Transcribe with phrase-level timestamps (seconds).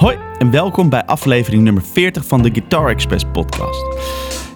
[0.00, 3.84] Hoi en welkom bij aflevering nummer 40 van de Guitar Express podcast.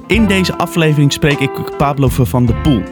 [0.06, 2.82] In deze aflevering spreek ik Pablo van de Poel.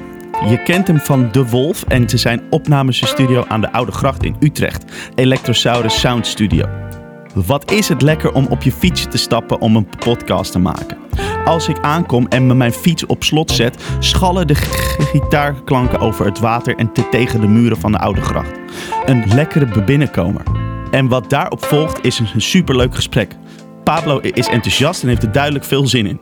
[0.48, 4.36] Je kent hem van De Wolf en te zijn opnamestudio aan de Oude Gracht in
[4.40, 4.84] Utrecht,
[5.14, 6.66] Electrosaurus Sound Studio.
[7.34, 10.98] Wat is het lekker om op je fietsje te stappen om een podcast te maken?
[11.44, 14.54] Als ik aankom en me mijn fiets op slot zet, schallen de
[15.12, 18.58] gitaarklanken over het water en te tegen de muren van de Oude Gracht.
[19.06, 20.61] Een lekkere binnenkomer.
[20.92, 23.36] En wat daarop volgt is een superleuk gesprek.
[23.84, 26.20] Pablo is enthousiast en heeft er duidelijk veel zin in.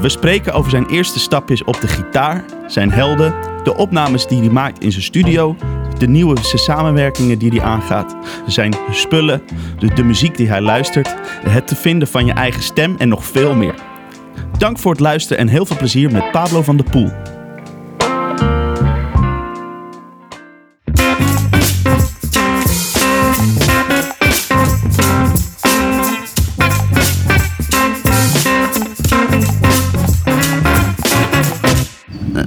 [0.00, 4.50] We spreken over zijn eerste stapjes op de gitaar, zijn helden, de opnames die hij
[4.50, 5.56] maakt in zijn studio,
[5.98, 8.16] de nieuwe samenwerkingen die hij aangaat,
[8.46, 9.42] zijn spullen,
[9.94, 11.14] de, muziek die hij luistert,
[11.48, 13.74] het te vinden van je eigen stem en nog veel meer.
[14.58, 17.37] Dank voor het luisteren en heel veel plezier met Pablo van de Poel.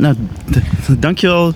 [0.02, 0.16] Nou,
[1.00, 1.54] dankjewel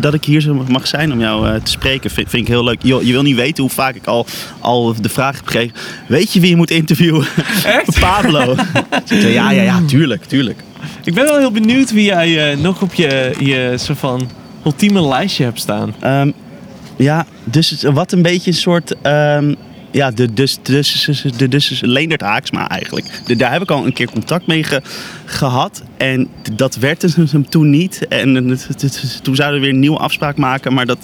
[0.00, 2.10] dat ik hier zo mag zijn om jou uh, te spreken.
[2.10, 2.82] Vind, vind, ik heel leuk.
[2.82, 4.26] Je, je, wil niet weten hoe vaak ik al,
[4.60, 5.76] al de vraag heb gekregen.
[6.08, 7.26] Weet je wie je moet interviewen?
[7.64, 8.00] Echt?
[8.00, 8.54] Pablo.
[9.04, 10.60] ja, ja, ja, tuurlijk, tuurlijk.
[11.04, 14.30] Ik ben wel heel benieuwd wie jij uh, nog op je, je soort van
[14.64, 15.94] ultieme lijstje hebt staan.
[16.04, 16.32] Um,
[16.96, 18.94] ja, dus wat een beetje een soort...
[19.02, 19.56] Um,
[19.96, 23.20] ja, de, dus, dus, de, dus Leendert Haaksma eigenlijk.
[23.24, 24.82] De, daar heb ik al een keer contact mee ge,
[25.24, 25.82] gehad.
[25.96, 28.08] En dat werd hem toen niet.
[28.08, 28.58] En
[29.22, 30.72] toen zouden we weer een nieuwe afspraak maken.
[30.72, 30.98] Maar dat,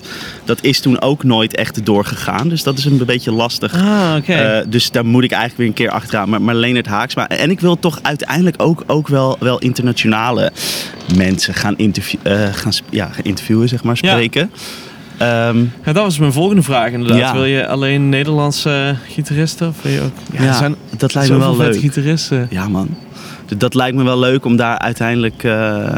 [0.45, 2.49] dat is toen ook nooit echt doorgegaan.
[2.49, 3.75] Dus dat is een beetje lastig.
[3.75, 4.61] Ah, okay.
[4.61, 6.29] uh, dus daar moet ik eigenlijk weer een keer achteraan.
[6.29, 7.29] Maar, maar Leendert Haaksma.
[7.29, 10.53] En ik wil toch uiteindelijk ook, ook wel, wel internationale
[11.17, 14.51] mensen gaan, interview, uh, gaan, ja, gaan interviewen, zeg maar, spreken.
[14.53, 14.59] Ja.
[15.23, 17.19] Um, ja, dat was mijn volgende vraag inderdaad.
[17.19, 17.33] Ja.
[17.33, 19.69] Wil je alleen Nederlandse gitaristen?
[19.69, 20.12] Of wil je ook...
[20.33, 21.78] Ja, ja zijn dat lijkt me wel leuk.
[21.78, 22.47] gitaristen.
[22.51, 22.89] Ja man.
[23.56, 25.88] Dat lijkt me wel leuk om daar uiteindelijk uh,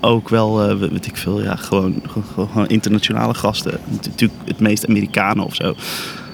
[0.00, 2.02] ook wel, uh, weet ik veel, ja, gewoon,
[2.34, 3.78] gewoon internationale gasten.
[3.88, 5.74] Natuurlijk het meest Amerikanen of zo.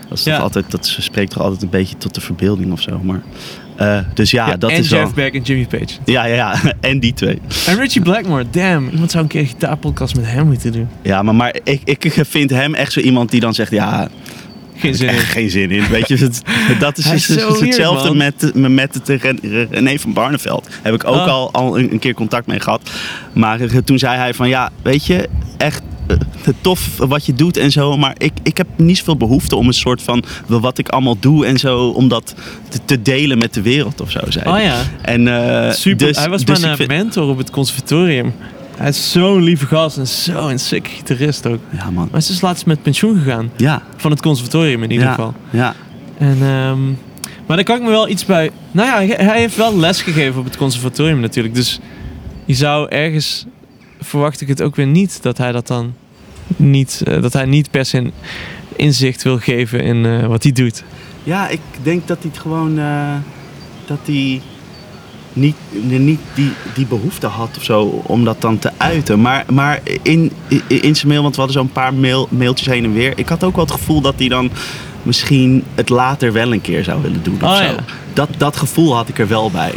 [0.08, 0.34] Dat, is ja.
[0.34, 3.00] toch altijd, dat spreekt toch altijd een beetje tot de verbeelding of zo.
[3.02, 3.22] Maar,
[3.80, 5.12] uh, dus ja, ja dat en is Jeff wel...
[5.12, 5.94] Beck en Jimmy Page.
[6.04, 6.60] Ja, ja, ja.
[6.80, 7.40] En die twee.
[7.66, 8.88] En Richie Blackmore, damn.
[8.88, 10.88] Iemand zou een keer een gitaarpodcast met hem moeten doen.
[11.02, 14.08] Ja, maar, maar ik, ik vind hem echt zo iemand die dan zegt, ja...
[14.76, 15.14] Geen zin in.
[15.14, 15.88] Geen zin in.
[15.88, 16.42] Weet je, het,
[16.78, 19.38] dat is, is, is hetzelfde weird, met, met het
[19.70, 20.68] René van Barneveld.
[20.82, 21.26] Heb ik ook oh.
[21.26, 22.90] al, al een, een keer contact mee gehad.
[23.32, 25.82] Maar toen zei hij van, ja, weet je, echt
[26.60, 27.96] tof wat je doet en zo.
[27.96, 31.46] Maar ik, ik heb niet zoveel behoefte om een soort van wat ik allemaal doe
[31.46, 31.88] en zo.
[31.88, 32.34] Om dat
[32.68, 34.20] te, te delen met de wereld of zo.
[34.28, 34.48] Zei.
[34.48, 34.82] Oh ja.
[35.02, 36.06] En, uh, Super.
[36.06, 36.88] Dus, hij was dus mijn vind...
[36.88, 38.34] mentor op het conservatorium.
[38.76, 41.60] Hij is zo'n lieve gast en zo'n sick gitarist ook.
[41.70, 41.94] Ja, man.
[41.94, 43.50] Maar hij is dus laatst met pensioen gegaan.
[43.56, 43.82] Ja.
[43.96, 45.14] Van het conservatorium in ieder ja.
[45.14, 45.34] geval.
[45.50, 45.74] Ja.
[46.18, 46.98] En, um,
[47.46, 48.50] maar daar kan ik me wel iets bij...
[48.70, 51.54] Nou ja, hij heeft wel les gegeven op het conservatorium natuurlijk.
[51.54, 51.80] Dus
[52.44, 53.46] je zou ergens...
[54.04, 55.94] Verwacht ik het ook weer niet dat hij dat dan
[56.56, 58.12] niet, uh, dat hij niet per se
[58.76, 60.84] inzicht wil geven in uh, wat hij doet.
[61.22, 63.14] Ja, ik denk dat hij het gewoon uh,
[63.86, 64.40] dat hij
[65.32, 69.20] niet, niet die, die behoefte had of zo om dat dan te uiten.
[69.20, 70.32] Maar, maar in,
[70.66, 73.12] in, zijn mail, want we hadden zo'n paar mail, mailtjes heen en weer.
[73.18, 74.50] Ik had ook wel het gevoel dat hij dan
[75.02, 77.62] misschien het later wel een keer zou willen doen of oh, zo.
[77.62, 77.74] Ja.
[78.12, 79.74] Dat, dat gevoel had ik er wel bij.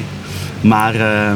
[0.61, 1.31] Maar uh,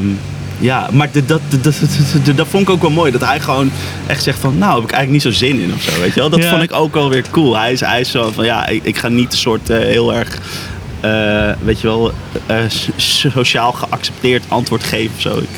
[0.62, 3.12] ja, maar dat, dat, dat, dat, dat vond ik ook wel mooi.
[3.12, 3.72] Dat hij gewoon
[4.08, 6.00] echt zegt van, nou heb ik eigenlijk niet zo zin in of zo.
[6.02, 6.30] Weet je wel?
[6.30, 7.58] Dat vond ik ook wel weer cool.
[7.58, 10.14] Hij is, hij is zo van, ja, ik, ik ga niet een soort eh, heel
[10.14, 10.38] erg,
[11.00, 12.12] eh, weet je wel,
[12.46, 12.58] eh,
[12.96, 15.38] so- sociaal geaccepteerd antwoord geven of zo.
[15.38, 15.50] Ik,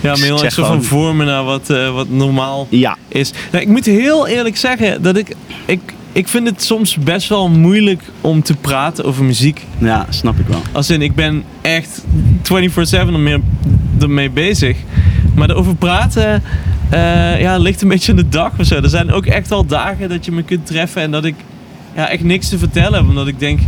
[0.00, 3.32] Ja, maar heel erg zo van vormen naar wat, uh, wat normaal ja, is.
[3.50, 5.34] Nou, ik moet heel eerlijk zeggen dat ik,
[5.66, 5.80] ik...
[6.12, 9.60] Ik vind het soms best wel moeilijk om te praten over muziek.
[9.78, 10.62] ja, snap ik wel.
[10.72, 12.04] Als in, ik ben echt
[12.42, 13.42] 24-7 ermee,
[14.00, 14.76] ermee bezig.
[15.34, 16.42] Maar erover praten
[16.92, 18.74] uh, ja, ligt een beetje aan de dag of zo.
[18.76, 21.34] Er zijn ook echt al dagen dat je me kunt treffen en dat ik
[21.94, 23.08] ja, echt niks te vertellen heb.
[23.08, 23.60] Omdat ik denk,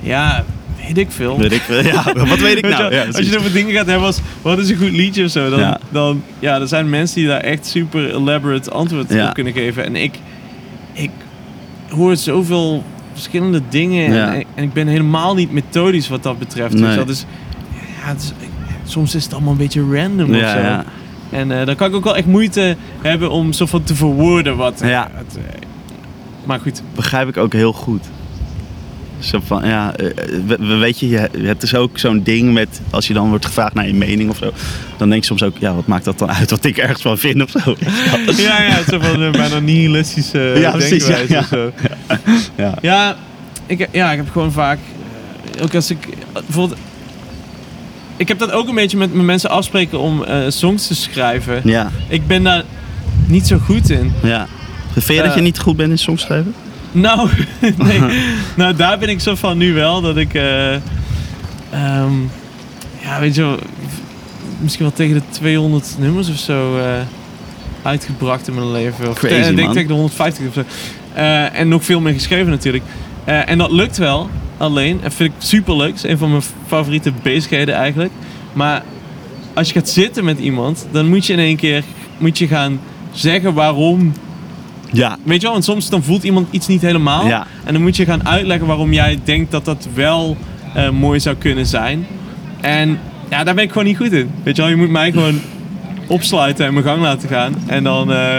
[0.00, 0.44] ja,
[0.86, 1.38] weet ik veel.
[1.38, 1.84] Weet ik veel.
[1.84, 2.94] Ja, wat weet ik nou?
[2.94, 5.50] Ja, als je over dingen gaat hebben als wat is een goed liedje of zo,
[5.50, 5.78] dan, Ja.
[5.90, 9.28] dan ja, er zijn mensen die daar echt super elaborate antwoord Ja.
[9.28, 9.84] op kunnen geven.
[9.84, 10.14] En ik,
[10.92, 11.10] ik
[11.88, 16.74] hoor zoveel verschillende dingen en, en ik ben helemaal niet methodisch wat dat betreft.
[16.74, 16.82] Nee.
[16.82, 17.24] Dus dat is,
[18.02, 18.32] ja, het is,
[18.84, 20.58] soms is het allemaal een beetje random of ja, zo.
[20.58, 20.84] ja.
[21.30, 24.56] En eh, dan kan ik ook wel echt moeite hebben om zo van te verwoorden
[24.56, 24.80] wat.
[24.84, 25.10] Ja.
[25.12, 25.42] het, eh,
[26.44, 26.82] maar goed.
[26.94, 28.04] begrijp ik ook heel goed.
[29.18, 30.06] Zo van, ja, eh,
[30.46, 33.46] we- we- weet je, je hebt dus ook zo'n ding met, als je dan wordt
[33.46, 34.52] gevraagd naar je mening of zo,
[34.96, 37.18] dan denk je soms ook, ja, wat maakt dat dan uit wat ik ergens van
[37.18, 37.74] vind of zo.
[38.36, 41.38] Ja, ja, zo van uh, bijna nihilistische Ja, precies, ja, ja.
[41.38, 41.70] of zo.
[42.56, 42.74] Ja.
[42.82, 43.16] Ja,
[43.66, 44.78] ik, ja, ik heb gewoon vaak
[45.62, 46.80] ook als ik bijvoorbeeld.
[48.24, 51.60] Ik heb dat ook een beetje met, met mensen afspreken om eh, songs te schrijven.
[51.64, 52.62] Ja, Ik ben daar
[53.26, 54.12] niet zo goed in.
[54.22, 54.46] ja.
[54.92, 56.54] Vind je dat Eh, je niet goed bent in songschrijven?
[56.92, 57.28] Nou,
[57.76, 58.00] nee.
[58.56, 60.34] nou, daar ben ik zo van nu wel dat ik.
[60.34, 62.12] eh, ehm,
[63.02, 63.56] ja, weet je wel.
[64.60, 66.84] Misschien wel tegen de 200 nummers of zo eh,
[67.82, 69.08] uitgebracht in mijn leven.
[69.08, 69.72] Of Crazy, te- ik denk man.
[69.72, 70.62] tegen de 150 of zo.
[71.14, 72.84] Eh, en nog veel meer geschreven natuurlijk.
[73.24, 74.30] Eh, en dat lukt wel.
[74.56, 75.94] Alleen, en vind ik super leuk.
[75.94, 78.12] is een van mijn favoriete bezigheden eigenlijk.
[78.52, 78.82] Maar
[79.54, 81.82] als je gaat zitten met iemand, dan moet je in één keer
[82.18, 82.80] moet je gaan
[83.12, 84.12] zeggen waarom
[84.90, 85.16] Ja.
[85.22, 87.26] Weet je wel, want soms dan voelt iemand iets niet helemaal.
[87.26, 87.46] Ja.
[87.64, 90.36] En dan moet je gaan uitleggen waarom jij denkt dat dat wel
[90.74, 92.06] eh, mooi zou kunnen zijn.
[92.60, 92.98] En
[93.30, 94.30] ja, daar ben ik gewoon niet goed in.
[94.42, 95.40] Weet je wel, je moet mij gewoon
[96.06, 97.54] opsluiten en mijn gang laten gaan.
[97.66, 98.38] En dan, eh,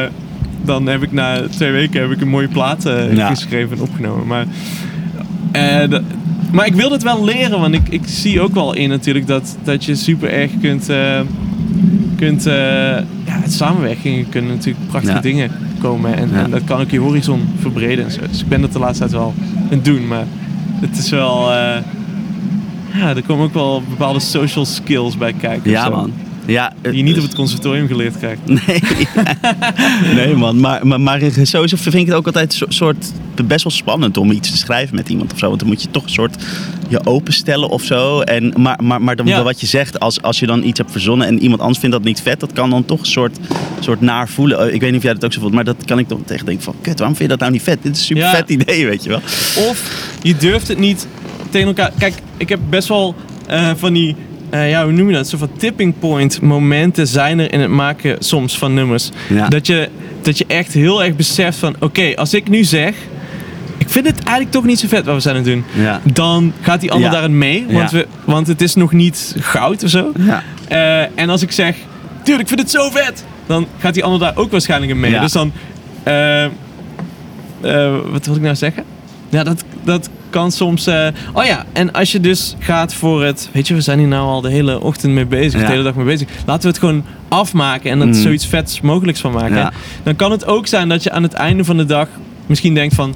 [0.61, 3.27] dan heb ik na twee weken heb ik een mooie plaat eh, Ja.
[3.29, 4.27] geschreven en opgenomen.
[4.27, 4.45] Maar,
[5.89, 6.01] dat-
[6.51, 9.57] maar ik wil dat wel leren, want ik, ik zie ook wel in natuurlijk dat,
[9.63, 10.89] dat je super erg kunt...
[10.89, 11.19] eh,
[12.15, 12.53] kunt eh,
[13.25, 15.21] ja, het samenwerking kunnen natuurlijk prachtige Ja.
[15.21, 16.17] dingen komen.
[16.17, 16.43] En, Ja.
[16.43, 18.19] en dat kan ook je horizon verbreden en zo.
[18.31, 20.07] Dus ik ben dat de laatste tijd wel aan het doen.
[20.07, 20.23] Maar
[20.81, 21.51] het is wel...
[21.51, 21.77] eh,
[22.93, 25.71] ja, er komen ook wel bepaalde social skills bij kijken.
[25.71, 26.11] Ja, man.
[26.47, 28.41] Ja, Die je niet op het conservatorium geleerd krijgt.
[28.67, 28.79] Nee,
[30.15, 30.59] nee man.
[30.59, 33.11] Maar, maar, maar sowieso vind ik het ook altijd een soort
[33.45, 35.47] best wel spannend om iets te schrijven met iemand of zo.
[35.47, 36.35] Want dan moet je toch een soort
[36.89, 38.19] je openstellen of zo.
[38.21, 39.43] En, maar maar, maar dan, Ja.
[39.43, 42.03] wat je zegt, als, als je dan iets hebt verzonnen en iemand anders vindt dat
[42.05, 43.37] niet vet, dat kan dan toch een soort,
[43.79, 44.59] soort naar voelen.
[44.59, 46.19] Eh, Ik weet niet of jij dat ook zo voelt, maar dat kan ik toch
[46.25, 47.83] tegen denken van, kut, waarom vind je dat nou niet vet?
[47.83, 48.31] Dit is een super Ja.
[48.35, 49.21] vet idee, weet je wel.
[49.69, 51.07] Of je durft het niet
[51.49, 51.91] tegen elkaar.
[51.97, 53.15] Kijk, ik heb best wel
[53.47, 54.15] eh, van die.
[54.61, 55.27] Eh, ja, hoe noem je dat?
[55.27, 59.09] Zo van tipping point momenten zijn er in het maken soms van nummers.
[59.29, 59.47] Ja.
[59.47, 59.89] Dat, je,
[60.21, 61.75] dat je echt heel erg beseft van...
[61.79, 62.95] Oké, als ik nu zeg...
[63.77, 65.83] Ik vind het eigenlijk toch niet zo vet wat we zijn aan het doen.
[65.83, 66.01] Ja.
[66.03, 67.65] Dan gaat die ander daarin mee.
[67.69, 70.11] Want, we, want het is nog niet goud of zo.
[70.17, 70.43] Ja.
[70.67, 71.75] Eh, en als ik zeg,
[72.23, 75.19] dude, ik vind het zo vet, dan gaat die ander daar ook waarschijnlijk in mee.
[75.19, 75.51] Dus dan,
[76.03, 76.45] eh,
[78.11, 78.83] wat wil ik nou zeggen?
[79.29, 80.87] Ja, dat, dat kan soms.
[80.87, 83.49] eh, oh ja, en als je dus gaat voor het.
[83.51, 85.65] Weet je, we zijn hier nou al de hele ochtend mee bezig, Ja.
[85.65, 86.27] de hele dag mee bezig.
[86.45, 88.15] Laten we het gewoon afmaken en er Mhm.
[88.21, 89.55] zoiets vets mogelijks van maken.
[89.55, 89.71] Ja.
[90.03, 92.07] Dan kan het ook zijn dat je aan het einde van de dag
[92.45, 93.15] misschien denkt van.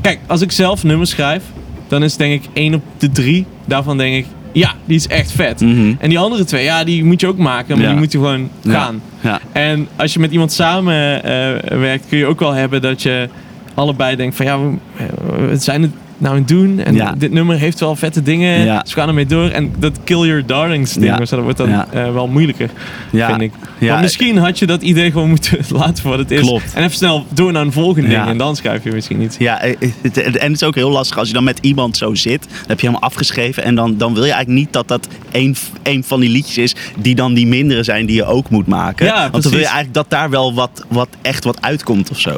[0.00, 1.42] Kijk, als ik zelf nummers schrijf,
[1.88, 3.46] dan is denk ik één op de drie.
[3.64, 5.60] Daarvan denk ik, ja, die is echt vet.
[5.60, 5.92] Mhm.
[5.98, 7.90] En die andere twee, ja, die moet je ook maken, maar Ja.
[7.90, 9.02] die moet je gewoon gaan.
[9.20, 9.40] Ja.
[9.52, 13.28] En als je met iemand samen eh, werkt, kun je ook wel hebben dat je
[13.76, 14.58] allebei denkt van ja,
[15.48, 16.78] we, zijn het nou doen?
[16.78, 17.14] En Ja.
[17.18, 18.80] dit nummer heeft wel vette dingen, Ja.
[18.82, 19.48] dus we gaan ermee door.
[19.48, 21.24] En dat kill your darlings ding, Ja.
[21.24, 22.70] zo, dat wordt dan eh, wel moeilijker,
[23.10, 23.52] vind ik.
[23.80, 26.40] Want misschien had je dat idee gewoon moeten laten voor wat het is.
[26.40, 26.74] Klopt.
[26.74, 29.36] En even snel door naar een volgende ding en dan schrijf je misschien iets.
[29.36, 32.14] Ja, eh, het- en het is ook heel lastig als je dan met iemand zo
[32.14, 32.42] zit.
[32.48, 33.64] Dan heb je helemaal afgeschreven.
[33.64, 36.74] En dan, dan wil je eigenlijk niet dat dat een, een van die liedjes is.
[36.98, 39.06] die dan die mindere zijn die je ook moet maken.
[39.30, 42.36] Want dan wil je eigenlijk dat daar wel wat, wat echt wat uitkomt of zo.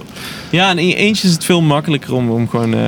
[0.51, 2.81] Ja, en in je eentje is het veel makkelijker om, om gewoon eh,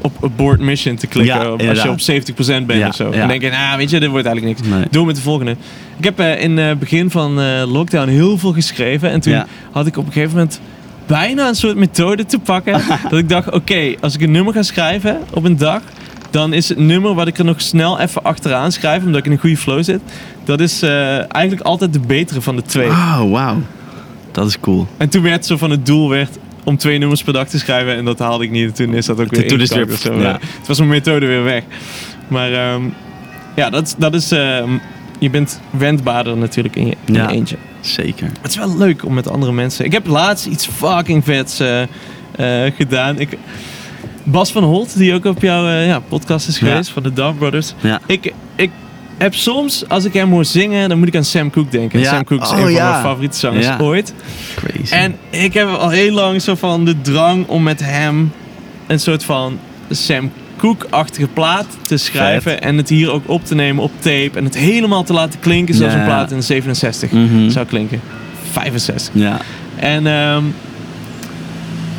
[0.00, 1.58] op abort mission te klikken.
[1.58, 3.10] Ja, als je op 70% bent Ja, of zo.
[3.12, 3.18] ja.
[3.18, 4.74] Dan denk je, nou weet je, dit wordt eigenlijk niks.
[4.74, 4.86] Nee.
[4.90, 5.56] Door met de volgende.
[5.98, 9.10] Ik heb eh, in het begin van eh, lockdown heel veel geschreven.
[9.10, 10.60] En toen had ik op een gegeven moment
[11.06, 12.80] bijna een soort methode te pakken.
[13.10, 15.82] dat ik dacht, oké, als ik een nummer ga schrijven op een dag...
[16.30, 19.04] dan is het nummer wat ik er nog snel even achteraan schrijf...
[19.04, 20.00] omdat ik in een goede flow zit...
[20.44, 22.88] dat is eh, eigenlijk altijd de betere van de twee.
[22.88, 23.56] Oh, wauw.
[24.32, 24.86] Dat is cool.
[24.96, 27.96] En toen werd zo van het doel werd om twee nummers per dag te schrijven.
[27.96, 28.66] En dat haalde ik niet.
[28.66, 30.20] En toen is dat ook weer Toen is weer- of zo.
[30.20, 30.38] ja.
[30.58, 31.62] Het was mijn methode weer weg.
[32.28, 32.82] Maar ehm,
[33.56, 34.30] ja, dat, dat is...
[34.32, 34.70] ehm,
[35.18, 37.28] je bent wendbaarder natuurlijk in je, in Ja.
[37.28, 37.56] je eentje.
[37.80, 38.30] Zeker.
[38.40, 39.84] Het is wel leuk om met andere mensen...
[39.84, 43.18] Ik heb laatst iets fucking vets eh, eh, gedaan.
[43.18, 43.38] Ik,
[44.24, 46.66] Bas van Holt, die ook op jouw eh, ja, podcast is Ja.
[46.68, 47.74] geweest, van de Dove Brothers.
[47.80, 48.00] Ja.
[48.06, 48.70] Ik, ik
[49.22, 52.00] heb soms, als ik hem hoor zingen, dan moet ik aan Sam Cooke denken.
[52.00, 52.10] Ja.
[52.10, 52.90] Sam Cooke is Oh, een van ja.
[52.90, 53.78] mijn favoriete zangers Ja.
[53.80, 54.14] ooit.
[54.54, 54.92] Crazy.
[54.94, 58.32] En ik heb al heel lang zo van de drang om met hem
[58.86, 59.58] een soort van
[59.90, 62.62] Sam Cooke-achtige plaat te schrijven.
[62.62, 64.30] En het hier ook op te nemen op tape.
[64.34, 67.50] En het helemaal te laten klinken zoals een plaat in 67 Mhm.
[67.50, 68.00] zou klinken.
[68.52, 69.14] 65.
[69.14, 69.38] Ja.
[69.76, 70.42] En ehm,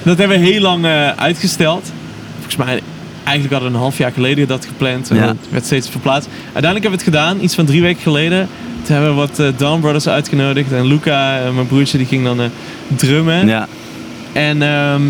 [0.03, 1.91] dat hebben we heel lang eh, uitgesteld.
[2.35, 2.81] Volgens mij,
[3.23, 5.09] eigenlijk hadden we een half jaar geleden dat gepland.
[5.09, 5.27] En Ja.
[5.27, 6.29] het werd steeds verplaatst.
[6.53, 8.47] Uiteindelijk hebben we het gedaan, iets van drie weken geleden.
[8.83, 10.71] Toen hebben we wat eh Dawn Brothers uitgenodigd.
[10.71, 12.45] En Luca, eh, mijn broertje, die ging dan eh,
[12.95, 13.47] drummen.
[13.47, 13.67] Ja.
[14.33, 15.01] En ehm,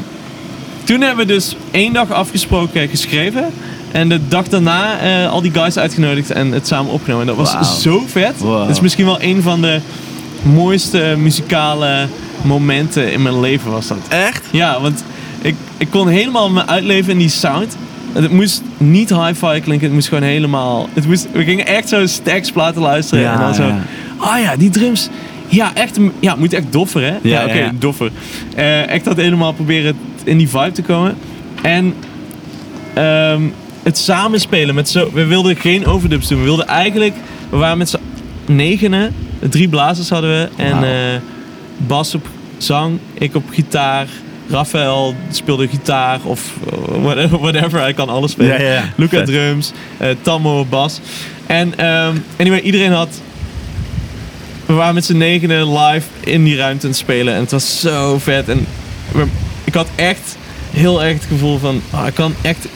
[0.84, 3.46] toen hebben we dus één dag afgesproken geschreven.
[3.92, 7.28] En de dag daarna eh, al die guys uitgenodigd en het samen opgenomen.
[7.28, 8.38] En dat was zo vet.
[8.40, 8.60] Wow.
[8.60, 9.80] Dat is misschien wel een van de
[10.42, 12.08] mooiste muzikale
[12.42, 13.98] momenten in mijn leven was dat.
[14.10, 14.44] Echt?
[14.52, 15.04] Ja, want
[15.42, 17.76] ik, ik kon helemaal me uitleven in die sound.
[18.14, 20.90] Het moest niet hi-fi klinken, het moest gewoon helemaal...
[20.94, 23.24] Het moest, we gingen echt zo stacks platen luisteren.
[23.24, 23.72] Ja, en dan zo,
[24.18, 25.10] ah ja, die drums...
[25.48, 27.18] Ja, echt, ja, het moet echt doffer, hè?
[27.22, 28.12] Ja, oké, doffer.
[28.56, 31.18] Eh, echt dat helemaal proberen in die vibe te komen.
[31.62, 31.94] En
[32.94, 33.42] ehm,
[33.84, 35.10] het samenspelen met zo...
[35.14, 36.38] We wilden geen overdubs doen.
[36.38, 37.14] We wilden eigenlijk...
[37.50, 38.00] We waren met z'n
[38.46, 39.16] negenen.
[39.50, 40.50] Drie blazers hadden we.
[40.64, 41.20] En eh,
[41.78, 42.28] Bas op
[42.58, 44.08] zang, ik op gitaar.
[44.52, 46.42] Rafael speelde gitaar of
[46.72, 47.80] eh, whatever, whatever.
[47.80, 48.58] Hij kan alles spelen.
[48.62, 48.84] Ja, ja, ja.
[48.96, 49.26] Luca Vet.
[49.26, 51.00] drums, eh Tammo bas.
[51.46, 53.10] En ehm, anyway, iedereen had...
[54.66, 57.34] We waren met z'n negenen live in die ruimte aan het spelen.
[57.34, 58.50] En het was zo vet.
[58.50, 58.66] En
[59.12, 59.26] we-
[59.64, 60.36] ik had echt
[60.72, 61.82] heel erg het gevoel van...
[61.90, 62.68] ah, ik kan echt...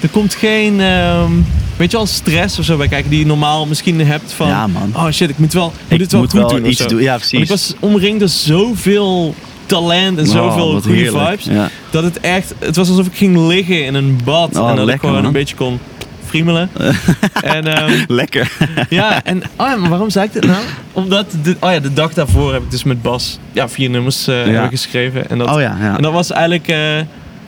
[0.00, 0.80] Er komt geen...
[0.80, 1.30] ehm,
[1.76, 4.48] weet je wel, stress of zo bij kijken die je normaal misschien hebt van...
[4.48, 4.92] Ja, man.
[4.96, 7.00] Oh shit, ik moet wel, ik moet dit wel moet goed wel doen iets doen.
[7.02, 7.40] Ja, Want precies.
[7.40, 9.34] ik was omringd door zoveel
[9.70, 11.40] talent en zoveel goede heerlijk.
[11.40, 11.56] vibes.
[11.56, 11.68] Ja.
[11.90, 12.54] Dat het echt...
[12.58, 14.56] Het was alsof ik ging liggen in een bad.
[14.56, 15.24] Oh, en dat ik gewoon man.
[15.24, 15.78] een beetje kon
[16.26, 16.70] friemelen.
[17.56, 18.52] en ehm, Lekker.
[18.88, 20.62] ja, en oh ja, waarom zei ik dit nou?
[20.92, 24.26] Omdat de, oh ja, de dag daarvoor heb ik dus met Bas ja, vier nummers
[24.26, 24.66] eh, Ja.
[24.68, 25.30] geschreven.
[25.30, 26.96] En dat, Oh ja, en dat was eigenlijk eh,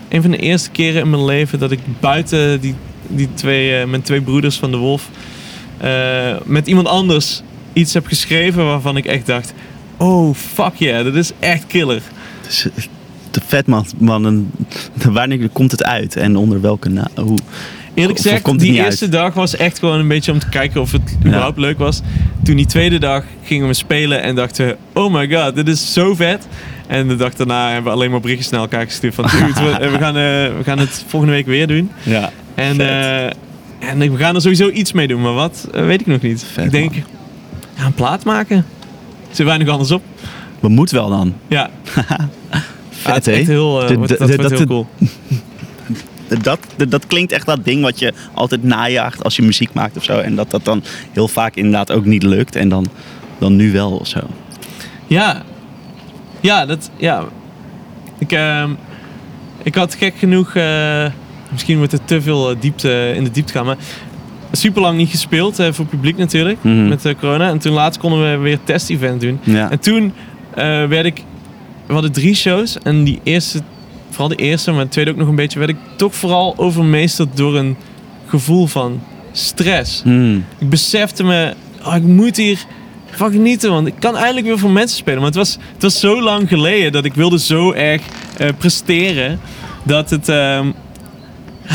[0.08, 2.74] een van de eerste keren in mijn leven dat ik buiten die,
[3.06, 5.08] die twee, eh, mijn twee broeders van de Wolf
[6.44, 9.52] met iemand anders iets heb geschreven waarvan ik echt dacht:
[9.96, 12.02] oh fuck yeah, dat is echt killer.
[12.48, 13.66] Is eh, vet,
[13.98, 14.50] man.
[14.94, 16.16] wanneer komt het uit?
[16.16, 17.08] En onder welke naam?
[17.14, 17.38] Hoe?
[17.94, 21.16] Eerlijk gezegd, die eerste dag was echt gewoon een beetje om te kijken of het
[21.24, 22.00] überhaupt leuk was.
[22.42, 25.92] Toen die tweede dag gingen we spelen en dachten we, oh my god, dit is
[25.92, 26.46] zo vet.
[26.86, 29.98] En de dag daarna hebben we alleen maar berichtjes naar elkaar gestuurd van, we, we
[29.98, 31.90] gaan, eh, we gaan het volgende week weer doen.
[32.02, 32.30] Ja.
[32.54, 33.24] En, eh,
[33.90, 36.44] en we gaan er sowieso iets mee doen, maar wat, weet ik nog niet.
[36.52, 36.94] Vet, ik denk,
[37.76, 38.64] ja, een plaat maken.
[39.32, 40.02] Er zit weinig anders op.
[40.60, 41.34] We moeten wel dan.
[41.48, 41.70] Ja,
[42.90, 43.32] Vet, het hè?
[43.32, 44.86] is echt heel, dat dat- heel cool.
[46.28, 49.96] Dat, dat, dat klinkt echt dat ding wat je altijd najaagt als je muziek maakt
[49.96, 50.18] of zo.
[50.18, 52.56] En dat dat dan heel vaak inderdaad ook niet lukt.
[52.56, 52.86] En dan,
[53.38, 54.18] dan nu wel of zo.
[55.06, 55.42] Ja.
[56.40, 56.90] Ja, dat...
[56.96, 57.24] Ja.
[58.18, 58.70] Ik, ehm,
[59.62, 60.54] ik had gek genoeg...
[60.54, 61.06] eh,
[61.50, 63.76] misschien wordt het te veel eh, diepte, in de diepte gaan, maar...
[64.52, 66.88] Super lang niet gespeeld, eh, voor het publiek natuurlijk, Mhm.
[66.88, 67.48] met eh, corona.
[67.48, 69.38] En toen laatst konden we weer een test-event doen.
[69.42, 69.70] Ja.
[69.70, 70.12] En toen
[70.54, 71.22] eh, werd ik...
[71.86, 73.60] We hadden drie shows en die eerste...
[74.10, 75.58] Vooral de eerste, maar de tweede ook nog een beetje...
[75.58, 77.76] werd ik toch vooral overmeesterd door een
[78.26, 79.00] gevoel van
[79.32, 80.02] stress.
[80.02, 80.44] Hmm.
[80.58, 81.54] Ik besefte me,
[81.86, 82.64] oh, ik moet hier
[83.10, 85.18] van genieten, want ik kan eindelijk weer voor mensen spelen.
[85.18, 88.02] Maar het was, het was zo lang geleden dat ik wilde zo erg
[88.36, 89.40] eh, presteren
[89.82, 90.70] dat het, ehm,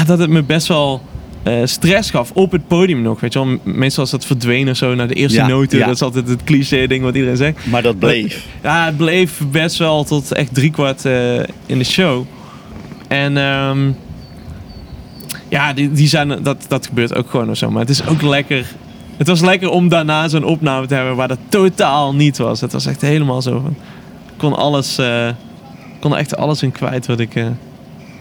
[0.06, 1.02] dat het me best wel
[1.44, 3.20] eh, stress gaf op het podium nog.
[3.20, 5.78] Weet je wel, meestal is dat verdwenen zo naar de eerste Ja, noten.
[5.78, 5.86] ja.
[5.86, 7.66] Dat is altijd het cliché ding wat iedereen zegt.
[7.66, 8.46] Maar dat bleef.
[8.64, 12.26] Ja, het bleef best wel tot echt driekwart eh in de show.
[13.08, 13.92] En ehm,
[15.50, 17.72] ja, die, die zijn, dat, dat gebeurt ook gewoon of zo.
[17.72, 18.66] Maar het is ook lekker.
[19.18, 22.62] Het was lekker om daarna zo'n opname te hebben waar dat totaal niet was.
[22.62, 23.76] Het was echt helemaal zo van.
[24.28, 27.34] Ik kon alles, ik kon er echt alles in kwijt wat ik,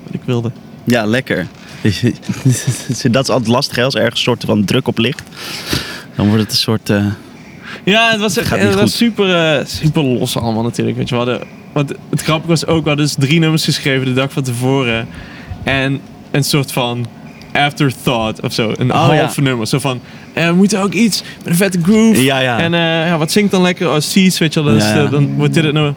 [0.05, 0.51] wat ik wilde.
[0.85, 1.47] Ja, lekker.
[3.11, 5.23] dat is altijd lastig als er ergens een soort van druk op ligt.
[6.17, 6.91] Dan wordt het een soort...
[6.91, 7.05] eh,
[7.85, 10.97] Ja, het was echt het was super, eh, super los allemaal natuurlijk.
[10.97, 14.07] Weet je, we hadden, wat, het grappige was ook, we hadden dus drie nummers geschreven
[14.07, 15.09] de dag van tevoren.
[15.65, 16.01] En
[16.31, 17.07] een soort van
[17.53, 18.73] afterthought of zo.
[18.77, 19.67] Een Oh, half nummer.
[19.67, 20.01] Zo van,
[20.33, 22.25] eh, we moeten ook iets met een vette groove.
[22.25, 22.59] Ja, ja.
[22.59, 24.73] En eh, ja, wat zingt dan lekker als Seas, weet je wel.
[24.75, 25.05] Dus, Ja, ja.
[25.05, 25.95] eh, dan wordt dit het nummer.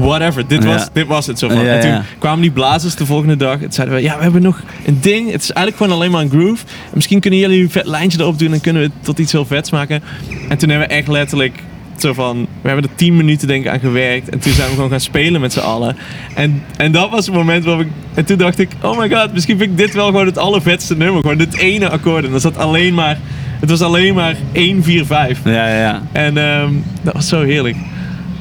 [0.00, 0.68] Whatever, dit, Ja.
[0.68, 1.64] was, dit was het zo van.
[1.64, 3.62] Ja, en toen kwamen die blazers de volgende dag.
[3.62, 5.30] En zeiden we, ja, we hebben nog een ding.
[5.32, 6.64] Het is eigenlijk gewoon alleen maar een groove.
[6.66, 9.32] En misschien kunnen jullie een vet lijntje erop doen en kunnen we het tot iets
[9.32, 10.02] heel vets maken.
[10.48, 11.62] En toen hebben we echt letterlijk
[11.96, 14.28] zo van, we hebben er 10 minuten denk ik aan gewerkt.
[14.28, 15.96] En toen zijn we gewoon gaan spelen met z'n allen.
[16.34, 19.32] En, en dat was het moment waarop ik, en toen dacht ik, oh my god,
[19.32, 21.20] misschien vind ik dit wel gewoon het allervetste nummer.
[21.20, 22.24] Gewoon dit ene akkoord.
[22.24, 23.18] En dat zat alleen maar,
[23.60, 25.38] het was alleen maar 1, 4, 5.
[25.44, 26.02] ja, ja, ja.
[26.12, 27.76] En ehm, dat was zo heerlijk.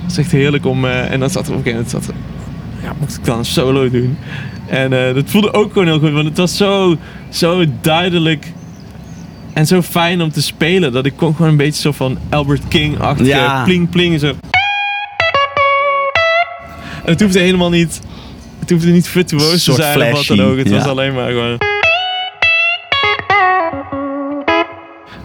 [0.08, 0.86] Het was echt heerlijk om...
[0.86, 2.06] eh, en dan zat er op een gegeven moment...
[2.06, 2.22] Zat er,
[2.84, 4.18] ja, mocht ik dan een solo doen?
[4.68, 6.12] En eh, dat voelde ook gewoon heel goed.
[6.12, 6.96] Want het was zo,
[7.30, 8.52] zo duidelijk...
[9.54, 10.92] En zo fijn om te spelen.
[10.92, 13.30] Dat ik kon gewoon een beetje zo van Albert King-achtige...
[13.30, 13.64] Ja.
[13.64, 14.28] Pling, pling, zo.
[14.28, 14.36] En
[17.14, 18.02] het hoefde helemaal niet...
[18.60, 20.58] Het hoefde niet virtuoos te zijn of wat dan ook.
[20.58, 21.58] Het was alleen maar gewoon...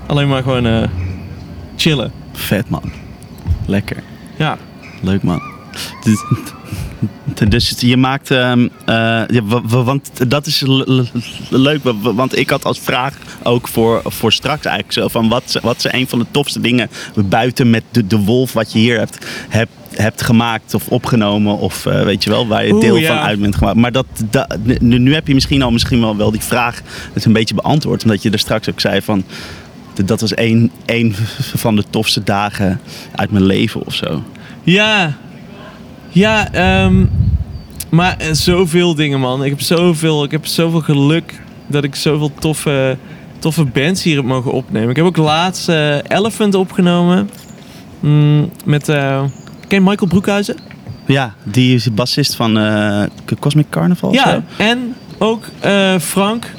[0.06, 0.82] Alleen maar gewoon eh,
[1.76, 2.12] chillen.
[2.32, 2.92] Vet man.
[3.66, 3.96] Lekker.
[4.36, 4.58] Ja.
[5.02, 5.42] Leuk man.
[7.48, 9.22] Dus, je maakt, ehm, eh,
[9.68, 10.62] want dat is
[11.48, 15.28] leuk, wa- wa- want ik had als vraag ook voor, voor straks eigenlijk zo van
[15.28, 18.78] wat, wat zijn een van de tofste dingen buiten met de, de wolf wat je
[18.78, 19.18] hier hebt,
[19.48, 21.58] hebt hebt gemaakt of opgenomen.
[21.58, 23.06] Of eh, weet je wel, waar je Oeh, deel ja.
[23.06, 23.76] van uit bent gemaakt.
[23.76, 26.80] Maar dat, dat, nu, nu heb je misschien al misschien wel, wel die vraag
[27.12, 28.02] het een beetje beantwoord.
[28.04, 29.24] Omdat je er straks ook zei van...
[30.04, 31.14] Dat was één, één
[31.56, 32.80] van de tofste dagen
[33.14, 34.22] uit mijn leven of zo.
[34.62, 35.12] Ja.
[36.08, 37.04] Ja, ehm,
[37.88, 39.44] maar eh, zoveel dingen, man.
[39.44, 42.96] Ik heb zoveel, ik heb zoveel geluk dat ik zoveel toffe,
[43.38, 44.90] toffe bands hier heb mogen opnemen.
[44.90, 47.30] Ik heb ook laatst eh, Elephant opgenomen.
[48.00, 49.22] Mm, met, eh,
[49.68, 50.56] ken je Michael Broekhuizen?
[51.06, 52.58] Ja, die is de bassist van
[53.40, 54.62] Cosmic Carnival Ja, zo?
[54.62, 55.44] en ook
[56.00, 56.50] Frank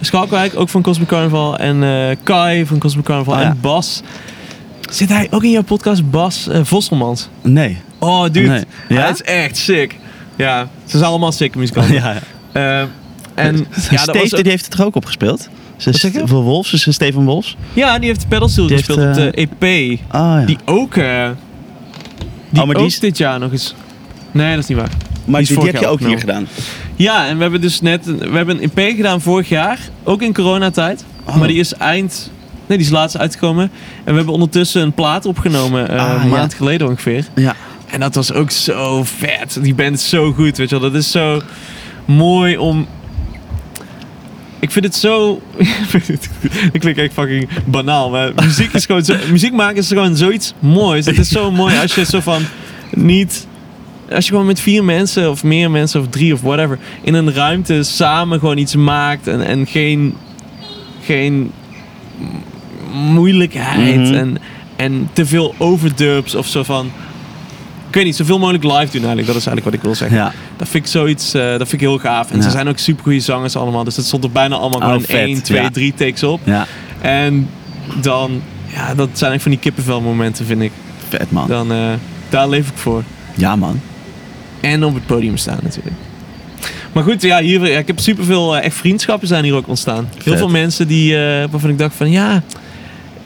[0.00, 1.58] Schalkwijk, ook van Cosmic Carnival.
[1.58, 1.84] En
[2.22, 3.34] Kai van Cosmic Carnival.
[3.34, 3.46] Oh, ja.
[3.48, 4.02] En Bas.
[4.90, 6.10] Zit hij ook in jouw podcast?
[6.10, 7.28] Bas eh, Vosselmans.
[7.42, 7.76] Nee.
[7.98, 8.40] Oh, dude.
[8.48, 8.64] Nee.
[8.88, 9.00] Ja?
[9.00, 9.96] Hij is echt sick.
[10.36, 11.94] Ja, ze zijn allemaal sick muzikanten.
[12.02, 12.14] ja.
[12.52, 12.80] Eh,
[13.34, 13.56] en
[13.90, 15.48] ja, Steve, was die heeft het er ook op gespeeld.
[15.76, 16.22] Ze?
[16.24, 17.56] Voor Wolfs, dus Steven Wolfs.
[17.72, 19.98] ja, die heeft de pedalsteel Die gespeeld heeft, op de EP.
[20.08, 20.46] Ah ja.
[20.46, 21.28] Die ook, eh,
[22.50, 23.74] die Oh, maar die ook is- dit jaar nog eens...
[24.32, 24.90] Nee, dat is niet waar.
[25.24, 26.46] maar die, heb je ook hier gedaan.
[26.96, 28.04] Ja, en we hebben dus net...
[28.04, 29.78] We hebben een EP gedaan vorig jaar.
[30.04, 31.04] Ook in coronatijd.
[31.24, 31.36] Oh.
[31.36, 32.30] Maar die is eind...
[32.66, 33.70] Nee, die is laatst uitgekomen.
[34.04, 35.88] En we hebben ondertussen een plaat opgenomen.
[35.88, 36.36] Ah, een ja.
[36.36, 37.24] maand geleden ongeveer.
[37.34, 37.54] Ja.
[37.86, 39.58] En dat was ook zo vet.
[39.62, 40.90] Die band is zo goed, weet je wel.
[40.90, 41.42] Dat is zo
[42.04, 42.86] mooi om...
[44.60, 45.40] Ik vind het zo...
[46.72, 49.16] Ik klink echt fucking banaal, maar muziek is gewoon zo...
[49.30, 51.06] Muziek maken is gewoon zoiets moois.
[51.06, 52.42] Het is zo mooi als je zo van
[52.90, 53.46] niet...
[54.10, 56.78] Als je gewoon met vier mensen of meer mensen of drie of whatever...
[57.02, 60.16] in een ruimte samen gewoon iets maakt en, en geen...
[61.02, 61.52] Geen
[62.96, 64.14] moeilijkheid Mhm.
[64.14, 64.38] en,
[64.76, 66.90] en te veel overdubs of zo van...
[67.88, 69.26] Ik weet niet, zoveel mogelijk live doen eigenlijk.
[69.26, 70.16] Dat is eigenlijk wat ik wil zeggen.
[70.18, 70.32] Ja.
[70.56, 72.30] Dat vind ik zoiets, eh, dat vind ik heel gaaf.
[72.30, 72.42] En Ja.
[72.42, 73.84] ze zijn ook super goede zangers allemaal.
[73.84, 75.70] Dus dat stond er bijna allemaal Oh, gewoon vet, 1, 2, ja.
[75.70, 76.40] 3 takes op.
[76.44, 76.66] Ja.
[77.00, 77.48] En
[78.00, 78.42] dan,
[78.74, 80.72] ja, dat zijn echt van die kippenvel momenten vind ik.
[81.08, 81.48] Vet man.
[81.48, 81.78] Dan, eh,
[82.28, 83.02] daar leef ik voor.
[83.34, 83.80] Ja man.
[84.60, 85.96] En op het podium staan natuurlijk.
[86.92, 90.08] Maar goed, ja, hier, ja, ik heb superveel eh, echt vriendschappen zijn hier ook ontstaan.
[90.12, 90.38] Heel Vet.
[90.38, 91.16] veel mensen die,
[91.50, 92.42] waarvan ik dacht van ja,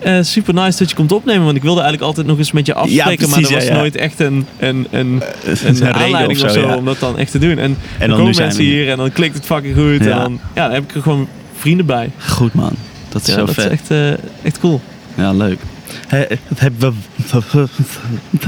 [0.01, 1.45] eh, super nice dat je komt opnemen.
[1.45, 3.29] Want ik wilde eigenlijk altijd nog eens met je afspreken.
[3.31, 3.77] maar er was ja, ja.
[3.77, 7.19] nooit echt een, een, een, Een een reden aanleiding of of zo, om dat dan
[7.19, 7.59] echt te doen.
[7.59, 8.91] En, dan, dan nu komen zijn mensen we hier.
[8.91, 10.01] en dan klikt het fucking goed.
[10.01, 12.11] En dan, ja, dan heb ik er gewoon vrienden bij.
[12.29, 12.73] Goed man.
[13.09, 13.65] Dat is zo dat vet.
[13.65, 14.11] is echt, eh,
[14.43, 14.81] echt cool.
[15.15, 15.59] Ja, leuk.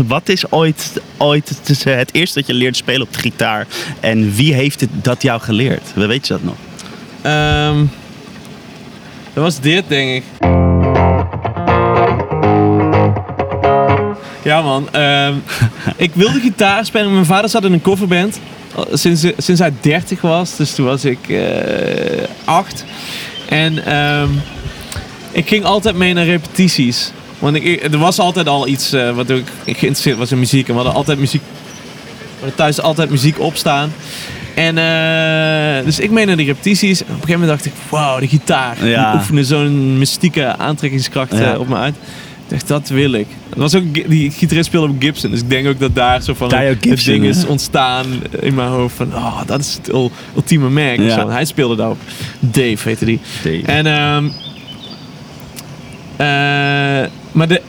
[0.07, 3.67] Wat is ooit, ooit het, eh, eerste dat je leert spelen op de gitaar?
[4.01, 5.93] En wie heeft het, dat jou geleerd?
[5.95, 6.57] We Weet je dat nog?
[7.23, 7.85] Ehm,
[9.33, 10.62] dat was dit, denk ik.
[14.43, 14.89] Ja, man.
[14.93, 15.35] ehm,
[15.97, 17.13] ik wilde gitaar spelen.
[17.13, 18.41] Mijn vader zat in een coverband.
[18.93, 20.57] Sinds, sinds hij 30 was.
[20.57, 22.85] Dus toen was ik eh 8.
[23.49, 24.29] En ehm,
[25.33, 27.13] ik ging altijd mee naar repetities.
[27.39, 30.63] Want ik, er was altijd al iets eh, wat ik geïnteresseerd was in muziek.
[30.69, 31.43] En we hadden altijd muziek.
[31.43, 33.93] We hadden thuis altijd muziek opstaan.
[34.55, 36.99] En eh, dus ik mee naar die repetities.
[37.01, 38.87] En op een gegeven moment dacht ik, wauw, de gitaar.
[38.87, 39.11] Ja.
[39.11, 41.57] Die oefende zo'n mystieke aantrekkingskracht Ja.
[41.59, 41.95] op me uit.
[42.53, 43.27] Dacht, dat wil ik.
[43.49, 45.31] Dat was ook, die gitarist speelde op Gibson.
[45.31, 48.07] Dus ik denk ook dat daar zo van een, Gibson, het ding is ontstaan
[48.41, 48.95] in mijn hoofd.
[48.97, 50.99] Van, oh, dat is het ul- ultieme merk.
[51.01, 51.19] Ja.
[51.19, 51.99] En hij speelde daarop.
[52.41, 53.21] Dave heette die.
[53.67, 54.23] En eh,
[56.17, 57.09] maar de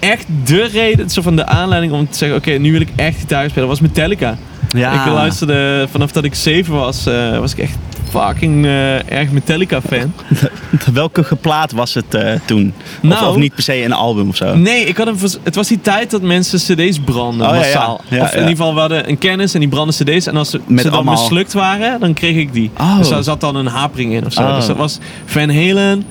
[0.09, 3.19] echt de reden, zo van de aanleiding om te zeggen, oké, nu wil ik echt
[3.19, 4.37] gitaar spelen, was Metallica.
[4.69, 5.05] ja.
[5.05, 7.77] Ik luisterde vanaf dat ik zeven was, eh, was ik echt
[8.09, 10.13] fucking eh, erg Metallica fan.
[10.93, 12.73] Welke geplaat was het eh, toen?
[12.77, 14.55] Of, Nou- of niet per se een album of zo?
[14.55, 17.59] Nee, ik had een, het was die tijd dat mensen cd's brandden, Oh, ja.
[17.59, 18.01] massaal.
[18.09, 20.27] Ja, of in ieder geval, we hadden een kennis en die brandden cd's.
[20.27, 22.71] En als ze, Met ze dan allemaal- mislukt waren, dan kreeg ik die.
[22.77, 22.97] Oh.
[22.97, 24.41] Dus daar zat dan een hapering in of zo.
[24.41, 24.55] Oh.
[24.55, 26.03] Dus dat was Van Halen,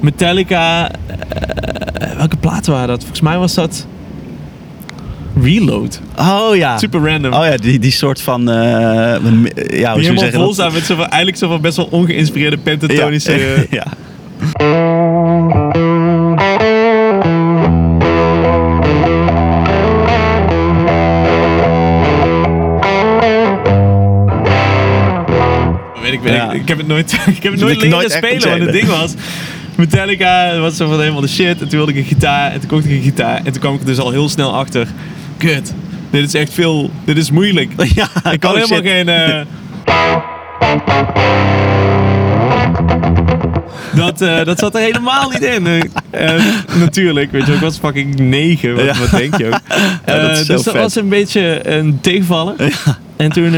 [0.00, 0.90] Metallica.
[2.20, 2.98] Welke platen waren dat?
[2.98, 3.86] Volgens mij was dat
[5.42, 6.00] Reload.
[6.18, 6.78] Oh ja.
[6.78, 7.32] Super random.
[7.32, 8.50] Oh ja, die, die soort van...
[8.50, 10.40] eh, ja, hoe die zou je helemaal zeggen?
[10.40, 13.66] vol staan met zoveel, eigenlijk zoveel best wel ongeïnspireerde pentatonische...
[13.70, 13.84] Ja.
[14.50, 15.00] ja.
[26.02, 26.52] Weet ik, weet Ja.
[26.52, 28.48] ik, ik heb het nooit, ik heb het nooit leren spelen.
[28.48, 29.14] Want het ding was,
[29.80, 31.60] Metallica was zo van helemaal de shit.
[31.60, 32.52] En toen wilde ik een gitaar.
[32.52, 33.36] En toen kocht ik een gitaar.
[33.36, 34.86] En toen kwam ik er dus al heel snel achter.
[35.36, 35.74] Kut,
[36.10, 37.72] dit is echt veel, dit is moeilijk.
[37.94, 38.90] ja Ik kan oh, helemaal shit.
[38.90, 39.08] geen...
[39.08, 39.40] eh,
[43.94, 45.66] dat, eh, dat zat er helemaal niet in.
[46.10, 46.32] Eh,
[46.78, 48.74] natuurlijk, weet je, ik was fucking negen.
[48.74, 48.94] Wat, Ja.
[48.98, 49.60] wat denk je ook?
[50.06, 50.82] Ja, dat is Eh, dus dat vet.
[50.82, 52.54] was een beetje een tegenvaller.
[53.16, 53.52] En toen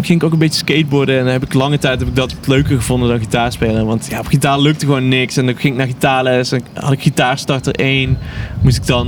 [0.00, 1.18] ging ik ook een beetje skateboarden.
[1.18, 3.86] En dan heb ik lange tijd heb ik dat leuker gevonden dan gitaar spelen.
[3.86, 5.36] Want ja, op gitaar lukte gewoon niks.
[5.36, 6.52] En dan ging ik naar gitaarles.
[6.52, 8.18] En had ik gitaarstarter 1.
[8.62, 9.06] Moest ik dan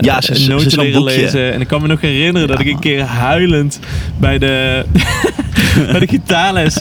[0.00, 1.52] Ja, noten zo'n leren lezen.
[1.52, 3.78] En ik kan me nog herinneren dat ik een keer huilend
[4.18, 4.84] bij de,
[5.92, 6.76] bij de gitaarles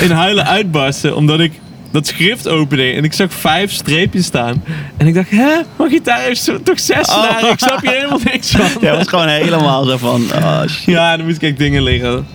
[0.00, 1.14] in huilen uitbarstte.
[1.14, 1.52] Omdat ik
[1.96, 4.64] dat schrift opende en ik zag vijf streepjes staan.
[4.96, 5.54] En ik dacht, hè?
[5.78, 7.14] Mijn gitaar heeft toch zes Oh.
[7.14, 7.50] snaren?
[7.52, 8.68] Ik snap hier helemaal niks van.
[8.80, 10.84] Jij was gewoon helemaal zo van, oh shit.
[10.84, 12.26] Ja, dan moest ik echt dingen leren.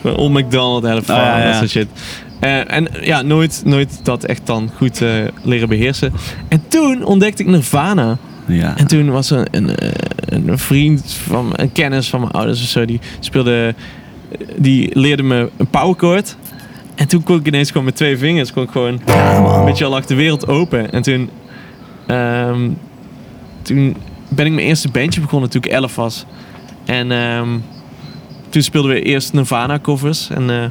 [0.00, 1.44] Van Old McDonald, hele farm, Oh, ja, ja.
[1.46, 1.86] dat soort shit.
[2.40, 5.10] Eh, en ja, nooit, nooit dat echt dan goed eh,
[5.42, 6.12] leren beheersen.
[6.48, 8.16] En toen ontdekte ik Nirvana.
[8.46, 8.76] Ja.
[8.76, 9.90] En toen was er een, eh,
[10.28, 13.74] een vriend van een kennis van mijn ouders of zo, die speelde,
[14.56, 16.36] die leerde me een powerchord.
[16.94, 19.84] En toen kon ik ineens gewoon met twee vingers, kon ik gewoon Ja, een beetje
[19.84, 20.92] al lag de wereld open.
[20.92, 21.30] En toen,
[22.06, 22.68] ehm,
[23.62, 23.96] toen
[24.28, 26.24] ben ik mijn eerste bandje begonnen toen ik 11 was.
[26.84, 27.48] En ehm,
[28.48, 30.30] toen speelden we eerst Nirvana covers.
[30.30, 30.64] En eh,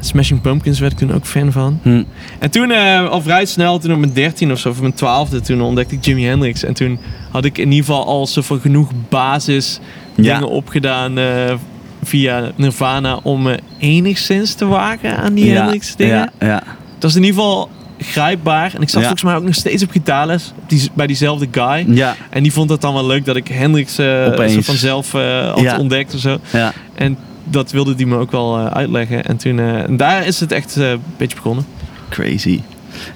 [0.00, 1.78] Smashing Pumpkins werd ik toen ook fan van.
[1.82, 2.02] Hm.
[2.38, 5.40] En toen eh, al vrij snel, toen op mijn 13 of zo, of mijn 12e,
[5.42, 6.64] toen ontdekte ik Jimi Hendrix.
[6.64, 6.98] En toen
[7.30, 9.80] had ik in ieder geval al zo van genoeg basis
[10.14, 10.34] Ja.
[10.34, 11.54] dingen opgedaan eh,
[12.02, 15.60] via Nirvana om me enigszins te wagen aan die ja.
[15.60, 16.30] Hendrix dingen.
[16.38, 16.62] Ja, ja.
[16.94, 18.72] Het was in ieder geval grijpbaar.
[18.74, 19.08] En ik zat Ja.
[19.08, 21.84] volgens mij ook nog steeds op gitaarles die, bij diezelfde guy.
[21.88, 24.52] Ja, En die vond het dan wel leuk dat ik Hendrix eh Opeens.
[24.52, 25.78] zo vanzelf eh had Ja.
[25.78, 26.38] ontdekt of zo.
[26.52, 26.72] ja.
[26.94, 29.24] En dat wilde die me ook wel eh, uitleggen.
[29.24, 31.64] En toen, eh, en daar is het echt eh, een beetje begonnen.
[32.08, 32.60] Crazy.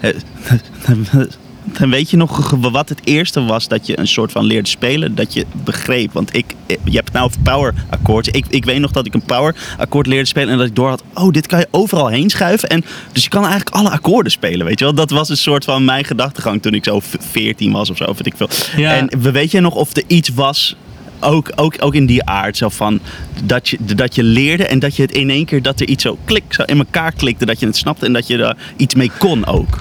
[1.75, 4.69] Eh, Dan weet je nog wat het eerste was dat je een soort van leerde
[4.69, 6.13] spelen, dat je begreep.
[6.13, 8.37] Want ik, je hebt het nou over power akkoord.
[8.37, 10.89] Ik, ik weet nog dat ik een power akkoord leerde spelen en dat ik door
[10.89, 12.69] had, oh, dit kan je overal heen schuiven.
[12.69, 14.95] En dus je kan eigenlijk alle akkoorden spelen, weet je wel.
[14.95, 18.27] Dat was een soort van mijn gedachtegang toen ik zo 14 was of zo, weet
[18.27, 18.49] ik veel.
[18.77, 18.95] Ja.
[18.95, 20.77] En we weet je nog of er iets was
[21.21, 22.57] ook, ook, ook in die aard.
[22.57, 23.01] Zo van
[23.45, 26.03] dat je, dat je leerde en dat je het in één keer dat er iets
[26.03, 27.47] zo klik zo in elkaar klikte.
[27.47, 29.79] Dat je het snapte en dat je er iets mee kon ook.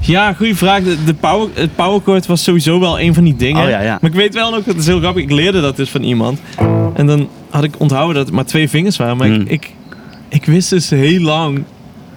[0.00, 0.82] Ja, goede vraag.
[0.82, 3.62] De, de power, het powerchord was sowieso wel een van die dingen.
[3.62, 3.98] Oh, ja, ja.
[4.00, 6.40] Maar ik weet wel ook, dat is heel grappig, ik leerde dat dus van iemand.
[6.94, 9.16] En dan had ik onthouden dat het maar twee vingers waren.
[9.16, 9.40] Maar Hmm.
[9.40, 9.70] ik, ik,
[10.28, 11.64] ik wist dus heel lang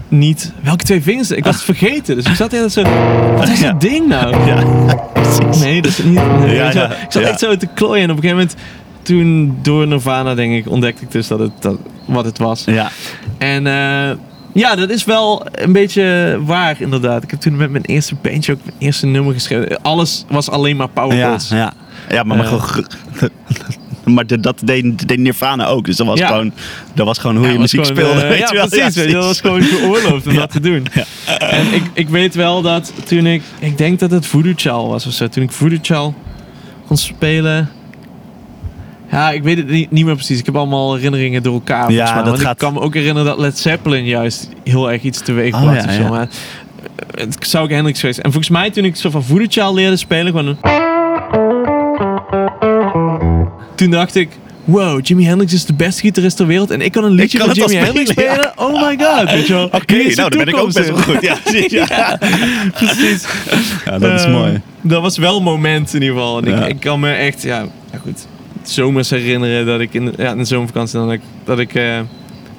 [0.07, 1.31] niet welke twee vingers.
[1.31, 2.15] Ik was het vergeten.
[2.15, 2.83] Dus ik zat heel zo,
[3.35, 4.35] wat is dat ding nou?
[4.47, 4.63] Ja,
[5.13, 5.59] precies.
[5.63, 6.21] Nee, dat is niet.
[6.39, 8.03] Nee, Ja, ja, ik zat echt zo te klooien.
[8.03, 8.55] En op een gegeven moment,
[9.01, 12.63] toen door Nirvana, denk ik, ontdekte ik dus dat het, dat, wat het was.
[12.65, 12.89] Ja,
[13.37, 14.11] En eh,
[14.53, 17.23] ja, dat is wel een beetje waar, inderdaad.
[17.23, 19.81] Ik heb toen met mijn eerste bandje ook mijn eerste nummer geschreven.
[19.81, 21.49] Alles was alleen maar power ja, chords.
[21.49, 21.73] ja.
[22.09, 22.61] ja maar, maar, Eh.
[22.63, 22.85] gewoon-
[24.15, 25.85] maar de- dat deed, deed Nirvana ook.
[25.85, 26.27] Dus dat was, Ja.
[26.27, 26.53] gewoon,
[26.93, 28.21] dat was gewoon hoe Ja, je muziek gewoon, speelde.
[28.21, 28.67] eh, weet ja, je wel.
[28.67, 29.11] precies.
[29.13, 30.85] dat was gewoon geoorloofd om dat te doen.
[31.39, 33.41] En ik, ik weet wel dat toen ik...
[33.59, 35.27] Ik denk dat het Voodoo Child was of zo.
[35.27, 36.13] Toen ik Voodoo Child
[36.87, 37.69] kon spelen...
[39.11, 40.39] Ja, ik weet het niet, niet meer precies.
[40.39, 41.85] Ik heb allemaal herinneringen door elkaar.
[41.85, 42.15] volgens mij.
[42.17, 45.21] dat Want gaat- Ik kan me ook herinneren dat Led Zeppelin juist heel erg iets
[45.21, 45.83] teweeg Oh, bracht.
[45.85, 46.01] ja, zo.
[46.01, 46.09] ja.
[46.09, 46.27] Maar
[47.15, 48.17] eh, het zou ook Hendrix geweest.
[48.19, 50.25] En volgens mij toen ik zo van Child leerde spelen...
[50.33, 50.57] Gewoon een...
[53.75, 54.29] Toen dacht ik...
[54.63, 56.71] Wow, Jimi Hendrix is de beste gitarist ter wereld.
[56.71, 58.53] En ik kan een liedje kan van Jimi Hendrix spelen, ja.
[58.55, 59.31] Oh my god.
[59.31, 59.65] Weet je wel.
[59.65, 61.21] Oké, nou dan ben ik ook best wel goed.
[61.21, 61.35] Ja.
[61.69, 62.17] Ja,
[62.73, 63.25] Precies.
[63.85, 64.61] ja dat is Ehm, mooi.
[64.81, 66.41] Dat was wel een moment in ieder geval.
[66.41, 66.61] En Ja.
[66.65, 67.59] ik, ik kan me echt, ja,
[67.91, 68.25] ja goed,
[68.69, 71.73] zomers herinneren dat ik in, de- ja, in de zomervakantie dan dat ik, dat ik
[71.75, 71.99] eh,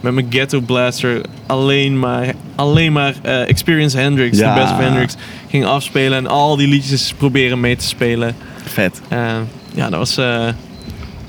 [0.00, 4.54] met mijn ghetto blaster alleen maar, alleen maar eh, Experience Hendrix, Ja.
[4.54, 5.14] de Best of Hendrix,
[5.48, 8.36] ging afspelen en al die liedjes proberen mee te spelen.
[8.64, 9.00] Vet.
[9.08, 9.36] Eh,
[9.74, 10.54] ja, dat was, ja,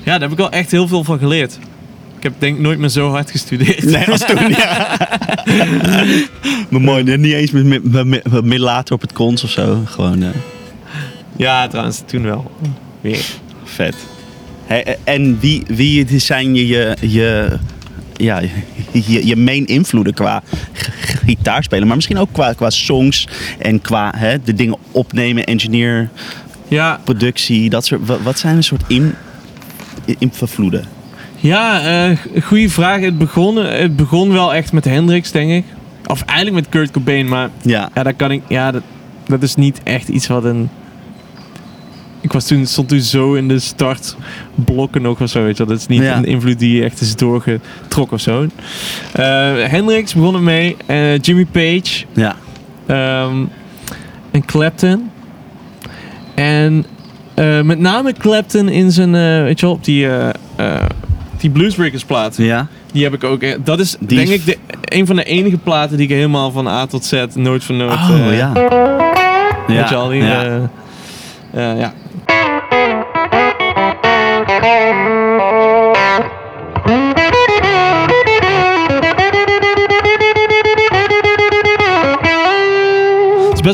[0.04, 1.58] daar heb ik wel echt heel veel van geleerd.
[2.16, 3.84] Ik heb denk ik nooit meer zo hard gestudeerd.
[3.84, 4.96] Nee, als toen, ja.
[6.70, 9.82] maar mooi, niet eens met, met, met, met- later op het cons of zo.
[9.84, 10.24] Gewoon
[11.36, 12.50] Ja, trouwens, toen wel.
[13.00, 13.24] Weer.
[13.64, 13.94] vet.
[15.04, 17.58] En wie, wie zijn je, je, je,
[18.16, 18.40] ja,
[18.92, 20.42] je, je main invloeden qua
[21.26, 21.86] gitaarspelen?
[21.86, 26.08] Maar misschien ook qua, qua songs en qua hè, de dingen opnemen, engineer,
[26.68, 28.06] Ja, productie, dat soort.
[28.06, 29.14] Wat, wat zijn een soort in,
[30.18, 30.84] invloeden?
[31.36, 33.00] Ja, eh goede vraag.
[33.00, 35.64] Het begon, het begon wel echt met Hendrix, denk ik.
[36.06, 38.42] Of eigenlijk met Kurt Cobain, maar Ja, ja, dat kan ik.
[38.48, 38.82] Ja, dat,
[39.26, 40.68] dat is niet echt iets wat een.
[42.24, 45.72] Ik was toen, stond toen zo in de startblokken nog of zo, weet je wel.
[45.72, 46.16] Dat is niet Ja.
[46.16, 48.46] een invloed die echt is doorgetrokken of zo.
[49.12, 49.24] Eh
[49.64, 50.76] Hendrix begon ermee.
[50.86, 52.04] eh Jimmy Page.
[52.12, 52.36] ja,
[52.86, 53.44] ehm,
[54.30, 55.10] en Clapton.
[56.34, 56.84] En
[57.34, 59.12] eh, met name Clapton in zijn,
[59.44, 60.06] weet je wel, op die,
[61.38, 62.36] die Bluesbreakers plaat.
[62.36, 62.66] ja.
[62.92, 63.44] Die heb ik ook.
[63.64, 66.66] Dat is Die denk ik de, een van de enige platen die ik helemaal van
[66.68, 67.92] A tot Z, noot voor noot.
[67.92, 68.52] Oh ja.
[68.54, 70.22] Ja, Weet je al, die...
[70.22, 70.68] ja.
[71.52, 71.92] ja.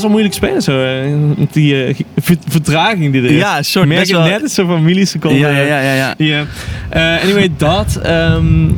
[0.01, 0.83] Best wel moeilijk spelen zo.
[0.83, 3.37] eh, met die eh, ver- vertraging die er is.
[3.41, 5.39] Ja, een soort Merk je wel- net zo van milliseconden.
[5.41, 6.45] Ja, ja, ja, ja, ja.
[6.89, 8.69] Eh, anyway, dat ehm,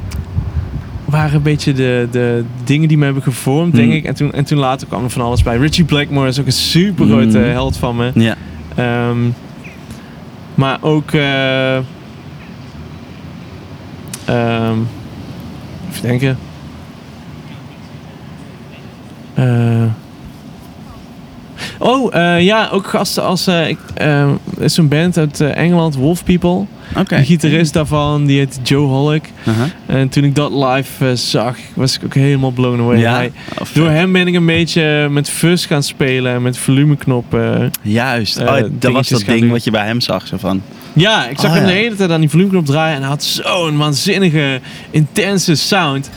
[1.05, 3.97] waren een beetje de, de dingen die me hebben gevormd, denk Hmm.
[3.97, 4.05] ik.
[4.05, 5.57] En toen, en toen later kwam er van alles bij.
[5.57, 7.51] Richie Blackmore is ook een super grote Hmm.
[7.51, 8.11] held van me.
[8.15, 8.37] Ja.
[8.77, 9.19] Ehm,
[10.55, 11.13] maar ook...
[11.13, 11.83] ehm,
[15.91, 16.39] even denken.
[19.35, 19.85] Eh,
[21.83, 23.47] oh, eh, ja, ook gasten als...
[23.47, 26.65] eh, ik, er is zo'n band uit Engeland, Wolf People.
[27.09, 29.31] De gitarist daarvan, die heet Joe Hollick.
[29.49, 29.65] Uh-huh.
[29.87, 32.99] En toen ik dat live zag, was ik ook helemaal blown away.
[32.99, 33.15] Ja.
[33.15, 33.33] Hij-
[33.75, 37.71] door hem ben ik een beetje met fuzz gaan spelen en met volumeknoppen.
[37.83, 38.41] Juist.
[38.41, 39.51] oh, dat was dat ding doen.
[39.51, 40.27] wat je bij hem zag.
[40.27, 40.63] Zo van.
[40.93, 43.23] Ja, ik zag Oh, hem de hele tijd aan die volumeknop draaien en hij had
[43.25, 46.11] zo'n waanzinnige, intense sound.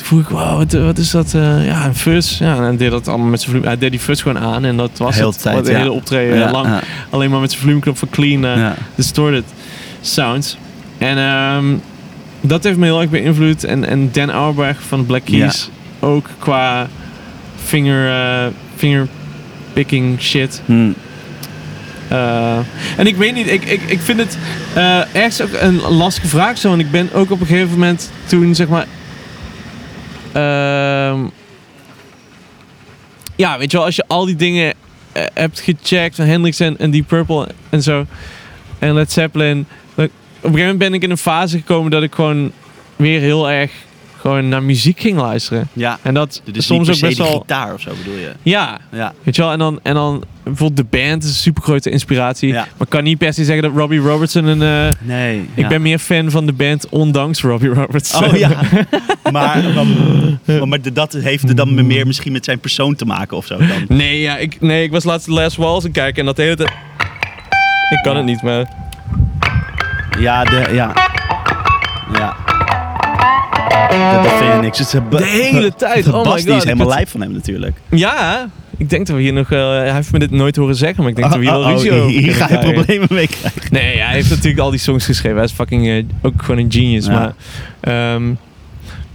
[0.00, 1.34] Toen vroeg ik, wow, wat, wat is dat?
[1.34, 2.38] eh, ja, een fuzz.
[2.38, 3.68] Ja, en hij deed dat allemaal met zijn volume.
[3.70, 5.42] Hij deed die fuzz gewoon aan en dat was Heel het.
[5.42, 5.78] tijd, de ja.
[5.78, 6.66] hele optreden Ja, lang.
[6.66, 9.44] ja, Alleen maar met zijn volumeknop voor clean, eh, distorted
[10.00, 10.56] sounds.
[10.98, 11.64] En ehm,
[12.40, 13.64] dat heeft me heel erg beïnvloed.
[13.64, 16.86] En, en Dan Auerbach van Black Keys ook qua
[17.64, 20.62] finger, eh fingerpicking shit.
[20.66, 20.90] Hm.
[22.08, 22.56] Eh,
[22.96, 24.38] en ik weet niet, ik, ik, ik vind het
[24.74, 26.72] eh ergens ook een lastige vraag zo.
[26.72, 28.86] En ik ben ook op een gegeven moment toen zeg maar.
[30.32, 31.20] Ehm,
[33.36, 34.74] ja, weet je wel, als je al die dingen
[35.12, 38.06] eh, hebt gecheckt van Hendrix en, Deep Purple en zo.
[38.78, 39.66] En Led Zeppelin.
[39.94, 40.10] op een
[40.42, 42.52] gegeven moment ben ik in een fase gekomen dat ik gewoon
[42.96, 43.72] weer heel erg
[44.20, 45.68] gewoon naar muziek ging luisteren.
[45.72, 45.98] ja.
[46.02, 47.38] En dat Dus soms ook best wel.
[47.40, 48.32] gitaar of zo bedoel je?
[48.42, 49.12] Ja, Ja.
[49.22, 52.48] Weet je wel, en dan, en dan bijvoorbeeld de band is een super grote inspiratie.
[52.48, 52.54] Ja.
[52.54, 54.62] Maar ik kan niet per se zeggen dat Robbie Robertson een.
[54.62, 55.48] eh, Nee.
[55.54, 58.24] Ik ben meer fan van de band ondanks Robbie Robertson.
[58.24, 58.50] Oh ja.
[59.32, 63.46] maar, maar, maar dat heeft er dan meer misschien met zijn persoon te maken of
[63.46, 63.68] zo dan.
[63.88, 66.56] Nee, ja, ik, nee, ik was laatst de Last Walls aan kijken en dat hele
[66.56, 66.70] tijd.
[67.90, 68.68] Ik kan het niet, maar.
[70.18, 70.92] Ja, de, ja.
[72.12, 72.36] Ja.
[73.88, 74.78] Dat, dat vind je niks.
[74.78, 76.06] Het is, De hele tijd.
[76.08, 76.56] Oh my Bas, die god.
[76.56, 77.76] is helemaal live van hem natuurlijk.
[77.90, 79.50] Ja, ik denk dat we hier nog.
[79.52, 81.60] eh, hij heeft me dit nooit horen zeggen, maar ik denk dat we hier wel
[81.62, 82.72] Oh, oh, ruzie over hier ga je krijgen.
[82.74, 83.62] problemen mee krijgen.
[83.70, 85.36] Nee, hij heeft natuurlijk al die songs geschreven.
[85.36, 87.06] Hij is fucking eh, ook gewoon een genius.
[87.06, 87.12] Ja.
[87.12, 87.34] Maar
[88.14, 88.30] ehm,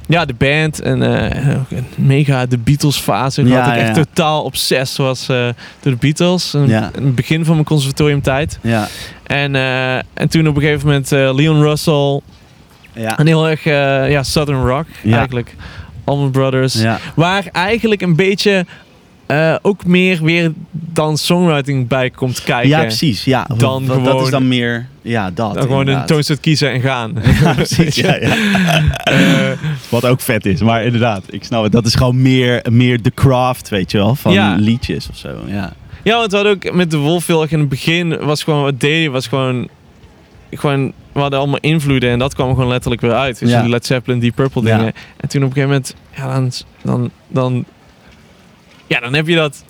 [0.07, 3.41] ja, de band en eh, een mega de Beatles fase.
[3.41, 6.53] Ik Ja, had ik echt totaal obsessed was door de Beatles.
[6.53, 6.89] Een- Ja.
[6.95, 8.59] een het begin van mijn conservatoriumtijd.
[8.61, 8.87] Ja.
[9.23, 9.55] En,
[10.13, 12.21] en toen op een gegeven moment Leon Russell.
[12.95, 13.17] Ja.
[13.17, 15.17] En heel erg eh, ja, Southern Rock Ja.
[15.17, 15.55] eigenlijk.
[16.03, 16.73] Allman Brothers.
[16.81, 16.99] Ja.
[17.15, 18.65] Waar eigenlijk een beetje
[19.25, 22.69] eh, ook meer weer dan songwriting bij komt kijken.
[22.69, 23.23] ja, precies.
[23.23, 23.45] Ja.
[23.57, 24.87] Dan Want Dat gewoon- is dan meer...
[25.01, 25.53] Ja, dat.
[25.53, 27.13] Dan gewoon een toonset kiezen en gaan.
[27.41, 27.95] Ja, precies.
[27.95, 28.35] Ja, ja.
[29.03, 29.57] Eh,
[29.89, 30.61] Wat ook vet is.
[30.61, 31.71] Maar inderdaad, ik snap het.
[31.71, 34.15] Dat is gewoon meer, meer de craft, weet je wel.
[34.15, 34.55] Van Ja.
[34.55, 35.29] liedjes of zo.
[35.47, 35.73] Ja.
[36.03, 38.61] Ja, want we hadden ook met de Wolf heel erg in het begin was gewoon
[38.63, 39.67] wat deden was gewoon
[40.51, 43.39] gewoon we hadden allemaal invloeden en dat kwam gewoon letterlijk weer uit.
[43.39, 43.61] Dus Ja.
[43.61, 44.77] die Led Zeppelin, die Purple Ja.
[44.77, 44.93] dingen.
[45.17, 46.51] En toen op een gegeven moment ja, dan
[46.81, 47.65] dan dan
[48.87, 49.63] ja, dan heb je dat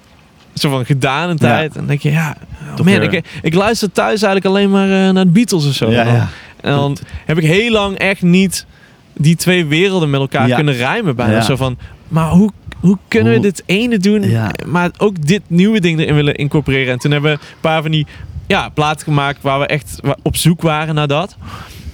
[0.54, 2.36] zo van gedaan een tijd en denk je ja,
[2.80, 5.92] oh man, ik, ik luister thuis eigenlijk alleen maar eh, naar de Beatles of zo.
[5.92, 6.28] Ja, En dan- ja.
[6.62, 8.66] En dan heb ik heel lang echt niet
[9.14, 11.34] die twee werelden met elkaar kunnen rijmen bijna.
[11.34, 11.42] Ja.
[11.42, 11.78] Zo van,
[12.08, 14.52] maar hoe, hoe kunnen we dit ene doen, Ja.
[14.66, 16.94] maar ook dit nieuwe ding erin willen incorporeren?
[16.94, 18.06] En toen hebben we een paar van die
[18.48, 21.36] ja, platen gemaakt waar we echt op zoek waren naar dat.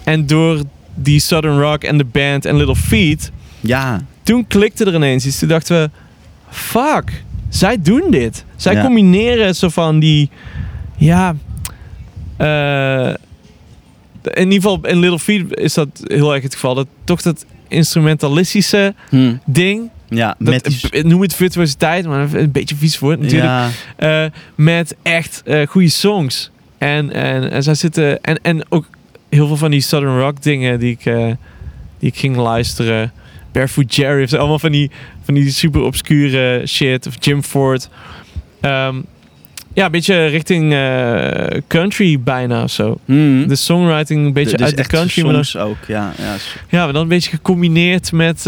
[0.04, 0.62] En door
[0.96, 4.02] die Southern Rock en de band en Little Feet, Ja.
[4.24, 5.40] toen klikte er ineens iets.
[5.40, 5.90] Toen dachten we,
[6.50, 8.46] fuck, zij doen dit.
[8.56, 8.84] Zij Ja.
[8.84, 10.30] combineren zo van die,
[10.98, 11.36] ja,
[12.38, 13.08] eh,
[14.24, 16.76] in ieder geval in Little Feet is dat heel erg het geval.
[16.76, 19.36] Dat toch dat instrumentalistische Hm.
[19.46, 20.90] ding, Ja, dat, met die...
[20.90, 23.52] eh, noem het virtuositeit, maar een beetje vies woord natuurlijk.
[23.52, 23.70] Ja.
[23.96, 26.52] Eh, met echt eh goede songs.
[26.78, 28.24] En, en, en zij zitten.
[28.24, 28.86] En, en ook
[29.30, 31.04] heel veel van die Southern Rock dingen die ik,
[32.00, 33.12] die ik ging luisteren.
[33.52, 34.92] Barefoot Jerry allemaal van die,
[35.24, 37.08] van die super obscure shit.
[37.08, 37.90] Of Jim Ford.
[38.62, 38.96] Ehm,
[39.74, 40.76] ja, een beetje richting
[41.68, 43.00] country bijna of zo.
[43.06, 43.48] Hm.
[43.48, 45.24] De songwriting een beetje Dus uit de country.
[45.26, 46.14] Maar dan, ook, ja.
[46.18, 46.36] ja.
[46.70, 48.46] ja, maar dan een beetje gecombineerd met,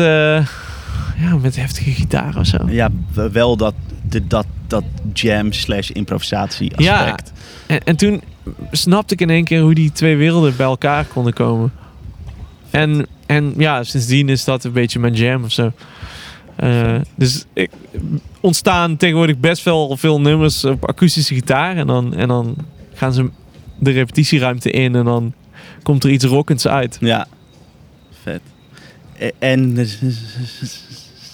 [1.24, 2.58] ja, met heftige gitaar of zo.
[2.68, 2.90] Ja,
[3.32, 3.74] wel dat,
[4.10, 4.84] de, dat, dat
[5.14, 7.00] jam slash improvisatie Ja.
[7.00, 7.32] aspect.
[7.68, 8.22] En, en toen
[8.72, 11.72] snapte ik in één keer hoe die twee werelden bij elkaar konden komen.
[12.70, 15.72] En, en ja, sindsdien is dat een beetje mijn jam of zo.
[16.56, 17.72] Eh, dus ik,
[18.40, 21.76] ontstaan tegenwoordig best wel veel nummers op akoestische gitaar.
[21.76, 22.56] En dan, en dan
[22.94, 23.30] gaan ze
[23.80, 25.34] de repetitieruimte in en dan
[25.84, 26.98] komt er iets rockends uit.
[27.00, 27.28] Ja,
[28.24, 28.42] vet.
[29.18, 29.76] E- En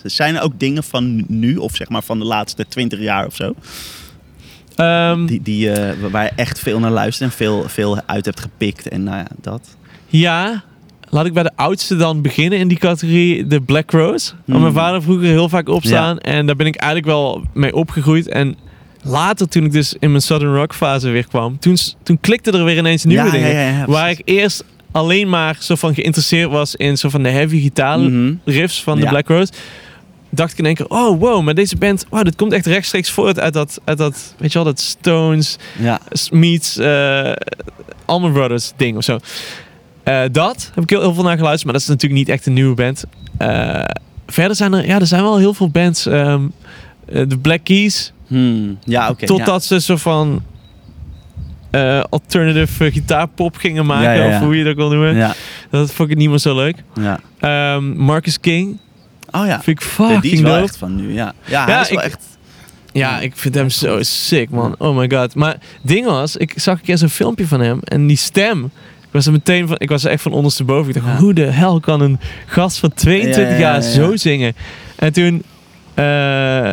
[0.03, 3.25] er zijn er ook dingen van nu, of zeg maar van de laatste twintig jaar
[3.25, 3.53] of zo,
[4.75, 8.39] Ehm, die, die, eh, waar je echt veel naar luistert en veel, veel uit hebt
[8.39, 9.75] gepikt en nou ja, dat.
[10.07, 10.63] Ja,
[11.09, 14.31] laat ik bij de oudste dan beginnen in die categorie, de Black Rose.
[14.31, 14.62] Waar Hmm.
[14.62, 16.19] mijn vader vroeger heel vaak opstaan.
[16.19, 18.27] En daar ben ik eigenlijk wel mee opgegroeid.
[18.27, 18.55] En
[19.03, 22.63] later, toen ik dus in mijn Southern Rock fase weer kwam, toen, toen klikte er
[22.63, 23.49] weer ineens nieuwe ja, dingen.
[23.55, 27.62] Ja, waar ik eerst alleen maar zo van geïnteresseerd was in zo van de heavy
[27.62, 28.33] gitaar Mhm.
[28.45, 29.05] riffs van de.
[29.07, 29.51] Black Rose.
[30.31, 33.09] Dacht ik in één keer, oh wow, maar deze band, wow, dit komt echt rechtstreeks
[33.11, 35.99] voort uit dat, uit dat weet je wel, dat Stones, Ja,
[36.31, 37.31] meets eh
[38.05, 39.19] Allman Brothers ding of zo.
[40.03, 42.45] Eh, dat heb ik heel, heel veel naar geluisterd, maar dat is natuurlijk niet echt
[42.45, 43.03] een nieuwe band.
[43.37, 43.83] Eh,
[44.27, 46.05] verder zijn er, ja, er zijn wel heel veel bands.
[46.05, 46.41] ehm,
[47.05, 48.77] eh, de Black Keys, Hmm.
[48.83, 49.25] ja oké.
[49.25, 50.43] totdat ze zo van
[52.09, 55.15] alternative gitaarpop gingen maken, Ja, of hoe je dat wil noemen.
[55.15, 55.33] ja.
[55.69, 56.83] Dat vond ik niet meer zo leuk.
[56.93, 58.77] ja, Ehm, Marcus King.
[59.31, 60.63] Oh ja, vind ik fucking die is wel dope.
[60.63, 61.33] echt van nu, ja.
[61.45, 62.23] Ja, Ja, hij is wel ik- echt...
[62.91, 64.75] Ja, ik vind hem zo sick, man.
[64.77, 65.35] Oh my god.
[65.35, 68.63] Maar ding was, ik zag een keer zo'n filmpje van hem en die stem.
[69.01, 70.87] Ik was er meteen van, ik was er echt van ondersteboven.
[70.95, 71.17] Ik dacht, Ja.
[71.21, 73.93] hoe de hel kan een gast van 22 Ja, ja, jaar ja, ja.
[73.93, 74.55] zo zingen?
[74.95, 75.43] En toen,
[75.93, 76.71] eh,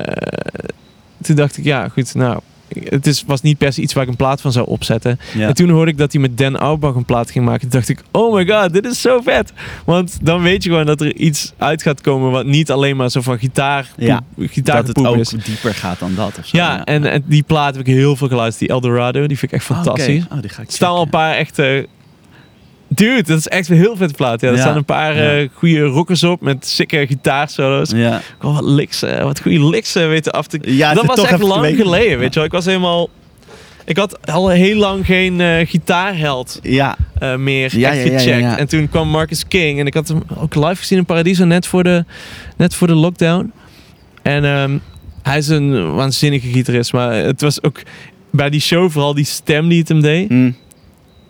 [1.22, 2.40] toen dacht ik, ja, goed, nou,
[2.84, 5.18] het is, was niet per se iets waar ik een plaat van zou opzetten.
[5.34, 5.48] Ja.
[5.48, 7.60] En toen hoorde ik dat hij met Dan Auerbach een plaat ging maken.
[7.60, 9.52] Toen dacht ik, oh my god, dit is zo vet.
[9.84, 13.10] Want dan weet je gewoon dat er iets uit gaat komen wat niet alleen maar
[13.10, 15.28] zo van gitaar, Ja, gitaar dat het ook is.
[15.28, 16.56] dieper gaat dan dat of zo.
[16.56, 18.58] Ja, En, en die plaat heb ik heel veel geluisterd.
[18.60, 20.24] Die Eldorado, die vind ik echt Ah, fantastisch.
[20.32, 21.86] Oh, die ga ik Er staan al een paar echte...
[22.88, 24.40] Dude, dat is echt een heel vet plaat.
[24.40, 25.37] Ja, er Ja, staan een paar ja.
[25.37, 27.90] eh, goede rockers op met sikke gitaarsolo's.
[27.90, 30.59] Ja, wat licks, wat goede licks eh, weten af te...
[30.62, 32.44] ja dat was echt lang geleden, weet je wel.
[32.44, 33.09] Ik was helemaal...
[33.85, 38.59] Ik had al heel lang geen eh, gitaarheld Ja, eh, meer Ja, echt gecheckt.
[38.59, 39.81] En toen kwam Marcus King.
[39.81, 42.05] En ik had hem ook live gezien in Paradiso net voor de,
[42.57, 43.53] net voor de lockdown.
[44.22, 44.79] En ehm,
[45.22, 46.92] hij is een waanzinnige gitarist.
[46.92, 47.83] Maar het was ook
[48.31, 50.29] bij die show vooral die stem die het hem deed.
[50.29, 50.51] hm.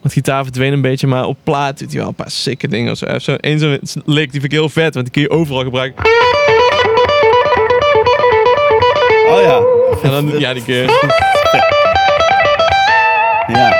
[0.07, 1.07] Want gitaar verdween een beetje.
[1.07, 2.92] Maar op plaat doet hij wel een paar sikke dingen.
[2.92, 3.07] Of zo.
[3.07, 4.95] Heeft zo zo'n lick, die vind ik heel vet.
[4.95, 6.05] Want die kun je overal gebruiken.
[9.29, 9.62] Oh ja.
[10.03, 10.85] En dan, ja, die je...
[13.47, 13.75] Ja.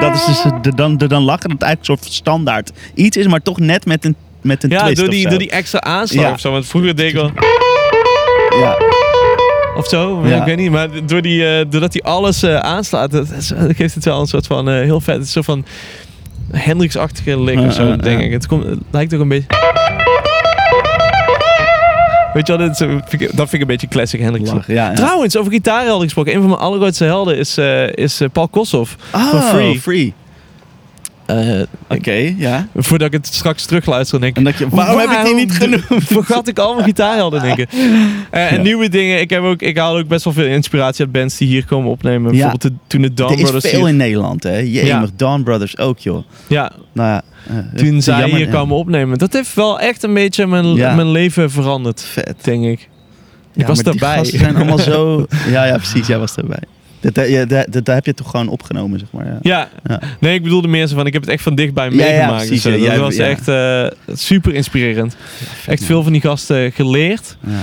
[0.00, 3.16] Dat is dus de, dan, de dan lachen dat het eigenlijk een soort standaard iets
[3.16, 5.80] is, maar toch net met een, met een Ja, twist door die, door die extra
[5.80, 6.32] aanslag Ja.
[6.32, 6.50] of zo.
[6.50, 7.30] Want vroeger deed ik wel...
[8.60, 8.87] Ja.
[9.78, 10.36] Of zo, ja.
[10.36, 10.70] Ik weet niet.
[10.70, 14.26] Maar door die, eh, doordat hij alles eh, aanslaat, dat, dat geeft het wel een
[14.26, 15.14] soort van eh, heel vet.
[15.16, 15.64] Het is zo van
[16.52, 18.32] Hendrix-achtige lik of zo, denk ik.
[18.32, 19.46] Het, komt, het lijkt ook een beetje...
[22.32, 24.50] Weet je wel, eh, vind ik- dat vind ik een beetje classic Hendrix.
[24.50, 24.92] Ja, ja.
[24.92, 26.32] Trouwens, over gitaarhelden gesproken.
[26.34, 27.58] Een van mijn allergrootste helden is,
[27.94, 28.96] is Paul Kossoff.
[29.14, 29.80] Oh, van Free.
[29.80, 30.14] free.
[31.28, 32.68] Eh, Oké, ja.
[32.76, 34.36] voordat ik het straks terugluister, denk ik...
[34.38, 35.84] En dat je, waarom, heb ik die niet genoemd?
[36.06, 37.68] Vergat ik al mijn gitaarhelden, denk ik.
[38.30, 38.62] Eh, en Ja.
[38.62, 39.20] nieuwe dingen.
[39.20, 41.90] Ik, heb ook, ik haal ook best wel veel inspiratie uit bands die hier komen
[41.90, 42.22] opnemen.
[42.34, 42.40] Ja.
[42.40, 44.56] Bijvoorbeeld de, toen de Dawn Er is Brothers veel hier- in Nederland, hè.
[44.58, 45.06] Jemig, Ja.
[45.16, 46.24] Dawn Brothers ook, joh.
[46.46, 47.22] Ja, Nou ja.
[47.48, 48.52] eh, toen zij jammer, hier ja.
[48.52, 49.18] kwamen opnemen.
[49.18, 50.94] Dat heeft wel echt een beetje mijn, Ja.
[50.94, 52.34] mijn leven veranderd, Vet.
[52.42, 52.88] denk ik.
[53.52, 54.16] Ja, was daarbij.
[54.16, 55.26] gasten zijn allemaal zo...
[55.50, 56.06] Ja, ja, precies.
[56.06, 56.62] Jij was erbij.
[57.00, 57.14] Dat,
[57.48, 59.26] dat, dat, heb je toch gewoon opgenomen, zeg maar.
[59.26, 59.38] Ja.
[59.42, 59.68] Ja.
[59.84, 60.00] Ja.
[60.20, 62.62] nee, ik bedoelde meer zo van, ik heb het echt van dichtbij ja, meegemaakt.
[62.62, 65.16] ja, dat was echt eh, super inspirerend.
[65.66, 67.36] Echt veel van die gasten geleerd.
[67.46, 67.60] Ja.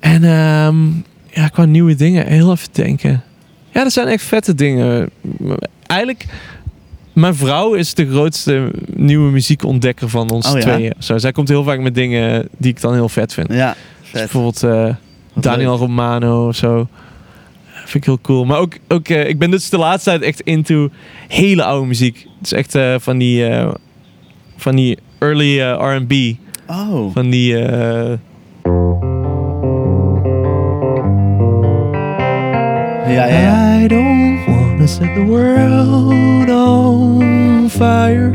[0.00, 0.86] En ehm,
[1.30, 3.22] ja, qua nieuwe dingen, heel even denken.
[3.72, 5.10] Ja, dat zijn echt vette dingen.
[5.86, 6.26] Eigenlijk,
[7.12, 10.92] mijn vrouw is de grootste nieuwe muziekontdekker van ons Oh tweeën.
[10.98, 13.52] Zo, zij komt heel vaak met dingen die ik dan heel vet vind.
[13.52, 14.94] Ja, Dus bijvoorbeeld eh,
[15.34, 15.78] Daniel leuk.
[15.78, 16.88] Romano of zo.
[17.86, 18.44] Vind ik heel cool.
[18.44, 20.88] Maar ook, ook eh, ik ben dus de laatste tijd echt into
[21.28, 22.26] hele oude muziek.
[22.38, 23.68] Het is echt eh, van die, eh,
[24.56, 26.12] van die early R&B.
[26.66, 27.12] Oh.
[27.12, 27.56] Van die...
[33.06, 33.80] Ja, ja, ja.
[33.82, 38.32] I don't wanna set the world on fire.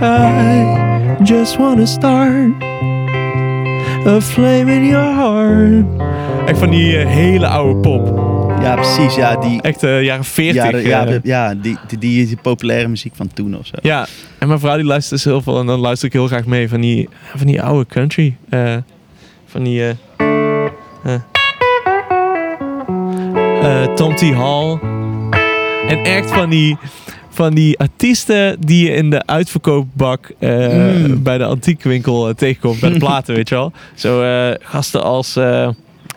[0.00, 2.52] I just wanna start
[4.06, 5.84] a flame in your heart.
[6.48, 8.20] Echt van die eh, hele oude pop.
[8.62, 9.14] Ja, precies.
[9.14, 10.54] Ja, die, Echt eh, jaren 40.
[10.64, 11.06] ja, de- ja, eh.
[11.08, 13.74] de- ja die, die, die, die populaire muziek van toen of zo.
[13.82, 14.06] Ja,
[14.38, 16.68] en mijn vrouw die luistert dus heel veel en dan luister ik heel graag mee
[16.68, 18.36] van die, van die oude country.
[19.46, 19.82] van die.
[23.94, 24.20] Tom T.
[24.34, 24.78] Hall.
[25.88, 26.76] En echt van die,
[27.32, 30.50] van die artiesten die je in de uitverkoopbak eh,
[31.06, 31.22] Mm.
[31.22, 32.80] bij de antiekwinkel eh, tegenkomt.
[32.80, 33.72] Bij de platen, weet je wel.
[33.94, 35.36] Zo eh, gasten als...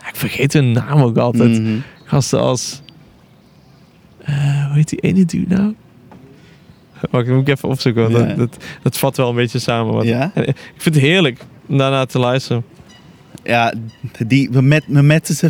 [0.08, 1.60] ik vergeet hun naam ook altijd.
[1.62, 1.76] Mhm.
[2.04, 2.80] Gasten als...
[4.24, 5.74] hoe heet die ene dude nou?
[7.10, 8.02] Wacht, moet ik even opzoeken.
[8.02, 8.34] Want Ja.
[8.34, 9.92] dat, dat, dat vat wel een beetje samen.
[9.92, 10.30] Want Ja?
[10.34, 12.64] Ik vind het heerlijk om daarna te luisteren.
[13.44, 13.72] Ja,
[14.26, 15.42] die, met, met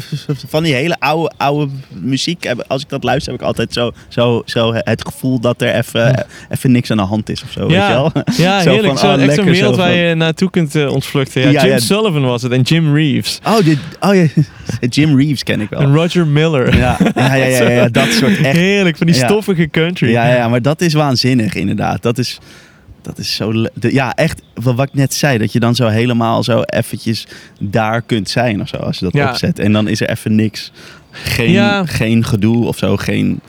[0.49, 4.43] van die hele oude, oude muziek, als ik dat luister, heb ik altijd zo, zo,
[4.45, 7.61] zo het gevoel dat er even, even niks aan de hand is of zo.
[7.61, 8.13] Weet je Ja, wel?
[8.37, 8.99] ja Zo heerlijk.
[8.99, 11.41] van, Zo, oh, echt zo'n lekker wereld zo waar je naartoe kunt eh, ontvluchten.
[11.43, 11.79] Ja, Ja, Jim ja.
[11.79, 13.39] Sullivan was het en Jim Reeves.
[13.45, 13.57] Oh,
[14.01, 14.27] oh ja,
[14.89, 15.81] Jim Reeves ken ik wel.
[15.81, 16.77] En Roger Miller.
[16.77, 18.57] Ja, ja, ja, ja, ja, dat soort echt.
[18.67, 19.25] Heerlijk, van die Ja.
[19.27, 20.11] stoffige country.
[20.11, 22.03] Ja, ja, maar dat is waanzinnig inderdaad.
[22.03, 22.39] Dat is,
[23.07, 23.53] dat is zo...
[23.53, 25.39] de- Ja, echt wat ik net zei.
[25.39, 27.27] Dat je dan zo helemaal zo eventjes
[27.61, 28.77] daar kunt zijn of zo.
[28.77, 29.31] Als je dat Ja.
[29.31, 29.59] opzet.
[29.59, 30.73] En dan is er even niks.
[31.11, 31.85] Geen, Ja.
[31.87, 32.97] geen gedoe of zo.
[32.97, 33.41] Geen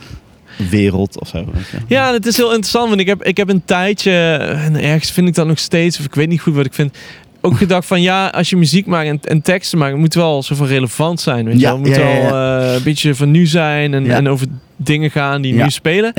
[0.70, 1.38] wereld of zo.
[1.38, 1.78] je.
[1.88, 4.12] Ja, het is heel interessant, want ik heb, ik heb een tijdje,
[4.66, 6.98] en ergens vind ik dat nog steeds, of ik weet niet goed wat ik vind,
[7.42, 10.56] ook gedacht van ja, als je muziek maakt en, en teksten maakt, moet wel zo
[10.56, 11.46] van relevant zijn.
[11.46, 11.78] Weet je Ja, wel?
[11.78, 15.12] Het moet ja, ja, wel eh, een beetje van nu zijn en, en over dingen
[15.12, 16.14] gaan die nu spelen.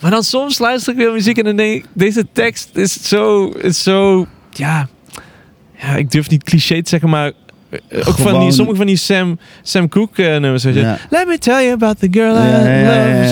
[0.00, 3.46] Maar dan soms luister ik weer muziek en dan denk ik, deze tekst is zo,
[3.46, 4.88] is zo, ja,
[5.80, 7.32] ja, ik durf niet cliché te zeggen, maar
[7.70, 10.64] eh, ook van die, sommige van die Sam, Sam Cooke eh, nummers.
[10.64, 10.80] weet je.
[10.80, 10.98] Ja.
[11.10, 13.22] Let me tell you about the girl I Ja, ja,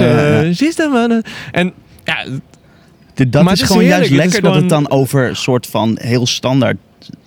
[0.43, 0.55] love.
[0.55, 1.23] She's the one.
[1.53, 1.73] En
[2.05, 2.25] ja,
[3.15, 5.67] De- Dat is het gewoon juist Het is lekker dat het dan over een soort
[5.67, 6.77] van heel standaard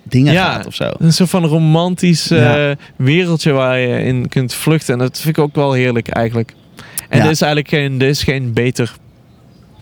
[0.03, 0.91] dingen gaat of zo.
[0.97, 4.93] een soort van romantisch eh, wereldje waar je in kunt vluchten.
[4.93, 6.53] En dat vind ik ook wel heerlijk eigenlijk.
[7.09, 8.95] En er is eigenlijk geen, er is geen beter.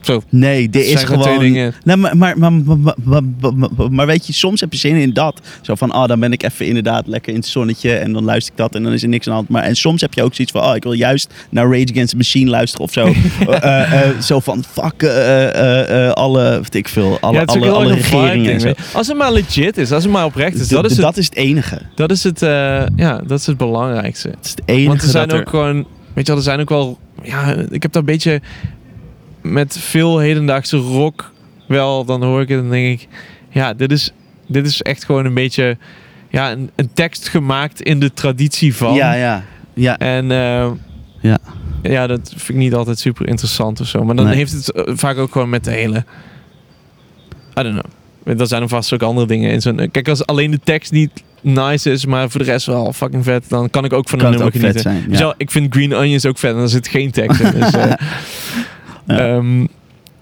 [0.07, 1.51] Zo, Nee, dit is gewoon.
[1.51, 3.21] Nee, maar, maar, maar,
[3.91, 5.41] maar, weet je, soms heb je zin in dat.
[5.61, 8.51] Zo van, ah, dan ben ik even inderdaad lekker in het zonnetje en dan luister
[8.51, 9.49] ik dat en dan is er niks aan de hand.
[9.49, 12.09] Maar, en soms heb je ook zoiets van, oh, ik wil juist naar Rage Against
[12.09, 13.05] the Machine luisteren of zo.
[13.47, 15.03] Eh, eh, eh, zo van, fuck
[16.13, 18.75] alle, weet ik veel, alle, alle, regeringen.
[18.93, 21.35] Als het maar legit is, als het maar oprecht is, dat is dat is het
[21.35, 21.81] enige.
[21.95, 22.39] dat is het,
[22.95, 24.27] ja, dat is het belangrijkste.
[24.27, 25.75] Het is het enige Want er zijn ook gewoon,
[26.13, 28.41] weet je wel, er zijn ook wel, ja, ik heb daar een beetje
[29.51, 31.31] met veel hedendaagse rock
[31.67, 33.07] wel, dan hoor ik het en dan denk ik,
[33.49, 34.11] ja, dit is,
[34.47, 35.77] dit is echt gewoon een beetje,
[36.29, 38.93] ja, een, een tekst gemaakt in de traditie van.
[38.93, 39.43] Ja, ja.
[39.73, 40.71] Ja, En eh,
[41.21, 41.37] Ja.
[41.83, 44.03] ja, dat vind ik niet altijd super interessant of zo.
[44.03, 44.35] Maar dan Nee.
[44.35, 45.97] heeft het eh, vaak ook gewoon met de hele,
[47.59, 48.39] I don't know.
[48.39, 49.89] Er zijn er vast ook andere dingen in zo'n.
[49.91, 53.49] Kijk, als alleen de tekst niet nice is, maar voor de rest wel fucking vet,
[53.49, 54.81] dan kan ik ook van kan een nummer genieten.
[54.81, 55.05] zijn.
[55.09, 55.33] Ja.
[55.37, 57.51] ik vind Green Onions ook vet en er zit geen tekst in.
[57.51, 57.91] Dus, eh,
[59.07, 59.17] Ja.
[59.17, 59.65] ehm,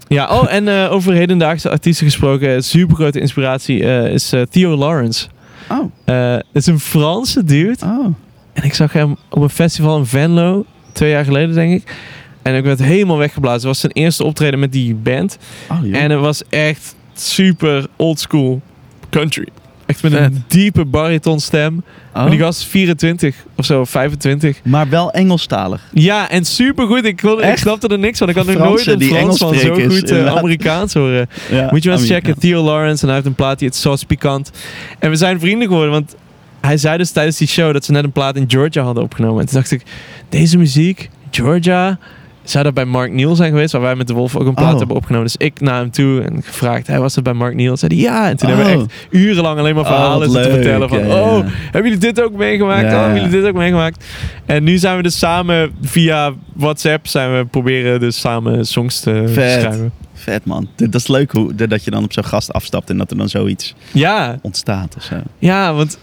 [0.08, 4.76] ja, oh, en eh, over hedendaagse artiesten gesproken, super grote inspiratie eh, is eh, Theo
[4.76, 5.28] Lawrence.
[5.70, 7.86] Oh, Het is een Franse dude.
[7.86, 8.06] oh.
[8.54, 11.96] En ik zag hem op een festival in Venlo, twee jaar geleden denk ik.
[12.42, 13.58] En ik werd helemaal weggeblazen.
[13.58, 15.38] Het was zijn eerste optreden met die band.
[15.72, 15.96] oh.
[15.96, 18.62] En het was echt super oldschool
[19.10, 19.48] country.
[19.86, 21.84] Echt met een diepe baritonstem.
[22.16, 22.24] Oh.
[22.24, 24.60] En die gast is 24 of zo, 25.
[24.64, 25.82] Maar wel Engelstalig.
[25.94, 27.06] Ja, en super goed.
[27.06, 28.30] Ik, ik snapte er niks van.
[28.30, 31.30] Ik had nog nooit een Frans van zo goed eh, Amerikaans horen.
[31.52, 32.40] Ja, Moet je wel eens checken.
[32.40, 33.02] Theo Lawrence.
[33.02, 34.52] En hij heeft een plaat die het Sauce Pikant.
[35.00, 35.92] En we zijn vrienden geworden.
[35.92, 36.16] Want
[36.62, 39.40] hij zei dus tijdens die show dat ze net een plaat in Georgia hadden opgenomen.
[39.40, 39.84] En toen dacht ik,
[40.30, 42.00] deze muziek, Georgia...
[42.46, 44.72] Zou dat bij Mark Neal zijn geweest, waar wij met de Wolf ook een plaat
[44.74, 44.78] Oh.
[44.78, 45.26] hebben opgenomen.
[45.28, 47.78] Dus ik naar hem toe en gevraagd, hij was er bij Mark Neal.
[47.78, 48.30] Zei hij ja.
[48.30, 48.82] En toen hebben we Oh.
[48.82, 50.52] echt urenlang alleen maar Oh, verhalen leuk.
[50.52, 50.90] vertellen.
[50.90, 51.22] Van, Ja, ja.
[51.22, 52.82] oh, hebben jullie dit ook meegemaakt?
[52.82, 54.06] Ja, Oh, hebben jullie dit ook meegemaakt?
[54.46, 59.24] En nu zijn we dus samen via WhatsApp zijn we proberen dus samen songs te
[59.28, 59.60] Vet.
[59.62, 59.92] schrijven.
[60.14, 60.68] Vet man.
[60.76, 63.30] Dat is leuk hoe, dat je dan op zo'n gast afstapt en dat er dan
[63.30, 65.16] zoiets Ja, ontstaat of zo.
[65.40, 65.98] ja, want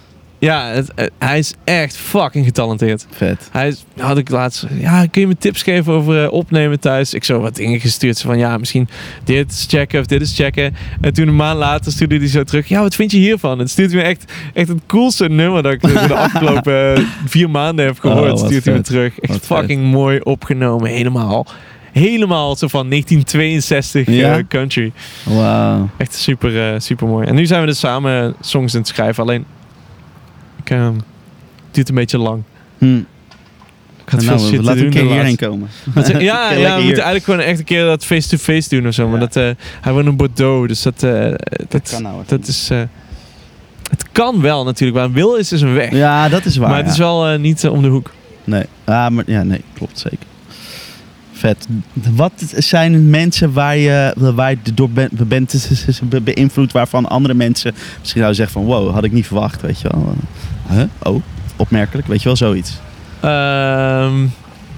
[0.44, 3.06] ja, het, eh, hij is echt fucking getalenteerd.
[3.10, 3.48] Vet.
[3.52, 7.14] Hij is, had ik laatst, ja, kun je me tips geven over eh, opnemen thuis?
[7.14, 8.88] Ik zo wat dingen gestuurd, van ja, misschien
[9.24, 10.74] dit is checken of dit is checken.
[11.00, 13.58] En toen een maand later stuurde hij zo terug, ja, wat vind je hiervan?
[13.58, 17.84] Het stuurt me echt, echt het coolste nummer dat ik de afgelopen eh, vier maanden
[17.84, 18.28] heb Oh, gehoord.
[18.30, 19.20] wat stuurt hij me terug.
[19.20, 19.58] Echt Wat vet.
[19.58, 21.46] fucking mooi opgenomen, helemaal.
[21.92, 24.42] Helemaal zo van 1962 eh, Ja?
[24.48, 24.92] country.
[25.24, 25.88] Wauw.
[25.96, 27.26] Echt super, super mooi.
[27.26, 29.22] En nu zijn we dus samen songs aan het schrijven.
[29.22, 29.44] Alleen,
[30.64, 31.04] ik, ehm, het
[31.70, 32.42] duurt een beetje lang.
[32.78, 32.96] Hm.
[34.04, 34.84] Ik had nou, veel shit laat doen.
[34.84, 35.68] een keer hierheen komen.
[36.18, 36.68] Ja, ja, we hier.
[36.68, 39.08] moeten eigenlijk gewoon echt een keer dat face-to-face doen of zo.
[39.08, 39.50] Maar dat, eh,
[39.80, 41.32] hij woont in Bordeaux, dus dat, eh,
[41.68, 42.68] dat, kan nou dat is...
[42.70, 42.80] eh,
[43.90, 45.90] het kan wel natuurlijk, maar een wil is dus een weg.
[45.90, 46.68] Ja, dat is waar.
[46.68, 48.10] maar het is wel niet om de hoek.
[48.44, 48.64] Nee.
[48.84, 50.26] Ah, maar, ja, nee, klopt zeker.
[51.32, 51.66] Vet.
[51.92, 55.68] Wat zijn mensen waar je, waar je door bent, bent
[56.08, 59.80] be- beïnvloed, waarvan andere mensen misschien zouden zeggen van wow, had ik niet verwacht, weet
[59.80, 60.14] je wel.
[60.68, 60.82] Huh?
[61.02, 61.22] Oh,
[61.56, 62.78] opmerkelijk, weet je wel, zoiets.
[63.20, 64.22] Ehm,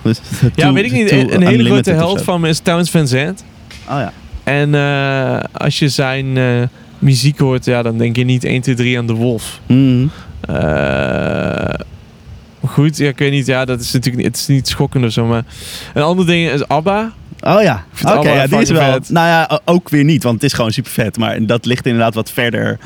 [0.55, 1.11] ja, weet ik niet.
[1.11, 3.45] Een, een hele grote held van me is Towns Van Zandt.
[3.89, 4.13] Oh ja.
[4.45, 6.63] En eh, als je zijn eh,
[6.99, 9.61] muziek hoort, ja, dan denk je niet 1, 2, 3 aan de Wolf.
[9.67, 10.07] Mhm.
[10.41, 11.75] Eh,
[12.67, 15.13] goed, ja, ik weet niet, ja, dat is natuurlijk niet, het is niet schokkend of
[15.13, 15.45] zo, maar
[15.95, 17.13] een ander ding is ABBA.
[17.41, 18.93] Oh ja, oké, ja, die is wel.
[18.93, 19.09] vet.
[19.09, 21.19] Nou ja, ook weer niet, want het is gewoon super vet.
[21.19, 22.79] Maar dat ligt inderdaad wat verder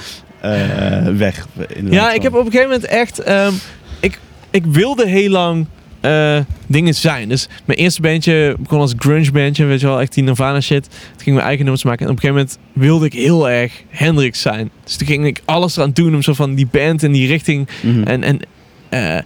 [1.16, 1.46] weg.
[1.68, 3.52] inderdaad Ja, ik heb op een gegeven moment echt, ehm,
[4.00, 4.18] ik,
[4.50, 5.66] ik wilde heel lang
[6.00, 7.28] eh, dingen zijn.
[7.28, 10.82] Dus mijn eerste bandje begon als grunge bandje, weet je wel, echt die Nirvana shit.
[10.90, 13.72] Toen ging mijn eigen nummers maken en op een gegeven moment wilde ik heel erg
[13.88, 14.70] Hendrix zijn.
[14.84, 17.68] Dus toen ging ik alles eraan doen om zo van die band en die richting
[17.82, 18.02] Mhm.
[18.02, 18.38] En, en,
[18.88, 19.16] eh,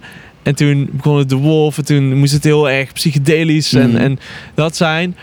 [0.43, 1.77] en toen begon het de Wolf.
[1.77, 3.83] En toen moest het heel erg psychedelisch Mhm.
[3.83, 4.19] en, en
[4.53, 5.15] dat zijn.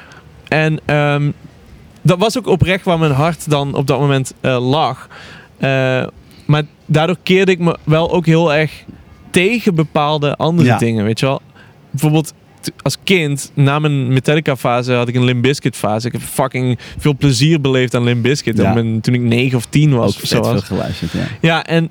[0.49, 1.31] En ehm,
[2.03, 5.09] dat was ook oprecht waar mijn hart dan op dat moment eh, lag.
[5.61, 6.07] Eh,
[6.47, 8.85] maar daardoor keerde ik me wel ook heel erg
[9.31, 10.79] tegen bepaalde andere Ja.
[10.79, 11.41] dingen, weet je wel.
[11.91, 12.33] Bijvoorbeeld
[12.83, 16.07] als kind, na mijn Metallica fase, had ik een Limp Bizkit fase.
[16.07, 18.59] Ik heb fucking veel plezier beleefd aan Limp Bizkit.
[18.59, 18.75] Ja.
[18.75, 20.17] Toen ik 9 of 10 was.
[20.17, 20.63] ook of zo was.
[20.65, 21.25] geluisterd, ja.
[21.41, 21.91] Ja, en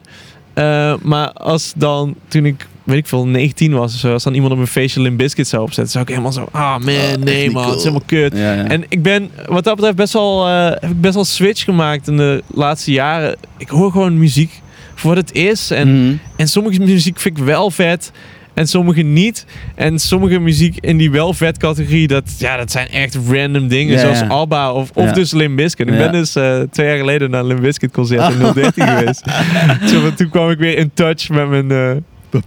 [0.53, 4.53] eh, maar als dan, toen ik, weet ik veel, 19 was zo, als dan iemand
[4.53, 7.51] op een feestje Limp Bizkit zou opzetten, zou ik helemaal zo, ah man, echt nee
[7.51, 8.33] man, het is helemaal kut.
[8.37, 8.63] Ja, ja.
[8.63, 12.07] En ik ben, wat dat betreft, best wel, eh, heb ik best wel switch gemaakt
[12.07, 13.35] in de laatste jaren.
[13.57, 14.51] Ik hoor gewoon muziek
[14.95, 15.71] voor wat het is.
[15.71, 16.15] En, Mhm.
[16.35, 18.11] en sommige muziek vind ik wel vet.
[18.53, 19.45] En sommige niet.
[19.75, 23.93] En sommige muziek in die wel vet categorie, dat, ja, dat zijn echt random dingen.
[23.93, 24.27] Ja, zoals ja.
[24.27, 25.11] ABBA of, of Ja.
[25.11, 25.87] dus Limp Bizkit.
[25.87, 29.23] Ik ben dus eh, twee jaar geleden naar een Limp Bizkit concert in 013 geweest.
[29.91, 31.71] Zo, toen kwam ik weer in touch met mijn...
[31.71, 31.91] eh,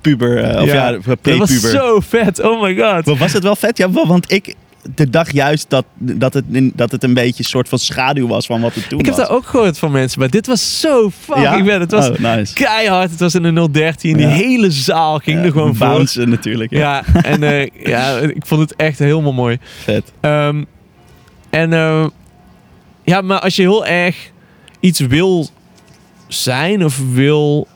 [0.01, 0.99] puber, eh, of ja, Ja.
[1.23, 2.41] dat was zo vet.
[2.43, 3.07] Oh my god.
[3.07, 3.79] Maar Was het wel vet?
[3.79, 4.55] Ja, wa- want ik
[4.95, 8.47] de dag juist dat, dat, het, dat het een beetje een soort van schaduw was
[8.47, 9.27] van wat het toen Ik heb was.
[9.29, 11.65] dat ook gehoord van mensen, maar dit was zo fucking Ja?
[11.65, 11.81] vet.
[11.81, 12.55] Het was Oh, nice.
[12.55, 13.11] keihard.
[13.11, 14.17] Het was in de 013.
[14.17, 14.33] Die Ja.
[14.33, 15.87] hele zaal ging Ja, er gewoon voor.
[15.87, 16.71] bouncen natuurlijk.
[16.71, 17.03] Ja.
[17.15, 19.59] Ja, en eh, ja, ik vond het echt helemaal mooi.
[19.83, 20.13] Vet.
[20.21, 20.65] Ehm,
[21.51, 22.07] en eh,
[23.05, 24.17] ja, maar als je heel erg
[24.81, 25.49] iets wil
[26.29, 27.69] zijn of wil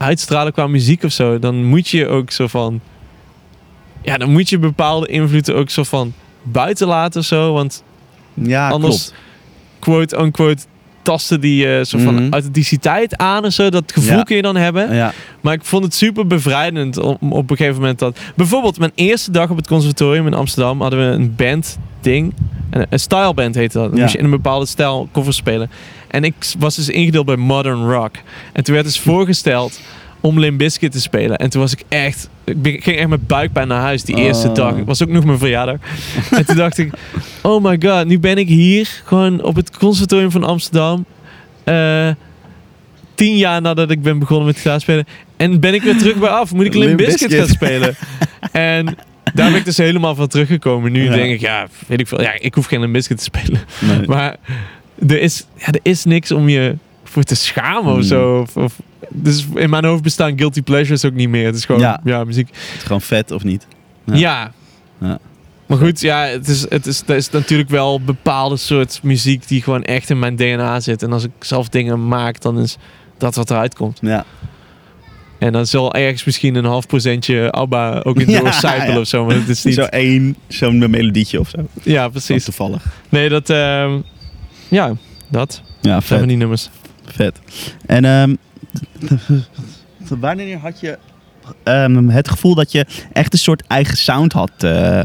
[0.00, 2.80] uitstralen qua muziek of zo, dan moet je ook zo van.
[4.02, 7.52] Ja, dan moet je bepaalde invloeden ook zo van buiten laten of zo.
[7.52, 7.82] Want
[8.34, 9.14] Ja, Anders- klopt.
[9.78, 10.62] quote unquote
[11.02, 12.32] tasten die eh soort van Mhm.
[12.32, 13.70] authenticiteit aan en zo.
[13.70, 14.22] Dat gevoel Ja.
[14.22, 14.94] kun je dan hebben.
[14.94, 15.12] Ja.
[15.40, 18.18] Maar ik vond het super bevrijdend om op een gegeven moment dat...
[18.36, 22.34] Bijvoorbeeld mijn eerste dag op het conservatorium in Amsterdam hadden we een band ding.
[22.70, 23.86] Een, een styleband heette dat.
[23.88, 24.00] Dan Ja.
[24.02, 25.70] moest je in een bepaalde stijl koffers spelen.
[26.10, 28.14] En ik was dus ingedeeld bij Modern Rock.
[28.52, 29.80] En toen werd dus voorgesteld
[30.20, 31.36] om Limp Bizkit te spelen.
[31.36, 32.28] En toen was ik echt...
[32.62, 34.54] Ik ging echt met buikpijn naar huis die eerste Oh.
[34.54, 34.76] dag.
[34.76, 35.76] Het was ook nog mijn verjaardag.
[36.30, 36.92] en toen dacht ik...
[37.42, 39.00] Oh my god, nu ben ik hier.
[39.04, 41.04] Gewoon op het conservatorium van Amsterdam.
[41.64, 42.08] Eh,
[43.14, 45.06] tien jaar nadat ik ben begonnen met gitaarspelen.
[45.36, 46.52] En ben ik weer terug bij af.
[46.54, 47.38] Moet ik Limp Limp Bizkit Bizkit.
[47.38, 47.94] gaan spelen?
[48.76, 48.84] en
[49.34, 50.92] daar ben ik dus helemaal van teruggekomen.
[50.92, 51.10] Nu Ja.
[51.14, 52.20] denk ik, ja, weet ik veel.
[52.22, 53.60] Ja, ik hoef geen Limp Bizkit te spelen.
[53.80, 54.06] Nee.
[54.06, 54.36] Maar
[55.08, 58.02] er is, ja, er is niks om je voor te schamen of Hmm.
[58.06, 58.38] zo.
[58.40, 61.46] Of, of- dus in mijn hoofd bestaan guilty pleasures ook niet meer.
[61.46, 62.24] Het is gewoon, ja, Ja.
[62.24, 62.48] muziek.
[62.48, 63.66] Het is gewoon vet of niet?
[64.06, 64.14] Ja.
[64.14, 64.52] Ja.
[65.00, 65.18] Ja.
[65.66, 69.62] Maar goed, ja, het is, het is, er is natuurlijk wel bepaalde soort muziek die
[69.62, 71.02] gewoon echt in mijn DNA zit.
[71.02, 72.76] En als ik zelf dingen maak, dan is
[73.18, 73.98] dat wat eruit komt.
[74.02, 74.24] Ja.
[75.38, 79.24] En dan zal ergens misschien een half procentje ABBA ook in doorcijpelen of zo.
[79.24, 79.74] Maar het is niet...
[79.74, 81.68] Zo één, zo'n melodietje of zo.
[81.82, 82.44] Ja, precies.
[82.44, 82.84] toevallig.
[83.08, 83.50] Nee, dat...
[83.50, 83.98] ehm,
[84.70, 84.92] ja,
[85.28, 86.18] dat Ja, vet.
[86.18, 86.68] van die nummers.
[87.04, 87.38] Vet.
[87.86, 88.34] En ehm,
[90.20, 90.98] wanneer had je
[91.62, 94.50] ehm, het gevoel dat je echt een soort eigen sound had?
[94.58, 95.00] eh,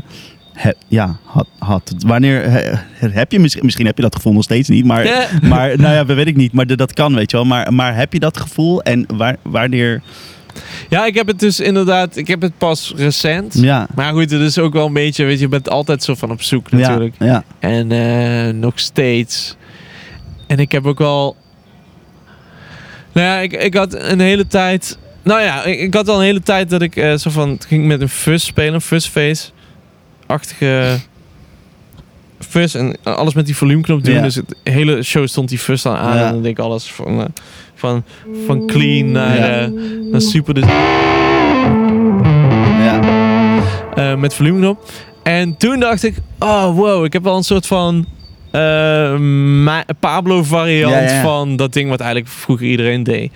[0.54, 1.94] he- ja, had, had.
[1.98, 5.04] Wanneer he- heb je misschien, misschien heb je dat gevoel nog steeds niet, maar,
[5.42, 7.46] maar nou ja, dat weet ik niet, maar dat kan, weet je wel.
[7.46, 10.02] Maar, maar heb je dat gevoel en waar, wanneer?
[10.90, 12.18] Ja, ik heb het dus inderdaad...
[12.18, 13.54] Ik heb het pas recent.
[13.54, 15.26] Ja, Maar goed, het is ook wel een beetje...
[15.26, 17.16] Weet je, je bent altijd zo van op zoek natuurlijk.
[17.20, 19.56] ja, En eh, nog steeds.
[20.48, 21.36] En ik heb ook wel.
[23.12, 24.98] Nou ja, ik, ik had een hele tijd.
[25.24, 27.60] Nou ja, ik, ik had al een hele tijd dat ik eh, zo van.
[27.68, 30.98] ging met een fuzz spelen, een fuzzface-achtige.
[32.40, 34.14] Fuzz en alles met die volumeknop doen.
[34.14, 34.22] Ja.
[34.22, 36.18] Dus het hele show stond die dan aan.
[36.18, 37.26] En dan deed ik alles van, eh,
[37.88, 38.04] van,
[38.46, 39.62] van clean naar, Ja.
[39.62, 39.68] eh,
[40.12, 40.54] naar super.
[40.54, 40.64] Dus
[42.84, 43.00] ja.
[43.96, 44.90] eh, met volumeknop.
[45.24, 48.06] En toen dacht ik, oh wow, ik heb wel een soort van
[49.64, 51.22] Ma- Pablo variant Ja, ja, ja.
[51.22, 53.32] van dat ding wat eigenlijk vroeger iedereen deed.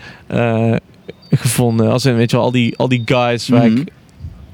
[1.32, 1.92] gevonden.
[1.92, 3.80] Als in, weet je wel, al die, al die guys waar Mhm.
[3.80, 3.92] ik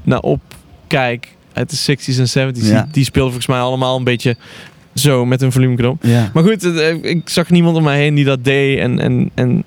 [0.04, 2.82] naar opkijk uit de 60s en 70s, Ja.
[2.84, 4.36] die, die speelden volgens mij allemaal een beetje
[4.94, 6.04] zo met een volumeknop.
[6.04, 6.30] ja.
[6.34, 6.64] Maar goed,
[7.02, 8.80] ik zag niemand om mij heen die dat deed.
[8.80, 9.64] En, en, en,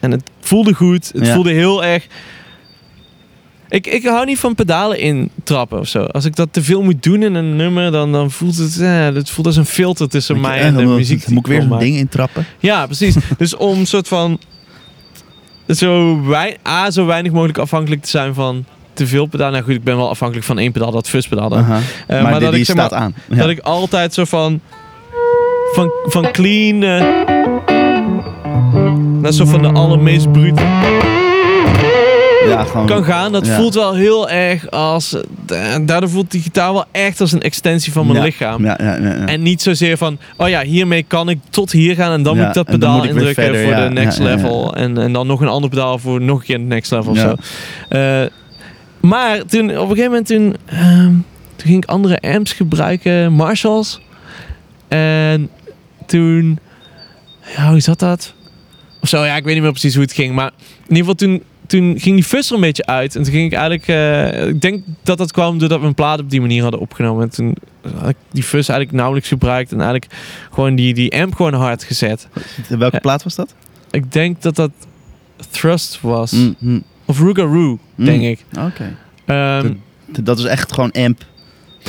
[0.00, 1.10] en het voelde goed.
[1.14, 1.34] Het Ja.
[1.34, 2.06] voelde heel erg...
[3.68, 6.02] Ik, ik hou niet van pedalen intrappen of zo.
[6.04, 9.04] Als ik dat te veel moet doen in een nummer, dan, dan voelt het, eh,
[9.04, 11.24] het voelt als een filter tussen je- mij eh, en de muziek.
[11.26, 12.46] die Moet ik weer zo'n ding intrappen?
[12.58, 13.14] Ja, precies.
[13.38, 14.40] dus om soort van
[15.68, 19.52] zo, wei, A, zo weinig mogelijk afhankelijk te zijn van te veel pedalen.
[19.52, 21.58] Nou goed, ik ben wel afhankelijk van één pedaal, dat fuzz pedaal dan.
[21.58, 21.80] Aha.
[22.06, 23.14] Eh, maar, die, dat die ik, zeg maar, staat aan.
[23.30, 23.36] Ja.
[23.36, 24.60] dat ik altijd zo van
[25.74, 26.82] van, van clean
[29.18, 30.62] eh, naar zo van de allermeest brute
[32.46, 33.32] ja, gewoon, kan gaan.
[33.32, 33.56] Dat Ja.
[33.56, 35.14] voelt wel heel erg als
[35.46, 38.24] eh, daardoor voelt die gitaar wel echt als een extensie van mijn Ja.
[38.24, 38.64] lichaam.
[38.64, 39.26] Ja, ja, ja, ja.
[39.26, 42.46] En niet zozeer van, oh ja, hiermee kan ik tot hier gaan en dan moet
[42.46, 44.74] ik dat pedaal ik indrukken verder, voor de next level.
[44.74, 47.18] En, en dan nog een ander pedaal voor nog een keer de next level of
[47.18, 47.34] zo.
[47.88, 48.22] Eh,
[49.00, 51.10] maar toen, op een gegeven moment toen, ehm,
[51.56, 54.00] toen ging ik andere amps gebruiken, Marshalls.
[54.88, 55.48] En
[56.06, 56.58] toen,
[57.56, 58.34] ja, hoe zat dat?
[59.00, 60.34] Of zo, ja, ik weet niet meer precies hoe het ging.
[60.34, 60.50] Maar
[60.88, 63.16] in ieder geval toen, toen ging die fuzz er een beetje uit.
[63.16, 66.20] En toen ging ik eigenlijk, eh, ik denk dat dat kwam doordat we een plaat
[66.20, 67.22] op die manier hadden opgenomen.
[67.22, 67.56] En toen
[67.96, 69.72] had ik die fuzz eigenlijk nauwelijks gebruikt.
[69.72, 70.12] En eigenlijk
[70.52, 72.28] gewoon die, die amp gewoon hard gezet.
[72.68, 73.54] Welke plaat was dat?
[73.90, 74.70] Ik denk dat dat
[75.50, 76.32] Thrust was.
[76.32, 78.04] Mm, mm, Of Rougarou, mm.
[78.04, 78.44] denk ik.
[78.58, 78.96] Oké.
[79.24, 79.72] Ehm,
[80.20, 81.24] Dat is echt gewoon amp.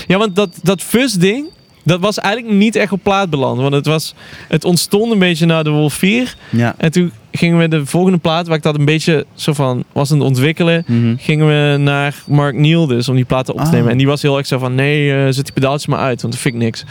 [0.07, 1.49] Ja, want dat, dat fuzz ding,
[1.89, 3.61] dat was eigenlijk niet echt op plaat beland.
[3.61, 4.13] Want het, was,
[4.47, 6.35] het ontstond een beetje na de Wolf 4.
[6.49, 6.75] Ja.
[6.77, 10.11] En toen gingen we de volgende plaat, waar ik dat een beetje zo van was
[10.11, 11.15] aan het ontwikkelen, Mhm.
[11.17, 13.71] gingen we naar Mark Neal dus om die platen op te Ah.
[13.71, 13.91] nemen.
[13.91, 16.33] En die was heel erg zo van, nee, eh, zet die pedaaltjes maar uit, want
[16.33, 16.83] dat vind ik niks.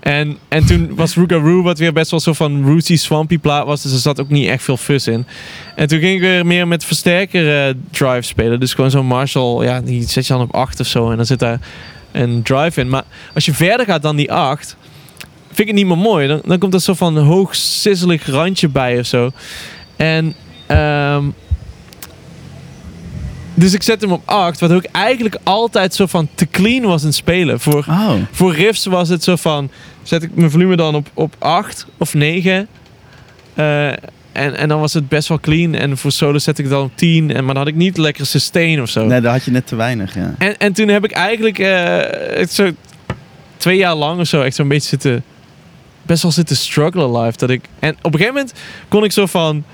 [0.00, 3.82] En, en toen was Rougarou, wat weer best wel zo van rootsy, swampy plaat was.
[3.82, 5.26] Dus er zat ook niet echt veel fuzz in.
[5.76, 8.60] En toen ging ik weer meer met versterker eh, drive spelen.
[8.60, 11.10] Dus gewoon zo'n Marshall, ja, die zet je dan op 8 of zo.
[11.10, 11.58] En dan zit daar
[12.14, 12.88] een drive in.
[12.88, 13.04] Maar
[13.34, 14.76] als je verder gaat dan die 8,
[15.46, 16.26] vind ik het niet meer mooi.
[16.28, 19.30] Dan, dan komt er zo van een hoog sisselig randje bij of zo.
[19.96, 20.34] En
[20.66, 21.24] ehm,
[23.54, 27.00] dus ik zet hem op 8, wat ook eigenlijk altijd zo van te clean was
[27.00, 27.60] in het spelen.
[27.60, 28.12] Voor, Oh.
[28.30, 29.70] voor riffs was het zo van,
[30.02, 32.68] zet ik mijn volume dan op, op 8 of 9.
[33.54, 33.92] eh,
[34.34, 35.74] en, en dan was het best wel clean.
[35.74, 37.34] En voor solo zet ik dan op 10.
[37.34, 39.06] En, maar dan had ik niet lekker sustain of zo.
[39.06, 40.34] Nee, daar had je net te weinig, ja.
[40.38, 41.56] En, en toen heb ik eigenlijk
[42.36, 42.70] het zo
[43.56, 45.24] twee jaar lang of zo echt zo'n beetje zitten,
[46.02, 47.36] best wel zitten strugglen live.
[47.36, 48.52] Dat ik, en op een gegeven moment
[48.88, 49.64] kon ik zo van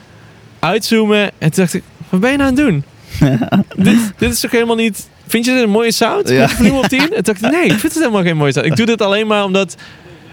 [0.59, 2.85] uitzoomen en toen dacht ik, wat ben je nou aan het doen?
[3.85, 6.29] dit, dit is toch helemaal niet, vind je dit een mooie sound?
[6.29, 6.49] Ja.
[6.49, 7.01] Volume op 10?
[7.01, 8.67] En toen dacht ik, nee, ik vind het helemaal geen mooie sound.
[8.67, 9.77] Ik doe dit alleen maar omdat,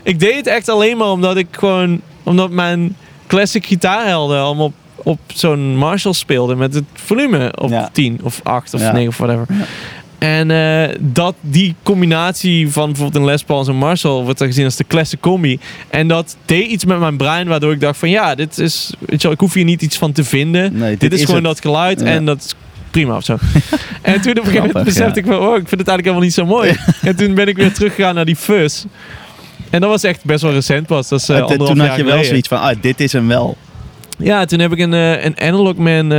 [0.03, 2.95] ik deed het echt alleen maar omdat ik gewoon, omdat mijn
[3.27, 7.89] classic gitaarhelden allemaal op, op zo'n Marshall speelden met het volume op Ja.
[7.91, 8.91] 10 of 8 of Ja.
[8.91, 9.47] 9 of whatever.
[10.17, 14.47] En eh, dat die combinatie van bijvoorbeeld een Les Paul en zo'n Marshall wordt dan
[14.47, 15.59] gezien als de classic combi.
[15.89, 19.21] En dat deed iets met mijn brein waardoor ik dacht van ja, dit is, weet
[19.21, 20.77] je wel, ik hoef hier niet iets van te vinden.
[20.77, 21.43] Nee, dit, is, gewoon het.
[21.43, 22.55] dat geluid en dat is
[22.91, 23.37] prima of zo.
[24.01, 25.25] en toen op een gegeven moment besefte ja.
[25.25, 26.75] ik van oh, ik vind het eigenlijk helemaal niet zo mooi.
[27.09, 28.85] en toen ben ik weer teruggegaan naar die fuzz.
[29.69, 31.07] En dat was echt best wel recent pas.
[31.07, 32.25] Dat is anderhalf toen had je wel geleden.
[32.25, 33.57] zoiets van, ah, dit is hem wel.
[34.17, 36.09] Ja, toen heb ik een, eh, een Analog Man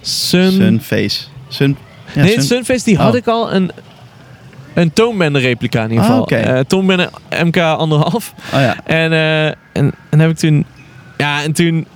[0.00, 0.52] Sun...
[0.52, 1.20] Sunface.
[1.48, 1.76] Sun...
[2.14, 3.18] Ja, nee, Sun- Sunface die had Oh.
[3.18, 3.52] ik al.
[3.52, 3.70] Een,
[4.74, 6.22] een Toonbender replica in ieder Ah, geval.
[6.22, 6.36] oké.
[6.36, 7.10] Eh, Toonbender
[7.44, 8.34] MK anderhalf.
[8.54, 8.76] Oh ja.
[8.84, 9.12] En,
[9.72, 10.64] en, en heb ik toen...
[11.16, 11.86] Ja, en toen...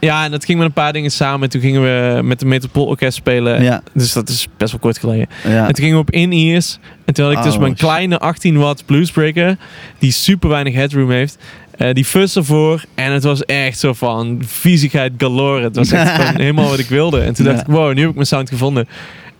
[0.00, 1.42] Ja, en dat ging met een paar dingen samen.
[1.42, 3.62] En toen gingen we met de Metropool Orkest spelen.
[3.62, 3.82] Ja.
[3.94, 5.26] Dus dat is best wel kort geleden.
[5.44, 5.60] ja.
[5.68, 6.78] En toen gingen we op in-ears.
[7.04, 7.80] En toen had ik dus Oh, mijn shit.
[7.80, 9.56] kleine 18 watt bluesbreaker.
[9.98, 11.38] Die super weinig headroom heeft.
[11.76, 12.82] eh, die fuzz ervoor.
[12.94, 15.62] En het was echt zo van viezigheid galore.
[15.62, 17.20] Het was echt gewoon helemaal wat ik wilde.
[17.20, 17.62] En toen dacht Ja.
[17.62, 18.88] ik, wow, nu heb ik mijn sound gevonden.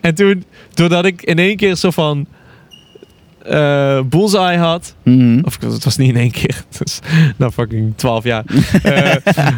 [0.01, 0.45] En toen,
[0.75, 2.27] doordat ik in één keer zo van...
[3.49, 4.95] eh bullseye had.
[5.05, 5.41] Mhm.
[5.45, 6.55] Of het was niet in één keer.
[6.69, 6.99] Het was
[7.37, 8.45] nou fucking 12 jaar.
[8.83, 9.15] Eh,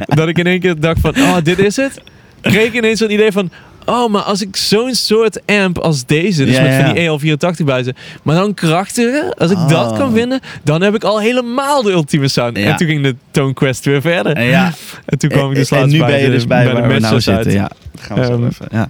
[0.07, 2.01] dat ik in één keer dacht van, oh, dit is het.
[2.41, 3.51] Kreeg ik ineens zo'n idee van,
[3.86, 6.84] oh, maar als ik zo'n soort amp als deze, dus Ja, met ja.
[6.86, 9.99] van die EL84 buizen, maar dan krachtiger, als ik dat Oh.
[9.99, 12.57] kan vinden, dan heb ik al helemaal de ultieme sound.
[12.59, 12.64] Ja.
[12.70, 14.32] En toen ging de Tone Quest weer verder.
[14.32, 14.72] En ja.
[15.07, 16.74] En toen kwam ik dus en, en laatst nu bij ben je dus bij, bij
[16.74, 17.53] de waar we nou zitten.
[17.53, 18.66] Ja, dat gaan we zo Ehm, even.
[18.70, 18.88] Ja.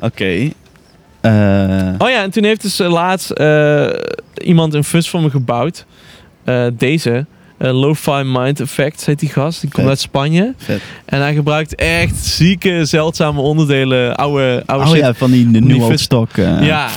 [0.00, 0.50] Oké.
[1.20, 3.86] Eh, Oh ja, en toen heeft dus eh, laatst eh,
[4.34, 5.84] iemand een fuzz voor me gebouwd.
[6.72, 7.26] Deze.
[7.58, 9.60] eh Lo-Fi Mind Effect heet die gast.
[9.60, 10.54] Die komt uit Spanje.
[10.56, 10.80] vet.
[11.04, 14.16] En hij gebruikt echt zieke, zeldzame onderdelen.
[14.16, 15.00] Oude, oude Oh shit.
[15.00, 16.36] ja, van die de die New Old fus- Stock.
[16.36, 16.62] eh.
[16.62, 16.88] Ja.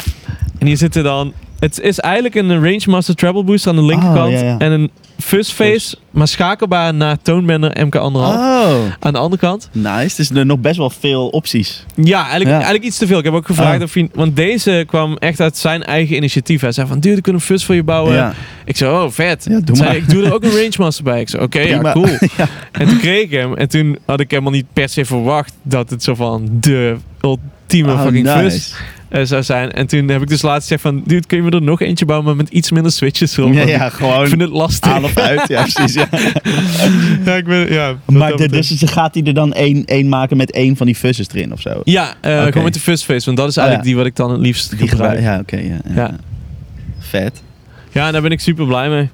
[0.60, 1.34] En hier zitten dan...
[1.64, 4.34] Het is eigenlijk een Range Master Treble Boost aan de linkerkant.
[4.34, 4.58] Oh, ja, ja.
[4.58, 9.70] En een Fuzz Face, maar schakelbaar naar Toonbender MK1,5 Oh, aan de andere kant.
[9.72, 10.16] nice.
[10.16, 11.86] Dus er nog best wel veel opties.
[11.96, 12.56] Ja eigenlijk, Ja.
[12.56, 13.18] eigenlijk iets te veel.
[13.18, 13.84] Ik heb ook gevraagd Oh.
[13.84, 14.10] of hij...
[14.14, 16.62] Want deze kwam echt uit zijn eigen initiatief.
[16.62, 18.34] Hij zei van, dude, ik kan een Fuzz voor je bouwen.
[18.66, 19.46] Ik zei, oh, vet.
[19.50, 19.98] Ja, doe zei maar.
[19.98, 21.22] ik doe er ook een Range Master bij.
[21.22, 22.08] Ik zei, oké, ja, cool.
[22.72, 23.56] En toen kreeg ik hem.
[23.56, 27.92] En toen had ik helemaal niet per se verwacht dat het zo van de ultieme
[27.94, 28.40] Oh, fucking nice.
[28.40, 28.74] Fuzz
[29.14, 29.72] eh, zou zijn.
[29.72, 32.06] En toen heb ik dus laatst gezegd van, dude, kun je me er nog eentje
[32.06, 33.54] bouwen, maar met iets minder switches erop?
[33.54, 34.92] Ja, Ik gewoon vind het lastig.
[34.92, 35.48] aan of uit.
[35.48, 35.94] Ja, precies.
[35.94, 36.08] Ja.
[37.26, 37.96] ja, ik ben, ja.
[38.06, 41.28] Maar de, dus gaat hij er dan één, één maken met één van die fuzzes
[41.34, 41.82] erin of zo?
[41.84, 42.42] Ja, Oké.
[42.46, 43.94] gewoon met de first face, want dat is Oh, eigenlijk ja.
[43.94, 45.20] die wat ik dan het liefst Die gebruik.
[45.22, 45.62] Ja, oké.
[45.96, 46.16] ja.
[47.00, 47.42] Vet.
[47.92, 49.10] Ja, daar ben ik super blij mee.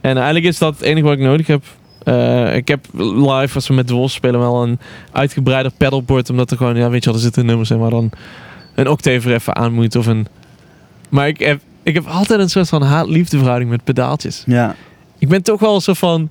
[0.00, 1.62] En eigenlijk is dat het enige wat ik nodig heb.
[2.02, 4.78] Eh, ik heb live, als we met de Wolf spelen, wel een
[5.12, 6.30] uitgebreider pedalboard.
[6.30, 8.10] Omdat er gewoon, ja, weet je wel, er zitten nummers in waar dan
[8.76, 9.96] een octave er even aan moet.
[9.96, 10.26] Of een...
[11.08, 14.42] Maar ik heb, ik heb altijd een soort van haat-liefde verhouding met pedaaltjes.
[14.46, 14.74] Ja.
[15.18, 16.30] Ik ben toch wel soort van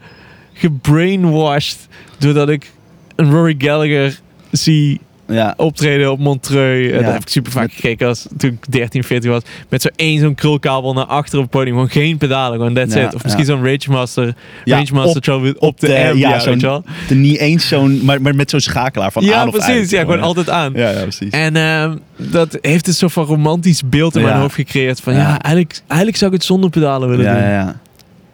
[0.53, 1.87] gebrainwashed.
[2.17, 2.71] Doordat ik
[3.15, 4.19] een Rory Gallagher
[4.51, 5.53] zie Ja.
[5.57, 6.89] optreden op Montreux.
[6.91, 7.01] Ja.
[7.01, 9.41] daar heb ik super vaak gekeken als toen ik 13, 14 was.
[9.69, 11.73] Met zo één zo'n krulkabel naar achter op het podium.
[11.73, 13.15] Gewoon geen pedalen, gewoon that's Ja, it.
[13.15, 16.43] Of misschien zo'n Rage Master, Ja, Range Master op- Trouble op, de, de- amp, ja,
[16.45, 16.84] weet je wel.
[17.07, 19.69] De, niet eens zo'n, maar, maar met zo'n schakelaar van Ja, aan of precies.
[19.76, 19.89] uit.
[19.89, 20.73] ja, gewoon altijd aan.
[20.76, 21.30] Ja, ja, precies.
[21.30, 24.99] En ehm, dat heeft een soort van romantisch beeld in mijn hoofd gecreëerd.
[24.99, 27.36] Van ja, eigenlijk, eigenlijk zou ik het zonder pedalen willen doen.
[27.43, 27.80] ja, ja.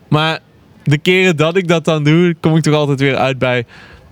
[0.08, 0.40] Maar
[0.84, 3.66] de keren dat ik dat dan doe, kom ik toch altijd weer uit bij...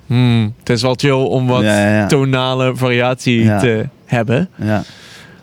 [0.10, 2.08] Hmm, het is wel chill om wat Ja, ja, ja.
[2.08, 3.60] tonale variatie Ja.
[3.60, 4.50] te hebben.
[4.56, 4.84] ja.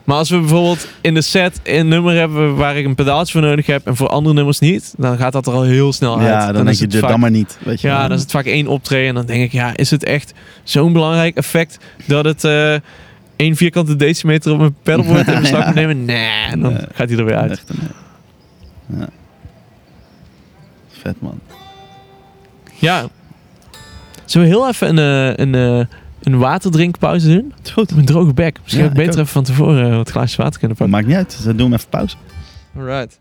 [0.04, 3.48] Maar als we bijvoorbeeld in de set een nummer hebben waar ik een pedaaltje voor
[3.48, 6.26] nodig heb en voor andere nummers niet, dan gaat dat er al heel snel uit.
[6.28, 7.58] Ja, dan, denk is je, het dit vaak, dan maar niet.
[7.64, 9.90] Weet je ja, dan is het vaak één optreden en dan denk ik, ja, is
[9.90, 12.74] het echt zo'n belangrijk effect dat het eh
[13.36, 16.04] één vierkante decimeter op mijn pedalboard in beslag moet nemen?
[16.04, 17.64] Nee, en dan gaat hij er weer uit.
[20.88, 21.40] Vet man.
[22.74, 23.06] Ja.
[24.27, 25.87] Zullen we heel even een, eh, een, eh,
[26.22, 27.53] een waterdrinkpauze doen?
[27.57, 27.91] Het is goed.
[27.91, 28.59] Een droge bek.
[28.62, 29.18] Misschien Ja, ik beter ook.
[29.18, 30.95] even van tevoren eh, wat glaasjes water kunnen pakken.
[30.97, 31.45] Maakt niet uit.
[31.45, 32.16] Dan doen we even pauze.
[32.79, 33.18] Alright.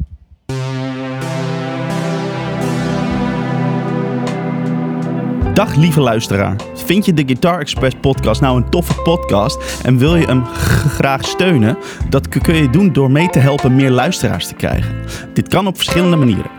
[5.54, 6.56] Dag lieve luisteraar.
[6.74, 11.26] Vind je de Guitar Express podcast nou een toffe podcast en wil je hem graag
[11.26, 11.78] steunen?
[12.10, 14.96] Dat kun je doen door mee te helpen meer luisteraars te krijgen.
[15.34, 16.52] Dit kan op verschillende manieren.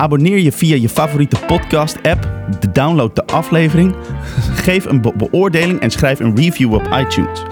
[0.00, 2.28] Abonneer je via je favoriete podcast app,
[2.60, 3.94] de download de aflevering,
[4.54, 7.42] geef een be- beoordeling en schrijf een review op iTunes.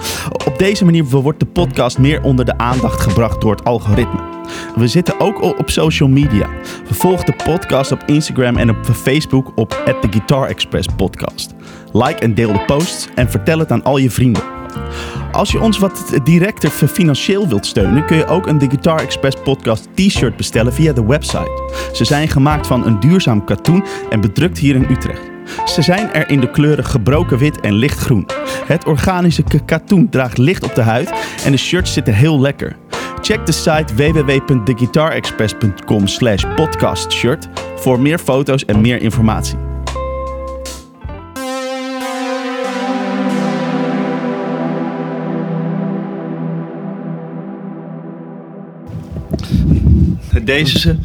[0.47, 4.21] Op deze manier wordt de podcast meer onder de aandacht gebracht door het algoritme.
[4.77, 6.47] We zitten ook op social media.
[6.91, 9.71] Volg de podcast op Instagram en op Facebook op
[10.01, 11.55] The Guitar Express Podcast.
[11.93, 14.43] Like en deel de posts en vertel het aan al je vrienden.
[15.33, 19.37] Als je ons wat directer financieel wilt steunen, kun je ook een The Guitar Express
[19.43, 21.71] Podcast t-shirt bestellen via de website.
[21.93, 25.31] Ze zijn gemaakt van een duurzaam katoen en bedrukt hier in Utrecht.
[25.65, 28.27] Ze zijn er in de kleuren gebroken wit en lichtgroen.
[28.65, 31.13] Het organische katoen draagt licht op de huid
[31.45, 32.77] en de shirts zitten heel lekker.
[33.21, 39.57] Check de site www.theguitarexpress.com slash podcastshirt voor meer foto's en meer informatie.
[50.43, 50.97] Deze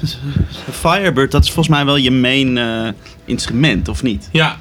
[0.71, 2.87] Firebird, dat is volgens mij wel je main eh,
[3.25, 4.29] instrument, of niet?
[4.31, 4.57] Ja.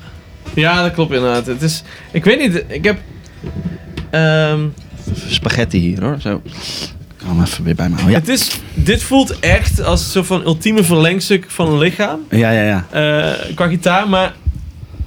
[0.54, 1.46] ja, dat klopt inderdaad.
[1.46, 1.82] Het is,
[2.12, 2.98] ik weet niet, ik heb...
[4.10, 4.60] ehm,
[5.28, 6.42] Spaghetti hier hoor, zo.
[6.44, 6.52] Ik
[7.16, 8.14] kan hem even weer bij me houden.
[8.14, 12.20] Het is, dit voelt echt als een soort van ultieme verlengstuk van een lichaam.
[12.30, 12.86] Ja, ja, ja.
[12.90, 14.34] eh, qua gitaar, maar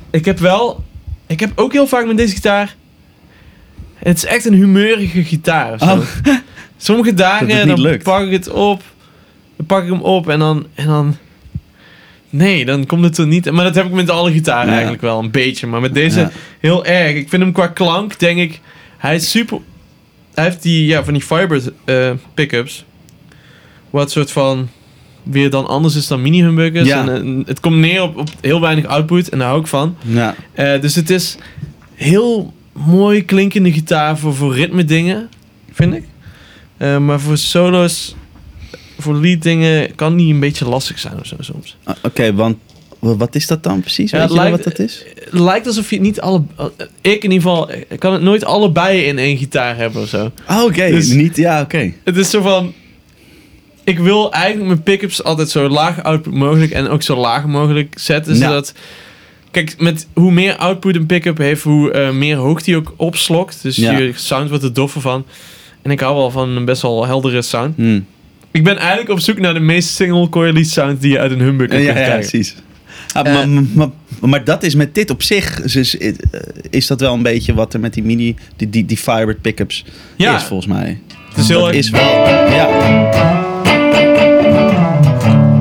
[0.09, 0.83] ik heb wel...
[1.27, 2.75] Ik heb ook heel vaak met deze gitaar...
[3.95, 5.85] Het is echt een humeurige gitaar of zo.
[5.85, 6.01] Oh.
[6.77, 8.03] Sommige dagen dan lukt.
[8.03, 8.81] pak ik het op.
[9.57, 10.65] Dan pak ik hem op en dan...
[10.73, 11.15] En dan
[12.29, 13.51] nee, dan komt het er niet...
[13.51, 14.71] Maar dat heb ik met alle gitaren Ja.
[14.73, 15.67] eigenlijk wel een beetje.
[15.67, 16.31] Maar met deze Ja.
[16.59, 17.15] heel erg.
[17.15, 18.59] Ik vind hem qua klank, denk ik...
[18.97, 19.59] Hij is super...
[20.33, 22.85] Hij heeft die, ja, van die Firebird eh, pickups.
[23.89, 24.69] Wat soort van...
[25.23, 26.87] Weer dan anders is dan mini humbuckers.
[26.87, 27.07] Ja.
[27.07, 29.29] En, eh, het komt neer op, op heel weinig output.
[29.29, 29.95] En daar hou ik van.
[30.01, 31.37] Ja, Eh, dus het is
[31.93, 35.29] heel mooi klinkende gitaar voor, voor ritme dingen,
[35.71, 36.03] vind ik.
[36.99, 38.15] Maar voor solo's,
[38.97, 41.77] voor lead dingen, kan die een beetje lastig zijn of zo soms.
[41.83, 42.57] Ah, oké, want
[42.99, 44.11] wa- wat is dat dan precies?
[44.11, 45.03] Ja, Weet je wel lijkt- wat dat is?
[45.29, 46.41] Het lijkt alsof je het niet alle...
[46.57, 46.65] eh,
[47.01, 50.31] Ik in ieder geval, ik kan het nooit allebei in één gitaar hebben of zo.
[50.49, 51.93] Oh, oké, Dus- niet, ja, oké.
[52.03, 52.73] Het is zo van...
[53.83, 57.93] Ik wil eigenlijk mijn pickups altijd zo laag output mogelijk en ook zo laag mogelijk
[57.99, 58.35] zetten.
[58.35, 58.73] Zodat...
[59.51, 63.61] Kijk, met hoe meer output een pick-up heeft, hoe eh, meer hoogte hij ook opslokt.
[63.61, 63.97] Dus Ja.
[63.97, 65.25] je sound wordt er doffer van.
[65.81, 67.75] En ik hou wel van een best wel heldere sound.
[67.75, 67.99] Hm.
[68.55, 71.39] Ik ben eigenlijk op zoek naar de meest single coily sound die je uit een
[71.39, 72.29] humbucker Ja, kunt ja, krijgen.
[72.29, 72.55] precies.
[73.13, 73.33] Ah, Eh.
[73.33, 73.87] maar, maar,
[74.29, 76.13] maar dat is met dit op zich, dus, eh,
[76.69, 79.85] is dat wel een beetje wat er met die mini, die, die, die Firebird pickups
[80.15, 80.35] Ja.
[80.35, 80.99] is volgens mij.
[81.29, 82.01] Het is heel dat erg- is wel,
[82.49, 82.67] ja.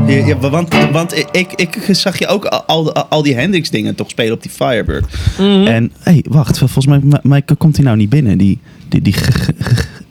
[0.07, 4.11] Ja, ja, want, want ik, ik zag je ook al, al, die Hendrix dingen toch
[4.11, 5.05] spelen op die Firebird.
[5.39, 5.67] Mhm.
[5.67, 9.15] En, hé, hey, wacht, volgens mij, mij komt hij nou niet binnen, die, die, die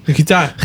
[0.06, 0.56] gitaar.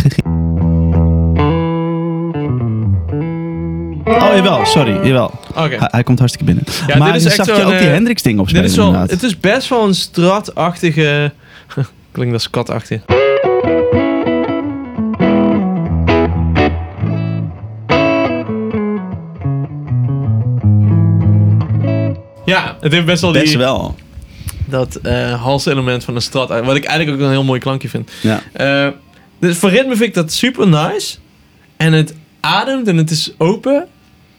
[4.08, 5.38] Oh, jawel, sorry, jawel.
[5.50, 5.76] Oké.
[5.76, 6.64] Hij, hij komt hartstikke binnen.
[6.86, 8.72] Ja, maar dit is echt zag je zo'n, ook die eh, Hendrix ding opspelen Dit
[8.72, 11.32] is wel, het is best wel een stratachtige...
[12.12, 13.02] Klinkt als katachtig.
[22.44, 23.96] Ja, het heeft best wel Best die, wel.
[24.66, 26.48] dat eh halselement van een strat.
[26.48, 28.10] Wat ik eigenlijk ook een heel mooi klankje vind.
[28.22, 28.42] Ja.
[28.52, 28.88] Eh,
[29.38, 31.16] dus voor ritme vind ik dat super nice.
[31.76, 33.86] En het ademt en het is open.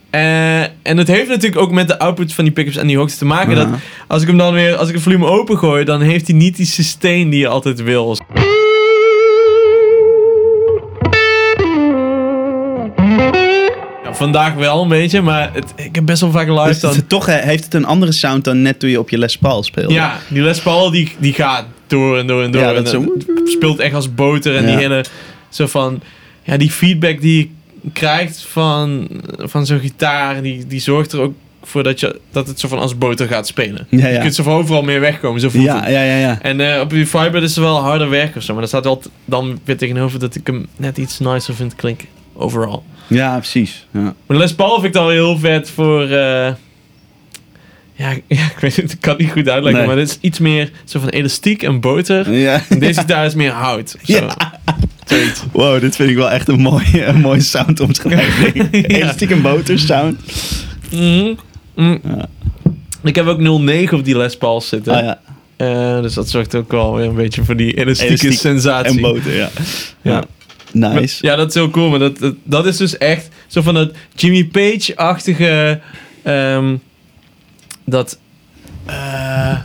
[0.09, 3.17] Eh, en het heeft natuurlijk ook met de output van die pickups en die hoogte
[3.17, 3.49] te maken.
[3.55, 3.65] Ja.
[3.65, 3.67] Dat
[4.07, 6.55] als ik hem dan weer, als ik het volume open gooi, dan heeft hij niet
[6.55, 8.17] die sustain die je altijd wil.
[14.03, 16.95] Ja, vandaag wel een beetje, maar het, ik heb best wel vaak live Dus dan.
[16.95, 19.37] het- toch eh, heeft het een andere sound dan net toen je op je Les
[19.37, 19.93] Paul speelde.
[19.93, 22.61] Ja, die Les Paul die, die gaat door en door en door.
[22.61, 22.97] Ja, en dat
[23.45, 24.55] speelt echt als boter.
[24.55, 25.05] En die hele,
[25.49, 26.01] zo van,
[26.43, 27.49] ja, die feedback die je
[27.93, 29.07] krijgt van,
[29.37, 32.79] van zo'n gitaar, die, die zorgt er ook voor dat, je, dat het zo van
[32.79, 33.87] als boter gaat spelen.
[33.89, 35.91] Ja, Je kunt zo van overal meer wegkomen, zo voelt Ja, het.
[35.93, 36.39] ja, ja, ja.
[36.41, 38.51] En eh, op die Fiber is er wel harder werk of zo.
[38.51, 42.07] Maar daar staat wel dan weer tegenover dat ik hem net iets nicer vind klinken.
[42.33, 42.83] Overal.
[43.07, 43.87] Ja, precies.
[43.93, 44.13] Ja.
[44.25, 46.01] Maar Les Paul vind ik dan heel vet voor...
[46.03, 46.53] eh,
[47.93, 49.79] ja, ja, ik weet het, ik kan het niet goed uitleggen.
[49.81, 49.87] Nee.
[49.87, 52.31] Maar dit is iets meer zo van elastiek en boter.
[52.33, 52.61] Ja.
[52.69, 53.95] En deze gitaar is meer hout.
[54.03, 54.35] Ja.
[55.51, 58.67] Wow, dit vind ik wel echt een mooie, een mooie soundomschrijving.
[58.71, 58.81] Ja.
[58.81, 60.19] Elastiek en boter sound.
[60.91, 61.37] Mm.
[61.75, 62.25] Ja.
[63.03, 64.93] Ik heb ook 09 op die Les Pauls zitten.
[64.93, 65.19] Ah, ja.
[65.57, 68.95] Eh, dus dat zorgt ook wel weer een beetje voor die elastieke Elastiek sensatie.
[68.95, 69.49] En boter, ja.
[70.01, 70.23] Ja.
[70.71, 71.25] Nice.
[71.25, 71.89] Ja, dat is heel cool.
[71.89, 75.79] Maar dat, dat, dat is dus echt zo van dat Jimmy Page-achtige...
[76.23, 76.75] ehm,
[77.85, 78.17] dat...
[78.85, 79.57] eh,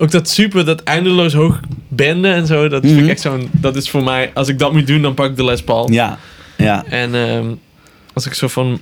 [0.00, 2.68] ook dat super, dat eindeloos hoog benden en zo.
[2.68, 3.04] Dat vind Mhm.
[3.04, 3.48] ik echt zo'n...
[3.52, 4.30] Dat is voor mij...
[4.34, 5.92] Als ik dat moet doen, dan pak ik de Les Paul.
[5.92, 6.18] Ja,
[6.56, 6.84] ja.
[6.88, 7.46] En ehm,
[8.14, 8.80] als ik zo van...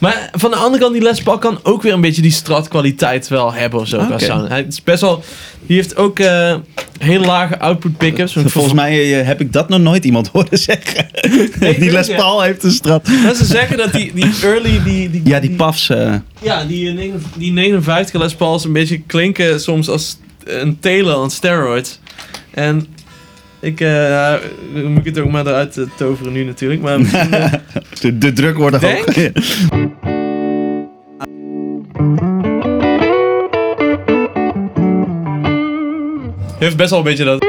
[0.00, 3.28] Maar van de andere kant, die Les Paul kan ook weer een beetje die stratkwaliteit
[3.28, 4.04] wel hebben of zo.
[4.16, 4.48] sound.
[4.48, 5.22] Hij is best wel...
[5.66, 6.54] Die heeft ook eh,
[6.98, 8.32] hele lage output pickups.
[8.46, 11.06] Volgens mij eh, heb ik dat nog nooit iemand horen zeggen.
[11.80, 12.14] die Les.
[12.14, 13.06] Paul heeft een strat.
[13.24, 15.88] Dat ze zeggen dat die, die early, die, die, Ja, die pafs.
[15.88, 20.16] eh, ja, die, die 59 Les Pauls een beetje klinken soms als
[20.46, 22.00] een telen aan steroids.
[22.50, 22.86] En
[23.60, 24.38] ik, eh, ja,
[24.74, 26.80] moet ik het ook maar eruit eh, toveren nu natuurlijk.
[26.82, 26.98] Maar
[28.00, 29.04] de, de druk wordt hoog.
[36.58, 37.44] Heeft best wel een beetje dat...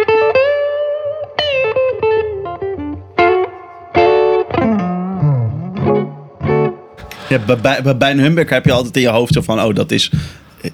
[7.30, 9.62] Ja, bij, bij, bij- bij een Humbucker heb je altijd in je hoofd zo van...
[9.62, 10.12] Oh, dat is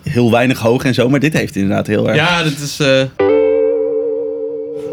[0.04, 1.10] heel weinig hoog en zo.
[1.10, 2.18] Maar dit heeft inderdaad heel erg...
[2.18, 2.80] Ja, dit is...
[2.80, 3.04] eh,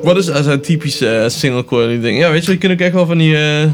[0.02, 2.18] wat is uh, zo'n typisch eh, single ding?
[2.18, 3.36] Ja, weet je, je kunt ook echt wel van die...
[3.36, 3.64] eh,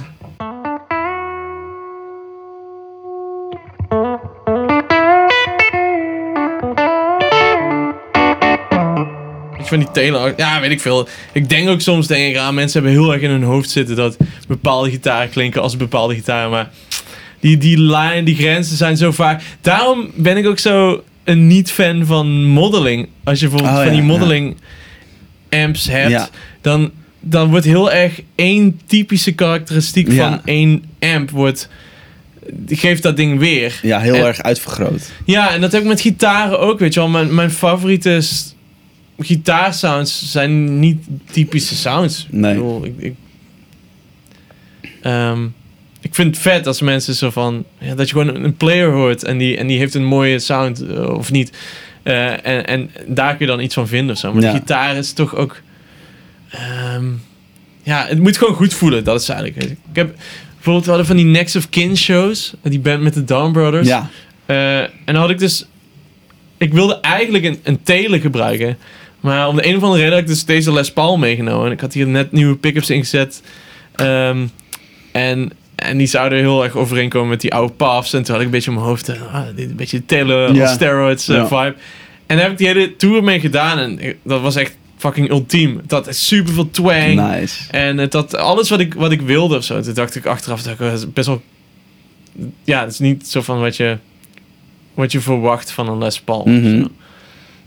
[9.62, 10.34] Van die telen.
[10.36, 11.08] Ja, weet ik veel.
[11.32, 13.96] Ik denk ook soms, denk ik, ah, mensen hebben heel erg in hun hoofd zitten
[13.96, 14.16] dat
[14.48, 16.50] bepaalde gitaren klinken als bepaalde gitaren.
[16.50, 16.70] Maar
[17.40, 19.42] die, die lijn, die grenzen zijn zo vaak.
[19.60, 23.08] Daarom ben ik ook zo een niet-fan van modeling.
[23.24, 24.18] Als je bijvoorbeeld Oh, van ja, die ja.
[24.18, 24.56] modeling
[25.50, 26.28] amps hebt, Ja.
[26.60, 31.68] dan, dan wordt heel erg één typische karakteristiek van één amp wordt
[32.68, 33.78] geeft dat ding weer.
[33.82, 35.10] Ja, heel En- erg uitvergroot.
[35.24, 37.08] Ja, en dat heb ik met gitaren ook, weet je wel.
[37.08, 38.22] Mijn, mijn favoriete
[39.18, 40.98] gitaarsounds zijn niet
[41.30, 42.26] typische sounds.
[42.30, 42.50] Nee.
[42.52, 43.14] Ik, bedoel, ik, ik,
[45.02, 45.46] Ehm,
[46.06, 47.64] ik vind het vet als mensen zo van...
[47.78, 50.86] Ja, dat je gewoon een, player hoort en die, en die heeft een mooie sound
[50.86, 51.52] eh, of niet.
[52.02, 54.32] Eh, en, en daar kun je dan iets van vinden of zo.
[54.32, 54.52] Maar Ja.
[54.52, 55.60] de gitaar is toch ook...
[56.50, 57.04] ehm,
[57.82, 59.04] ja, het moet gewoon goed voelen.
[59.04, 59.64] Dat is eigenlijk...
[59.64, 60.14] Ik heb
[60.54, 62.54] bijvoorbeeld, we hadden van die Next of Kin shows.
[62.62, 63.88] Die band met de Down Brothers.
[63.88, 64.10] Ja.
[64.46, 65.66] Eh, en dan had ik dus...
[66.58, 68.78] Ik wilde eigenlijk een, een tele gebruiken.
[69.20, 71.66] Maar om de een of andere reden had ik dus deze Les Paul meegenomen.
[71.66, 73.42] En ik had hier net nieuwe pickups ingezet.
[73.94, 74.46] Ehm,
[75.12, 78.12] en, en die zouden heel erg overeenkomen met die oude puffs.
[78.12, 79.08] En toen had ik een beetje in mijn hoofd...
[79.08, 80.62] eh, ah, dit een beetje tele Ja.
[80.62, 81.74] on steroids eh, vibe.
[82.26, 83.78] En daar heb ik die hele tour mee gedaan.
[83.78, 85.80] En dat was echt fucking ultiem.
[85.86, 87.14] Dat is super veel twang.
[87.14, 87.70] Nice.
[87.70, 89.80] En het had alles wat ik, wat ik wilde of zo.
[89.80, 91.42] Toen dacht ik achteraf, dat ik best wel...
[92.64, 93.98] Ja, het is niet zo van wat je,
[94.94, 96.44] wat je verwacht van een Les Paul.
[96.44, 96.76] Mhm.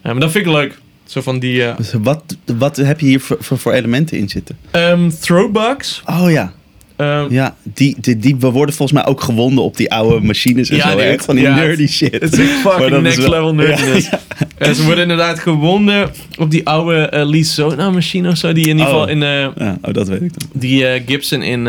[0.03, 0.77] Ja, maar dat vind ik leuk.
[1.05, 4.57] Zo van die Dus wat, wat heb je hier voor, voor, voor elementen in zitten?
[4.71, 6.01] eh, ehm, throwbacks.
[6.05, 6.53] Oh ja.
[6.99, 10.69] Ehm, Ja, die, die, die, we worden volgens mij ook gewonden op die oude machines
[10.69, 10.97] en Ja, zo.
[10.97, 11.03] dude.
[11.09, 12.11] Echt van die Ja, nerdy shit.
[12.21, 14.09] Het is fucking is next wel- level nerdiness.
[14.09, 14.19] Ja,
[14.57, 18.53] Eh, ze worden inderdaad gewonden op die oude eh Lisona machine of zo.
[18.53, 18.89] Die in ieder Oh.
[18.91, 20.49] geval in ja, oh, dat weet ik dan.
[20.53, 21.67] die eh, Gibson in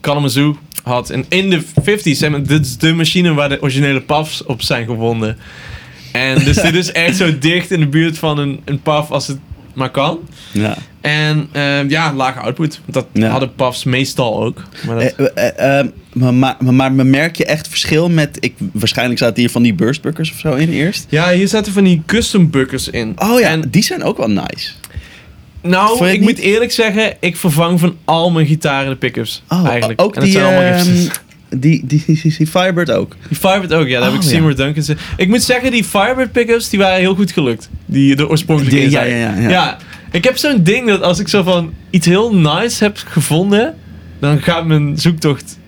[0.00, 1.10] Kalamazoo had.
[1.10, 4.62] En in de 50s, zeg maar, dit is de machine waar de originele PAFs op
[4.62, 5.36] zijn gewonden.
[6.12, 9.26] En dus dit is echt zo dicht in de buurt van een, een PAF als
[9.26, 9.38] het
[9.74, 10.18] maar kan.
[10.52, 10.76] Ja.
[11.00, 12.80] En eh, ja, lage output.
[12.86, 13.28] Dat Ja.
[13.28, 14.62] hadden PAFs meestal ook.
[14.86, 18.36] Maar dat, Eh, eh, eh, maar, maar, maar, merk je echt verschil met...
[18.40, 21.06] Ik, waarschijnlijk zaten hier van die burstbuckers of zo in eerst.
[21.08, 23.12] ja, hier zaten van die custom buckers in.
[23.16, 24.72] Oh ja, En die zijn ook wel nice.
[25.62, 26.20] Nou, ik niet?
[26.20, 29.42] moet eerlijk zeggen, ik vervang van al mijn gitaren de pick-ups.
[29.48, 30.00] Oh, eigenlijk.
[30.00, 31.06] ook En dat die, zijn allemaal ehm.
[31.56, 33.16] Die, die, die, Firebird ook.
[33.28, 34.00] Die Firebird ook, ja.
[34.00, 34.28] Daar heb Oh, ik ja.
[34.28, 34.82] Seymour Duncan.
[34.82, 37.70] zin- Ik moet zeggen, die Firebird pick-ups, die waren heel goed gelukt.
[37.86, 39.78] Die de oorspronkelijke Die- ja, ja, ja, ja.
[40.10, 43.74] ik heb zo'n ding dat als ik zo van iets heel nice heb gevonden,
[44.18, 45.58] dan gaat mijn zoektocht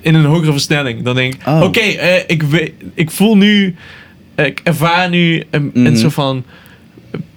[0.00, 1.02] in een hogere versnelling.
[1.02, 1.62] Dan denk ik, Oh.
[1.62, 2.42] oké, eh, ik,
[2.94, 3.74] ik voel nu,
[4.36, 5.86] ik ervaar nu een, Mhm.
[5.86, 6.44] een soort van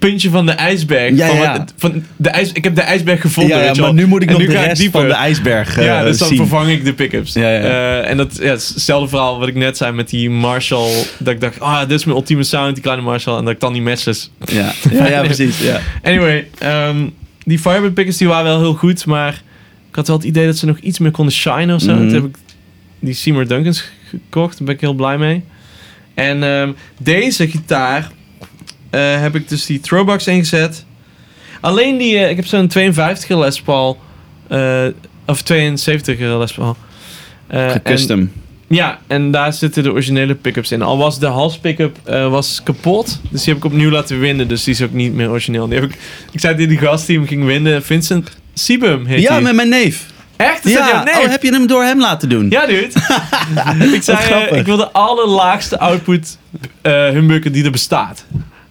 [0.10, 1.16] puntje van de ijsberg.
[1.16, 1.58] Ja, van, ja.
[1.58, 4.08] wat- van de ijs, ik heb de ijsberg gevonden, ja, ja, weet je maar nu
[4.08, 5.00] moet ik En nog de rest dieper.
[5.00, 6.38] van de ijsberg eh, Ja, dus dan zien.
[6.38, 7.34] vervang ik de pick-ups.
[7.34, 7.42] Ja.
[7.42, 10.92] Eh, en dat ja, hetzelfde verhaal wat ik net zei met die Marshall.
[11.18, 13.38] Dat ik dacht, ah, dit is mijn ultieme sound, die kleine Marshall.
[13.38, 14.32] En dat ik dan die matches.
[14.46, 15.60] Ja, ja, ja precies.
[15.60, 15.80] Ja.
[16.04, 17.08] Anyway, ehm,
[17.44, 19.06] die Firebird pickers die waren wel heel goed.
[19.06, 19.42] Maar
[19.90, 21.92] ik had wel het idee dat ze nog iets meer konden shinen of zo.
[21.94, 22.00] Mhm.
[22.02, 22.36] Toen heb ik
[23.00, 24.58] die Seymour Duncans gekocht.
[24.58, 25.44] Daar ben ik heel blij mee.
[26.14, 28.12] En ehm, deze gitaar
[28.90, 30.86] eh, heb ik dus die throwbox ingezet.
[31.62, 34.00] Alleen die, eh, ik heb zo'n 52 Les Paul.
[34.48, 34.84] eh,
[35.26, 36.76] of 72 Les Paul.
[37.48, 38.32] Eh, en- Custom.
[38.68, 40.82] ja, en daar zitten de originele pick-ups in.
[40.82, 43.20] Al was de hals pick-up eh, was kapot.
[43.30, 44.48] Dus die heb ik opnieuw laten winnen.
[44.48, 45.68] Dus die is ook niet meer origineel.
[45.68, 45.98] Die heb ik,
[46.32, 47.84] ik zei tegen die gast die hem ging winnen.
[47.84, 49.42] Vincent Siebum heet Ja, hij.
[49.42, 50.06] met mijn neef.
[50.36, 50.66] Echt?
[50.66, 51.18] Is Ja, neef?
[51.18, 52.50] oh, heb je hem door hem laten doen?
[52.50, 52.88] Ja, dude.
[53.96, 56.38] ik zei, ik wil de allerlaagste output
[56.82, 58.26] eh humbucker die er bestaat.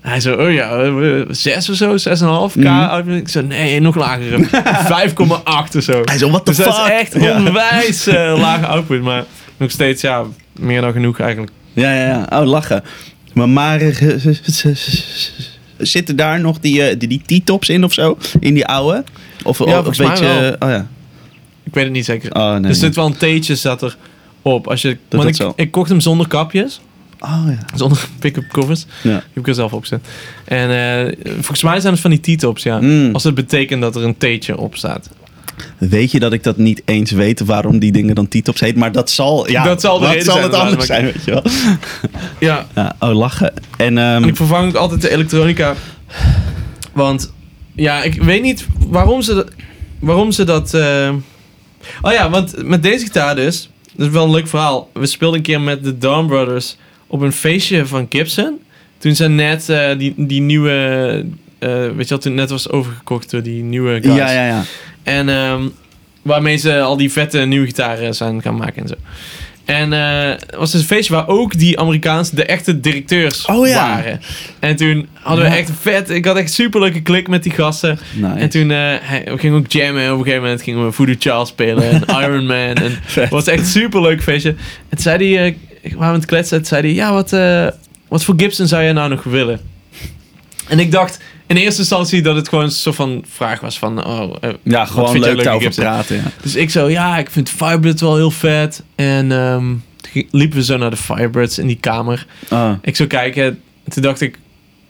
[0.04, 2.66] Hij zei, oh ja, 6 of zo, 6,5k Mhm.
[2.88, 3.14] output.
[3.16, 4.48] Ik zei, nee, nog lager.
[5.10, 6.00] 5,8 of zo.
[6.04, 6.74] Hij zo, what the Dus fuck?
[6.74, 7.36] dat is echt Ja.
[7.36, 9.02] onwijs eh, lage output.
[9.02, 9.24] Maar
[9.56, 11.52] nog steeds, ja, meer dan genoeg eigenlijk.
[11.72, 12.40] Ja, ja, ja.
[12.40, 12.82] Oh, lachen.
[13.32, 14.16] Maar, maar eh,
[15.78, 18.18] zitten daar nog die, eh, die, die T-tops in of zo?
[18.40, 19.04] In die oude?
[19.44, 20.68] Of, Ja, of volgens weet mij je, wel.
[20.70, 20.86] Oh ja.
[21.64, 22.34] Ik weet het niet zeker.
[22.34, 22.68] Oh, nee.
[22.70, 23.96] er zit wel een theetje zat er
[24.42, 24.66] op.
[24.68, 25.52] Als je, dat ik, zo.
[25.56, 26.80] ik kocht hem zonder kapjes.
[27.24, 27.58] Oh ja.
[27.76, 28.86] Zonder pick-up covers.
[29.02, 29.10] ja.
[29.10, 30.06] Die heb ik er zelf opgezet.
[30.44, 32.80] En eh, volgens mij zijn het van die T-tops, ja.
[32.80, 33.12] Mm.
[33.14, 35.08] Als het betekent dat er een theetje op staat.
[35.78, 38.76] Weet je dat ik dat niet eens weet waarom die dingen dan T-tops heet?
[38.76, 41.42] Maar dat zal, ja, Dat zal de zijn, het anders zijn, weet je wel.
[42.40, 42.66] Ja.
[42.74, 43.52] Ja, oh, lachen.
[43.76, 45.74] En, ehm, En ik vervang ook altijd de elektronica.
[46.92, 47.32] Want,
[47.74, 49.50] ja, ik weet niet waarom ze dat...
[49.98, 50.74] Waarom ze dat...
[50.74, 51.10] eh,
[52.02, 53.68] Oh ja, want met deze gitaar dus...
[53.96, 54.90] Dat is wel een leuk verhaal.
[54.92, 56.76] We speelden een keer met de Dawn Brothers
[57.14, 58.58] op een feestje van Gibson.
[58.98, 61.24] Toen ze net eh, die, die nieuwe...
[61.58, 64.16] eh, weet je wat, toen net was overgekocht door die nieuwe guys.
[64.16, 64.62] ja, ja, ja.
[65.02, 65.62] En ehm,
[66.22, 68.94] waarmee ze al die vette nieuwe gitaren zijn gaan maken en zo.
[69.64, 73.66] En eh, het was dus een feestje waar ook die Amerikaanse, de echte directeurs Oh
[73.66, 73.74] ja.
[73.88, 74.20] waren.
[74.58, 75.56] En toen hadden we Ja.
[75.56, 77.98] echt vet, ik had echt super leuke klik met die gasten.
[78.14, 78.34] Nice.
[78.38, 80.02] En toen hij- we gingen ook jammen.
[80.02, 82.56] En op een gegeven moment gingen we Voodoo Child spelen en Iron Man.
[82.74, 84.48] En het was echt een super leuk feestje.
[84.50, 84.56] En
[84.90, 85.54] toen zei eh,
[85.84, 86.64] ik waren aan het kletsen.
[86.64, 87.66] Zei hij, ja, wat, eh,
[88.08, 89.60] wat voor Gibson zou jij nou nog willen?
[90.68, 94.06] En ik dacht in eerste instantie dat het gewoon een soort van vraag was van,
[94.06, 96.16] oh, eh, ja, wat gewoon leuk daarover praten.
[96.16, 96.22] Ja.
[96.42, 98.82] Dus ik zo, ja, ik vind Firebird wel heel vet.
[98.94, 99.82] En toen
[100.30, 102.26] liepen we zo naar de Firebirds in die kamer.
[102.50, 103.44] Oh, Ik zo kijken.
[103.84, 104.38] En toen dacht ik,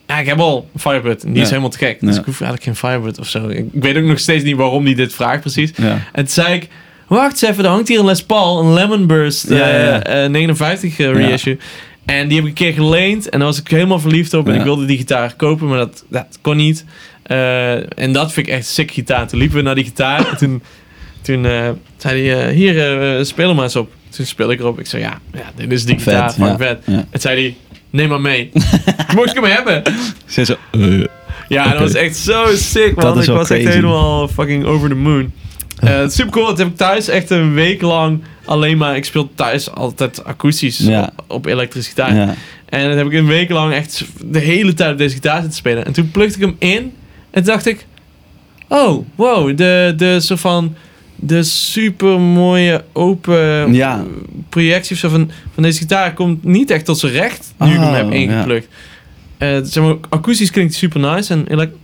[0.07, 1.25] ja, ik heb al een Firebird.
[1.25, 2.01] En die is helemaal te gek.
[2.01, 2.21] Dus Ja.
[2.21, 3.49] ik hoef eigenlijk geen Firebird of zo.
[3.49, 5.71] Ik, ik weet ook nog steeds niet waarom die dit vraagt precies.
[5.73, 6.69] En toen zei ik,
[7.09, 10.03] wacht eens even, er hangt hier een Les Paul, een Lemon Burst Ja, ja, ja.
[10.03, 11.59] eh, eh, 59 eh, reissue.
[12.05, 14.49] En die heb ik een keer geleend en daar was ik helemaal verliefd op.
[14.49, 16.85] En ik wilde die gitaar kopen, maar dat, dat kon niet.
[17.23, 19.29] En dat vind ik echt sick gitaar.
[19.29, 20.63] Toen liepen we naar die gitaar en toen,
[21.23, 23.91] toen eh, zei hij, hier, speel hem maar eens op.
[24.11, 24.79] Toen speel ik erop.
[24.79, 26.79] Ik zei, ja, ja dit is die Vet, gitaar, vet.
[27.11, 27.57] En zei hij,
[27.91, 28.51] neem maar mee.
[29.17, 29.83] Mocht ik hem hebben.
[30.27, 30.55] Ze zo,
[31.49, 33.21] Ja, dat was echt zo sick, man.
[33.21, 35.33] Ik was echt helemaal fucking over the moon.
[35.81, 36.47] Eh, super cool.
[36.47, 38.97] Dat heb ik thuis echt een week lang alleen maar...
[38.97, 41.11] Ik speel thuis altijd akoestisch Ja.
[41.17, 42.15] op, op elektrische gitaar.
[42.15, 42.35] ja.
[42.69, 45.53] En dan heb ik een week lang echt de hele tijd op deze gitaar zitten
[45.59, 45.85] spelen.
[45.85, 46.93] En toen plukte ik hem in.
[47.31, 47.87] En dacht ik...
[48.69, 49.57] Oh, wow.
[49.57, 50.75] De, de soort van...
[51.17, 54.05] De super mooie open Ja.
[54.49, 57.83] projectie zo van, van deze gitaar komt niet echt tot zijn recht nu ik hem
[57.89, 58.69] Oh, heb ingeplukt.
[59.39, 61.75] Eh, zeg maar, akoestisch klinkt super nice en elek-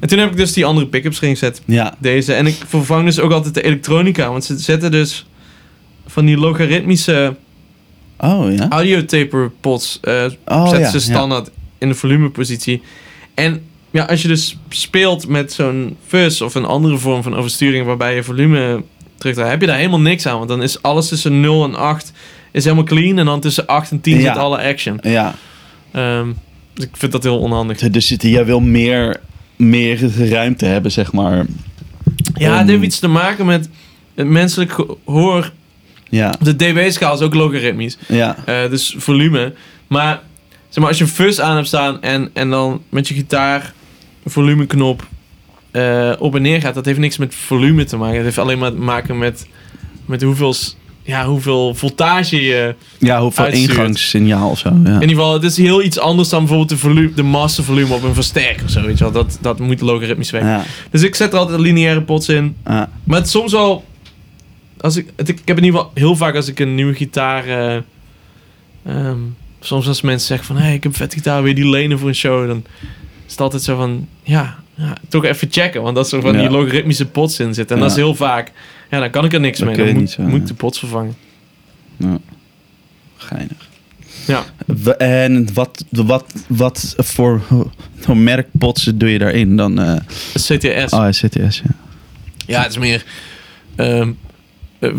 [0.00, 1.62] En toen heb ik dus die andere pick-ups erin gezet.
[1.64, 1.94] Ja.
[1.98, 2.32] Deze.
[2.34, 4.30] En ik vervang dus ook altijd de elektronica.
[4.30, 5.26] Want ze zetten dus
[6.06, 7.36] van die logaritmische
[8.18, 8.66] Oh ja.
[8.68, 10.00] audiotaper pots.
[10.44, 10.90] Oh zetten ja.
[10.90, 12.82] ze standaard in de volumepositie.
[13.34, 17.86] En ja, als je dus speelt met zo'n fuzz of een andere vorm van oversturing
[17.86, 18.82] waarbij je volume
[19.18, 20.36] terugdraait, heb je daar helemaal niks aan.
[20.36, 22.12] Want dan is alles tussen 0 en 8
[22.52, 23.18] is helemaal clean.
[23.18, 24.22] En dan tussen 8 en 10 Ja.
[24.32, 24.98] zit alle action.
[25.02, 25.34] Ja.
[25.92, 26.28] Ehm,
[26.74, 27.78] dus ik vind dat heel onhandig.
[27.78, 29.20] Dus het- jij wil meer,
[29.60, 31.46] meer ruimte hebben, zeg maar.
[32.34, 33.68] Ja, het heeft iets te maken met
[34.14, 35.52] het menselijk gehoor.
[36.08, 36.34] Ja.
[36.40, 37.98] De dB-schaal is ook logaritmisch.
[38.08, 38.36] Ja.
[38.44, 39.54] Eh, dus volume.
[39.86, 40.20] Maar,
[40.68, 43.72] zeg maar als je een fuzz aan hebt staan en, en dan met je gitaar
[44.26, 45.06] volumeknop
[45.70, 48.14] eh, op en neer gaat, dat heeft niks met volume te maken.
[48.14, 49.46] Het heeft alleen maar te maken met,
[50.06, 50.54] met hoeveel,
[51.10, 52.74] ja, hoeveel voltage je...
[52.98, 53.70] Ja, hoeveel Uitstuurt.
[53.70, 54.68] ingangssignaal of zo.
[54.68, 54.74] Ja.
[54.74, 58.02] In ieder geval, het is heel iets anders dan bijvoorbeeld de, volume, de massavolume op
[58.02, 59.12] een versterker of zo, weet je wel.
[59.12, 60.30] Dat, dat moet logaritmisch.
[60.30, 60.64] Ja.
[60.90, 62.56] Dus ik zet er altijd lineaire pots in.
[62.64, 62.90] Ja.
[63.04, 63.84] Maar het is soms wel.
[64.80, 67.46] Als ik, het, ik heb in ieder geval heel vaak als ik een nieuwe gitaar.
[67.46, 67.76] eh,
[68.86, 69.18] ehm,
[69.60, 71.98] soms als mensen zeggen van hé, hey, ik heb een vet gitaar, je die lenen
[71.98, 72.46] voor een show?
[72.46, 72.64] Dan
[73.26, 75.82] is het altijd zo van ja, ja toch even checken.
[75.82, 77.76] Want dat is zo van die logaritmische pots in zitten.
[77.76, 78.52] En dat is heel vaak.
[78.90, 79.76] Ja, dan kan ik er niks Dan mee.
[79.76, 80.46] Dan je moet, niet zo, moet ja.
[80.46, 81.14] de pots vervangen.
[81.96, 82.18] Ja.
[83.16, 83.68] Geinig.
[84.26, 84.44] Ja.
[84.98, 87.42] En wat, wat, wat voor,
[87.98, 89.78] voor merkpotsen doe je daarin dan?
[89.80, 89.96] eh
[90.34, 90.92] CTS.
[90.92, 91.74] oh, CTS, ja.
[92.46, 93.04] Ja, het is meer.
[93.76, 94.10] ehm,
[94.78, 94.90] eh,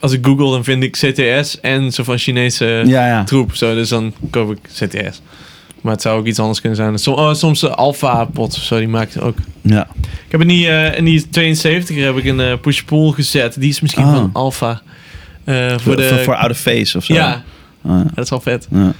[0.00, 3.24] als ik google, dan vind ik CTS en zo van Chinese Ja, ja.
[3.24, 3.54] troep.
[3.54, 5.20] Zo, dus dan koop ik CTS.
[5.88, 6.98] Maar het zou ook iets anders kunnen zijn.
[6.98, 9.36] Som, oh, soms de Alpha pot of zo, die maakt ook.
[9.62, 9.88] ja.
[10.02, 13.60] Ik heb in die, eh, in die 72 heb ik een eh, push-pull gezet.
[13.60, 14.14] Die is misschien Ah.
[14.14, 14.82] van Alpha.
[15.44, 16.08] Eh, voor Voor, de...
[16.08, 17.14] voor, voor oude face of zo.
[17.14, 17.44] ja,
[17.84, 18.68] Ah, ja, dat is wel vet.
[18.70, 18.92] ja.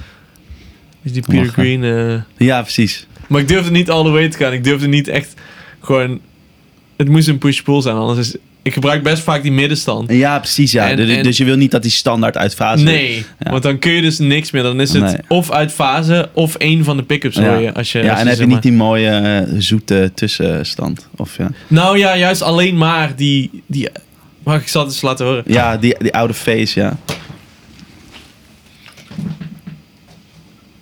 [1.02, 1.48] Dus die Peter hè?
[1.52, 2.22] Green.
[2.36, 3.06] ja, precies.
[3.28, 4.52] maar ik durfde niet all the way te gaan.
[4.52, 5.34] Ik durfde niet echt
[5.80, 6.20] gewoon...
[6.96, 8.36] Het moest een push-pull zijn, anders is...
[8.68, 10.12] Ik gebruik best vaak die middenstand.
[10.12, 10.90] Ja, precies, ja.
[10.90, 13.50] En- Dus- en- dus je wil niet dat die standaard uit fase Nee, Ja.
[13.50, 14.62] want dan kun je dus niks meer.
[14.62, 15.16] Dan is het Nee.
[15.28, 17.48] of uit fase of één van de pick-ups Ja.
[17.48, 17.74] hoor je.
[17.74, 21.08] Als je Ja, als en heb je niet die mooie eh, zoete tussenstand?
[21.16, 23.62] Of ja, Nou ja, juist alleen maar die...
[23.66, 23.88] die
[24.42, 25.42] Wacht, ik het eens laten horen.
[25.46, 26.96] ja die, die oude face, ja.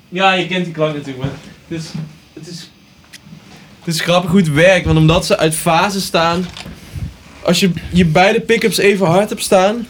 [0.08, 1.32] Ja, je kent die klank natuurlijk, maar
[1.68, 1.84] het is,
[2.34, 2.70] het is,
[3.84, 4.86] het is grappig hoe het werkt.
[4.86, 6.46] Want omdat ze uit fase staan,
[7.46, 9.86] als je je beide pick-ups even hard hebt staan,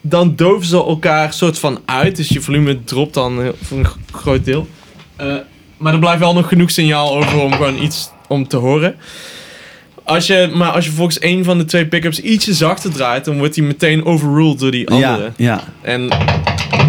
[0.00, 2.16] dan doven ze elkaar soort van uit.
[2.16, 4.68] Dus je volume dropt dan eh, voor een groot deel.
[5.16, 5.36] Eh,
[5.76, 8.96] maar er blijft wel nog genoeg signaal over om gewoon iets om te horen.
[10.04, 13.38] Als je, maar als je volgens een van de twee pick-ups ietsje zachter draait, dan
[13.38, 15.32] wordt die meteen overruled door die andere.
[15.36, 15.64] Ja, ja.
[15.80, 16.08] En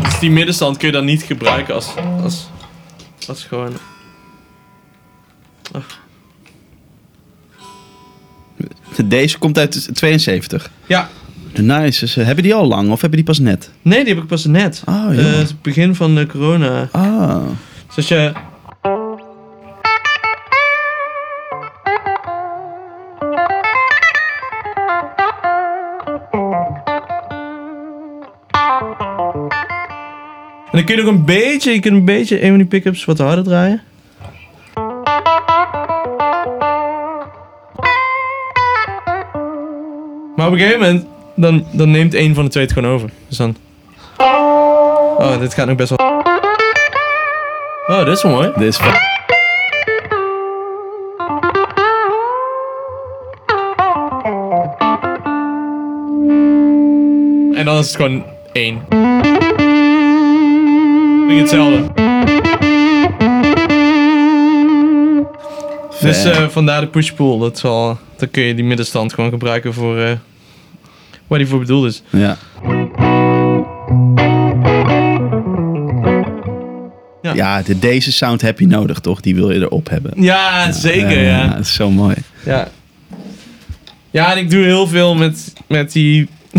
[0.04, 1.94] dus die middenstand kun je dan niet gebruiken als,
[2.24, 2.50] als,
[3.28, 3.74] als gewoon...
[9.06, 10.72] Deze komt uit 72.
[10.86, 11.10] Ja,
[11.62, 12.00] Nice.
[12.00, 13.70] Dus, eh, hebben die al lang of hebben die pas net?
[13.82, 14.84] nee, die heb ik pas net.
[14.86, 16.90] Oh, het begin van de corona.
[16.92, 17.42] Ah.
[17.88, 18.32] Dus als je...
[30.72, 33.06] En dan kun je nog een beetje, je kunt een beetje een van die pick-ups
[33.06, 33.82] wat harder draaien.
[40.44, 43.10] Maar op een gegeven moment, dan, dan neemt een van de twee het gewoon over.
[43.28, 43.56] Dus dan...
[44.18, 46.08] Oh, dit gaat nog best wel...
[47.88, 48.52] Oh, dit is wel mooi.
[48.56, 48.80] Dit is.
[57.58, 58.82] En dan is het gewoon één.
[61.28, 61.92] Vind hetzelfde.
[66.02, 67.40] Dus eh, vandaar de push-pull.
[67.40, 70.12] Dat zal, dan kun je die middenstand gewoon gebruiken voor eh,
[71.28, 72.02] waar die voor bedoeld is.
[72.10, 72.38] Ja.
[77.22, 77.34] Ja.
[77.34, 79.22] Ja, de, deze sound heb je nodig, toch?
[79.22, 80.12] Die wil je erop hebben.
[80.16, 81.48] Ja, zeker, ja.
[81.48, 82.16] Dat is zo mooi.
[82.46, 82.68] Ja.
[84.12, 86.28] Ja, en ik doe heel veel met, met die...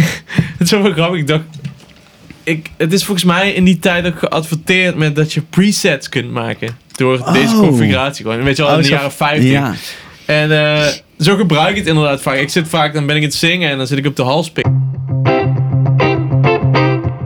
[0.58, 1.20] het is zo wel grappig.
[1.20, 1.42] Ik dacht...
[2.42, 6.30] Ik, het is volgens mij in die tijd ook geadverteerd met dat je presets kunt
[6.30, 6.76] maken.
[6.96, 7.58] Door deze Oh.
[7.60, 8.42] configuratie gewoon.
[8.42, 9.50] Weet je wel, in Oh, de zo- jaren 50.
[9.50, 9.74] Ja.
[10.26, 10.86] En eh,
[11.18, 12.36] zo gebruik ik het inderdaad vaak.
[12.36, 14.66] Ik zit vaak, dan ben ik het zingen en dan zit ik op de halspik.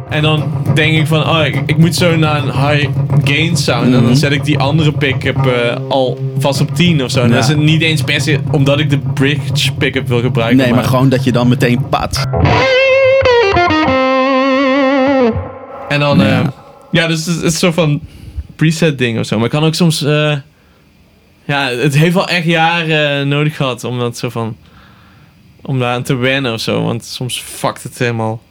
[0.09, 0.45] En dan
[0.75, 2.89] denk ik van, oh, ik, ik moet zo naar een high
[3.25, 3.85] gain sound.
[3.85, 4.03] En Mhm.
[4.05, 7.19] dan zet ik die andere pick-up eh, al vast op 10 of zo.
[7.21, 7.31] En Ja.
[7.33, 10.57] dan is het niet eens per se omdat ik de bridge pick-up wil gebruiken.
[10.59, 12.27] Nee, maar gewoon dat je dan meteen pat.
[15.89, 16.27] En dan, Ja.
[16.27, 16.53] ja,
[16.91, 18.01] ja dus het is, het is een soort van
[18.57, 19.37] preset ding of zo.
[19.37, 20.33] Maar ik kan ook soms, eh,
[21.49, 24.57] ja, het heeft wel echt jaren nodig gehad om dat zo van...
[25.63, 26.83] Om daar aan te wennen of zo.
[26.83, 28.43] Want soms fuckt het helemaal.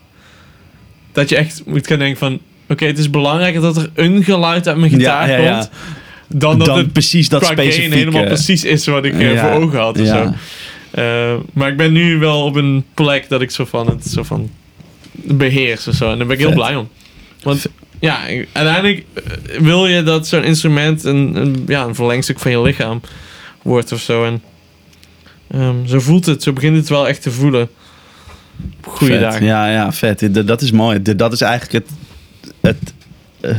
[1.12, 2.40] Dat je echt moet gaan denken van...
[2.68, 5.52] Oké, het is belangrijker dat er een geluid uit mijn gitaar Ja, ja, ja.
[5.52, 5.70] komt...
[6.28, 7.96] Dan dat Dan het precies dat specifieke.
[7.96, 10.32] helemaal precies is wat ik eh, voor ogen had of zo.
[10.90, 14.22] Eh, maar ik ben nu wel op een plek dat ik zo van het zo
[14.22, 14.50] van
[15.12, 16.10] beheers of zo.
[16.10, 16.58] En daar ben ik heel Vet.
[16.58, 16.88] blij om.
[17.42, 17.66] Want
[18.00, 18.20] ja,
[18.52, 23.00] uiteindelijk eh, wil je dat zo'n instrument een, een, ja, een verlengstuk van je lichaam
[23.62, 24.24] wordt of zo.
[24.24, 24.42] En
[25.50, 27.68] ehm, zo voelt het, zo begint het wel echt te voelen.
[28.82, 29.20] Vet.
[29.20, 29.44] dagen.
[29.44, 30.46] Ja, ja, vet.
[30.46, 31.02] Dat is mooi.
[31.02, 31.96] Dat is eigenlijk het,
[32.60, 32.94] het,
[33.40, 33.58] eh,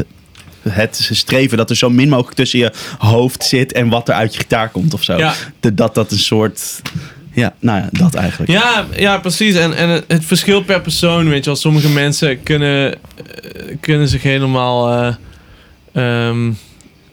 [0.73, 4.33] het streven dat er zo min mogelijk tussen je hoofd zit en wat er uit
[4.33, 5.17] je gitaar komt of zo.
[5.17, 5.33] Ja.
[5.59, 6.81] Dat dat een soort...
[7.39, 8.51] Ja, nou ja, dat eigenlijk.
[8.51, 9.55] Ja, ja precies.
[9.55, 11.55] En, en het, verschilt per persoon, weet je wel.
[11.59, 12.99] Sommige mensen kunnen, eh,
[13.79, 15.15] kunnen zich helemaal eh,
[16.27, 16.51] ehm,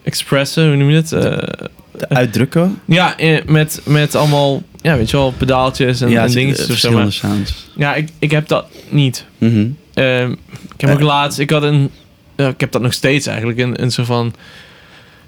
[0.03, 1.13] expressen, hoe noem je het?
[1.13, 1.67] Eh,
[2.09, 2.81] Uitdrukken.
[2.85, 3.15] ja,
[3.47, 7.69] met, met allemaal, ja, weet je wel, pedaaltjes en, ja, en dingetjes of Maar, sounds.
[7.77, 9.25] ja, ik, ik heb dat niet.
[9.39, 9.67] Mhm.
[9.95, 10.31] Ehm,
[10.75, 11.91] ik heb ook laatst, ik had een,
[12.37, 14.35] ik heb dat nog steeds eigenlijk, een, een soort van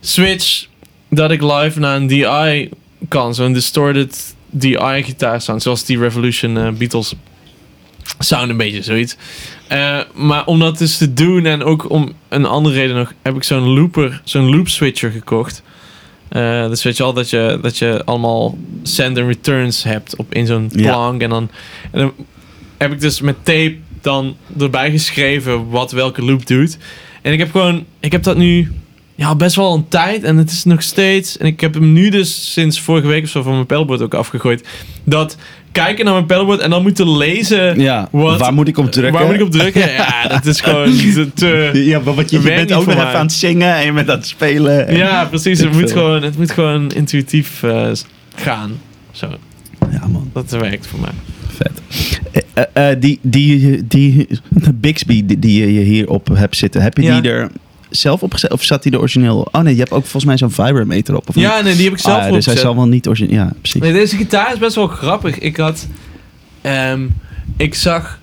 [0.01, 0.67] switch
[1.09, 2.71] dat ik live naar een DI
[3.09, 3.35] kan.
[3.35, 7.15] Zo'n distorted DI gitaar sound, zoals die Revolution eh, Beatles
[8.19, 9.17] sound een beetje zoiets.
[9.69, 13.37] Eh, maar om dat dus te doen en ook om een andere reden nog, heb
[13.37, 15.63] ik zo'n looper, zo'n loop switcher gekocht.
[16.29, 20.35] Eh, dus weet je al dat je, dat je allemaal send en returns hebt op
[20.35, 20.83] in zo'n Ja.
[20.93, 21.23] plank.
[21.23, 21.51] En dan,
[21.91, 22.13] en dan
[22.79, 26.79] heb ik dus met tape dan erbij geschreven wat welke loop doet.
[27.23, 28.73] En ik heb gewoon, ik heb dat nu
[29.19, 31.37] ja, best wel een tijd en het is nog steeds.
[31.39, 34.15] En ik heb hem nu dus sinds vorige week of zo van mijn pedalboard ook
[34.15, 34.67] afgegooid.
[35.05, 35.37] Dat
[35.73, 37.81] kijken naar mijn pedalboard en dan moeten lezen.
[37.81, 39.13] Ja, Wat- waar moet ik op drukken?
[39.13, 39.91] Waar moet ik op drukken?
[39.97, 40.93] Ja, dat is gewoon
[41.35, 41.71] te.
[41.75, 44.11] Ja, maar wat je, je bent ook nog even aan het zingen en je bent
[44.11, 44.87] aan het spelen.
[44.89, 45.59] En- ja, precies.
[45.61, 47.91] Het moet, gewoon, het moet gewoon intuïtief eh,
[48.37, 48.71] gaan.
[49.11, 49.27] Zo,
[49.91, 50.31] ja man.
[50.33, 51.11] dat werkt voor mij.
[51.57, 51.81] Vet.
[52.73, 54.27] Eh, eh, die, die, die
[54.75, 57.21] Bixby die, die je hierop hebt zitten, heb je Ja.
[57.21, 57.51] die er
[57.91, 58.53] zelf opgezet?
[58.53, 59.49] Of zat die er origineel?
[59.53, 61.29] Oh nee, je hebt ook volgens mij zo'n Vibrometer op.
[61.29, 61.45] Of niet?
[61.45, 63.35] Ja, nee, die heb ik zelf Ah, ja, voor Dus hij zal wel niet origineel...
[63.35, 63.81] Ja, precies.
[63.81, 65.39] Nee, deze gitaar is best wel grappig.
[65.39, 65.87] Ik had.
[66.63, 67.07] ehm,
[67.57, 68.19] ik zag.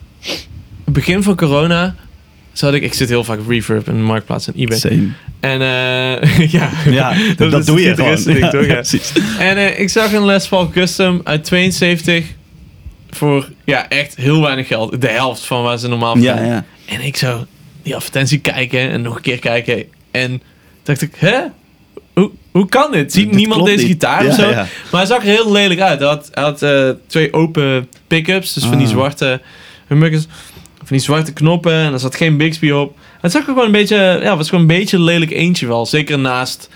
[0.86, 1.96] Begin van corona.
[2.54, 4.78] Zat ik, ik zit heel vaak Reverb en Marktplaats en eBay.
[4.78, 5.08] Same.
[5.40, 8.38] En eh, ja, Ja, dat, is doe je gewoon.
[8.38, 8.74] Ja, toch, ja.
[8.74, 9.12] precies.
[9.40, 12.26] En eh, ik zag een Les Paul Custom uit 72
[13.10, 15.02] voor ja, echt heel weinig geld.
[15.02, 16.66] De helft van waar ze normaal Ja, verdienen.
[16.88, 16.94] ja.
[16.96, 17.46] En ik zo
[17.86, 19.84] die advertentie kijken en nog een keer kijken.
[20.12, 20.42] En
[20.84, 21.38] dacht ik, hè?
[22.14, 23.14] Hoe, hoe kan dit?
[23.14, 23.92] Ziet Dit niemand deze niet.
[23.92, 24.50] gitaar Ja, of zo?
[24.50, 24.68] ja.
[24.92, 26.00] Maar hij zag er heel lelijk uit.
[26.00, 28.94] Hij had, hij had eh, twee open pick-ups, dus van die Ah.
[28.94, 29.42] zwarte
[29.88, 30.26] humbuckers.
[30.78, 32.98] Van die zwarte knoppen en er zat geen Bixby op.
[33.22, 35.68] Het zag er gewoon een beetje, ja, het was gewoon een beetje een lelijk eentje
[35.68, 35.86] wel.
[35.86, 36.70] Zeker naast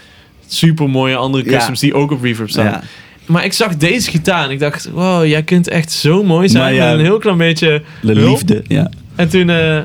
[0.47, 1.57] super mooie andere Ja.
[1.57, 2.81] customs die ook op reverb staan.
[3.25, 6.75] Maar ik zag deze gitaar en ik dacht, wow, jij kunt echt zo mooi zijn
[6.77, 8.91] met een heel klein beetje De liefde, ja.
[9.15, 9.79] En toen, eh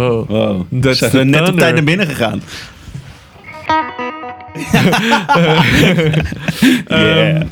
[0.00, 0.28] wow.
[0.28, 0.82] Wow.
[0.82, 2.42] That's Zijn the we net op tijd naar binnen gegaan.
[6.88, 7.42] Yeah.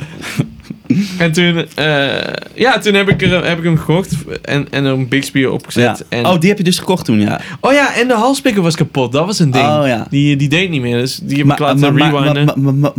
[1.18, 2.08] En toen, eh,
[2.54, 5.82] ja, toen heb ik, er, heb ik hem gekocht en, en er een Bixby opgezet.
[6.10, 6.16] Ja.
[6.18, 7.40] En, Oh, die heb je dus gekocht toen, ja.
[7.60, 9.12] oh ja, en de halspikker was kapot.
[9.12, 9.64] Dat was een ding.
[9.64, 10.06] Oh, ja.
[10.10, 12.44] die, die deed niet meer, dus die heb ik laten rewinden.
[12.44, 12.92] maar, maar, maar-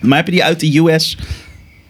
[0.00, 1.16] maar heb je die uit de US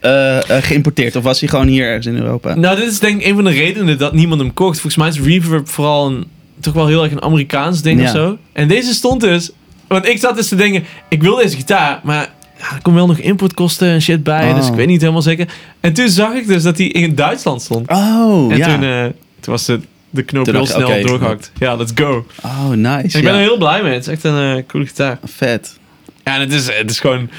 [0.00, 1.16] eh, eh, geïmporteerd?
[1.16, 2.54] Of was hij gewoon hier ergens in Europa?
[2.54, 4.80] Nou, dit is denk ik een van de redenen dat niemand hem kocht.
[4.80, 6.24] Volgens mij is reverb vooral een,
[6.60, 8.04] toch wel heel erg een Amerikaans ding Ja.
[8.06, 8.38] of zo.
[8.52, 9.50] En deze stond dus...
[9.88, 13.08] Want ik zat dus te denken, ik wil deze gitaar, maar ja, er komen wel
[13.08, 14.48] nog importkosten en shit bij.
[14.50, 14.56] Oh.
[14.56, 15.48] Dus ik weet niet helemaal zeker.
[15.80, 17.88] En toen zag ik dus dat hij in Duitsland stond.
[17.88, 18.74] Oh, en ja.
[18.74, 19.04] toen, eh,
[19.40, 19.80] toen was de,
[20.10, 21.52] de knoop heel snel doorgehakt.
[21.58, 22.26] Ja, let's go.
[22.42, 22.88] Oh, nice.
[22.92, 23.92] En ik ben er heel blij mee.
[23.92, 25.18] Het is echt een eh, coole gitaar.
[25.24, 25.78] Vet.
[26.24, 27.30] Ja, en het is, het is gewoon...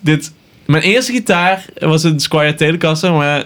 [0.00, 0.32] Dit,
[0.66, 3.44] mijn eerste gitaar was een Squire Telecaster, maar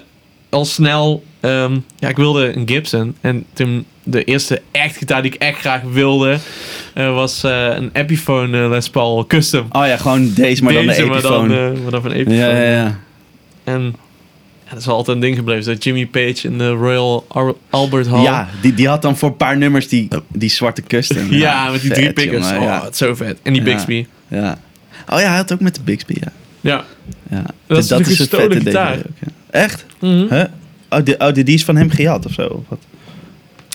[0.48, 1.24] al snel...
[1.44, 3.16] ehm, ja, ik wilde een Gibson.
[3.20, 6.38] En toen de eerste echt gitaar die ik echt graag wilde...
[6.94, 9.66] eh, was eh, een Epiphone eh, Les Paul Custom.
[9.70, 11.80] Oh ja, gewoon deze, maar dan de Deze, maar dan, Epiphone.
[11.82, 12.36] maar dan van Epiphone.
[12.36, 12.98] ja, ja, ja.
[13.64, 13.82] En
[14.64, 15.64] ja, dat is wel altijd een ding gebleven.
[15.72, 18.22] Dat Jimmy Page in de Royal Ar- Albert Hall.
[18.22, 21.26] Ja, die, die had dan voor een paar nummers die, die zwarte custom.
[21.32, 22.44] Ja, met die vet, drie pickers.
[22.46, 22.82] jongen, oh, ja.
[22.84, 23.38] het is zo vet.
[23.42, 23.72] En die Ja.
[23.72, 24.06] Bixby.
[24.28, 24.58] ja.
[25.08, 26.32] Oh ja, hij had ook met de Bixby, ja.
[26.60, 26.84] Ja.
[27.30, 27.42] ja.
[27.66, 28.96] Dat is natuurlijk een een gestolen gitaar.
[28.96, 29.26] ook, ja.
[29.50, 29.84] Echt?
[30.00, 30.42] Huh?
[30.98, 32.46] Oh, die, oh, die die is van hem gejat of zo?
[32.46, 32.78] Of wat?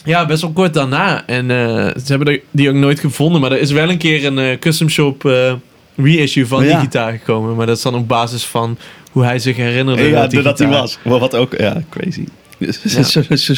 [0.04, 1.26] Ja, best wel kort daarna.
[1.28, 1.58] En eh,
[2.06, 3.42] ze hebben die ook nooit gevonden.
[3.42, 5.54] Maar er is wel een keer een eh, custom shop eh,
[5.96, 6.80] reissue van die Ja.
[6.80, 7.56] gitaar gekomen.
[7.56, 8.78] Maar dat is dan op basis van
[9.12, 10.98] hoe hij zich herinnerde Ja, dat die doordat hij was.
[11.04, 12.24] Wel, Wat ook, ja, crazy.
[12.86, 13.54] Zo, zo, zo- zo-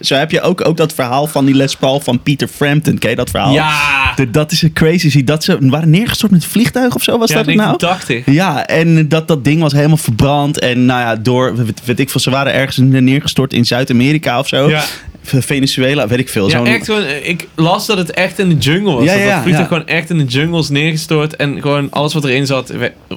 [0.00, 2.98] zo heb je ook, ook dat verhaal van die Les Paul van Peter Frampton.
[2.98, 3.52] Ken je dat verhaal?
[3.52, 4.12] Ja!
[4.16, 5.10] De- dat is een crazy.
[5.10, 7.18] Zie dat ze waren neergestort met een vliegtuig of zo.
[7.18, 7.56] Was Ja, dat nou?
[7.56, 8.34] 1980.
[8.34, 10.58] Ja, en dat, dat ding was helemaal verbrand.
[10.58, 14.48] En nou ja, door, weet, weet ik veel, ze waren ergens neergestort in Zuid-Amerika of
[14.48, 14.68] zo.
[14.68, 14.84] Ja.
[15.22, 16.48] Venezuela, weet ik veel.
[16.50, 19.04] Ja, echt gewoon, eh, ik las dat het echt in de jungle was.
[19.04, 19.74] Ja, dat ja, dat vliegtuig ja.
[19.76, 22.72] gewoon echt in de jungle is neergestort en gewoon alles wat erin zat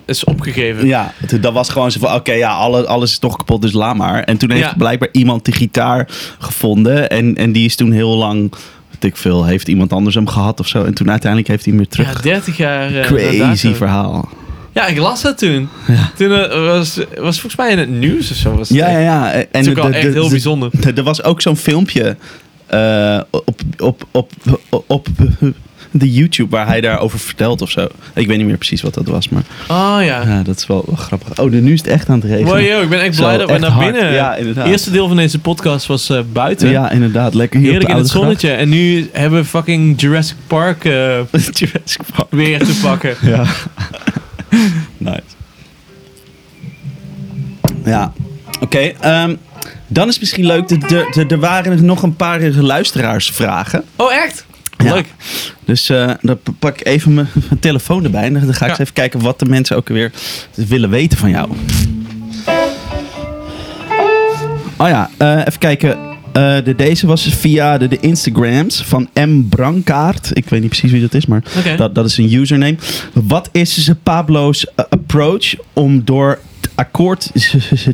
[0.05, 0.87] is opgegeven.
[0.87, 3.95] Ja, dat was gewoon zo van, oké, ja, alle, alles is toch kapot, dus laat
[3.95, 4.23] maar.
[4.23, 4.73] En toen heeft Ja.
[4.77, 6.07] blijkbaar iemand die gitaar
[6.39, 7.09] gevonden.
[7.09, 8.53] En, en die is toen heel lang,
[8.89, 10.83] weet ik veel, heeft iemand anders hem gehad of zo.
[10.83, 12.21] En toen uiteindelijk heeft hij hem weer Ja, terug.
[12.21, 12.95] 30 jaar.
[12.95, 14.29] eh, Crazy verhaal.
[14.73, 15.69] Ja, ik las dat toen.
[15.87, 16.11] Ja.
[16.15, 18.55] Toen eh, was, was volgens mij in het nieuws of zo.
[18.55, 19.31] Was het Ja, ja, ja.
[19.31, 20.69] En Dat is ook wel echt heel de- bijzonder.
[20.81, 22.15] de- Er was ook zo'n filmpje
[22.67, 24.31] eh, op, op, op,
[24.69, 25.07] op, op
[25.91, 27.87] de YouTube waar hij daarover vertelt of zo.
[28.13, 30.21] Ik weet niet meer precies wat dat was, maar Oh ja.
[30.27, 31.39] ja, dat is wel, wel grappig.
[31.39, 32.47] Oh, de nu is het echt aan het regenen.
[32.47, 33.91] Mooi, joh, ik ben echt Zo, blij dat we naar hard.
[33.91, 34.13] binnen.
[34.13, 34.67] Ja, Het inderdaad.
[34.67, 36.69] eerste deel van deze podcast was eh, buiten.
[36.69, 37.33] Ja, inderdaad.
[37.33, 38.51] Lekker hier Heerlijk in het zonnetje.
[38.51, 40.83] En nu hebben we fucking Jurassic Park.
[41.59, 42.27] Jurassic Park.
[42.29, 43.15] weer te pakken.
[43.21, 43.43] Ja.
[44.97, 45.21] nice.
[47.85, 48.13] Ja,
[48.59, 48.77] oké.
[48.79, 49.35] ehm,
[49.87, 53.83] dan is het misschien leuk, de- de- de- er waren nog een paar luisteraarsvragen.
[53.95, 54.45] Oh, echt?
[54.77, 54.93] Ja.
[54.93, 55.05] Leuk.
[55.65, 58.23] Dus eh, dan pak ik even mijn, mijn telefoon erbij.
[58.23, 58.67] En dan ga ik Ja.
[58.67, 60.11] eens even kijken wat de mensen ook weer
[60.55, 61.49] willen weten van jou.
[64.77, 65.97] Oh ja, eh, even kijken.
[66.33, 69.49] Eh, de, deze was via de, de Instagrams van M.
[69.49, 70.29] Brankaart.
[70.33, 71.43] Ik weet niet precies wie dat is, maar
[71.77, 72.75] dat, dat is een username.
[73.13, 76.39] Wat is Pablo's eh, approach om door
[76.75, 77.31] akkoord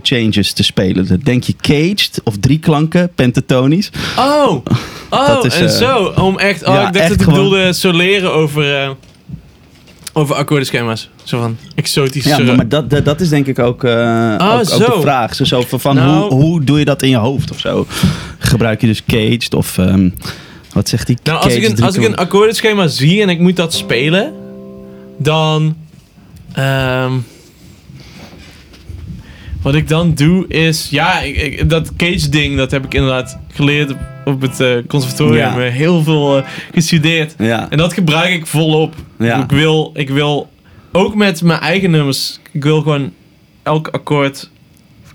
[0.01, 1.19] changes te spelen?
[1.23, 3.89] Denk je caged of drie klanken, pentatonisch?
[4.17, 4.51] Oh,
[5.09, 6.05] oh Dat is, en eh, zo.
[6.05, 8.95] Om echt, oh, ja, ik dacht echt dat ik gewoon- bedoelde soleren over,
[10.17, 11.09] over akkoordenschema's.
[11.23, 12.25] Zo van exotisch.
[12.25, 13.91] Ja, maar, maar dat, dat, dat is denk ik ook, ook,
[14.41, 14.77] ook zo.
[14.77, 15.35] de vraag.
[15.35, 17.85] Zo, zo van, Nou- hoe, hoe doe je dat in je hoofd of zo?
[18.37, 20.09] Gebruik je dus caged of ehm,
[20.73, 21.17] wat zegt die?
[21.23, 24.33] nou, als ik, een, als ik een akkoordenschema zie en ik moet dat spelen,
[25.17, 25.75] dan...
[26.53, 27.13] ehm,
[29.67, 30.87] wat ik dan doe is...
[30.89, 34.69] Ja, ik, ik- dat cage ding, dat heb ik inderdaad geleerd op, op het eh,
[34.87, 35.37] conservatorium.
[35.59, 35.65] Ja.
[35.65, 37.35] Eh, Heel veel eh, gestudeerd.
[37.37, 38.93] Ja, En dat gebruik ik volop.
[39.19, 39.43] Ja.
[39.43, 40.49] Ik, wil, ik wil,
[40.91, 43.13] ook met mijn eigen nummers, ik wil gewoon
[43.63, 44.49] elk akkoord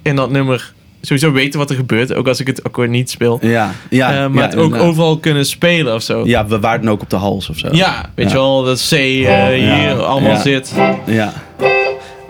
[0.02, 2.14] in dat nummer sowieso weten wat er gebeurt.
[2.14, 3.38] Ook als ik het akkoord niet speel.
[3.42, 4.28] ja, ja.
[4.28, 4.88] Maar ja, het ook inderdaad.
[4.88, 6.26] overal kunnen spelen of zo.
[6.26, 7.68] Ja, we waarden ook op de hals of zo.
[7.72, 8.32] Ja, weet Ja.
[8.32, 9.92] je wel, dat C hier Ja.
[9.92, 10.40] allemaal Ja.
[10.40, 10.72] zit.
[11.06, 11.32] Ja,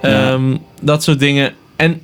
[0.01, 1.53] Ehm, Dat soort dingen.
[1.77, 2.01] En,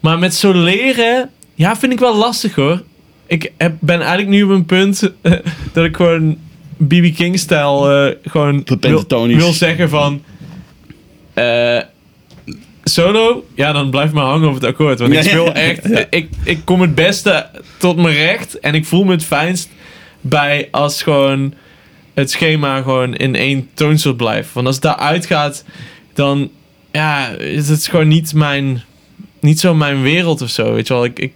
[0.00, 2.82] maar met soleren, ja, vind ik wel lastig hoor.
[3.26, 5.32] Ik heb, ben eigenlijk nu op een punt eh,
[5.72, 6.38] dat ik gewoon
[6.76, 8.62] BB King-stijl eh, gewoon
[9.26, 10.22] wil, zeggen van...
[11.34, 11.80] eh,
[12.84, 14.98] solo, ja, dan blijf maar hangen op het akkoord.
[14.98, 15.88] Want ik speel echt...
[15.88, 16.04] Ja.
[16.10, 17.46] Ik, ik kom het beste
[17.76, 18.60] tot mijn recht.
[18.60, 19.68] En ik voel me het fijnst
[20.20, 21.54] bij als gewoon
[22.14, 24.52] het schema gewoon in één toonsoort blijft.
[24.52, 25.64] Want als het daaruit gaat,
[26.14, 26.50] dan
[26.92, 28.82] ja, is het gewoon niet mijn,
[29.40, 30.74] niet zo mijn wereld of zo.
[30.74, 31.32] Weet je wel, ik, ik,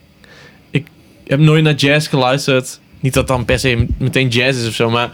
[0.71, 0.87] ik
[1.27, 2.81] heb nooit naar jazz geluisterd.
[3.01, 5.11] Niet dat dan per se meteen jazz is of zo, maar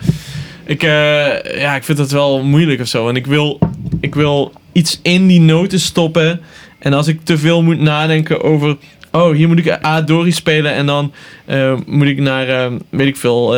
[0.65, 3.09] ik, eh, ja, ik vind dat wel moeilijk of zo.
[3.09, 3.59] En ik wil,
[4.01, 6.41] ik wil iets in die noten stoppen.
[6.79, 8.77] En als ik te veel moet nadenken over.
[9.13, 10.73] Oh, hier moet ik A Dori spelen.
[10.73, 11.13] En dan
[11.45, 13.57] eh, moet ik naar, eh, weet ik veel,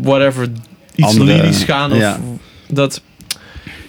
[0.00, 0.48] whatever,
[0.94, 1.92] iets Andere, lyrisch gaan.
[1.92, 2.20] Of ja.
[2.68, 3.02] dat.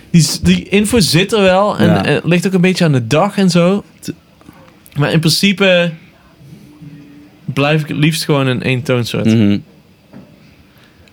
[0.10, 1.78] Die, die info zit er wel.
[1.78, 2.04] En Ja.
[2.04, 3.84] het ligt ook een beetje aan de dag en zo.
[4.98, 5.92] Maar in principe
[7.46, 9.26] blijf ik het liefst gewoon een eentoonsoort.
[9.26, 9.58] Mhm.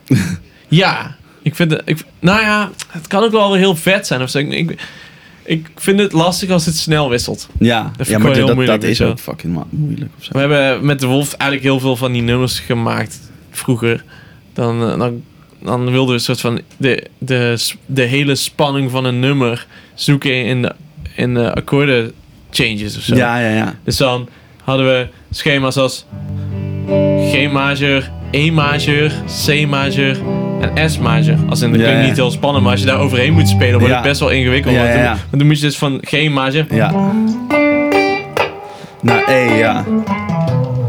[0.68, 1.82] Ja, ik vind het.
[1.84, 4.38] Ik, nou ja, het kan ook wel heel vet zijn of zo.
[4.38, 4.80] Ik, ik,
[5.44, 7.48] ik vind het lastig als het snel wisselt.
[7.58, 7.92] ja.
[7.98, 10.32] ik ja maar heel dat, moeilijk, dat is ook fucking moeilijk of zo.
[10.32, 14.04] We hebben met de Wolf eigenlijk heel veel van die nummers gemaakt vroeger.
[14.52, 15.22] Dan, eh, dan,
[15.62, 20.44] dan wilden we een soort van de, de, de hele spanning van een nummer zoeken
[20.44, 20.74] in de,
[21.14, 22.12] in de akkoorden
[22.50, 23.14] changes of zo.
[23.16, 23.74] Ja, ja, ja.
[23.84, 24.28] Dus dan
[24.64, 26.06] hadden we schema's als
[27.32, 29.12] G majeur, E majeur,
[29.46, 30.18] C majeur
[30.74, 31.36] en S majeur.
[31.48, 33.78] Als in dat Ja, klinkt niet heel spannend, maar als je daar overheen moet spelen,
[33.78, 34.76] wordt het best wel ingewikkeld.
[34.76, 35.08] Want dan- ja.
[35.08, 36.92] Want dan moet je dus van G majeur Ja.
[39.02, 39.84] Nou, E, ja.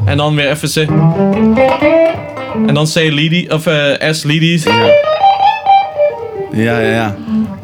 [0.06, 0.90] en dan weer even C.
[2.68, 4.64] En dan C leadie, of eh, S leadies.
[4.64, 4.72] Ja.
[6.52, 7.16] Ja, ja, ja.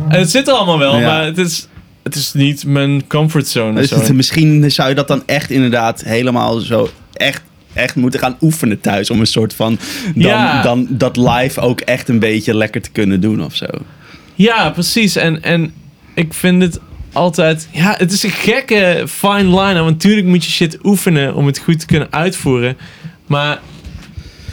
[0.10, 1.06] En het zit er allemaal wel, Ja.
[1.08, 1.68] maar het is,
[2.06, 3.80] het is niet mijn comfortzone.
[3.82, 7.42] Dus het- misschien zou je dat dan echt inderdaad helemaal zo echt,
[7.74, 9.10] echt moeten gaan oefenen thuis.
[9.10, 9.78] Om een soort van
[10.16, 10.62] dan, Ja.
[10.62, 13.66] dan dat live ook echt een beetje lekker te kunnen doen of zo.
[14.36, 15.16] Ja, precies.
[15.16, 15.74] En, en
[16.14, 16.80] ik vind het
[17.14, 17.68] altijd...
[17.72, 19.80] Ja, het is een gekke fine line.
[19.80, 22.78] Want natuurlijk moet je shit oefenen om het goed te kunnen uitvoeren.
[23.28, 23.60] Maar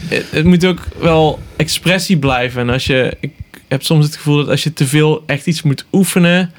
[0.08, 2.60] het, het moet ook wel expressie blijven.
[2.60, 3.16] En als je...
[3.20, 3.32] Ik
[3.68, 6.52] heb soms het gevoel dat als je te veel echt iets moet oefenen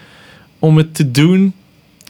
[0.63, 1.53] om het te doen...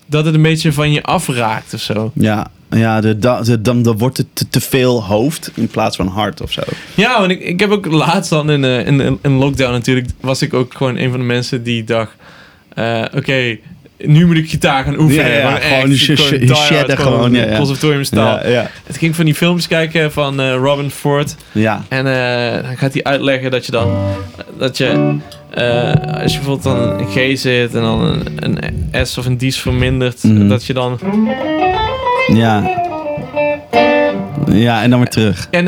[0.05, 2.11] Dat het een beetje van je afraakt of zo.
[2.15, 5.95] Ja, ja de, da- de, dan, dan wordt het te, te veel hoofd in plaats
[5.95, 6.61] van hart of zo.
[6.95, 10.07] Ja, want ik, ik heb ook laatst dan in, in, in, in lockdown natuurlijk...
[10.19, 12.11] was ik ook gewoon een van de mensen die dacht...
[12.73, 13.57] eh, Oké,
[14.05, 15.29] nu moet ik gitaar gaan oefenen.
[15.31, 17.57] Ja, ja, Maar gewoon gewoon shedden ja, ja.
[17.57, 18.39] Conservatoriumstaal.
[18.43, 18.69] Ja, ja.
[18.83, 21.35] Het ging van die films kijken van eh, Robin Ford.
[21.51, 21.83] ja.
[21.89, 23.91] En eh, dan gaat hij uitleggen dat je dan...
[24.57, 25.15] Dat je...
[25.49, 28.01] eh, als je bijvoorbeeld dan een G zit en dan
[28.35, 28.57] een,
[28.91, 30.23] een S of een D's vermindert...
[30.23, 30.47] Mhm.
[30.47, 30.99] Dat je dan...
[32.27, 32.81] Ja.
[34.51, 35.47] Ja, en dan weer terug.
[35.51, 35.67] En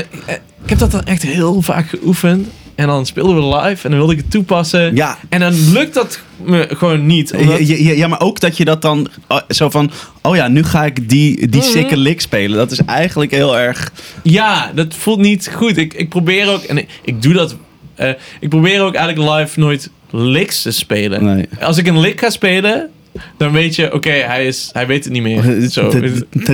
[0.63, 2.47] ik heb dat dan echt heel vaak geoefend.
[2.75, 4.95] En dan speelden we live en dan wilde ik het toepassen.
[4.95, 7.33] Ja, En dan lukt dat me gewoon niet.
[7.33, 9.91] Omdat, Ja, ja, ja, maar ook dat je dat dan oh, zo van...
[10.21, 11.69] Oh ja, nu ga ik die, die Mhm.
[11.69, 12.57] sikke lick spelen.
[12.57, 13.91] Dat is eigenlijk heel erg...
[14.23, 15.77] ja, dat voelt niet goed.
[15.77, 17.55] Ik, ik probeer ook, en ik, ik doe dat.
[17.95, 21.23] eh, ik probeer ook eigenlijk live nooit licks te spelen.
[21.23, 21.45] Nee.
[21.61, 22.89] Als ik een lick ga spelen,
[23.37, 25.69] dan weet je, oké, hij is hij weet het niet meer.
[25.69, 25.91] Zo.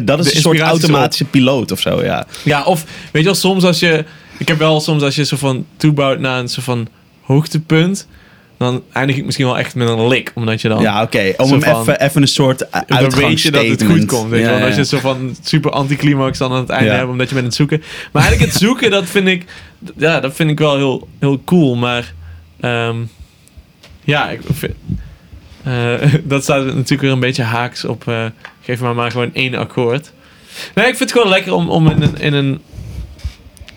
[0.03, 2.25] Dat- is een soort automatische piloot of zo, ja.
[2.43, 4.05] Ja, of weet je wel, soms als je.
[4.41, 6.87] Ik heb wel soms als je zo van toebouwt naar een soort van
[7.21, 8.07] hoogtepunt.
[8.57, 10.31] Dan eindig ik misschien wel echt met een lik.
[10.35, 10.81] Omdat je dan.
[10.81, 11.33] Ja, oké.
[11.37, 14.29] Om hem even, even een soort dan weet je dat het goed komt.
[14.29, 14.55] Weet je Ja, wel?
[14.55, 14.67] En ja.
[14.67, 16.95] Als je zo van super anticlimax dan aan het einde Ja.
[16.97, 17.83] hebt, omdat je bent aan het zoeken.
[18.11, 19.45] Maar eigenlijk het zoeken, dat vind ik,
[19.97, 21.75] ja, dat vind ik wel heel, heel cool.
[21.75, 22.13] Maar
[22.59, 22.95] ehm,
[24.03, 24.73] ja, ik vind,
[25.63, 25.93] eh,
[26.23, 28.07] dat staat natuurlijk weer een beetje haaks op.
[28.07, 28.25] eh,
[28.61, 30.11] geef maar maar gewoon één akkoord.
[30.75, 32.61] Nee, ik vind het gewoon lekker om, om in, een, in een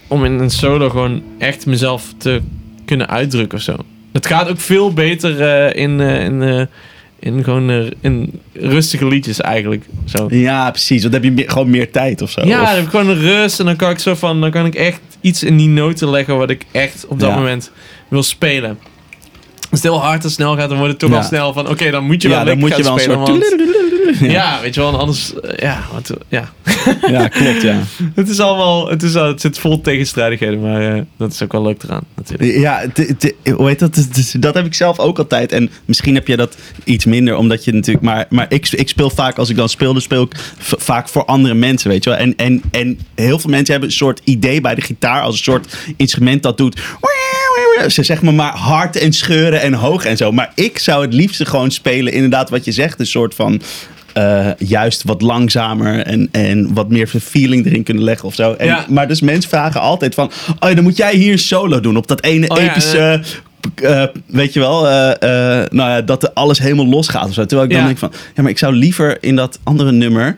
[0.08, 2.40] om in een solo gewoon echt mezelf te
[2.84, 3.76] kunnen uitdrukken of zo.
[4.12, 6.62] Het gaat ook veel beter eh, in, eh, in, eh,
[7.18, 9.84] in gewoon in rustige liedjes eigenlijk.
[10.04, 10.26] Zo.
[10.30, 11.00] Ja, precies.
[11.02, 12.40] Want dan heb je gewoon meer tijd of zo.
[12.46, 14.50] Ja, Of- dan heb ik gewoon een rust en dan kan ik zo van, dan
[14.50, 17.34] kan ik echt iets in die noten leggen wat ik echt op dat Ja.
[17.36, 17.70] moment
[18.08, 18.78] wil spelen.
[19.70, 21.16] Als het heel hard en snel gaat, dan wordt het toch Ja.
[21.16, 23.00] al snel van, oké, dan moet je wel ja, dan lekker moet je wel een
[23.00, 23.26] spelen.
[23.26, 23.50] soort...
[23.50, 24.30] want- Ja.
[24.38, 26.52] ja, weet je wel, anders, eh, ja, wat, ja.
[27.10, 27.80] ja, klopt, ja.
[28.14, 31.52] Het is allemaal, het, is, al- het zit vol tegenstrijdigheden, maar eh, dat is ook
[31.52, 32.58] wel leuk eraan, natuurlijk.
[32.58, 32.84] Ja,
[33.56, 34.08] hoe heet dat?
[34.38, 35.52] Dat heb ik zelf ook altijd.
[35.52, 38.04] En misschien heb je dat iets minder, omdat je natuurlijk.
[38.04, 41.24] Maar, maar ik, ik speel vaak, als ik dan speel, dan speel ik vaak voor
[41.24, 42.18] andere mensen, weet je wel.
[42.18, 45.42] En, en, en heel veel mensen hebben een soort idee bij de gitaar als een
[45.44, 46.80] soort instrument dat doet.
[47.88, 50.32] Ze zeg maar maar hard en scheuren en hoog en zo.
[50.32, 53.62] Maar ik zou het liefste gewoon spelen, inderdaad, wat je zegt, een soort van.
[54.14, 58.52] Eh, juist wat langzamer en, en wat meer feeling erin kunnen leggen of zo.
[58.52, 58.86] En, Ja.
[58.88, 60.30] Maar dus mensen vragen altijd van...
[60.60, 63.20] Oh ja, dan moet jij hier een solo doen op dat ene Oh ja, epische...
[63.74, 65.10] eh, weet je wel, eh,
[65.62, 67.44] eh, nou ja, dat er alles helemaal losgaat of zo.
[67.44, 67.86] Terwijl ik dan Ja.
[67.86, 70.34] denk van, ja, maar ik zou liever in dat andere nummer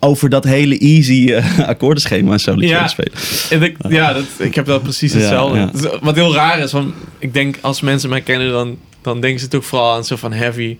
[0.00, 2.88] over dat hele easy eh, akkoordenschema een solo Ja.
[2.88, 3.12] spelen.
[3.50, 5.58] En ik, ja, dat, ik heb dat precies hetzelfde.
[5.58, 5.66] ja.
[5.72, 9.40] Dus Wat heel raar is, want ik denk als mensen mij kennen, dan, dan denken
[9.40, 10.76] ze toch vooral aan zo van heavy,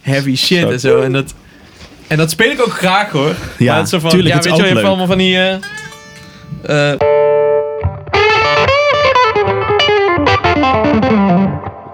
[0.00, 0.70] heavy shit Zo.
[0.70, 1.00] en zo.
[1.00, 1.34] En dat,
[2.08, 3.34] en dat speel ik ook graag hoor.
[3.58, 5.18] Ja, maar het is zo van, tuurlijk, ja, weet je wel, je hebt allemaal van
[5.18, 5.36] die...
[5.36, 7.00] eh, eh,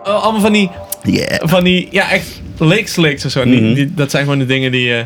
[0.05, 0.71] oh, allemaal van die,
[1.03, 1.49] yeah.
[1.49, 3.45] van die, ja echt licks licks of zo.
[3.45, 3.75] Mhm.
[3.75, 5.05] die, dat zijn gewoon de dingen die, eh,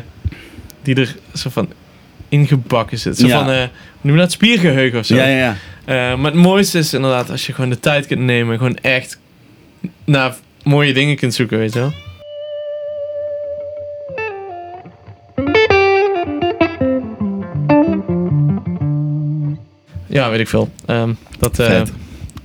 [0.81, 1.69] die er zo van
[2.29, 3.29] ingebakken zitten.
[3.29, 3.45] Zo Ja.
[3.45, 3.69] van,
[4.01, 5.15] noem dat, spiergeheugen of zo.
[5.15, 5.55] Ja, ja,
[5.85, 6.15] ja.
[6.15, 8.57] Maar het mooiste is inderdaad als je gewoon de tijd kunt nemen.
[8.57, 9.19] Gewoon echt
[10.05, 11.93] naar mooie dingen kunt zoeken, weet je wel.
[20.09, 20.69] Ja, weet ik veel.
[20.85, 21.81] Ehm, dat, eh,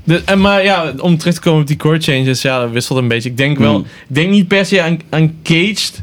[0.05, 2.99] de, en maar ja, om terug te komen op die chord changes, ja, dat wisselt
[2.99, 3.29] een beetje.
[3.29, 3.85] Ik denk wel, Mm.
[4.09, 6.03] ik denk niet per se aan, aan caged,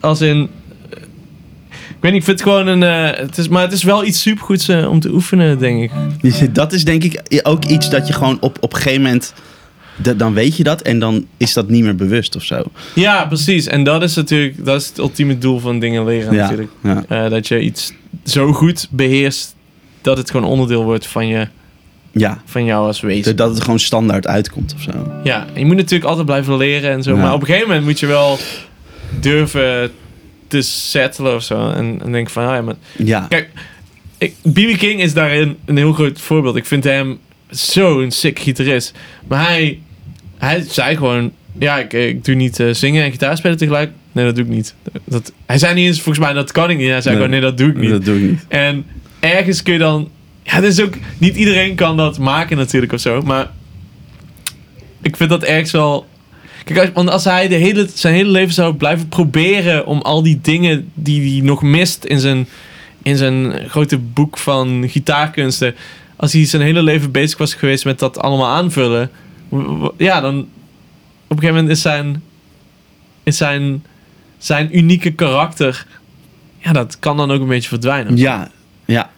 [0.00, 0.48] als in,
[1.88, 4.04] ik weet niet, ik vind het gewoon een, eh, het is, maar het is wel
[4.04, 5.90] iets supergoeds eh, om te oefenen, denk ik.
[6.20, 9.34] Dus dat is denk ik ook iets dat je gewoon op, op een gegeven moment...
[10.16, 12.62] Dan weet je dat en dan is dat niet meer bewust of zo.
[12.94, 13.66] Ja, precies.
[13.66, 16.70] En dat is natuurlijk dat is het ultieme doel van dingen leren Ja, natuurlijk.
[17.08, 17.28] ja.
[17.28, 17.92] Dat je iets
[18.24, 19.53] zo goed beheerst
[20.04, 21.48] dat het gewoon onderdeel wordt van, je,
[22.12, 22.42] ja.
[22.44, 23.36] van jou als wezen.
[23.36, 24.90] Dat het gewoon standaard uitkomt of zo.
[25.24, 27.14] Ja, je moet natuurlijk altijd blijven leren en zo.
[27.14, 27.22] Ja.
[27.22, 28.38] Maar op een gegeven moment moet je wel
[29.20, 29.90] durven
[30.48, 31.70] te settelen of zo.
[31.70, 32.74] En, en denken van, ah ja, maar...
[32.96, 33.26] Ja.
[33.28, 33.48] Kijk,
[34.52, 34.76] B.B.
[34.78, 36.56] King is daarin een heel groot voorbeeld.
[36.56, 37.18] Ik vind hem
[37.50, 38.94] zo'n sick gitarist.
[39.28, 39.80] Maar hij,
[40.38, 41.32] hij zei gewoon...
[41.58, 43.90] Ja, ik, ik doe niet eh, zingen en gitaar spelen tegelijk.
[44.12, 44.74] Nee, dat doe ik niet.
[45.04, 46.88] Dat, hij zei niet eens volgens mij, dat kan ik niet.
[46.88, 47.24] Hij zei Nee.
[47.24, 47.90] gewoon, nee, dat doe ik niet.
[47.90, 48.44] Dat doe ik niet.
[48.48, 48.86] En
[49.24, 50.08] ergens kun je dan...
[50.42, 50.94] Ja, dat is ook...
[51.18, 53.22] Niet iedereen kan dat maken natuurlijk of zo.
[53.22, 53.50] Maar
[55.02, 56.06] ik vind dat ergens wel...
[56.64, 60.22] Kijk, als, want als hij de hele, zijn hele leven zou blijven proberen om al
[60.22, 62.48] die dingen die hij nog mist in zijn,
[63.02, 65.74] in zijn grote boek van gitaarkunsten.
[66.16, 69.10] Als hij zijn hele leven bezig was geweest met dat allemaal aanvullen.
[69.96, 70.46] Ja, dan op
[71.28, 72.22] een gegeven moment is zijn,
[73.22, 73.84] is zijn,
[74.38, 75.86] zijn unieke karakter.
[76.58, 78.16] Ja, dat kan dan ook een beetje verdwijnen.
[78.16, 78.50] Ja,
[78.84, 79.10] ja.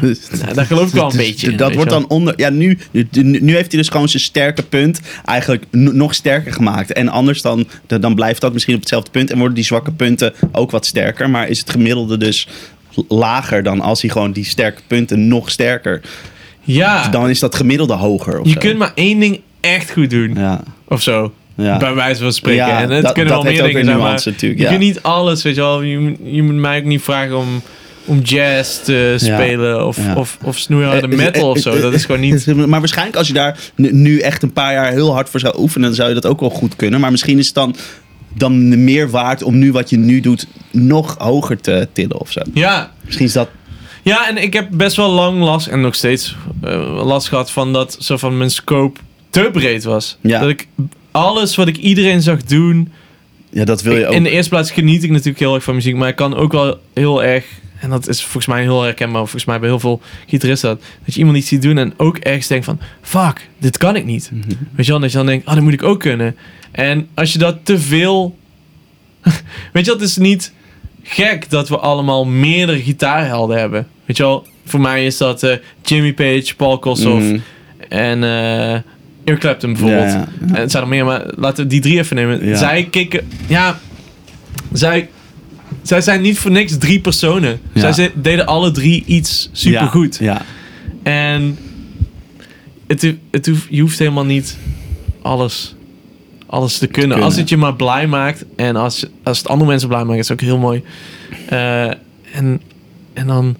[0.00, 2.34] Dus- Nou, daar geloof ik wel een dus beetje in, Dat wordt dan onder.
[2.36, 2.78] Ja, nu,
[3.20, 6.92] nu, heeft hij dus gewoon zijn sterke punt eigenlijk nog sterker gemaakt.
[6.92, 9.30] En anders dan, dan blijft dat misschien op hetzelfde punt.
[9.30, 11.30] En worden die zwakke punten ook wat sterker.
[11.30, 12.48] Maar is het gemiddelde dus
[13.08, 16.00] lager dan als hij gewoon die sterke punten nog sterker.
[16.60, 18.40] Ja, Dan is dat gemiddelde hoger.
[18.42, 18.58] Je zo.
[18.58, 20.34] kunt maar één ding echt goed doen.
[20.34, 21.32] Ja, Of zo.
[21.54, 21.76] ja.
[21.76, 22.66] Bij wijze van spreken.
[22.66, 23.96] Ja, en het dat- kunnen dat wel meer dingen weer zijn.
[23.96, 24.72] nuance Maar natuurlijk, je ja.
[24.72, 25.82] kunt niet alles, weet je wel.
[25.82, 27.62] Je, je moet mij ook niet vragen om,
[28.04, 29.86] om jazz te spelen.
[29.86, 30.14] Of, Ja.
[30.14, 31.70] of, of snoeiharde Eh, metal eh, of zo.
[31.72, 32.46] eh, Dat is gewoon niet...
[32.66, 35.86] Maar waarschijnlijk als je daar nu- echt een paar jaar heel hard voor zou oefenen,
[35.86, 37.00] dan zou je dat ook wel goed kunnen.
[37.00, 37.76] Maar misschien is het dan,
[38.34, 42.40] dan meer waard om nu wat je nu doet nog hoger te tillen of zo.
[42.54, 43.48] Ja, Misschien is dat.
[44.02, 46.36] Ja, en ik heb best wel lang last, en nog steeds
[46.94, 49.00] last gehad van dat zo van mijn scope
[49.30, 50.16] te breed was.
[50.20, 50.40] Ja.
[50.40, 50.68] Dat ik
[51.10, 52.92] alles wat ik iedereen zag doen.
[53.50, 54.14] Ja, dat wil je ook.
[54.14, 56.52] In de eerste plaats geniet ik natuurlijk heel erg van muziek, maar ik kan ook
[56.52, 57.44] wel heel erg.
[57.80, 60.68] En dat is volgens mij heel herkenbaar, volgens mij bij heel veel gitaristen.
[60.68, 62.80] Dat, dat je iemand iets ziet doen en ook ergens denkt van...
[63.02, 64.30] Fuck, dit kan ik niet.
[64.32, 64.48] Mhm.
[64.74, 66.36] Weet je wel, dat je dan denkt, ah, dat moet ik ook kunnen.
[66.70, 68.36] En als je dat te veel...
[69.72, 70.52] Weet je wel, het is niet
[71.02, 73.86] gek dat we allemaal meerdere gitaarhelden hebben.
[74.04, 77.38] Weet je wel, voor mij is dat eh, Jimmy Page, Paul Kossoff Mhm.
[77.88, 78.72] en eh
[79.24, 80.12] Eric Clapton bijvoorbeeld.
[80.12, 80.54] Ja, ja.
[80.54, 82.46] En het zijn er meer, maar laten we die drie even nemen.
[82.46, 82.56] Ja.
[82.56, 83.78] Zij kicken, ja,
[84.72, 85.08] zij,
[85.82, 87.60] zij zijn niet voor niks drie personen.
[87.72, 87.92] Ja.
[87.92, 90.16] Zij deden alle drie iets supergoed.
[90.20, 90.42] Ja, ja.
[91.02, 91.58] En
[92.86, 94.56] het, het hoeft, je hoeft helemaal niet
[95.22, 95.74] alles,
[96.46, 97.10] alles te kunnen.
[97.10, 97.26] Kunnen.
[97.26, 100.32] Als het je maar blij maakt en als, als het andere mensen blij maakt, is
[100.32, 100.82] ook heel mooi.
[101.48, 101.86] Eh,
[102.32, 102.60] en,
[103.12, 103.56] en dan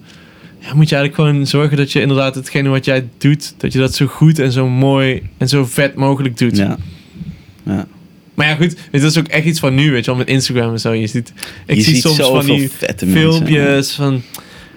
[0.59, 3.79] ja, moet je eigenlijk gewoon zorgen dat je inderdaad hetgene wat jij doet, dat je
[3.79, 6.57] dat zo goed en zo mooi en zo vet mogelijk doet.
[6.57, 6.77] ja.
[7.63, 7.87] ja.
[8.33, 10.71] Maar ja, goed, dit is ook echt iets van nu, weet je wel, met Instagram
[10.71, 10.93] en zo.
[10.93, 11.33] Je ziet,
[11.65, 13.11] ik Je zie ziet soms van die mensen.
[13.11, 14.21] filmpjes van,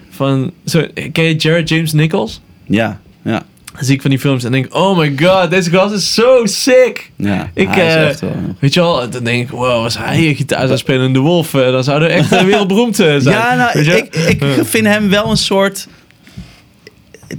[0.09, 2.41] van zo, ken je Jared James Nichols?
[2.65, 3.43] Ja, ja.
[3.75, 6.41] Dan zie ik van die films en denk oh my god, deze gast is zo
[6.45, 7.11] sick.
[7.15, 7.51] ja.
[7.53, 8.35] Ik, Hij is eh, echt wel.
[8.59, 11.19] Weet je wel, dan denk ik, wow, als hij een gitaar zou spelen in De
[11.19, 13.21] Wolf, eh, dan zou er echt wereldberoemd zijn.
[13.21, 15.87] Ja, nou, ik, ik vind hem wel een soort.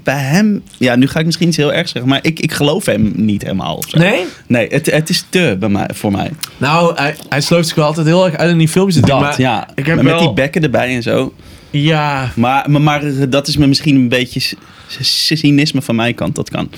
[0.02, 2.84] Bij hem, ja, nu ga ik misschien iets heel erg zeggen, maar ik, ik geloof
[2.86, 3.82] hem niet helemaal.
[3.90, 4.24] Nee?
[4.46, 6.30] Nee, het, het is te bij mij, voor mij.
[6.56, 9.02] Nou, hij, hij sloopt zich wel altijd heel erg uit in die filmpjes.
[9.02, 9.68] Dat, maar, ja.
[9.74, 11.34] ik heb met wel- die bekken erbij en zo.
[11.70, 14.56] Ja, Maar, maar, maar dat is me misschien een beetje
[15.00, 16.70] cynisme van mijn kant, dat kan.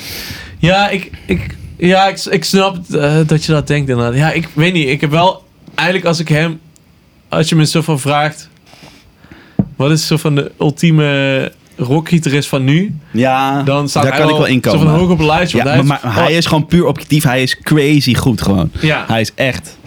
[0.59, 4.15] ja, ik, ik, ja ik, ik snap eh, dat je dat denkt inderdaad.
[4.15, 6.61] Ja, ik weet niet, ik heb wel, eigenlijk als ik hem,
[7.29, 8.49] als je me zo van vraagt,
[9.77, 12.95] wat is zo van de ultieme rockgitarist van nu?
[13.11, 15.59] Ja, Dan staat daar hij kan ik wel in Zo van hoog op een lijstje.
[15.59, 17.25] Ja, want maar, maar hij is gewoon puur objectief.
[17.25, 18.71] Hij is crazy goed gewoon.
[18.81, 19.79] Ja, Hij is echt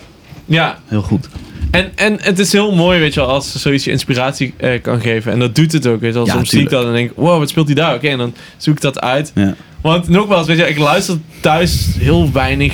[0.46, 0.78] ja.
[0.88, 1.28] heel goed.
[1.72, 5.02] En, en het is heel mooi, weet je wel, als zoiets je inspiratie eh, kan
[5.02, 5.32] geven.
[5.32, 6.26] En dat doet het ook, weet je wel.
[6.26, 7.96] Ja, Soms zie ik dat en denk wow, wat speelt hij daar?
[7.96, 9.32] Oké, en dan zoek ik dat uit.
[9.36, 9.56] Ja.
[9.82, 12.74] Want nogmaals, weet je, ik luister thuis heel weinig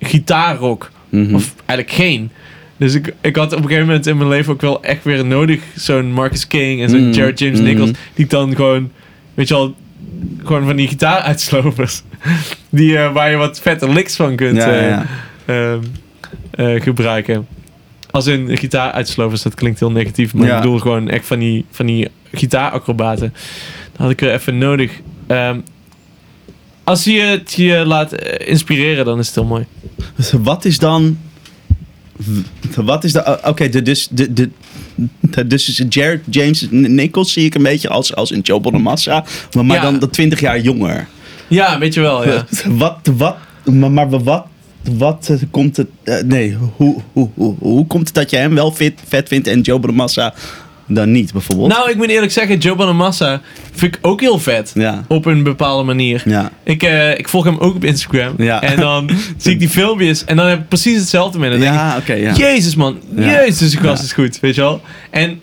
[0.00, 0.90] gitaarrock.
[1.08, 1.34] Mhm.
[1.34, 2.30] Of eigenlijk geen.
[2.80, 5.24] Dus ik, ik had op een gegeven moment in mijn leven ook wel echt weer
[5.24, 7.12] nodig zo'n Marcus King en zo'n Mhm.
[7.18, 7.68] Jared James Mhm.
[7.68, 7.90] Nichols.
[7.90, 8.90] Die ik dan gewoon,
[9.34, 9.74] weet je wel,
[10.44, 12.02] gewoon van die gitaaruitslovers.
[12.70, 15.06] Die, eh, waar je wat vette licks van kunt ja, eh, ja.
[15.44, 15.78] ehm,
[16.50, 17.46] eh, gebruiken.
[18.10, 20.34] Als in gitaaruitslovers, dat klinkt heel negatief.
[20.34, 23.34] Maar ik bedoel gewoon echt van die, van die gitaaracrobaten.
[23.92, 24.92] Dat had ik er even nodig.
[25.26, 25.58] Ehm,
[26.84, 29.64] als je het je laat inspireren, dan is het heel mooi.
[30.16, 31.18] Dus wat is dan...
[32.76, 33.24] Wat is de...
[33.24, 34.50] oh, Oké, de, dus, de, de,
[35.20, 39.24] de- dus Jared James Nichols zie ik een beetje als, als een Joe Bonamassa.
[39.54, 39.82] Maar, maar Ja.
[39.82, 41.06] dan dat 20 jaar jonger.
[41.48, 42.46] Ja, weet je wel, ja.
[42.68, 44.46] Wat, wat, maar, maar wat,
[44.98, 45.86] wat eh, komt het...
[46.02, 49.46] eh, nee, hoe, hoe, hoe, hoe komt het dat je hem wel fit, vet vindt
[49.46, 50.34] en Joe Bonamassa
[50.94, 51.68] dan niet, bijvoorbeeld?
[51.68, 53.40] Nou, ik moet eerlijk zeggen, Joe Bonamassa
[53.74, 54.70] vind ik ook heel vet.
[54.74, 56.22] Ja, Op een bepaalde manier.
[56.24, 56.50] ja.
[56.64, 58.34] Ik, eh, ik volg hem ook op Instagram.
[58.38, 58.62] Ja.
[58.62, 61.58] En dan zie ik die filmpjes en dan heb ik precies hetzelfde met hem.
[61.58, 62.34] Ik, Ja, oké, ja.
[62.34, 64.04] Jezus man, jezus, gast Ja.
[64.04, 64.80] is goed, weet je wel.
[65.10, 65.40] En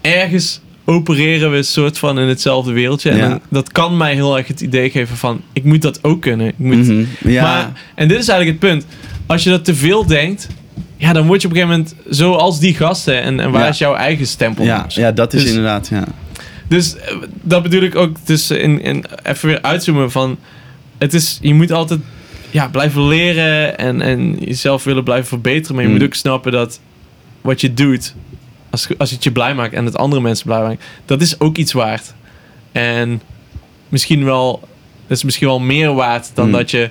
[0.00, 3.10] ergens opereren we een soort van in hetzelfde wereldje.
[3.10, 3.28] En Ja.
[3.28, 6.46] dan- dat kan mij heel erg het idee geven van, ik moet dat ook kunnen.
[6.48, 7.42] Ik moet, Mhm, ja.
[7.42, 8.86] maar, en dit is eigenlijk het punt.
[9.26, 10.48] Als je dat te veel denkt,
[11.04, 13.22] ja, dan word je op een gegeven moment zoals die gasten.
[13.22, 13.68] En, en waar Ja.
[13.68, 14.64] is jouw eigen stempel?
[14.64, 16.04] ja, ja, dat is Dus- inderdaad, ja.
[16.68, 18.16] Dus eh, dat bedoel ik ook.
[18.26, 20.38] Dus in, in, even weer uitzoomen van.
[20.98, 22.00] Het is, je moet altijd
[22.50, 25.74] ja, blijven leren en, en jezelf willen blijven verbeteren.
[25.74, 25.96] Maar je Mm.
[25.96, 26.80] moet ook snappen dat
[27.40, 28.14] wat je doet,
[28.70, 31.56] als, als het je blij maakt en het andere mensen blij maakt, dat is ook
[31.56, 32.14] iets waard.
[32.72, 33.22] En
[33.88, 34.60] misschien wel,
[35.06, 36.52] dat is misschien wel meer waard dan Mm.
[36.52, 36.90] dat je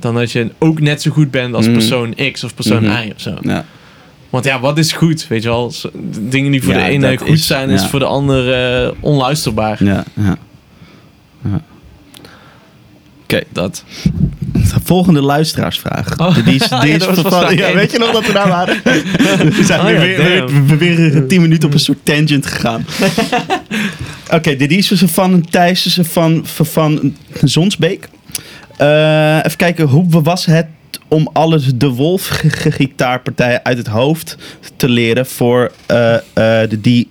[0.00, 1.72] dan dat je ook net zo goed bent als Mm.
[1.72, 3.06] persoon X of persoon Mhm.
[3.06, 3.34] Y of zo.
[3.40, 3.64] Ja.
[4.30, 5.26] Want ja, wat is goed?
[5.28, 5.72] Weet je wel,
[6.20, 8.52] dingen die voor Ja, de ene goed is- zijn, is voor de ander
[8.84, 9.84] eh, onluisterbaar.
[9.84, 10.36] Ja, ja.
[11.44, 11.60] ja.
[13.22, 13.84] Oké, Dat.
[14.52, 16.18] de volgende luisteraarsvraag.
[16.18, 16.44] Oh.
[16.44, 18.80] Die is, die is van- ja, weet je nog dat we daar waren?
[19.56, 20.78] we zijn Oh nu ja, weer, damn.
[20.78, 22.86] weer, weer, tien minuten op een soort tangent gegaan.
[24.36, 27.12] Oké, dit is dus van een Thijs van, van, van
[27.42, 28.08] Zonsbeek.
[28.76, 30.66] Eh, even kijken, hoe was het
[31.08, 34.36] om alle de Wolf g- g- gitaarpartijen uit het hoofd
[34.76, 36.20] te leren voor eh, eh,
[36.70, 37.08] de, die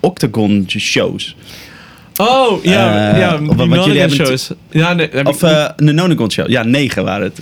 [0.00, 1.36] Octagon shows?
[2.16, 4.50] Oh, ja, ja, die shows.
[4.70, 6.48] Ja, nee, Of de Nonagon show.
[6.48, 7.38] Ja, negen waren het.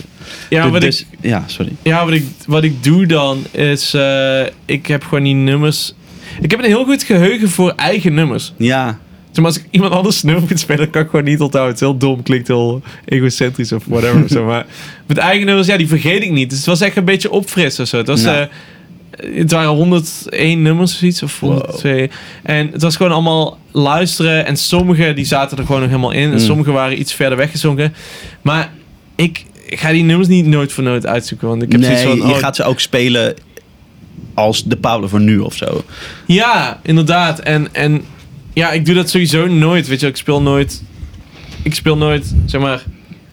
[0.49, 1.71] ja, De- wat dus, ik, ja, sorry.
[1.81, 3.93] ja wat, ik, wat ik doe dan is,
[4.65, 5.93] ik heb gewoon die nummers...
[6.41, 8.53] Ik heb een heel goed geheugen voor eigen nummers.
[8.57, 8.99] Ja,
[9.31, 11.73] Zeg maar, als ik iemand anders nummer moet spelen, kan ik gewoon niet onthouden.
[11.73, 14.29] Het is heel dom, klinkt heel egocentrisch of whatever.
[14.37, 14.65] zo, maar
[15.05, 16.49] met eigen nummers, ja, die vergeet ik niet.
[16.49, 17.97] Dus het was echt een beetje opfrissen zo.
[17.97, 18.41] Het, was, eh,
[19.33, 22.09] het waren 101 nummers of iets, of 102.
[22.43, 24.45] En het was gewoon allemaal luisteren.
[24.45, 26.23] En sommige die zaten er gewoon nog helemaal in.
[26.23, 26.39] En Mm.
[26.39, 27.93] sommige waren iets verder weggezonken.
[28.41, 28.71] Maar
[29.15, 31.47] ik ga die nummers niet nooit voor nooit uitzoeken.
[31.47, 32.15] Want ik heb nee, van...
[32.15, 33.35] je oh, gaat ze ook spelen
[34.33, 35.83] als de Pablo van nu of zo.
[36.25, 37.39] Ja, inderdaad.
[37.39, 38.03] En, en
[38.53, 39.87] ja, ik doe dat sowieso nooit.
[39.87, 40.83] Weet je, ik speel nooit.
[41.63, 42.83] Ik speel nooit, zeg maar,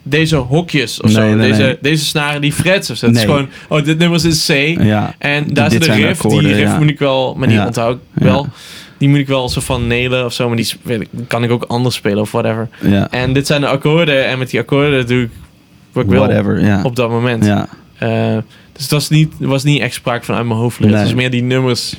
[0.02, 1.34] deze hokjes of Nee, zo.
[1.36, 1.76] nee, deze, nee.
[1.80, 3.06] deze snaren die frets of zo.
[3.06, 4.50] Het is gewoon, oh, dit nummer is C.
[4.82, 5.14] Ja.
[5.18, 6.20] En daar Dit zit een zijn de riff.
[6.24, 6.78] akkoorden, die riff ja.
[6.78, 7.66] moet ik wel, maar die Ja.
[7.66, 8.48] onthoud ik wel.
[8.98, 10.46] Die moet ik wel zo van nailen of zo.
[10.46, 12.68] Maar die sp- weet ik, kan ik ook anders spelen of whatever.
[12.80, 13.10] Ja.
[13.10, 14.26] En dit zijn de akkoorden.
[14.26, 15.30] En met die akkoorden doe ik
[15.92, 17.44] wat ik wil op dat moment.
[17.44, 17.68] ja.
[17.98, 18.36] Eh,
[18.72, 20.96] dus het was niet, was niet echt sprake van uit mijn hoofd leren.
[20.96, 21.94] Het was meer die nummers.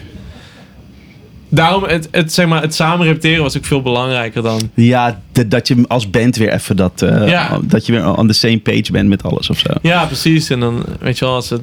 [1.49, 4.69] Daarom, het, het, zeg maar, het samen repeteren was ook veel belangrijker dan...
[4.73, 7.01] Ja, dat je als band weer even dat...
[7.01, 7.59] eh, Ja.
[7.63, 9.69] Dat je weer on the same page bent met alles of zo.
[9.81, 10.49] Ja, precies.
[10.49, 11.61] En dan, weet je wel, als het...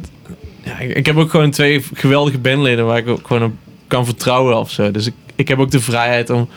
[0.64, 3.52] Ja, ik, ik heb ook gewoon twee geweldige bandleden waar ik ook gewoon op
[3.86, 4.90] kan vertrouwen of zo.
[4.90, 6.48] Dus ik, ik heb ook de vrijheid om,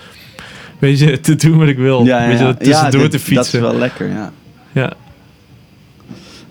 [0.79, 2.05] weet je, te doen wat ik wil.
[2.05, 3.35] Ja, ja, weet je, tussendoor Ja, te fietsen.
[3.35, 4.31] Dat is wel lekker, ja.
[4.71, 4.93] Ja.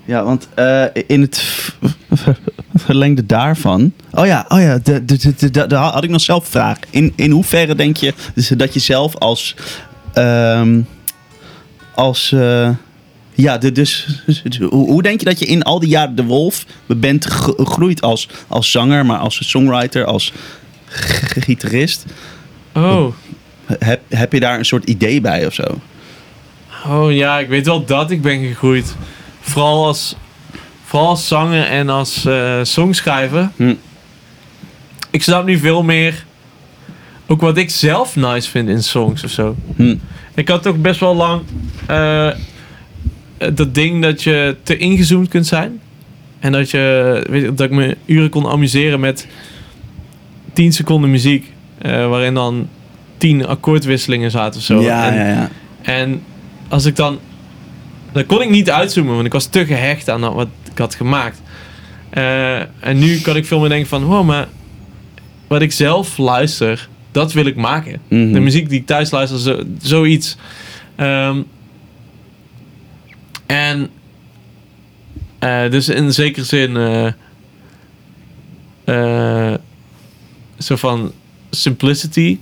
[0.08, 1.44] Ja, want eh, in het
[2.74, 3.92] verlengde daarvan...
[4.12, 4.78] Oh ja, oh ja
[5.66, 6.78] daar had ik nog zelf een vraag.
[6.90, 9.54] In, in hoeverre denk je dus dat je zelf als...
[10.12, 10.80] ehm,
[11.94, 12.32] als...
[12.32, 12.70] eh,
[13.32, 14.22] ja, de, dus,
[14.70, 18.70] hoe, denk je dat je in al die jaren de Wolf bent gegroeid als, als
[18.70, 20.32] zanger, maar als songwriter, als
[21.44, 22.04] gitarist?
[22.74, 23.12] Oh.
[23.78, 25.80] Heb, heb je daar een soort idee bij of zo?
[26.86, 28.94] oh, ja, ik weet wel dat ik ben gegroeid.
[29.48, 30.16] Vooral als,
[30.84, 33.50] vooral als zanger en als eh, songschrijver.
[33.56, 33.74] Hm.
[35.10, 36.24] Ik snap nu veel meer
[37.26, 39.56] ook wat ik zelf nice vind in songs of zo.
[39.76, 39.96] Hm.
[40.34, 41.42] Ik had toch best wel lang
[41.86, 42.28] eh,
[43.54, 45.80] dat ding dat je te ingezoomd kunt zijn.
[46.38, 49.26] En dat, je, weet je, dat ik me uren kon amuseren met
[50.52, 51.52] 10 seconden muziek.
[51.78, 52.68] eh, waarin dan
[53.16, 54.80] 10 akkoordwisselingen zaten of zo.
[54.80, 55.50] Ja, en, ja, ja.
[55.82, 56.22] en
[56.68, 57.18] als ik dan.
[58.12, 60.94] Dan kon ik niet uitzoomen, want ik was te gehecht aan dat wat ik had
[60.94, 61.40] gemaakt.
[62.10, 64.48] Eh, en nu kan ik veel meer denken van, wow, maar
[65.46, 68.00] wat ik zelf luister, dat wil ik maken.
[68.08, 68.32] Mhm.
[68.32, 70.36] De muziek die ik thuis luister, zo, zoiets.
[70.96, 71.42] Ehm,
[73.46, 73.88] en
[75.38, 76.76] eh, dus in zekere zin,
[78.84, 79.54] eh,
[80.58, 81.12] zo van
[81.50, 82.38] simplicity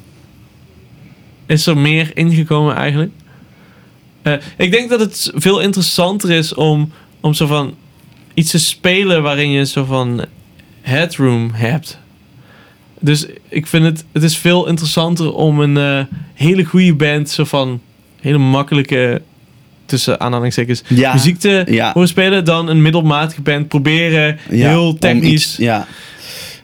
[1.47, 3.13] is er meer ingekomen eigenlijk.
[4.27, 7.75] Eh, ik denk dat het veel interessanter is om, om zo van
[8.35, 10.25] iets te spelen waarin je zo van
[10.81, 11.99] headroom hebt.
[13.01, 16.05] Dus ik vind het, het is veel interessanter om een eh,
[16.35, 17.81] hele goede band, zo van
[18.21, 19.23] hele makkelijke,
[19.85, 21.93] tussen aanhalingstekens, Ja, muziek te ja.
[21.93, 25.87] horen spelen dan een middelmatige band proberen Ja, heel technisch iets- ja,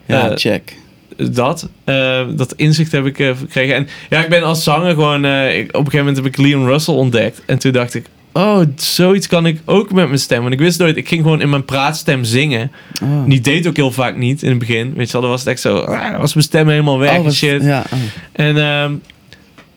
[0.05, 0.75] ja Eh, check.
[1.17, 1.69] Dat.
[1.83, 3.75] eh, dat inzicht heb ik eh, gekregen.
[3.75, 5.25] En ja, ik ben als zanger gewoon...
[5.25, 7.41] eh, ik, op een gegeven moment heb ik Leon Russell ontdekt.
[7.45, 8.05] En toen dacht ik...
[8.33, 10.41] Oh, zoiets kan ik ook met mijn stem.
[10.41, 10.97] Want ik wist nooit...
[10.97, 12.71] Ik ging gewoon in mijn praatstem zingen.
[13.03, 13.23] Oh.
[13.27, 14.93] Die deed ook heel vaak niet in het begin.
[14.95, 15.77] Weet je wel, dan was het echt zo...
[15.77, 17.63] ah, was mijn stem helemaal weg Oh, wat- shit.
[17.63, 17.99] Ja, oh.
[18.31, 18.99] En ehm, op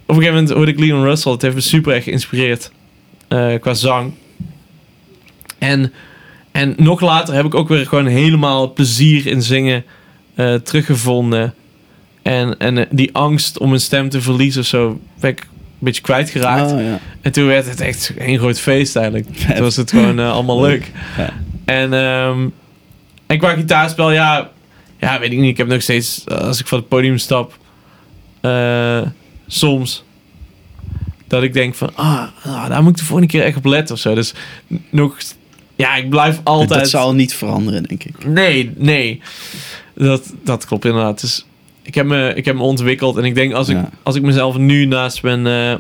[0.07, 1.33] een gegeven moment hoorde ik Leon Russell.
[1.33, 2.71] Het heeft me super erg geïnspireerd.
[3.61, 4.13] qua zang.
[5.59, 5.93] En,
[6.53, 9.85] en nog later heb ik ook weer gewoon helemaal plezier in zingen
[10.37, 11.55] eh, teruggevonden.
[12.23, 15.47] En, en eh, die angst om mijn stem te verliezen of zo, ben ik
[15.79, 16.73] beetje kwijtgeraakt.
[16.73, 17.01] Oh, ja.
[17.21, 19.27] En toen werd het echt een groot feest eigenlijk.
[19.33, 19.55] Vet.
[19.55, 20.93] Toen was het gewoon eh, allemaal leuk.
[21.17, 21.33] Ja.
[21.65, 22.49] En, ehm,
[23.27, 24.51] en qua gitaarspel, ja,
[25.01, 25.51] ja, weet ik niet.
[25.51, 27.59] Ik heb nog steeds, als ik van het podium stap,
[29.47, 30.05] soms
[31.27, 33.95] dat ik denk van, ah, ah, daar moet ik de volgende keer echt op letten
[33.95, 34.15] of zo.
[34.15, 34.35] Dus
[34.91, 35.17] nog,
[35.77, 36.81] ja, ik blijf altijd.
[36.81, 38.27] Dat zal niet veranderen, denk ik.
[38.27, 39.21] Nee, nee.
[39.97, 41.21] Dat, dat klopt inderdaad.
[41.21, 41.47] Dus
[41.83, 43.17] ik heb, me, ik heb me ontwikkeld.
[43.17, 43.91] En ik denk als ik, Ja.
[44.03, 45.75] als ik mezelf nu naast mijn eh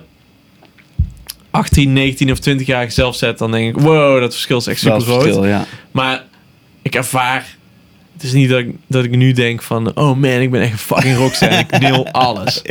[1.50, 4.80] 18, 19 of 20 jaar zelf zet, dan denk ik, wow, dat verschil is echt
[4.80, 5.44] super groot.
[5.44, 5.64] ja.
[5.90, 6.24] Maar
[6.82, 7.55] ik ervaar.
[8.16, 10.72] Het is niet dat ik, dat ik nu denk van, oh man, ik ben echt
[10.72, 11.48] een fucking rockster.
[11.48, 12.62] en ik neel alles.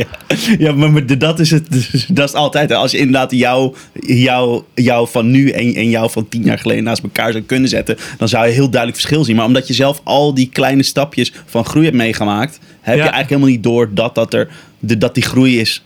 [0.58, 1.72] Ja, maar, maar dat is het.
[1.72, 2.70] dus Dat is altijd.
[2.70, 2.76] hè.
[2.76, 6.84] Als je inderdaad jou, jou, jou van nu en, en jou van tien jaar geleden
[6.84, 9.36] naast elkaar zou kunnen zetten, dan zou je heel duidelijk verschil zien.
[9.36, 13.04] Maar omdat je zelf al die kleine stapjes van groei hebt meegemaakt, heb Ja.
[13.04, 14.48] je eigenlijk helemaal niet door dat, dat, er,
[14.80, 15.84] de, dat die groei is.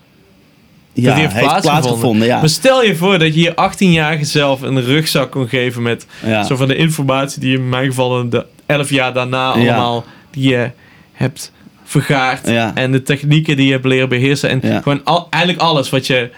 [0.94, 2.28] Ja, heeft plaatsgevonden.
[2.28, 2.40] Ja.
[2.40, 6.44] Maar stel je voor dat je je 18-jarige zelf een rugzak kon geven met Ja.
[6.44, 10.70] zo van de informatie die in mijn geval de 11 jaar daarna allemaal die je
[11.12, 11.52] hebt
[11.84, 12.72] vergaard Ja.
[12.76, 14.82] en de technieken die je hebt leren beheersen en Ja.
[14.82, 16.30] gewoon al, eigenlijk alles wat je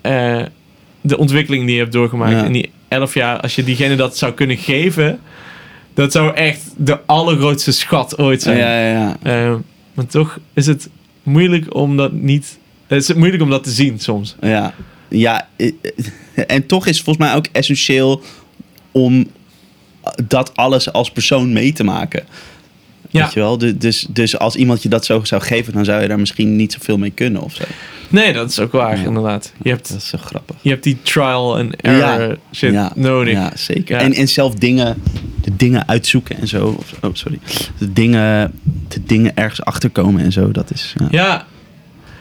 [0.00, 0.42] eh,
[1.00, 2.44] de ontwikkeling die je hebt doorgemaakt Ja.
[2.44, 5.20] in die 11 jaar als je diegene dat zou kunnen geven
[5.94, 8.58] dat zou echt de allergrootste schat ooit ja, zijn.
[8.58, 9.16] ja, ja.
[9.22, 9.54] Eh,
[9.94, 10.88] maar toch is het
[11.22, 14.36] moeilijk om dat niet het is moeilijk om dat te zien soms.
[14.40, 14.74] Ja,
[15.08, 15.72] ja eh,
[16.34, 18.22] eh, en toch is het volgens mij ook essentieel
[18.92, 19.26] om
[20.26, 22.24] dat alles als persoon mee te maken.
[23.10, 23.22] Ja.
[23.24, 23.58] Weet je wel?
[23.58, 26.56] Du- Dus, dus als iemand je dat zo zou geven, dan zou je daar misschien
[26.56, 27.64] niet zoveel mee kunnen of zo.
[28.08, 29.04] Nee, dat is ook waar, Ja.
[29.04, 29.52] inderdaad.
[29.62, 30.56] Je hebt, Dat is zo grappig.
[30.60, 33.32] je hebt die trial and error shit ja, nodig.
[33.32, 33.96] Ja, zeker.
[33.98, 35.02] En, en zelf dingen,
[35.42, 36.74] de dingen uitzoeken en zo.
[36.78, 37.38] Of, oh, sorry.
[37.78, 38.52] De dingen,
[38.88, 40.50] de dingen ergens achterkomen en zo.
[40.52, 40.94] Dat is.
[40.98, 41.06] Ja.
[41.10, 41.46] Ja.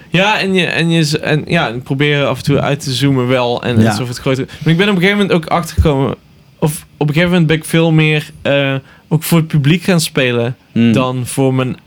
[0.09, 3.27] Ja, en, je, en, je, en ja, ik probeer af en toe uit te zoomen
[3.27, 3.63] wel.
[3.63, 3.89] En Ja.
[3.89, 4.45] alsof het groter...
[4.63, 6.15] Maar ik ben op een gegeven moment ook achtergekomen...
[6.59, 8.75] Of op een gegeven moment ben ik veel meer eh,
[9.07, 10.55] ook voor het publiek gaan spelen...
[10.71, 10.91] Hmm.
[10.91, 11.77] dan voor mijn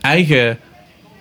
[0.00, 0.58] eigen...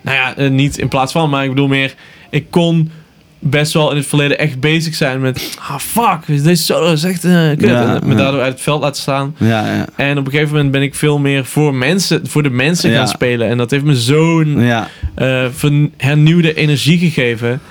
[0.02, 1.94] Nou ja, eh, niet in plaats van, maar ik bedoel meer...
[2.30, 2.92] Ik kon
[3.40, 5.58] best wel in het verleden echt bezig zijn met...
[5.60, 7.62] Ah, fuck, deze solo is echt eh kut.
[7.70, 8.18] Ja, en me ja.
[8.18, 9.36] daardoor uit het veld laten staan.
[9.38, 9.86] Ja, ja.
[9.96, 13.08] En op een gegeven moment ben ik veel meer voor mensen, voor de mensen gaan
[13.08, 13.48] spelen.
[13.48, 17.62] En dat heeft me zo'n hernieuwde energie gegeven.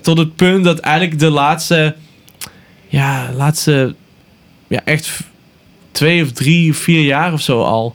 [0.00, 1.94] Tot het punt dat eigenlijk de laatste,
[2.94, 3.94] ja, laatste,
[4.68, 5.20] ja, echt
[5.92, 7.94] twee of drie vier jaar of zo al,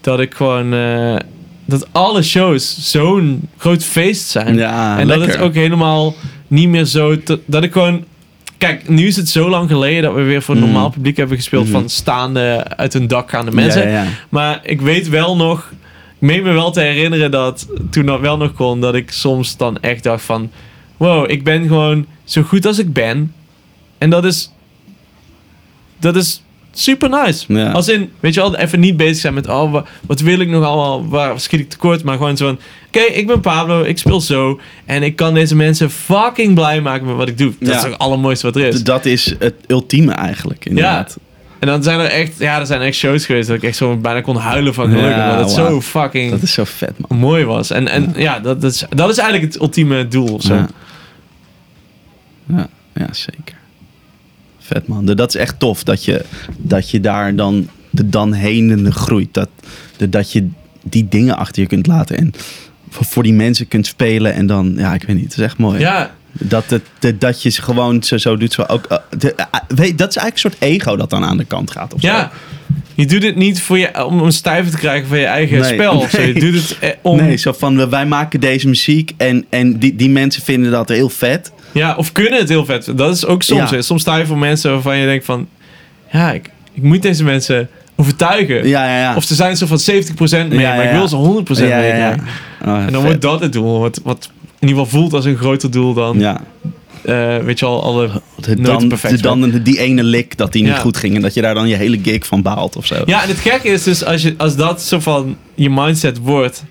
[0.00, 1.16] dat ik gewoon, eh,
[1.64, 4.54] dat alle shows zo'n groot feest zijn.
[4.56, 5.26] ja en lekker.
[5.26, 6.14] dat het ook helemaal
[6.46, 8.04] niet meer zo, te- dat ik gewoon,
[8.58, 10.64] kijk, nu is het zo lang geleden dat we weer voor Mhm.
[10.64, 11.72] normaal publiek hebben gespeeld Mhm.
[11.72, 13.82] van staande uit een dak gaande mensen.
[13.82, 14.08] Ja, ja, ja.
[14.28, 15.70] Maar ik weet wel nog,
[16.20, 19.56] ik meen me wel te herinneren dat toen dat wel nog kon, dat ik soms
[19.56, 20.50] dan echt dacht van,
[20.96, 23.32] wow, ik ben gewoon zo goed als ik ben.
[23.98, 24.52] En dat is,
[26.00, 26.42] dat is
[26.72, 27.44] super nice.
[27.54, 27.70] Ja.
[27.70, 30.48] Als in, weet je wel, even niet bezig zijn met, oh, wa- wat wil ik
[30.48, 33.98] nog allemaal, waar schiet ik tekort, maar gewoon zo van, oké, ik ben Pablo, ik
[33.98, 37.52] speel zo en ik kan deze mensen fucking blij maken met wat ik doe.
[37.60, 37.76] Dat Ja.
[37.76, 38.84] is het allermooiste wat er is.
[38.84, 41.18] Dat is het ultieme eigenlijk, inderdaad.
[41.58, 43.96] En dan zijn er echt, ja, er zijn echt shows geweest dat ik echt zo
[43.96, 45.10] bijna kon huilen van geluk.
[45.10, 47.18] Ja, omdat het zo fucking Dat is zo vet, man.
[47.18, 47.70] mooi was.
[47.70, 50.54] En, en ja, dat, dat, is, dat is eigenlijk het ultieme doel zo.
[50.54, 50.68] Ja.
[52.46, 53.56] Ja, ja, zeker.
[54.72, 55.06] Vet man.
[55.06, 56.24] De- Dat is echt tof dat je,
[56.58, 59.34] dat je daar dan, de dan heen groeit.
[59.34, 59.48] Dat,
[60.08, 60.48] dat je
[60.82, 62.32] die dingen achter je kunt laten en
[62.90, 64.34] voor, die mensen kunt spelen.
[64.34, 65.78] En dan, ja, ik weet niet, het is echt mooi.
[65.80, 66.64] Ja, Dat,
[67.00, 68.52] het, dat je ze gewoon zo, zo doet.
[68.52, 71.36] Zo ook, eh, de, eh, weet, dat is eigenlijk een soort ego dat dan aan
[71.36, 71.94] de kant gaat.
[71.94, 72.30] Of ja.
[72.94, 75.72] Je doet het niet voor je, om een stijver te krijgen van je eigen Nee,
[75.74, 75.96] spel.
[75.96, 76.20] Of zo.
[76.20, 76.42] Je nee.
[76.42, 77.16] doet het eh, om...
[77.16, 81.08] Nee, zo van wij maken deze muziek en, en die, die mensen vinden dat heel
[81.08, 81.52] vet.
[81.72, 82.92] Ja, of kunnen het heel vet.
[82.94, 83.70] Dat is ook soms.
[83.70, 83.82] Ja.
[83.82, 85.48] Soms sta je voor mensen waarvan je denkt van...
[86.12, 88.68] Ja, ik, ik moet deze mensen overtuigen.
[88.68, 89.16] Ja, ja, ja.
[89.16, 92.12] Of ze zijn zo van 70% mee, maar ik wil ze 100% ja, mee.
[92.64, 93.02] Oh, En dan vet.
[93.02, 93.80] wordt dat het doel.
[93.80, 96.18] Wat, wat in ieder geval voelt als een groter doel dan...
[96.18, 96.40] Ja.
[97.02, 98.10] eh, weet je al, alle...
[98.40, 101.40] Het dan, perfect dan die ene lik dat die niet goed ging en dat je
[101.40, 102.94] daar dan je hele gig van baalt of zo.
[103.04, 106.64] Ja, en het gekke is dus, als, je, als dat zo van je mindset wordt,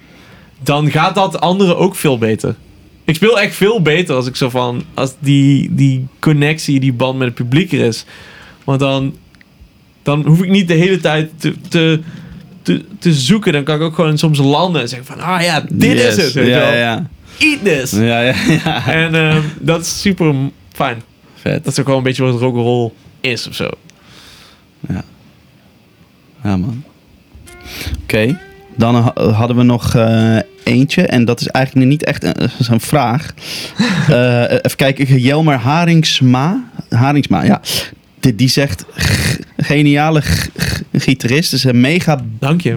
[0.64, 2.56] dan gaat dat anderen ook veel beter.
[3.08, 7.18] Ik speel echt veel beter als ik zo van, als die, die connectie, die band
[7.18, 8.06] met het publiek er is.
[8.64, 9.16] Want dan,
[10.04, 12.00] dan hoef ik niet de hele tijd te, te,
[12.62, 13.54] te, te zoeken.
[13.54, 16.18] Dan kan ik ook gewoon soms landen en zeggen van, ah ja, dit Yes.
[16.18, 16.34] is het.
[16.34, 16.74] weet Ja, wel.
[16.74, 17.08] ja,
[17.38, 17.92] Eat this.
[17.92, 18.20] ja.
[18.22, 18.88] ja, ja.
[18.88, 20.36] En ehm, dat is super
[20.72, 21.02] fijn.
[21.36, 21.64] Vet.
[21.64, 23.70] Dat is ook wel een beetje wat rock'n'roll is of zo.
[26.44, 26.84] Ja, man.
[28.04, 28.40] Oké.
[28.76, 30.38] Dan ha- hadden we nog eh,
[30.68, 31.02] eentje.
[31.08, 33.34] En dat is eigenlijk niet echt een, een vraag.
[34.10, 35.20] Eh, even kijken.
[35.20, 36.64] Jelmer Haringsma.
[36.90, 37.62] Haringsma, ja.
[38.20, 40.22] Die, die zegt, "G- geniale
[40.94, 41.54] gitarist.
[41.54, 42.76] Is een mega Dank je.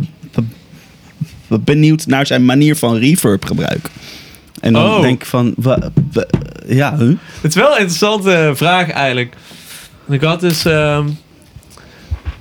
[1.48, 3.88] benieuwd naar zijn manier van reverb gebruik.
[4.60, 5.00] En dan Oh.
[5.00, 6.26] denk ik van, wa- wa-
[6.66, 7.08] ja, huh?
[7.40, 9.34] Het is wel een interessante vraag eigenlijk.
[10.08, 11.08] Ik had dus ehm,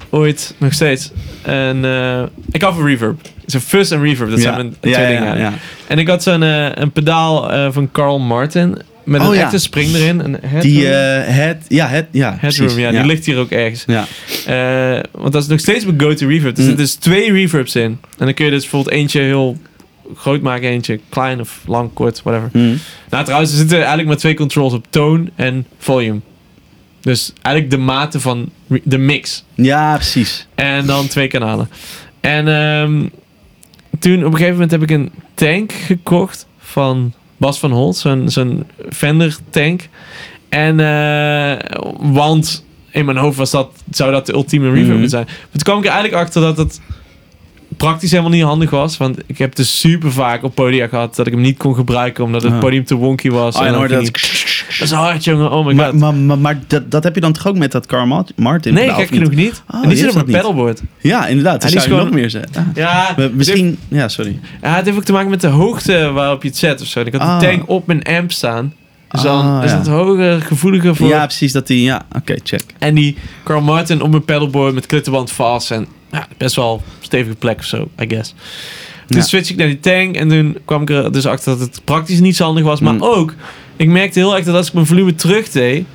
[0.09, 1.11] ooit, nog steeds,
[1.43, 3.21] een, eh, ik had een reverb.
[3.45, 4.43] Zo'n fuzz en reverb, dat ja.
[4.43, 5.23] zijn mijn twee ja, dingen.
[5.23, 5.53] ja, ja.
[5.87, 9.57] En ik had zo'n eh, een pedaal eh, van Carl Martin met Oh, een echte
[9.57, 10.19] spring erin.
[10.19, 10.61] Een headroom.
[10.61, 13.85] Die, het, ja, het, ja, Headroom, ja, die ligt hier ook ergens.
[13.87, 14.05] Ja.
[15.11, 16.57] Want dat is nog steeds mijn go-to reverb.
[16.57, 16.67] Er Mm.
[16.67, 17.83] zitten dus twee reverbs in.
[18.17, 19.57] En dan kun je dus bijvoorbeeld eentje heel
[20.15, 22.49] groot maken, eentje klein of lang, kort, whatever.
[22.51, 22.75] Hm.
[23.09, 26.19] Nou, trouwens, er zitten eigenlijk maar twee controls op toon en volume.
[27.01, 28.49] Dus eigenlijk de mate van
[28.83, 29.43] de mix.
[29.55, 30.47] ja, precies.
[30.55, 31.69] En dan twee kanalen.
[32.19, 33.07] En ehm,
[33.99, 37.97] toen op een gegeven moment heb ik een tank gekocht van Bas van Holt.
[37.97, 39.87] Zo'n zo'n Fender tank.
[40.49, 44.91] En eh, want in mijn hoofd was dat, zou dat de ultieme reverb Mhm.
[44.91, 45.25] moeten zijn.
[45.25, 46.81] Maar toen kwam ik er eigenlijk achter dat het
[47.77, 48.97] praktisch helemaal niet handig was.
[48.97, 52.23] Want ik heb dus super vaak op podia gehad dat ik hem niet kon gebruiken
[52.23, 53.55] omdat het podium te wonky was.
[53.55, 54.58] Oh, en hoorde dat...
[54.79, 55.51] Dat is hard, jongen.
[55.51, 55.93] Oh my god.
[55.93, 58.73] maar, maar, maar dat, dat heb je dan toch ook met dat Carl Mart- Martin?
[58.73, 59.63] nee, gek genoeg niet.
[59.71, 60.35] Oh, en die zit op niet.
[60.35, 60.81] pedalboard.
[61.01, 61.53] Ja, inderdaad.
[61.53, 62.51] En Dat die zou is je nog meer zeggen.
[62.55, 62.63] Ah.
[62.75, 63.77] Ja, Misschien...
[63.87, 64.39] Ja, sorry.
[64.61, 66.99] Ja, het heeft ook te maken met de hoogte waarop je het zet of zo.
[66.99, 67.39] Ik had Ah.
[67.39, 68.73] de tank op mijn amp staan.
[69.11, 69.77] Dus dan Ah, is ja.
[69.77, 71.07] het hoger, gevoeliger voor...
[71.07, 71.51] Ja, precies.
[71.51, 71.81] Dat die...
[71.83, 72.61] Ja, oké, check.
[72.79, 75.71] En die Carl Martin op mijn pedalboard met klittenband vast.
[75.71, 78.33] En ja, best wel stevige plek of zo, I guess.
[79.07, 79.23] Toen Ja.
[79.25, 80.15] switch ik naar die tank.
[80.15, 82.79] En toen kwam ik er dus achter dat het praktisch niet zo handig was.
[82.79, 83.03] Maar Mm.
[83.03, 83.33] ook,
[83.79, 85.85] ik merkte heel erg dat als ik mijn volume terug deed...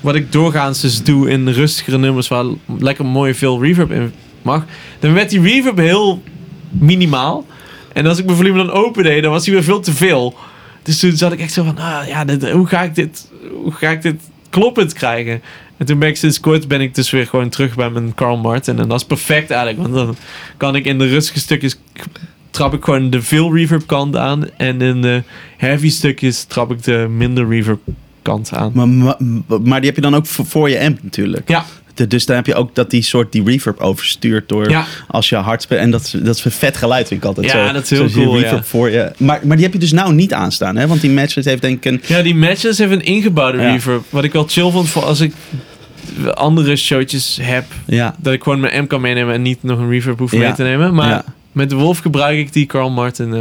[0.00, 2.28] Wat ik doorgaans dus doe in rustigere nummers...
[2.28, 2.44] Waar
[2.78, 4.12] lekker mooi veel reverb in
[4.42, 4.64] mag.
[4.98, 6.22] Dan werd die reverb heel
[6.70, 7.46] minimaal.
[7.92, 10.34] En als ik mijn volume dan open deed, dan was hij weer veel te veel.
[10.82, 13.30] Dus toen zat ik echt zo van, ah ja, hoe, ga ik dit,
[13.62, 15.42] hoe ga ik dit kloppend krijgen?
[15.76, 18.36] En toen ben ik sinds kort ben ik dus weer gewoon terug bij mijn Carl
[18.36, 18.78] Martin.
[18.78, 20.16] En dat is perfect eigenlijk, want dan
[20.56, 21.78] kan ik in de rustige stukjes
[22.54, 24.44] trap ik gewoon de veel reverb kant aan.
[24.56, 25.22] En in de
[25.56, 27.80] heavy stukjes trap ik de minder reverb
[28.22, 28.70] kant aan.
[28.74, 29.16] Maar, maar,
[29.62, 31.48] maar die heb je dan ook voor, voor je amp natuurlijk.
[31.48, 31.64] Ja,
[31.94, 35.28] De- Dus dan heb je ook dat die soort die reverb overstuurt door ja, als
[35.28, 35.80] je hard speelt.
[35.80, 37.46] En dat, is- dat is een vet geluid vind ik altijd.
[37.46, 37.72] Ja, zo.
[37.72, 38.62] dat is heel cool, ja.
[38.62, 39.12] voor je.
[39.18, 40.86] Maar, maar die heb je dus nou niet aanstaan, hè?
[40.86, 42.00] Want die Matchless heeft denk ik een...
[42.06, 43.70] ja, die matches heeft een ingebouwde Ja.
[43.72, 44.04] reverb.
[44.10, 45.32] Wat ik wel chill vond voor als ik
[46.34, 47.64] andere showtjes heb.
[47.86, 50.52] Ja, Dat ik gewoon mijn M kan meenemen en niet nog een reverb hoef mee
[50.52, 50.94] te nemen.
[50.94, 51.24] Maar ja.
[51.54, 53.40] Met de Wolf gebruik ik die Carl Martin eh,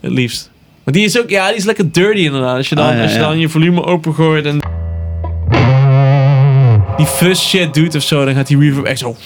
[0.00, 0.50] het liefst.
[0.84, 2.56] Want die is ook, ja, die is lekker dirty inderdaad.
[2.56, 3.28] Als je dan, Ah, ja, als je ja.
[3.28, 4.58] dan je volume opengooit en
[6.96, 9.16] die fuzz shit doet of zo, dan gaat die reverb echt zo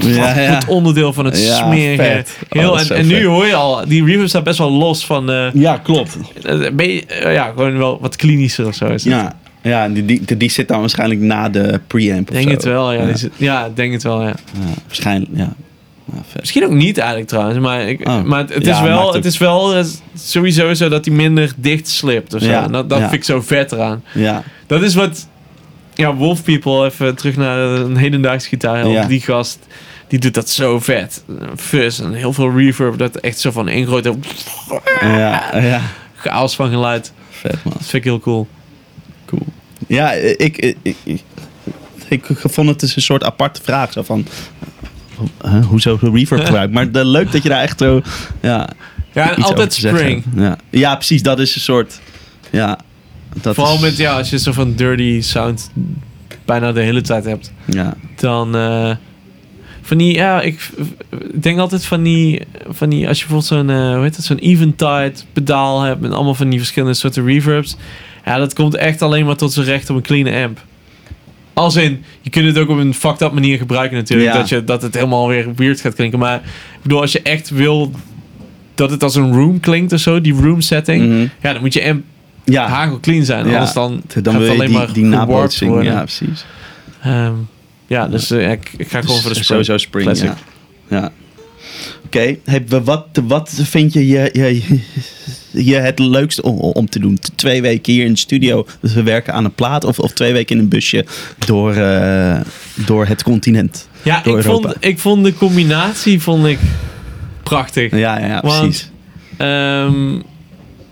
[0.00, 0.54] Ja, ja.
[0.54, 2.02] het onderdeel van het Ja, smerige.
[2.02, 2.38] vet.
[2.42, 5.30] Oh, Heel, en, en nu hoor je al, die reverb staat best wel los van,
[5.30, 6.16] eh, ja klopt.
[6.42, 9.12] eh, ben je- eh, ja, gewoon wel wat klinischer of zo is het.
[9.12, 12.54] Ja, ja en die, die, die zit dan waarschijnlijk na de preamp of Denk zo.
[12.54, 13.00] het wel, ja.
[13.00, 14.28] Ja, Die zit- ja, denk het wel, ja.
[14.28, 14.34] ja,
[14.86, 15.52] waarschijnlijk, ja.
[16.28, 16.40] Vet.
[16.40, 18.22] Misschien ook niet eigenlijk trouwens, maar, ik, Oh.
[18.22, 19.84] maar het, het Ja, is wel, het is wel eh,
[20.18, 22.48] sowieso zo dat hij minder dicht slipt of zo.
[22.48, 23.04] Ja, dat dat ja.
[23.08, 24.02] vind ik zo vet eraan.
[24.14, 25.28] Ja, Dat is wat,
[25.94, 28.88] ja, Wolf People, even terug naar een hedendaags gitaar.
[28.88, 29.06] Ja.
[29.06, 29.58] Die gast,
[30.08, 31.24] die doet dat zo vet.
[31.56, 34.14] Fuzz en heel veel reverb, dat echt zo van één grote
[35.00, 35.80] ja, ja.
[36.16, 37.12] chaos van geluid.
[37.30, 38.46] Vet man, Dat vind ik heel cool.
[39.26, 39.46] cool.
[39.86, 41.22] Ja, ik, ik, ik, ik,
[42.08, 43.92] ik vond het dus een soort aparte vraag.
[43.92, 44.26] Zo van,
[45.42, 46.72] huh, hoezo reverb gebruikt?
[46.72, 48.02] Maar de, leuk dat je daar echt zo,
[48.40, 48.68] ja,
[49.12, 50.24] Ja, en altijd spring.
[50.36, 50.58] Ja.
[50.70, 51.22] ja, precies.
[51.22, 52.00] Dat is een soort,
[52.50, 52.78] ja.
[53.42, 55.70] Dat Vooral is, met, ja, als je zo van dirty sound
[56.44, 57.52] bijna de hele tijd hebt.
[57.64, 58.90] Ja, dan eh,
[59.82, 60.70] van die ja ik,
[61.34, 64.38] denk altijd van die van die als je bijvoorbeeld zo'n eh, hoe heet het zo'n
[64.38, 67.76] eventide pedaal hebt met allemaal van die verschillende soorten reverbs
[68.24, 70.60] ja dat komt echt alleen maar tot zijn recht op een clean amp
[71.56, 74.38] als in je kunt het ook op een fucked up manier gebruiken natuurlijk Ja.
[74.38, 76.36] dat je dat het helemaal weer weird gaat klinken maar
[76.74, 77.90] ik bedoel als je echt wil
[78.74, 81.26] dat het als een room klinkt of zo die room setting Mhm.
[81.40, 82.02] ja dan moet je amp
[82.44, 82.66] ja.
[82.68, 83.52] hagel clean zijn Ja.
[83.54, 85.70] anders dan, dan gaat wil het je alleen die, maar die nabootsing.
[85.70, 85.92] worden.
[85.92, 86.44] Ja, precies.
[87.02, 87.32] Ehm,
[87.86, 89.64] ja, dus eh, ik, ik ga gewoon voor de Dus spring.
[89.66, 90.30] Sowieso spring, Classic.
[90.88, 90.96] ja.
[91.00, 91.10] ja.
[92.04, 94.62] Oké, hey, wa- wat, wat vind je, je, je,
[95.64, 97.18] je het leukste om, om te doen?
[97.34, 100.32] Twee weken hier in de studio, dus we werken aan een plaat, of, of twee
[100.32, 101.04] weken in een busje
[101.46, 102.40] door, eh,
[102.74, 103.88] door het continent?
[104.02, 104.50] Ja, ik Europa.
[104.68, 106.58] vond, ik vond de combinatie vond ik
[107.42, 107.90] prachtig.
[107.90, 108.90] Ja, ja, ja Want- precies.
[109.36, 110.20] Ehm,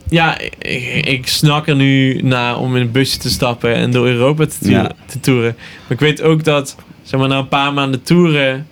[0.09, 4.07] ja, ik, ik snak er nu naar om in een busje te stappen en door
[4.07, 4.91] Europa te, toeren, Ja.
[5.07, 5.55] te toeren.
[5.59, 8.67] Maar ik weet ook dat, zeg maar, na een paar maanden toeren,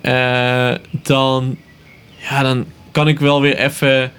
[0.00, 1.56] eh, dan,
[2.30, 4.12] ja, dan kan ik wel weer even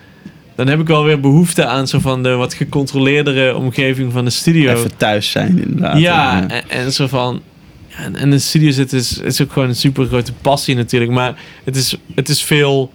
[0.57, 4.31] dan heb ik wel weer behoefte aan zo van de wat gecontroleerdere omgeving van de
[4.31, 4.73] studio.
[4.73, 5.97] Even thuis zijn, inderdaad.
[5.99, 7.41] ja, en, en zo van.
[7.87, 11.11] ja, En, de studio zitten is, is ook gewoon een super grote passie natuurlijk.
[11.11, 12.91] Maar het is, het is veel.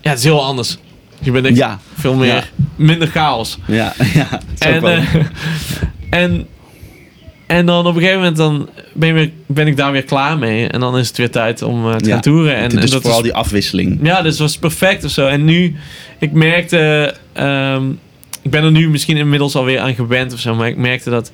[0.00, 0.78] Ja, het is heel anders.
[1.20, 2.26] Je bent echt Ja, veel meer.
[2.34, 2.44] ja.
[2.76, 3.58] Minder chaos.
[3.66, 4.40] ja, ja.
[4.58, 5.14] En, eh,
[6.22, 6.46] en,
[7.52, 10.38] en dan op een gegeven moment dan ben, je weer, ben ik daar weer klaar
[10.38, 10.68] mee.
[10.68, 12.56] En dan is het weer tijd om eh, te Ja, gaan toeren.
[12.56, 13.98] En, dus en dat vooral die afwisseling.
[14.02, 15.26] ja, dus was perfect of zo.
[15.26, 15.76] En nu,
[16.18, 17.90] ik merkte, ehm,
[18.42, 20.54] ik ben er nu misschien inmiddels alweer aan gewend of zo.
[20.54, 21.32] Maar ik merkte dat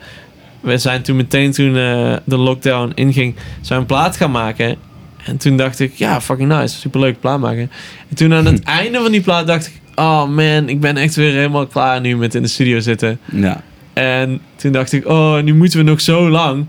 [0.61, 4.77] we zijn toen meteen toen eh, de lockdown inging, zijn een plaat gaan maken.
[5.25, 7.71] En toen dacht ik, ja, fucking nice, superleuk plaat maken.
[8.09, 11.15] En toen aan het einde van die plaat dacht ik, oh man, ik ben echt
[11.15, 13.19] weer helemaal klaar nu met in de studio zitten.
[13.33, 13.63] Ja.
[13.99, 16.67] En toen dacht ik, oh, nu moeten we nog zo lang.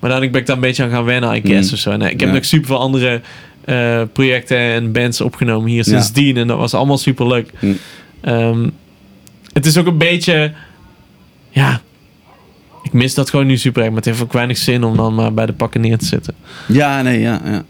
[0.00, 1.74] Maar dan ben ik daar een beetje aan gaan wennen, I guess, Mm.
[1.74, 1.96] of zo.
[1.96, 2.34] Nee, ik heb Ja.
[2.34, 3.20] nog super veel andere
[3.64, 5.82] eh, projecten en bands opgenomen hier Ja.
[5.82, 6.36] sindsdien.
[6.36, 7.50] En dat was allemaal super leuk.
[7.60, 8.72] Mm.
[9.52, 10.52] het is ook een beetje,
[11.50, 11.80] ja,
[12.82, 13.88] ik mis dat gewoon nu super erg.
[13.88, 16.34] Maar het heeft ook weinig zin om dan maar bij de pakken neer te zitten.
[16.68, 17.64] Ja, nee, ja, ja.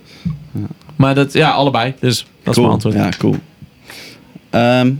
[0.97, 1.94] Maar dat, ja, allebei.
[2.01, 2.94] Dus dat is mijn antwoord.
[2.94, 3.36] Ja, cool.
[4.51, 4.93] Ehm,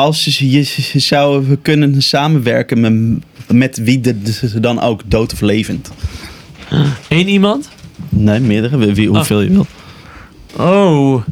[0.00, 0.64] als je,
[1.00, 3.22] zou kunnen samenwerken met,
[3.56, 5.90] met wie de, de- dan ook, dood of levend?
[7.08, 7.68] Eén iemand?
[8.08, 8.92] Nee, meerdere.
[8.92, 9.68] Wie, hoeveel je wilt.
[10.56, 11.22] Oh.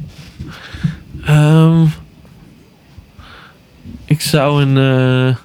[1.25, 1.85] Ehm,
[4.05, 4.77] ik zou een.
[4.77, 5.37] eh,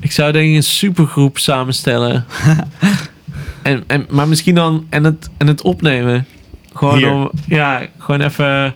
[0.00, 2.24] ik zou denk ik een supergroep samenstellen.
[3.62, 4.86] en, en, maar misschien dan.
[4.90, 6.26] En het, en het opnemen.
[6.74, 7.12] Gewoon Hier.
[7.12, 7.30] om.
[7.46, 8.74] Ja, gewoon even.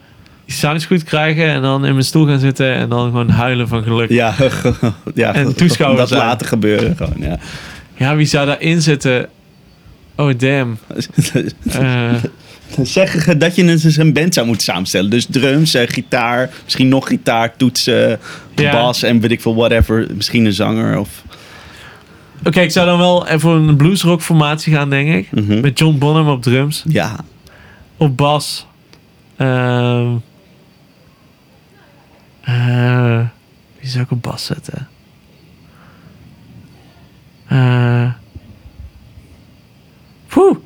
[0.52, 1.44] Sounds goed krijgen.
[1.48, 2.74] En dan in mijn stoel gaan zitten.
[2.74, 4.10] En dan gewoon huilen van geluk.
[4.10, 4.50] Ja, Ja,
[5.14, 6.20] ja En toeschouwer dat zijn.
[6.20, 7.38] laten gebeuren gewoon,
[7.96, 8.16] ja.
[8.16, 9.28] wie zou daarin zitten?
[10.16, 10.78] Oh damn.
[11.72, 12.12] Eh,
[12.82, 15.10] Zeggen dat je een, een band zou moeten samenstellen.
[15.10, 18.18] Dus drums, gitaar, misschien nog gitaar, toetsen,
[18.54, 18.72] Ja.
[18.72, 20.06] bas en weet ik veel, whatever.
[20.14, 21.08] Misschien een zanger of...
[22.44, 25.28] Oké, ik zou dan wel even een bluesrock formatie gaan, denk ik.
[25.32, 25.60] Mhm.
[25.60, 26.84] Met John Bonham op drums.
[26.88, 27.16] Ja,
[27.96, 28.66] Op bas.
[29.36, 30.10] Ehm
[32.42, 33.20] eh,
[33.80, 34.88] wie zou ik op bas zetten?
[37.48, 38.04] Eh
[40.28, 40.56] Poeh.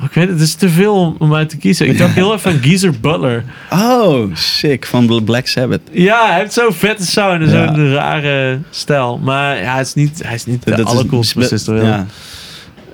[0.00, 1.88] Oh, ik weet het, is te veel om, uit te kiezen.
[1.88, 3.44] Ik dacht heel even aan Geezer Butler.
[3.70, 4.86] Oh, sick.
[4.86, 5.80] Van Bl- Black Sabbath.
[5.92, 7.74] Ja, hij heeft zo'n vette sound en Ja.
[7.74, 9.18] zo'n rare stijl.
[9.18, 11.66] Maar ja, hij is niet, hij is niet de Dat allercoolste bassist.
[11.66, 12.06] Ja,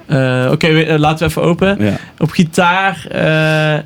[0.07, 1.85] Eh, Oké, eh, laten we even open.
[1.85, 1.97] ja.
[2.19, 3.79] Op gitaar eh,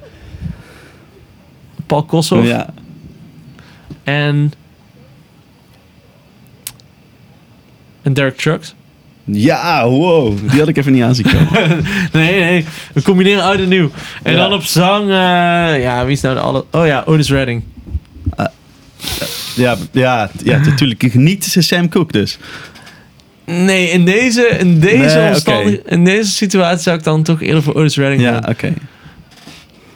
[1.87, 2.47] Paul Kossoff.
[2.49, 2.67] ja.
[4.05, 4.53] En,
[8.03, 8.75] en Derek Trucks.
[9.25, 10.39] Ja, wow.
[10.51, 11.85] Die had ik even niet aan zien komen.
[12.13, 12.65] nee, nee.
[12.93, 13.91] We combineren oud en nieuw.
[14.23, 14.39] En Ja.
[14.39, 15.03] dan op zang...
[15.09, 16.65] eh, ja, wie is nou de alle...
[16.71, 17.63] Oh ja, Otis Redding.
[19.57, 21.15] Ja, ja, ja natuurlijk.
[21.15, 22.39] Niet Sam Cooke dus.
[23.45, 25.83] Nee, in deze, in deze Nee.
[25.87, 28.49] In deze situatie zou ik dan toch eerder voor Otis Redding Ja, gaan.
[28.49, 28.73] oké.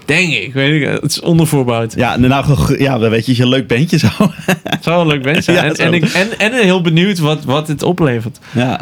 [0.09, 0.53] Denk ik.
[0.53, 0.89] Weet ik.
[0.89, 1.95] Het is ondervoorbeeld.
[1.97, 4.07] Ja, nou, ge- ja, dan weet je, je leuk bandje zo.
[4.63, 5.57] Het zou wel leuk band zijn.
[5.57, 8.39] Ja, en, ik, en, en heel benieuwd wat, wat dit oplevert.
[8.53, 8.81] ja.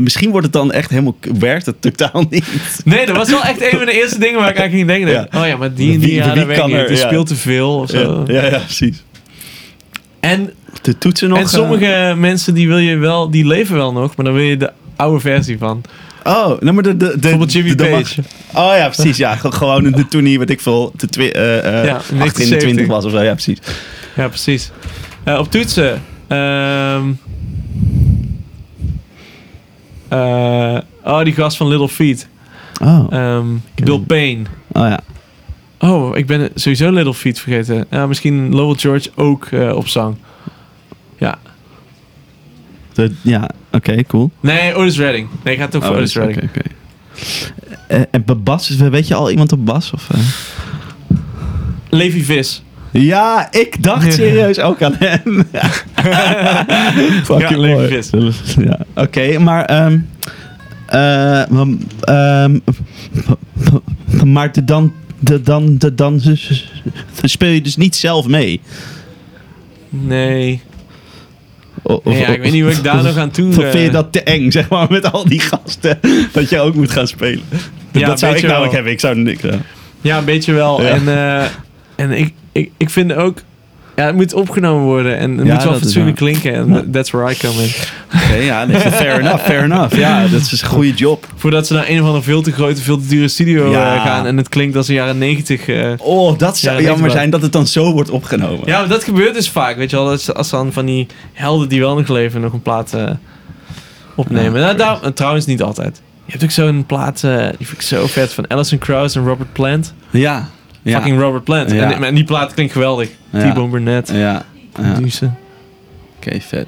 [0.00, 2.44] Misschien wordt het dan echt helemaal, werkt het totaal niet.
[2.84, 5.10] Nee, dat was wel echt een van de eerste dingen waar ik aan ging denken.
[5.10, 5.28] Ja.
[5.36, 6.76] Oh ja, maar die en die, Wie- ja, kan niet.
[6.76, 7.06] er, Die ja.
[7.06, 8.24] speelt te veel of zo.
[8.26, 9.02] Ja, ja, ja, precies.
[10.20, 10.50] En,
[10.82, 11.38] De toetsen nog.
[11.38, 14.56] en sommige mensen die wil je wel, die leven wel nog, maar dan wil je
[14.56, 15.82] de oude versie van.
[16.28, 16.96] Oh, nou maar de...
[16.96, 18.20] de, de Bijvoorbeeld Jimmy de- de- Page.
[18.54, 19.16] Oh ja, precies.
[19.16, 21.44] Ja, Ge- gewoon de toen hij, wat ik veel, te twi- eh,
[21.84, 22.86] Ja, 28 1970.
[22.86, 23.20] was of zo.
[23.22, 23.58] Ja, precies.
[24.16, 24.70] Ja, precies.
[25.24, 26.02] Eh, op toetsen.
[26.28, 27.02] ehm,
[30.08, 32.28] eh, oh, die gast van Little Feet.
[32.82, 34.42] Oh, Ehm, Bill Payne.
[34.72, 35.00] oh ja.
[35.78, 37.86] Oh, ik ben sowieso Little Feet vergeten.
[37.90, 40.16] Ja, misschien Lowell George ook op zang.
[41.18, 41.38] Ja.
[42.92, 44.30] De, ja, oké, cool.
[44.40, 45.28] Nee, Otis Redding.
[45.44, 46.38] Nee, ik ga toch voor Oh, Otis Redding.
[46.42, 46.68] oké, oké.
[47.86, 49.90] Eh, en Bas, weet je al iemand op Bas?
[49.92, 50.18] Of, eh?
[51.90, 52.62] Levi Vis.
[52.90, 55.48] Ja, ik dacht serieus ook aan hem.
[57.24, 58.02] Fucking Ja, Levi.
[58.02, 58.10] Vis.
[58.58, 59.64] Ja, oké, maar...
[59.64, 61.66] eh, maar,
[64.26, 66.20] maar de- dan, de, dan, de, dan
[67.22, 68.60] speel je dus niet zelf mee.
[69.88, 70.60] Nee.
[71.82, 73.48] Of- ja, ik weet niet wat ik daar nog aan toe...
[73.48, 75.98] Of vind je eh, dat te eng, zeg maar, met al die gasten,
[76.32, 77.42] dat je ook moet gaan spelen?
[77.92, 78.72] Ja, dat zou ik namelijk wel.
[78.72, 79.42] hebben, ik zou niks.
[79.42, 79.58] Ja.
[80.00, 80.82] Ja, een beetje wel.
[80.82, 81.44] En, eh,
[81.96, 83.42] en ik, ik, ik vind ook...
[83.98, 86.54] Ja, het moet opgenomen worden en het Ja, moet wel dat fatsoenlijk klinken.
[86.54, 87.70] En that's where I come in.
[88.14, 89.96] Oké, ja, nee, fair enough, fair enough.
[89.96, 91.26] Ja, dat is een goede job.
[91.36, 93.94] Voordat ze naar een of andere veel te grote, veel te dure studio Ja.
[93.94, 95.68] eh, gaan en het klinkt als een jaren negentig.
[95.68, 95.90] eh.
[95.98, 98.66] Oh, dat zou Ja, dat jammer zijn dat het dan zo wordt opgenomen.
[98.66, 100.08] Ja, maar dat gebeurt dus vaak, weet je wel.
[100.10, 103.10] Als, als dan van die helden die wel nog leven nog een plaat eh,
[104.14, 104.60] opnemen.
[104.60, 106.00] Nou, daar, en trouwens niet altijd.
[106.24, 109.52] Je hebt ook zo'n plaat, die vind ik zo vet, van Alison Krauss en Robert
[109.52, 109.94] Plant.
[110.10, 110.48] Ja.
[110.84, 111.72] Fucking Robert Plant.
[111.72, 113.08] En, en die plaat klinkt geweldig.
[113.30, 114.42] T-Bone Burnett, Ja.
[114.82, 114.98] ja.
[116.16, 116.66] Oké, vet.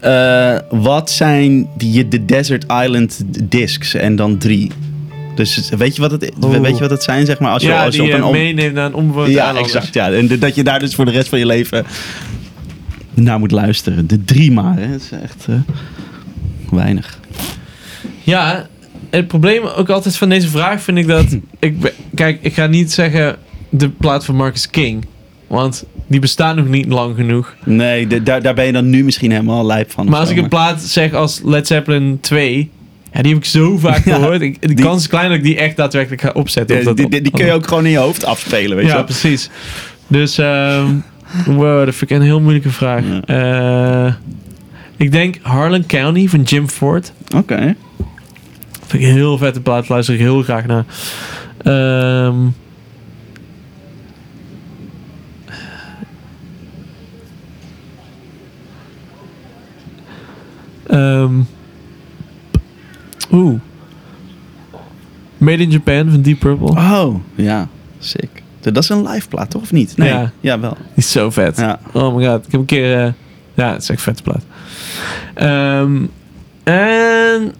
[0.00, 3.20] Eh, wat zijn die, de Desert Island
[3.50, 4.70] discs en dan drie?
[5.34, 7.52] Dus weet je wat het, weet je wat het zijn, zeg maar?
[7.52, 9.54] Als je, ja, als je die op je een om- meeneemt naar een onbewoond Ja,
[9.54, 9.94] exact.
[9.94, 10.12] Ja.
[10.12, 11.86] En dat je daar dus voor de rest van je leven
[13.14, 14.06] naar moet luisteren.
[14.06, 14.90] De drie maar, hè.
[14.90, 15.54] Dat is echt eh,
[16.70, 17.18] weinig.
[18.22, 18.66] Ja,
[19.10, 21.36] het probleem ook altijd van deze vraag vind ik dat...
[21.58, 23.36] ik, kijk, ik ga niet zeggen
[23.68, 25.04] de plaat van Marcus King.
[25.46, 27.54] Want die bestaat nog niet lang genoeg.
[27.64, 30.08] Nee, de- daar, daar ben je dan nu misschien helemaal lijp van.
[30.08, 32.70] Maar als of ik een plaat zeg als Led Zeppelin 2...
[33.12, 34.40] Ja, die heb ik zo vaak Ja, gehoord.
[34.40, 36.74] Ik, de die- kans is klein dat ik die echt daadwerkelijk ga opzetten.
[36.74, 38.86] Ja, op dat die, die, die kun je ook gewoon in je hoofd afspelen, weet
[38.86, 39.50] je Ja, precies.
[40.06, 40.86] Dus, ehm
[41.46, 43.04] wow, dat vind ik een heel moeilijke vraag.
[43.24, 44.12] Eh,
[44.96, 47.12] ik denk Harlan County van Jim Ford.
[47.36, 47.74] Oké.
[48.86, 50.84] Vind ik een heel vette plaat, luister ik heel graag naar.
[51.64, 52.46] Ehm
[60.86, 61.40] Ehm,
[63.32, 63.60] Oeh.
[65.38, 66.66] Made in Japan van Deep Purple.
[66.70, 67.68] Oh, ja.
[67.98, 68.42] Sick.
[68.60, 69.62] Dat is een live plaat, toch?
[69.62, 69.96] Of niet?
[69.96, 70.08] Nee.
[70.08, 70.30] Ja.
[70.40, 70.76] Ja, wel.
[70.78, 71.56] Die is zo vet.
[71.56, 71.78] Ja.
[71.92, 72.46] Oh my god.
[72.46, 73.04] Ik heb een keer...
[73.04, 73.12] eh,
[73.54, 74.44] ja, het is echt een vette plaat.
[75.34, 76.02] Ehm,
[76.62, 77.52] en...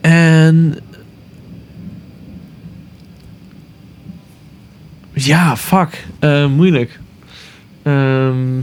[0.00, 0.78] En...
[5.12, 6.06] Ja, fuck.
[6.18, 6.98] Eh, moeilijk.
[7.82, 8.58] Ehm,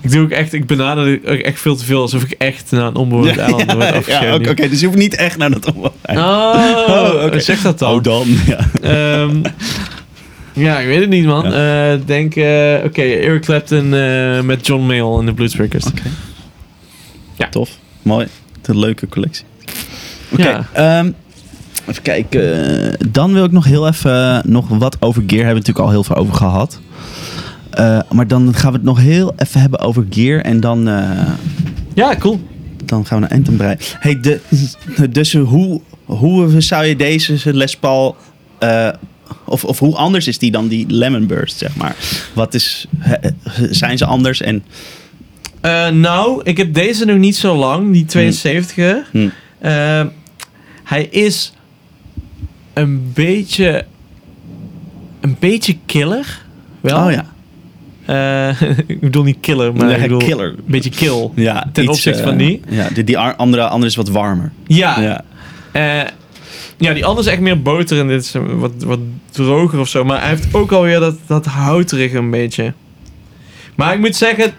[0.00, 0.52] ik doe ook echt...
[0.52, 2.00] Ik benader ook echt veel te veel.
[2.00, 4.68] Alsof ik echt naar een onbewoond eiland word ja, oké.
[4.68, 5.92] dus je hoeft niet echt naar dat omhoog.
[6.02, 6.84] Oh,
[7.14, 7.40] Oh, oké.
[7.40, 7.94] zeg dat dan.
[7.94, 8.26] Oh, dan.
[8.46, 8.58] Ja.
[8.82, 9.42] Ehm,
[10.52, 11.52] ja, ik weet het niet, man.
[11.52, 13.88] Eh, denk, eh, oké, Eric Clapton
[14.46, 15.86] met John Mayall en de Bluesbreakers.
[15.86, 16.02] Oké.
[17.36, 17.48] Ja.
[17.48, 17.70] Tof.
[18.02, 18.26] Mooi.
[18.62, 19.44] Een leuke collectie.
[20.32, 20.48] Oké.
[20.48, 20.66] Ja.
[20.72, 21.10] ehm,
[21.88, 22.96] even kijken.
[23.10, 25.44] dan wil ik nog heel even nog wat over Gear.
[25.44, 26.80] Hebben we natuurlijk al heel veel over gehad.
[27.70, 30.40] Eh, maar dan gaan we het nog heel even hebben over Gear.
[30.40, 31.10] En dan, eh,
[31.94, 32.40] Ja, cool.
[32.84, 33.76] dan gaan we naar Anthem.
[33.98, 34.40] Hey, de,
[35.10, 38.16] dus hoe, hoe zou je deze Les Paul...
[38.58, 38.88] eh,
[39.44, 41.96] of, of hoe anders is die dan die Lemon Burst, zeg maar?
[42.32, 42.86] Wat is...
[43.70, 44.40] zijn ze anders?
[44.40, 44.64] En...
[46.00, 49.10] Nou, ik heb deze nog niet zo lang, die 72er.
[49.10, 49.28] Hm.
[49.58, 50.00] Eh,
[50.92, 51.52] hij is
[52.72, 53.84] een beetje...
[55.20, 56.42] Een beetje killer.
[56.80, 57.06] Wel.
[57.06, 57.32] Oh ja.
[58.06, 60.48] Eh, ik bedoel niet killer, maar ik bedoel killer.
[60.48, 61.30] een beetje kill.
[61.34, 62.60] Ja, Ten opzichte eh, van die?
[62.68, 64.52] Ja, die, die andere, andere is wat warmer.
[64.66, 65.24] Ja, Ja.
[65.72, 66.08] Eh,
[66.76, 68.98] ja, die andere is echt meer boter en dit is wat, wat
[69.30, 70.04] droger of zo.
[70.04, 72.72] Maar hij heeft ook alweer dat, dat houterige een beetje.
[73.74, 74.52] Maar ik moet zeggen,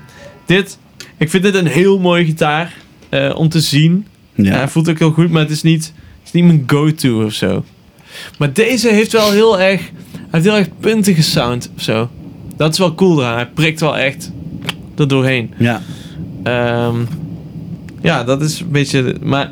[0.46, 0.78] dit,
[1.18, 2.74] ik vind dit een heel mooie gitaar
[3.36, 4.08] om te zien.
[4.36, 4.56] Ja.
[4.56, 5.94] hij voelt ook heel goed, maar het is niet,
[6.26, 7.64] is niet mijn go-to of zo.
[8.38, 9.82] Maar deze heeft wel heel erg,
[10.12, 12.10] hij heeft heel erg puntige sound of zo.
[12.58, 13.36] Dat is wel cool eraan.
[13.36, 14.32] Hij prikt wel echt
[14.98, 15.54] er doorheen.
[15.58, 15.82] ja.
[16.44, 16.96] Ehm,
[18.02, 19.16] ja, dat is een beetje.
[19.22, 19.50] Maar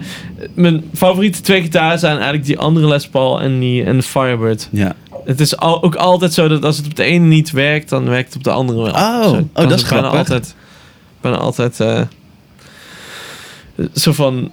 [0.53, 4.67] mijn favoriete twee gitaren zijn eigenlijk die andere Les Paul en, die, en de Firebird.
[4.71, 4.95] ja.
[5.25, 8.09] Het is al, ook altijd zo dat als het op de ene niet werkt, dan
[8.09, 8.91] werkt het op de andere wel.
[8.93, 10.19] Oh, Zo, oh, dat is bijna grappig.
[10.19, 10.55] altijd.
[11.21, 11.79] Bijna altijd.
[11.79, 12.01] eh,
[13.93, 14.51] zo van.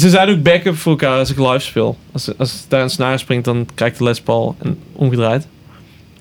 [0.00, 1.96] Ze zijn ook backup voor elkaar als ik live speel.
[2.12, 5.46] Als, als daar een snaar springt, dan krijgt de Les Paul en omgedraaid.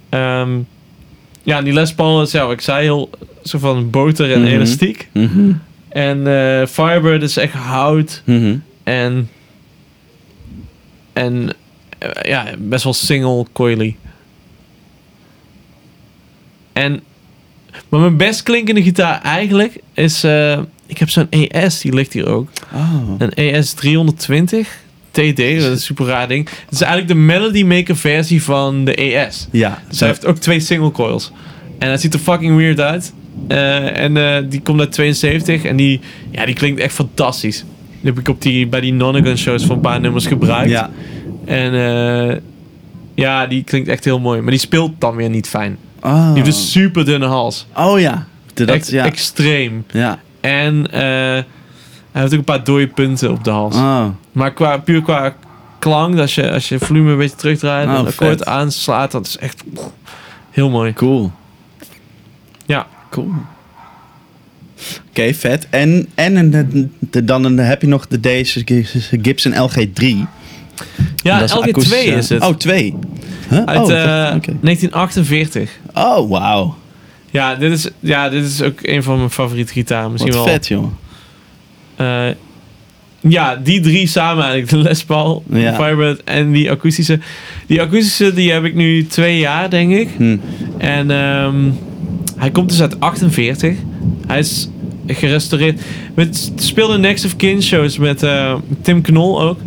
[0.09, 0.49] Ehm,
[1.43, 3.09] ja, die Les Paul is, ja, wat ik zei, heel
[3.43, 4.49] zo van boter en Mhm.
[4.51, 5.09] elastiek.
[5.13, 5.51] Mhm.
[5.89, 8.57] En eh, Firebird is echt hout Mhm.
[8.83, 9.29] en.
[11.13, 11.49] En
[11.97, 13.95] eh, ja, best wel single coily.
[16.73, 17.01] En.
[17.89, 20.23] Maar mijn best klinkende gitaar eigenlijk is.
[20.23, 22.49] eh, ik heb zo'n ES, die ligt hier ook.
[22.73, 23.15] Oh.
[23.17, 24.77] Een ES 320
[25.11, 26.49] TD, dat is een super raar ding.
[26.49, 29.47] Het is eigenlijk de Melody Maker versie van de ES.
[29.51, 29.81] Ja.
[29.89, 31.31] Dus hij heeft ook twee single coils.
[31.79, 33.13] En het ziet er fucking weird uit.
[33.47, 35.99] Eh, en eh, die komt uit 72 en die,
[36.31, 37.65] ja, die klinkt echt fantastisch.
[38.01, 40.69] Die heb ik op die, bij die Nonagon shows voor een paar nummers gebruikt.
[40.69, 40.89] Ja.
[41.45, 42.37] En eh,
[43.15, 44.41] ja, die klinkt echt heel mooi.
[44.41, 45.77] Maar die speelt dan weer niet fijn.
[46.01, 46.25] Oh.
[46.25, 47.67] Die heeft een super dunne hals.
[47.75, 48.27] Oh ja.
[48.53, 49.05] Dat, echt ja.
[49.05, 49.85] extreem.
[49.91, 50.19] ja.
[50.41, 51.43] En eh,
[52.11, 53.75] hij heeft ook een paar dode punten op de hals.
[53.75, 54.05] Oh.
[54.31, 55.35] Maar qua, puur qua
[55.79, 56.19] klank.
[56.19, 59.37] Als je, als je volume een beetje terugdraait en Oh, een akkoord aanslaat, dat is
[59.37, 59.63] echt
[60.51, 60.93] heel mooi.
[60.93, 61.31] Cool.
[62.65, 62.87] Ja.
[63.09, 63.31] Cool.
[65.09, 65.67] Oké, vet.
[65.69, 66.51] En, en
[67.11, 68.61] de- dan heb je nog de deze
[69.21, 70.05] Gibson LG3.
[71.23, 72.43] Ja, Dat is LG2 akoestische- is het.
[72.43, 72.95] Oh, 2.
[73.49, 73.63] Huh?
[73.65, 74.53] Uit oh, ik eh, dacht- oké.
[74.61, 75.69] 1948.
[75.93, 76.75] oh, wauw.
[77.31, 80.11] Ja dit, is, ja, dit is ook een van mijn favoriete gitaren.
[80.11, 80.53] Misschien Wat wel.
[80.53, 80.85] vet, joh.
[81.99, 82.27] Eh,
[83.19, 84.71] ja, die drie samen eigenlijk.
[84.71, 85.73] De Les Paul, de.
[85.75, 87.19] Firebird en die akoestische.
[87.67, 90.09] Die akoestische die heb ik nu twee jaar, denk ik.
[90.17, 90.37] Hm.
[90.77, 91.55] En ehm,
[92.37, 93.75] hij komt dus uit 48.
[94.27, 94.69] Hij is
[95.07, 95.81] gerestaureerd.
[96.13, 99.59] We speelden Next of Kin shows met eh, Tim Knol ook.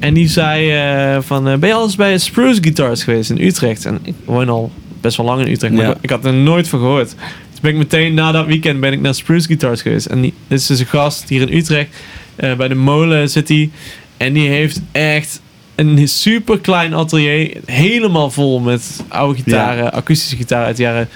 [0.00, 3.84] En die zei eh, van, ben je al eens bij Spruce Guitars geweest in Utrecht?
[3.84, 5.94] En ik woon al best wel lang in Utrecht, maar Ja.
[6.00, 7.14] ik had er nooit van gehoord.
[7.60, 10.06] Dus ben ik meteen na dat weekend ben ik naar Spruce Guitars geweest.
[10.06, 11.88] En die, dit is dus een gast hier in Utrecht.
[12.36, 13.70] eh, bij de molen zit hij.
[14.16, 15.40] En die heeft echt
[15.74, 17.56] een super klein atelier.
[17.64, 21.08] Helemaal vol met oude gitaren, akoestische gitaren uit de jaren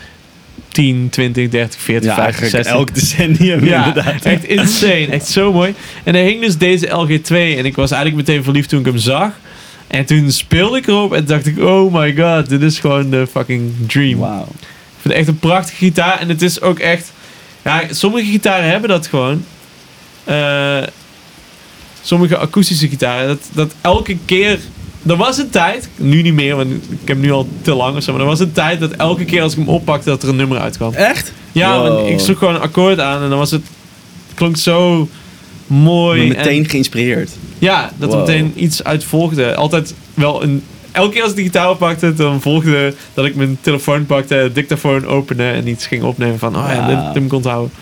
[0.69, 2.73] 10, 20, 30, 40, Ja, 50, eigenlijk 60.
[2.75, 4.23] elk decennium Ja, inderdaad.
[4.25, 5.07] echt insane.
[5.07, 5.75] Echt zo mooi.
[6.05, 8.99] En er hing dus deze LG2 en ik was eigenlijk meteen verliefd toen ik hem
[8.99, 9.33] zag.
[9.87, 13.27] En toen speelde ik erop en dacht ik, oh my god, dit is gewoon de
[13.31, 14.19] fucking dream.
[14.19, 14.47] Wauw.
[15.05, 17.13] Ik vind het echt een prachtige gitaar en het is ook echt...
[17.65, 19.45] Ja, sommige gitaren hebben dat gewoon.
[20.25, 20.83] Eh,
[22.03, 24.59] sommige akoestische gitaren, dat, dat elke keer...
[25.07, 28.03] Er was een tijd, nu niet meer, want ik heb nu al te lang of
[28.03, 30.29] zo, maar er was een tijd dat elke keer als ik hem oppakte dat er
[30.29, 30.93] een nummer uitkwam.
[30.95, 31.33] Echt?
[31.53, 31.89] Ja, Wow.
[31.89, 33.63] want ik sloeg gewoon een akkoord aan en dan was het...
[34.27, 35.09] Het klonk zo
[35.67, 36.27] mooi.
[36.27, 37.31] Maar meteen en- geïnspireerd.
[37.59, 39.55] ja, dat er meteen iets uit volgde.
[39.55, 40.63] Altijd wel een...
[40.95, 45.07] Elke keer als ik de gitaar oppakte, dan volgde dat ik mijn telefoon pakte, dictafoon
[45.07, 47.12] opende en iets ging opnemen van, oh ja, dit, Wauw.
[47.12, 47.73] dit moet ik onthouden.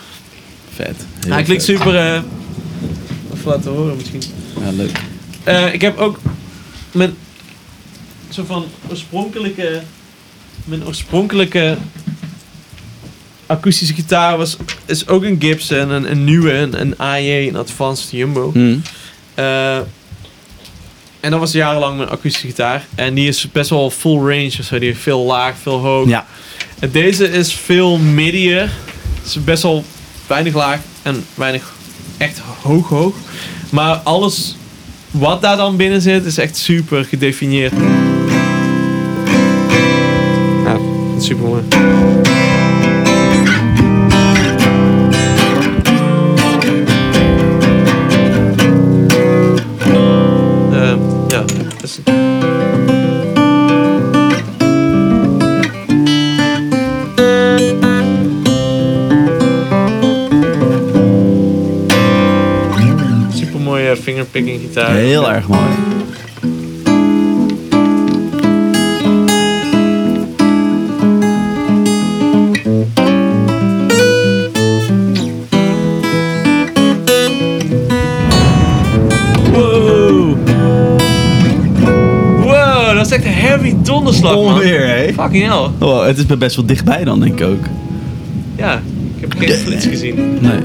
[0.73, 0.95] Vet.
[1.27, 1.75] Hij klinkt vet.
[1.77, 1.95] super...
[1.95, 2.21] eh
[3.33, 4.21] even laten horen misschien.
[4.61, 4.99] Ja, leuk.
[5.43, 6.19] Eh, ik heb ook
[6.91, 7.15] mijn
[8.29, 9.81] soort van oorspronkelijke,
[10.65, 11.77] mijn oorspronkelijke
[13.45, 18.11] akoestische gitaar was is ook een Gibson, een, een nieuwe, een, een AJ, een Advanced
[18.11, 18.51] Jumbo.
[18.51, 18.77] Hm.
[19.35, 19.79] Eh,
[21.23, 22.85] en dat was jarenlang mijn akoestische gitaar.
[22.95, 24.55] En die is best wel full range.
[24.59, 24.79] of zo.
[24.79, 26.07] Die heeft veel laag, veel hoog.
[26.07, 26.25] Ja.
[26.79, 28.61] En deze is veel middier.
[28.61, 29.83] Het is best wel
[30.27, 31.73] weinig laag en weinig
[32.17, 33.15] echt hoog hoog.
[33.69, 34.55] Maar alles
[35.11, 37.73] wat daar dan binnen zit is echt super gedefinieerd.
[40.65, 40.77] Ja,
[41.19, 41.63] super mooi.
[64.13, 64.95] Fingerpicking gitaar.
[64.95, 65.61] Heel erg mooi.
[79.51, 80.37] Wow!
[82.41, 84.43] Wow, dat is echt een heavy donderslag, man.
[84.43, 85.13] Onweer, hè?
[85.13, 85.69] Fucking hell.
[85.79, 87.63] Oh, het is me best wel dichtbij dan, denk ik ook.
[88.55, 88.81] Ja,
[89.29, 90.15] heb geen flits gezien.
[90.41, 90.59] Nee.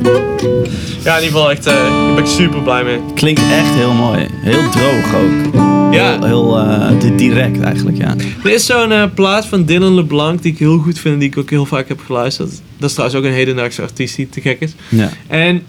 [1.04, 2.98] Ja, in ieder geval echt, eh daar ben ik super blij mee.
[3.14, 4.26] Klinkt echt heel mooi.
[4.30, 5.64] Heel droog ook.
[5.94, 6.10] Ja.
[6.18, 8.14] Heel, heel eh, di- direct eigenlijk, ja.
[8.44, 11.28] Er is zo'n eh, plaat van Dylan LeBlanc die ik heel goed vind en die
[11.28, 12.50] ik ook heel vaak heb geluisterd.
[12.78, 14.72] Dat is trouwens ook een hedendaagse artiest die te gek is.
[14.88, 15.10] Ja.
[15.26, 15.62] En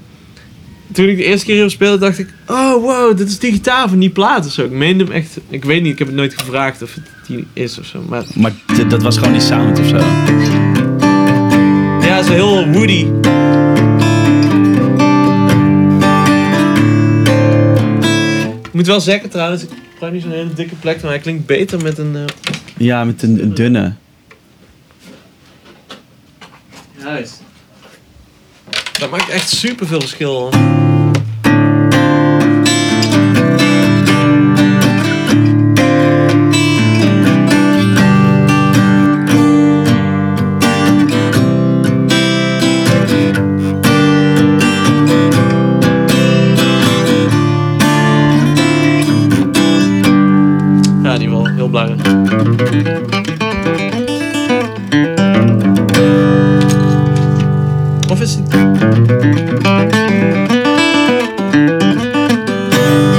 [0.92, 2.28] toen ik de eerste keer hierop speelde, dacht ik...
[2.48, 4.64] Oh, wow, dit is die gitaar van die plaat of zo.
[4.64, 5.38] Ik meende hem echt...
[5.50, 8.04] Ik weet niet, ik heb het nooit gevraagd of het die is of zo.
[8.10, 8.52] Maar Maar
[8.88, 9.98] dat was gewoon die sound of zo.
[12.24, 13.06] Zo heel woody.
[18.64, 21.46] Ik moet wel zeggen trouwens, ik gebruik nu zo'n hele dikke plek, maar hij klinkt
[21.46, 22.16] beter met een...
[22.16, 22.24] eh,
[22.78, 23.94] Ja, met een, een dunne.
[27.04, 27.42] Juist.
[29.00, 30.50] Dat maakt echt super veel verschil.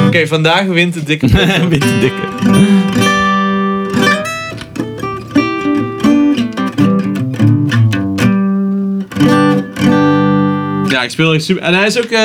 [0.07, 1.27] Oké, vandaag wint de dikke.
[1.69, 2.29] Witte dikke.
[10.89, 11.63] Ja, ik speel echt super.
[11.63, 12.11] En hij is ook...
[12.11, 12.19] eh,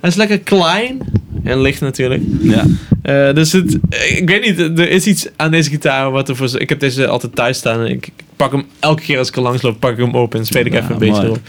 [0.00, 0.98] hij is lekker klein.
[1.44, 2.22] En licht natuurlijk.
[2.40, 2.64] Ja.
[3.02, 3.78] Eh, dus het,
[4.08, 6.60] ik weet niet, er is iets aan deze gitaar wat er voor...
[6.60, 9.36] Ik heb deze altijd thuis staan en ik, ik pak hem elke keer als ik
[9.36, 11.40] er langs loop, pak ik hem open en speel ik Ja, even een beetje mooi.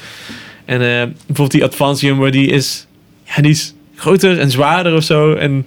[0.66, 0.88] En eh,
[1.18, 2.88] bijvoorbeeld die Advancium, die is,
[3.24, 5.34] ja, die is groter en zwaarder of zo.
[5.34, 5.66] En,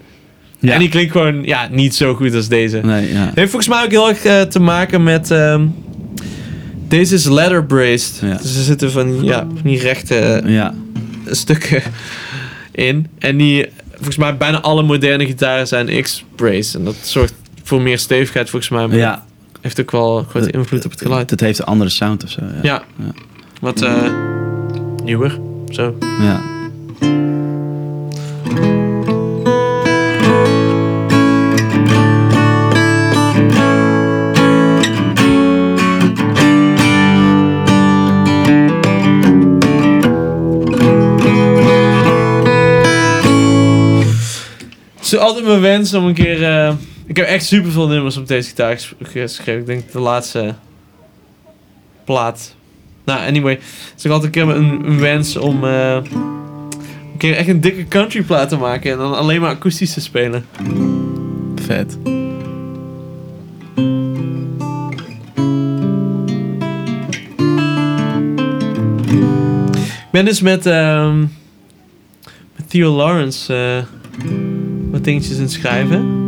[0.59, 0.73] Ja.
[0.73, 2.79] en die klinkt gewoon ja, niet zo goed als deze.
[2.81, 3.19] Nee, ja.
[3.27, 5.31] Het heeft volgens mij ook heel erg eh, te maken met...
[5.31, 5.67] ehm,
[6.89, 8.19] deze is leather braced.
[8.23, 8.37] Ja.
[8.37, 10.75] Dus er zitten van, die- ja, van die rechte eh, Ja.
[11.27, 11.83] stukken
[12.73, 13.07] in.
[13.19, 16.75] En die, volgens mij bijna alle moderne gitaren zijn X-braced.
[16.75, 18.87] En dat zorgt voor meer stevigheid volgens mij.
[18.87, 19.25] Maar ja.
[19.61, 21.31] heeft ook wel grote invloed op het geluid.
[21.31, 22.41] Het heeft een andere sound of zo.
[22.41, 22.59] Ja.
[22.63, 22.83] Ja.
[22.99, 23.13] Ja.
[23.61, 23.83] Wat
[25.07, 25.39] nieuwer.
[25.71, 25.95] Zo.
[26.01, 26.41] ja.
[44.97, 46.45] Het is altijd mijn wens om een keer...
[46.45, 46.73] eh,
[47.07, 49.61] ik heb echt super veel nummers op deze gitaar ges- geschreven.
[49.61, 50.55] Ik denk de laatste
[52.05, 52.56] plaat.
[53.07, 53.59] Nou, anyway.
[54.07, 55.65] Ook altijd een keer een, een wens om...
[55.65, 55.99] eh,
[57.13, 58.93] een keer echt een dikke country plaat te maken.
[58.93, 60.45] En dan alleen maar akoestisch te spelen.
[61.55, 61.99] Vet.
[70.07, 71.21] Ik ben dus met, ehm,
[72.57, 73.85] met Theo Lawrence eh,
[74.91, 76.25] wat dingetjes het schrijven.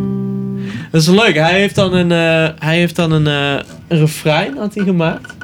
[0.90, 1.34] Dat is leuk.
[1.34, 5.37] Hij heeft dan een, eh, hij heeft dan een, een refrein had hij gemaakt.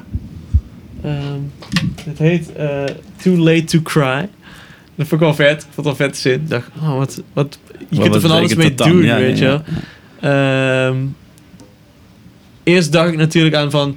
[1.04, 1.40] Ehm,
[2.04, 2.84] het heet eh,
[3.22, 4.28] Too Late to Cry.
[4.94, 5.62] Dat vond ik wel vet.
[5.62, 6.32] Ik vond het wel vet zin.
[6.32, 7.58] Ik dacht, oh, wat, wat,
[7.88, 9.62] je kunt er van alles mee doen, Ja, weet ja, je wel.
[10.20, 10.88] ja.
[10.88, 10.96] Ehm,
[12.62, 13.96] eerst dacht ik natuurlijk aan van...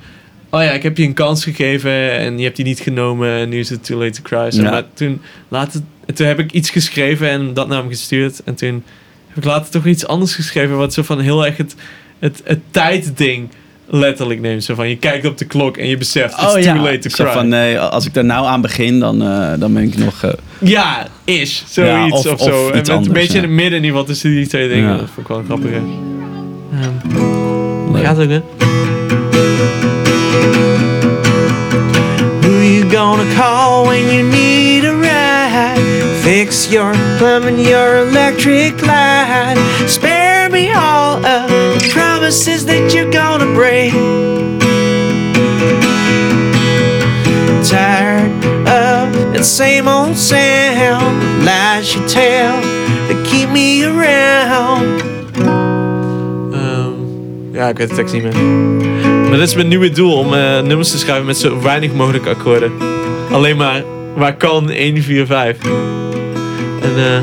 [0.49, 3.49] Oh ja, ik heb je een kans gegeven en je hebt die niet genomen en
[3.49, 4.61] nu is het too late to cry.
[4.61, 5.81] Maar toen, later,
[6.13, 8.43] toen heb ik iets geschreven en dat naar hem gestuurd.
[8.43, 8.83] En toen
[9.27, 11.75] heb ik later toch iets anders geschreven wat zo van heel erg het,
[12.19, 13.49] het, het tijdding
[13.89, 14.63] letterlijk neemt.
[14.63, 16.97] Zo van je kijkt op de klok en je beseft, it's Oh too ja, late
[16.97, 17.33] to Zo cry.
[17.33, 20.23] van nee, als ik daar nou aan begin, dan, eh, dan ben ik nog...
[20.23, 21.63] eh, Ja, is.
[21.69, 22.63] Zoiets Ja, of- of, zo.
[22.65, 23.35] of en met anders, een beetje ja.
[23.37, 24.91] in het midden in ieder geval tussen die twee dingen.
[24.91, 24.97] Ja.
[24.97, 25.69] Dat vond ik wel grappig.
[25.71, 25.77] hè.
[25.77, 25.85] Ehm,
[27.93, 28.05] leuk.
[28.05, 28.41] Gaat ook, hè?
[32.41, 35.81] Who you gonna call when you need a ride?
[36.21, 39.57] Fix your plumbing, your electric light.
[39.85, 41.46] Spare me all of
[42.27, 43.93] promises that you're gonna break.
[47.63, 48.31] Tired
[48.67, 52.59] of that same old sound, lies you tell
[53.07, 55.01] that keep me around.
[56.53, 56.91] Ehm,
[57.53, 58.35] ja, ik weet de tekst niet meer.
[59.29, 62.25] Maar dat is mijn nieuwe doel om eh, nummers te schrijven met zo weinig mogelijk
[62.25, 62.71] akkoorden.
[63.31, 63.83] Alleen maar
[64.15, 65.57] waar kan 1, 4, 5.
[66.81, 67.21] En eh.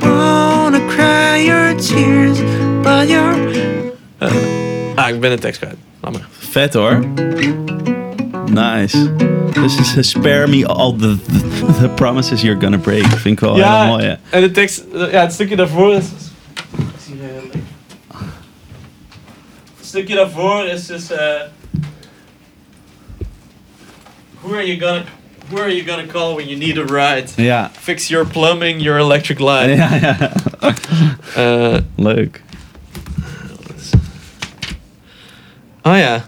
[0.00, 2.38] Wanna cry your tears,
[2.82, 3.48] but you're.
[4.18, 4.32] Eh,
[4.94, 5.76] ah, ik ben de tekst kwijt.
[6.00, 6.26] Laat maar.
[6.38, 7.04] Vet hoor.
[8.50, 9.14] Nice.
[9.52, 13.04] This is a spare me all the, the, the promises you're gonna break.
[13.06, 14.04] Vind ik wel heel mooi.
[14.04, 14.14] hè.
[14.30, 16.04] en de tekst, eh, ja, het stukje daarvoor is.
[16.04, 17.60] Ik zie het heel
[19.80, 21.10] stukje daarvoor is dus.
[21.10, 21.18] eh
[24.42, 25.04] who are you gonna,
[25.48, 27.26] who are you gonna call when you need a ride?
[27.36, 27.70] Ja.
[27.80, 29.74] Fix your plumbing, your electric line.
[29.76, 30.16] Ja, ja.
[31.34, 32.42] Eh, Leuk.
[35.84, 36.20] Oh ja.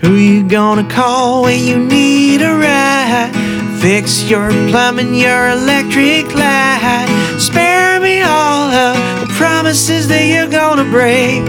[0.00, 3.32] Who you gonna call when you need a ride?
[3.80, 7.08] Fix your plumbing, your electric light.
[7.38, 11.44] Spare me all of the promises that you're gonna break.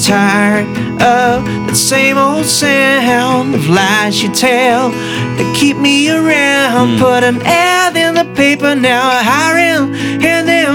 [0.00, 0.66] Tired
[1.00, 6.96] of that same old sound of lies you tell that keep me around.
[6.96, 6.98] Hmm.
[6.98, 10.72] Put an ad in the paper now, hiring in the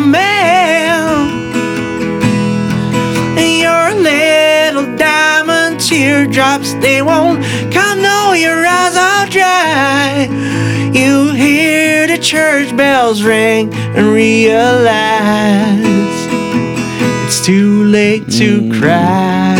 [4.03, 7.44] little diamond teardrops, they won't
[7.74, 10.28] come, no, your eyes are dry.
[10.94, 15.78] You hear the church bells ring and realize
[17.26, 18.80] it's too late to mm.
[18.80, 19.56] cry.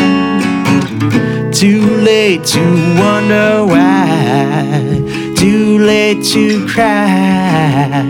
[1.52, 2.60] Too late to
[3.00, 5.34] wonder why.
[5.38, 8.06] Too late to cry.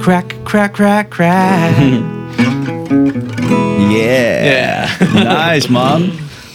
[0.00, 2.78] Crack, crack, crack, crack.
[3.90, 4.88] Yeah.
[5.52, 6.10] Nice man.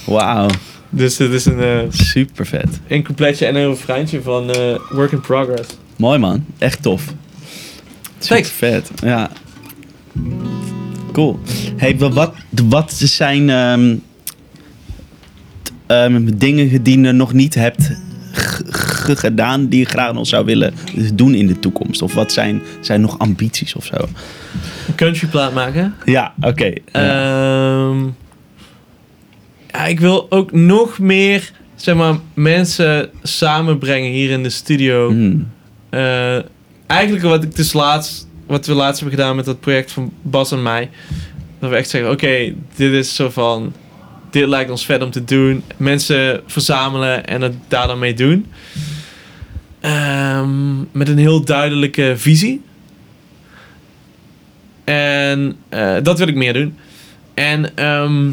[0.06, 0.48] Wauw.
[0.90, 2.68] Dus dit is een, uh, Super vet.
[2.88, 5.70] een coupletje en een refreintje van uh, Work in Progress.
[5.96, 6.46] Mooi man.
[6.58, 7.02] Echt tof.
[7.04, 8.50] Super Thanks.
[8.50, 8.92] vet.
[9.04, 9.30] Ja.
[11.12, 11.40] Cool.
[11.78, 12.34] Hey, wa- wat,
[12.68, 13.96] wat zijn ehm,
[15.88, 17.92] ehm, dingen die je nog niet hebt
[19.04, 20.74] gedaan die je graag nog zou willen
[21.14, 22.02] doen in de toekomst?
[22.02, 23.96] Of wat zijn, zijn nog ambities of zo?
[24.88, 25.96] Een country plaat maken.
[26.06, 26.74] Ja, oké.
[26.92, 28.04] Ehm,
[29.72, 35.10] ja, ik wil ook nog meer, zeg maar, mensen samenbrengen hier in de studio.
[35.10, 35.52] Hmm.
[35.90, 36.40] Eh,
[36.88, 40.52] eigenlijk wat ik dus laatst, wat we laatst hebben gedaan met dat project van Bas
[40.52, 40.90] en mij.
[41.60, 43.74] Dat we echt zeggen, oké, dit is zo van,
[44.30, 45.64] dit lijkt ons vet om te doen.
[45.78, 48.46] Mensen verzamelen en het daar dan mee doen.
[49.80, 52.62] Ehm, met een heel duidelijke visie.
[54.94, 56.78] En eh, dat wil ik meer doen.
[57.34, 58.32] En ehm,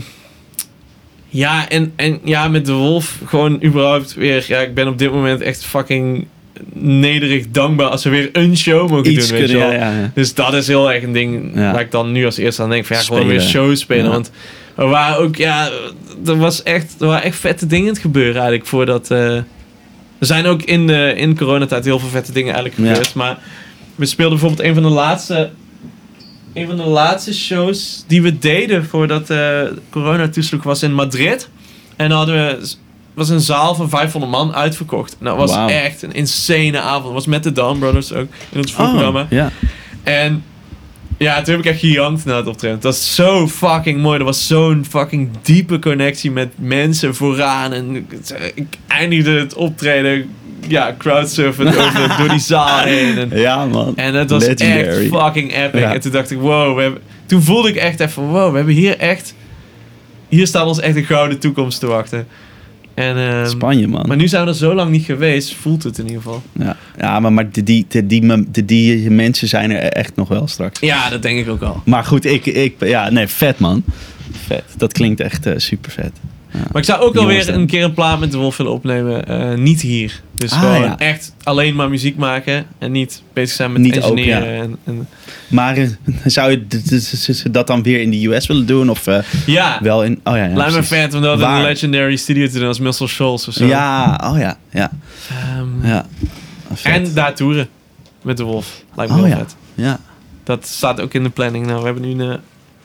[1.29, 4.45] ja, en, en ja, met de Wolf gewoon überhaupt weer.
[4.49, 6.27] Ja, ik ben op dit moment echt fucking
[6.73, 9.39] nederig dankbaar als we weer een show mogen Iets doen.
[9.39, 9.81] Weet je kunnen, wel.
[9.81, 10.11] ja, ja, ja.
[10.15, 12.85] Dus dat is heel erg een ding waar ik dan nu als eerste aan denk.
[12.85, 14.11] Van ja, gewoon weer shows spelen.
[14.11, 14.31] Want
[14.77, 15.71] er waren ook, ja,
[16.27, 19.11] er, was echt, er waren echt vette dingen het gebeuren eigenlijk voordat...
[19.11, 19.37] eh,
[20.19, 23.15] er zijn ook in, de, in coronatijd heel veel vette dingen eigenlijk gebeurd.
[23.15, 23.39] Maar
[23.95, 25.51] we speelden bijvoorbeeld een van de laatste...
[26.55, 31.49] Een van de laatste shows die we deden voordat eh corona toesloeg was in Madrid.
[31.97, 32.75] En dan hadden we
[33.15, 35.17] was een zaal van 500 man uitverkocht.
[35.19, 37.05] En dat was echt een insane avond.
[37.05, 39.21] Dat was met de Dawn Brothers ook in het voorprogramma.
[39.21, 39.51] Oh, ja.
[40.03, 40.45] En
[41.19, 42.81] ja, toen heb ik echt gejankt na het optreden.
[42.81, 44.19] Dat was zo fucking mooi.
[44.19, 47.73] Er was zo'n fucking diepe connectie met mensen vooraan.
[47.73, 48.07] En
[48.55, 50.31] ik eindigde het optreden,
[50.69, 53.19] ja, crowdsurfen over, door die zaal heen.
[53.19, 53.97] En, ja, man.
[53.97, 54.89] en het was Legendary.
[54.89, 55.81] echt fucking epic.
[55.81, 55.95] Ja.
[55.95, 58.75] En toen dacht ik, wow, we hebben, toen voelde ik echt even, wow, we hebben
[58.75, 59.35] hier echt,
[60.29, 62.27] hier staat ons echt een gouden toekomst te wachten.
[62.95, 64.05] En, ehm, Spanje, man.
[64.07, 66.43] maar nu zijn we er zo lang niet geweest, voelt het in ieder geval.
[66.53, 70.81] Ja, ja maar, maar die, die, de, die mensen zijn er echt nog wel straks.
[70.81, 71.83] Ja, dat denk ik ook al.
[71.85, 73.83] Maar goed, ik, ik, ja, nee, vet man.
[74.47, 74.65] Vet.
[74.77, 76.13] Dat klinkt echt super vet.
[76.73, 77.55] Maar ik zou ook alweer dan.
[77.55, 79.27] een keer een plaat met de Wolf willen opnemen.
[79.29, 80.21] eh, niet hier.
[80.33, 82.67] Dus Ah, gewoon echt alleen maar muziek maken.
[82.79, 84.55] En niet bezig zijn met Niet ook, engineeren.
[84.55, 84.63] ja.
[84.63, 85.09] en, en,
[85.49, 85.89] Maar eh,
[86.25, 86.67] zou je
[87.51, 88.91] dat dan weer in de US willen doen?
[88.91, 90.21] Of eh, ja, wel in...
[90.25, 92.79] Oh ja, ja lijkt me vet om dat in een legendary studio te doen als
[92.81, 93.67] Muscle Shoals of zo.
[93.67, 94.91] Ja, oh ja, ja.
[95.29, 96.07] Ehm, ja.
[96.75, 96.93] Vet.
[96.93, 97.69] en daar toeren
[98.23, 98.83] met de Wolf.
[98.95, 99.41] Lijkt me Oh, heel ja.
[99.43, 99.57] vet.
[99.75, 100.01] Ja,
[100.45, 101.67] Dat staat ook in de planning.
[101.67, 102.33] Nou, we hebben nu een...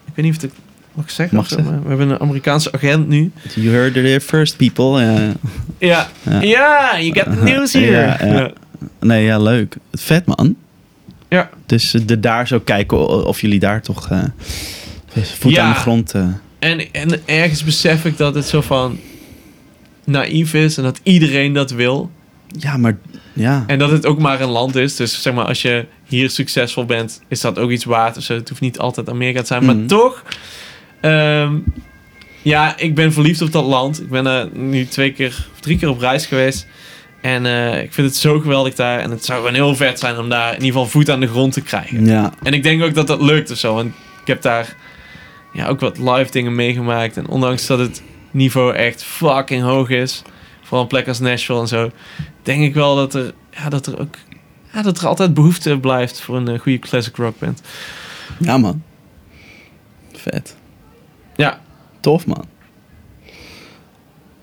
[0.05, 0.51] ik weet niet of het
[0.93, 1.35] mag zeggen.
[1.35, 1.73] Mag of zo, zeggen.
[1.73, 3.31] maar we hebben een Amerikaanse agent nu.
[3.55, 5.01] you heard it here first, people.
[5.01, 5.33] Ja.
[5.79, 6.09] Ja,
[6.41, 6.99] Ja.
[6.99, 8.27] you got the news here.
[8.27, 8.51] Ja.
[8.99, 9.75] Nee, ja, leuk.
[9.91, 10.55] Vet, man.
[11.29, 11.49] Ja.
[11.65, 14.23] Dus eh, de daar zo kijken of jullie daar toch eh,
[15.23, 15.63] voet Ja.
[15.63, 16.11] aan de grond...
[16.13, 16.27] eh,
[16.59, 18.99] En, en ergens besef ik dat het zo van
[20.03, 22.11] naïef is en dat iedereen dat wil.
[22.57, 22.97] ja, maar...
[23.33, 23.63] Ja.
[23.67, 24.95] En dat het ook maar een land is.
[24.95, 28.17] Dus zeg maar, als je hier succesvol bent, is dat ook iets waard.
[28.17, 28.33] of zo.
[28.33, 29.63] het hoeft niet altijd Amerika te zijn.
[29.65, 29.77] Mhm.
[29.77, 30.23] Maar toch,
[31.01, 31.53] ehm,
[32.41, 34.01] ja, ik ben verliefd op dat land.
[34.01, 36.67] Ik ben er nu twee keer, of drie keer op reis geweest.
[37.21, 38.99] En eh, ik vind het zo geweldig daar.
[38.99, 41.27] En het zou gewoon heel vet zijn om daar in ieder geval voet aan de
[41.27, 42.05] grond te krijgen.
[42.05, 43.73] Ja, En ik denk ook dat dat lukt of zo.
[43.73, 44.75] Want ik heb daar
[45.53, 47.17] ja, ook wat live dingen meegemaakt.
[47.17, 48.01] En ondanks dat het
[48.31, 50.21] niveau echt fucking hoog is.
[50.61, 51.91] Vooral een plek als Nashville en zo.
[52.43, 54.15] Denk ik wel dat er, ja, dat er ook
[54.73, 57.61] ja, dat er altijd behoefte blijft voor een eh, goede classic rock band.
[58.39, 58.83] ja man.
[60.13, 60.55] Vet.
[61.39, 61.59] Ja.
[61.99, 62.45] Tof, man.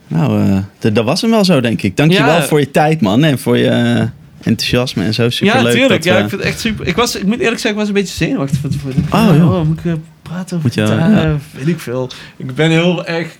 [0.08, 0.42] Nou,
[0.80, 1.96] eh, dat was hem wel zo, denk ik.
[1.96, 2.42] Dankjewel Ja.
[2.42, 3.24] voor je tijd, man.
[3.24, 4.02] En voor je eh,
[4.42, 5.30] enthousiasme en zo.
[5.30, 5.72] Super ja, leuk.
[5.72, 6.04] tuurlijk.
[6.04, 6.86] Ja, eh, ik vind het echt super.
[6.86, 8.96] Ik, was, ik moet eerlijk zeggen, ik was een beetje zenuwachtig van tevoren.
[8.98, 9.66] Ik Oh, dacht, joh.
[9.66, 11.10] moet ik praten over Moet je, gitaar?
[11.28, 11.36] ja.
[11.50, 12.10] Weet ik veel.
[12.36, 13.36] Ik ben heel erg...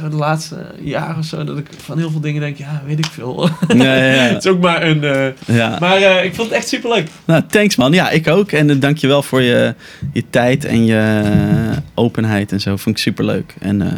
[0.00, 2.98] Zo de laatste jaren of zo, dat ik van heel veel dingen denk, ja, weet
[2.98, 3.50] ik veel.
[3.68, 4.22] ja, ja.
[4.32, 5.04] het is ook maar een...
[5.04, 5.76] eh, ja.
[5.80, 7.08] Maar eh, ik vond het echt super leuk.
[7.24, 7.92] Nou, thanks, man.
[7.92, 8.52] Ja, ik ook.
[8.52, 9.74] En uh, dankjewel voor je,
[10.12, 12.76] je tijd en je eh, openheid en zo.
[12.76, 13.54] Vond ik super leuk.
[13.60, 13.88] En eh,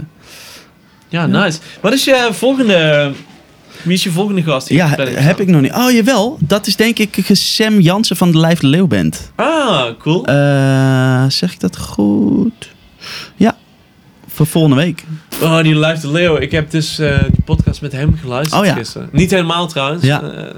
[1.09, 1.59] Ja, nice.
[1.81, 3.13] Wat is je volgende...
[3.83, 4.69] Wie is je volgende gast?
[4.69, 5.73] ja, heb ik nog niet.
[5.73, 6.37] Oh, jawel.
[6.41, 9.33] Dat is denk ik Sam Jansen van de Lijf de Leeuw Band.
[9.35, 10.27] Ah, cool.
[10.27, 12.71] Eh, zeg ik dat goed?
[13.37, 13.57] Ja.
[14.39, 15.05] Voor volgende week.
[15.43, 16.37] Oh, die Live de Leo.
[16.37, 18.75] Ik heb dus eh die podcast met hem geluisterd Oh, ja.
[18.75, 19.09] gisteren.
[19.13, 20.05] Niet helemaal trouwens.
[20.05, 20.23] Ja.
[20.23, 20.55] Eh,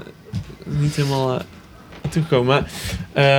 [0.65, 1.39] niet helemaal uh,
[2.09, 2.45] toegekomen.
[2.47, 2.71] Maar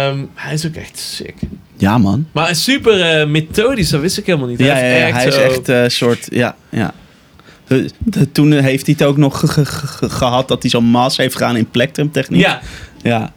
[0.08, 1.34] ehm, hij is ook echt sick.
[1.76, 2.26] Ja, man.
[2.32, 3.88] Maar hij is super methodisch.
[3.90, 4.58] Dat wist ik helemaal niet.
[4.58, 6.26] Ja, ja, heeft ja, hij is echt een soort...
[6.30, 6.94] Ja, ja.
[7.66, 10.84] De- de- Toen heeft hij het ook nog ge- ge- ge- gehad dat hij zo'n
[10.84, 12.40] mas heeft gedaan in plektrumtechniek.
[12.40, 12.60] Ja,
[13.02, 13.32] Ja.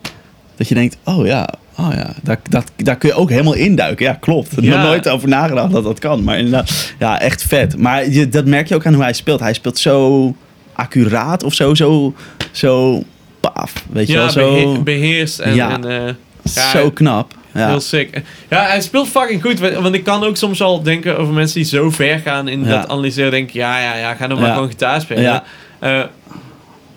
[0.55, 4.05] Dat je denkt, oh ja, oh ja daar, dat, daar kun je ook helemaal induiken.
[4.05, 4.51] Ja, klopt.
[4.57, 4.83] Ik heb Ja.
[4.83, 6.23] nooit over nagedacht dat dat kan.
[6.23, 7.77] Maar inderdaad, ja, echt vet.
[7.77, 9.39] Maar je, dat merk je ook aan hoe hij speelt.
[9.39, 10.35] Hij speelt zo
[10.73, 12.13] accuraat of zo, zo,
[12.51, 13.03] zo
[13.39, 13.73] paf.
[13.91, 15.39] Weet je ja wel, zo, behe- beheerst.
[15.39, 15.71] En, Ja.
[15.71, 16.13] en, eh,
[16.55, 17.33] ja, zo knap.
[17.53, 17.67] Ja.
[17.67, 18.21] Heel sick.
[18.49, 19.59] Ja, hij speelt fucking goed.
[19.59, 22.63] wa- Want ik kan ook soms al denken over mensen die zo ver gaan in
[22.63, 23.31] dat analyseren.
[23.31, 24.53] Denk ja, ja, ja, ga dan maar Ja.
[24.53, 25.23] gewoon gitaar spelen.
[25.23, 25.43] Ja.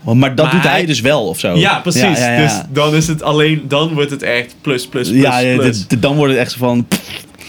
[0.06, 1.54] Eh, maar dat Maar doet hij hij- dus wel of zo.
[1.54, 2.00] Ja, precies.
[2.02, 2.42] Ja, ja, ja.
[2.42, 5.86] Dus dan is het alleen, dan wordt het echt plus, plus, plus, ja, ja, plus.
[5.98, 6.86] dan wordt het echt zo van...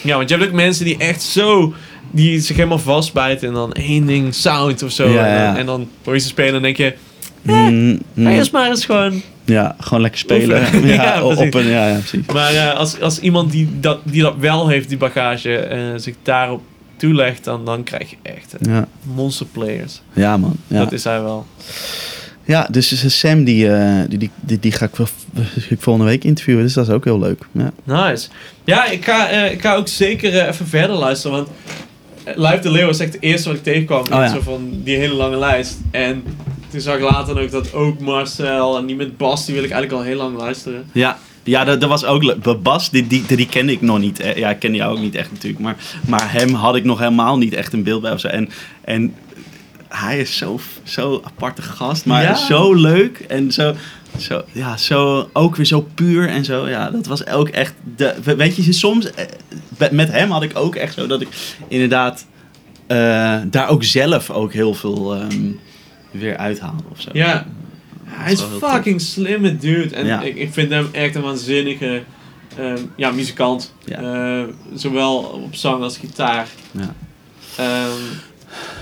[0.03, 1.73] Ja, want je hebt ook mensen die echt zo,
[2.11, 5.03] die zich helemaal vastbijten en dan één ding sound of zo.
[5.17, 6.93] En, dan, en dan hoor je ze spelen en denk je,
[7.41, 9.21] mm, mm, ga eerst maar eens gewoon.
[9.45, 10.61] ja, gewoon lekker spelen.
[10.87, 12.25] Ja, Ja, op een, ja, ja, precies.
[12.33, 16.15] Maar eh, als, als iemand die dat, die dat wel heeft, die bagage, eh, zich
[16.23, 16.61] daarop
[16.97, 20.01] toelegt, dan, dan krijg je echt eh, Ja, monster players.
[20.13, 20.55] ja man.
[20.67, 20.79] Ja.
[20.79, 21.45] Dat is hij wel.
[22.49, 25.07] Ja, dus is Sam die, eh, die, die, die, die ga ik, wel,
[25.69, 26.63] ik volgende week interviewen.
[26.63, 27.47] Dus dat is ook heel leuk.
[27.51, 28.27] Ja, Nice.
[28.63, 31.49] Ja, ik ga, eh, ik ga ook zeker eh, even verder luisteren, want
[32.35, 34.27] Live de Leeuw is echt het eerste wat ik tegenkwam in Oh, ja.
[34.27, 35.77] zo van die hele lange lijst.
[35.91, 36.23] En
[36.69, 39.71] toen zag ik later ook dat ook Marcel en die met Bas, die wil ik
[39.71, 40.83] eigenlijk al heel lang luisteren.
[40.93, 42.61] ja, ja dat, dat was ook leuk.
[42.61, 44.21] Bas, die, die, die kende ik nog niet.
[44.35, 45.61] Ja, ik kende jou ook niet echt natuurlijk.
[45.61, 45.75] Maar,
[46.07, 48.27] maar hem had ik nog helemaal niet echt een beeld bij of zo.
[48.27, 48.49] En,
[48.81, 49.13] en
[49.89, 52.35] hij is zo, zo aparte gast, maar Ja.
[52.35, 53.19] zo leuk.
[53.19, 53.75] En zo,
[54.17, 56.67] zo, ja, zo, ook weer zo puur en zo.
[56.67, 57.73] Ja, dat was ook echt...
[57.95, 59.11] De, weet je, soms...
[59.11, 59.25] eh,
[59.91, 61.27] Met hem had ik ook echt zo dat ik
[61.67, 62.25] inderdaad...
[62.87, 65.51] eh, daar ook zelf ook heel veel ehm,
[66.11, 67.09] weer uithaalde of zo.
[67.13, 67.45] Ja.
[68.03, 69.95] Hij is fucking slimme dude.
[69.95, 70.21] En Ja.
[70.21, 72.03] ik, ik vind hem echt een waanzinnige
[72.57, 73.73] ehm, ja, muzikant.
[73.85, 74.01] Ja.
[74.01, 74.43] Eh,
[74.73, 76.47] zowel op zang als gitaar.
[76.71, 76.93] Ja.
[77.57, 77.91] Ehm,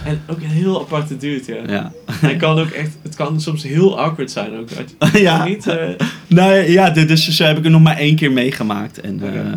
[0.05, 1.63] en ook een heel aparte dude, ja.
[1.73, 1.91] Ja.
[2.11, 4.69] Hij kan ook echt, het kan soms heel awkward zijn ook.
[5.13, 5.45] Ja.
[5.45, 5.87] Niet, eh,
[6.27, 9.01] Nou ja, dus zo heb ik het nog maar één keer meegemaakt.
[9.01, 9.53] En eh,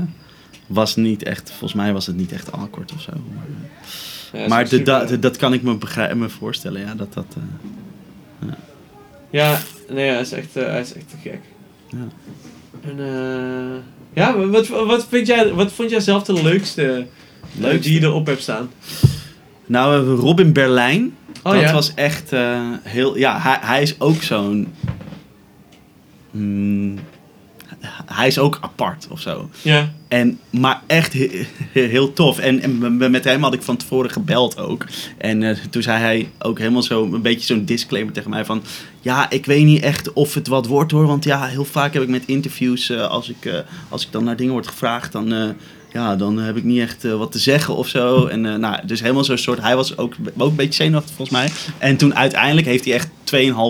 [0.67, 3.13] was niet echt, volgens mij was het niet echt awkward of zo.
[3.35, 6.95] Maar, ja, maar super- de, da- de- dat kan ik me, begrijpen, me voorstellen, ja.
[6.95, 8.49] Dat dat, eh,
[9.31, 9.59] Ja,
[9.89, 11.41] nee, hij is echt, eh, hij is echt te gek.
[11.89, 12.09] ja.
[12.81, 13.79] En, eh,
[14.15, 17.07] ja, wat, wat, vind jij, wat vond jij zelf de leukste, leukste?
[17.59, 17.81] Leukste?
[17.91, 18.71] die je erop hebt staan?
[19.71, 21.15] Nou, we hebben Robin Berlijn.
[21.43, 21.73] Oh dat ja?
[21.73, 23.19] was echt eh, heel...
[23.19, 24.69] Ja, hij, hij is ook zo'n...
[26.31, 26.99] mm,
[28.07, 29.51] hij is ook apart of zo.
[29.63, 29.93] Ja.
[30.09, 32.39] En, maar echt he- he- heel tof.
[32.39, 34.87] En, en met hem had ik van tevoren gebeld ook.
[35.19, 38.63] En eh, toen zei hij ook helemaal zo een beetje zo'n disclaimer tegen mij van...
[39.01, 41.07] Ja, ik weet niet echt of het wat wordt hoor.
[41.07, 44.37] Want ja, heel vaak heb ik met interviews, eh, als, ik, als ik dan naar
[44.37, 45.55] dingen word gevraagd, dan,
[45.93, 48.27] ja, dan heb ik niet echt eh, wat te zeggen of zo.
[48.27, 51.39] En eh, nou, dus helemaal zo'n soort, hij was ook, ook een beetje zenuwachtig volgens
[51.39, 51.49] mij.
[51.79, 53.09] En toen uiteindelijk heeft hij echt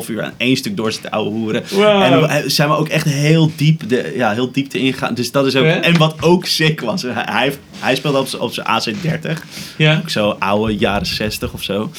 [0.05, 1.63] 2,5 uur aan één stuk door zitten ouwe hoeren.
[1.71, 2.03] Wow.
[2.31, 5.15] En zijn we ook echt heel diep, de, ja, heel diep te ingaan.
[5.15, 5.65] Dus dat is ook.
[5.65, 9.39] En wat ook sick was, hij, hij, speelde op zijn- op zijn AC30.
[9.77, 9.97] Ja.
[10.03, 11.91] Ook zo oude jaren 60 of zo.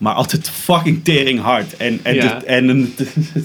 [0.00, 1.76] Maar altijd fucking tering hard.
[1.76, 2.38] En, en, Ja.
[2.38, 2.94] de- en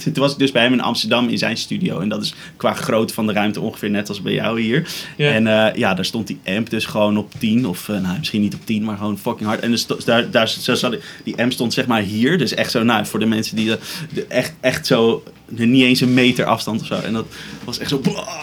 [0.03, 1.99] toen was ik dus bij hem in Amsterdam in zijn studio.
[1.99, 4.88] En dat is qua grootte van de ruimte ongeveer net als bij jou hier.
[5.18, 5.32] Ja.
[5.32, 7.68] En eh, ja, daar stond die amp dus gewoon op 10.
[7.68, 9.60] Of eh, nou, misschien niet op 10, maar gewoon fucking hard.
[9.61, 12.38] En dus daar, daar, zo zat, die amp stond zeg maar hier.
[12.38, 13.76] Dus echt zo, nou, voor de mensen die
[14.14, 16.95] de- echt, echt zo, niet eens een meter afstand of zo.
[16.95, 17.26] En dat
[17.63, 18.01] was echt zo,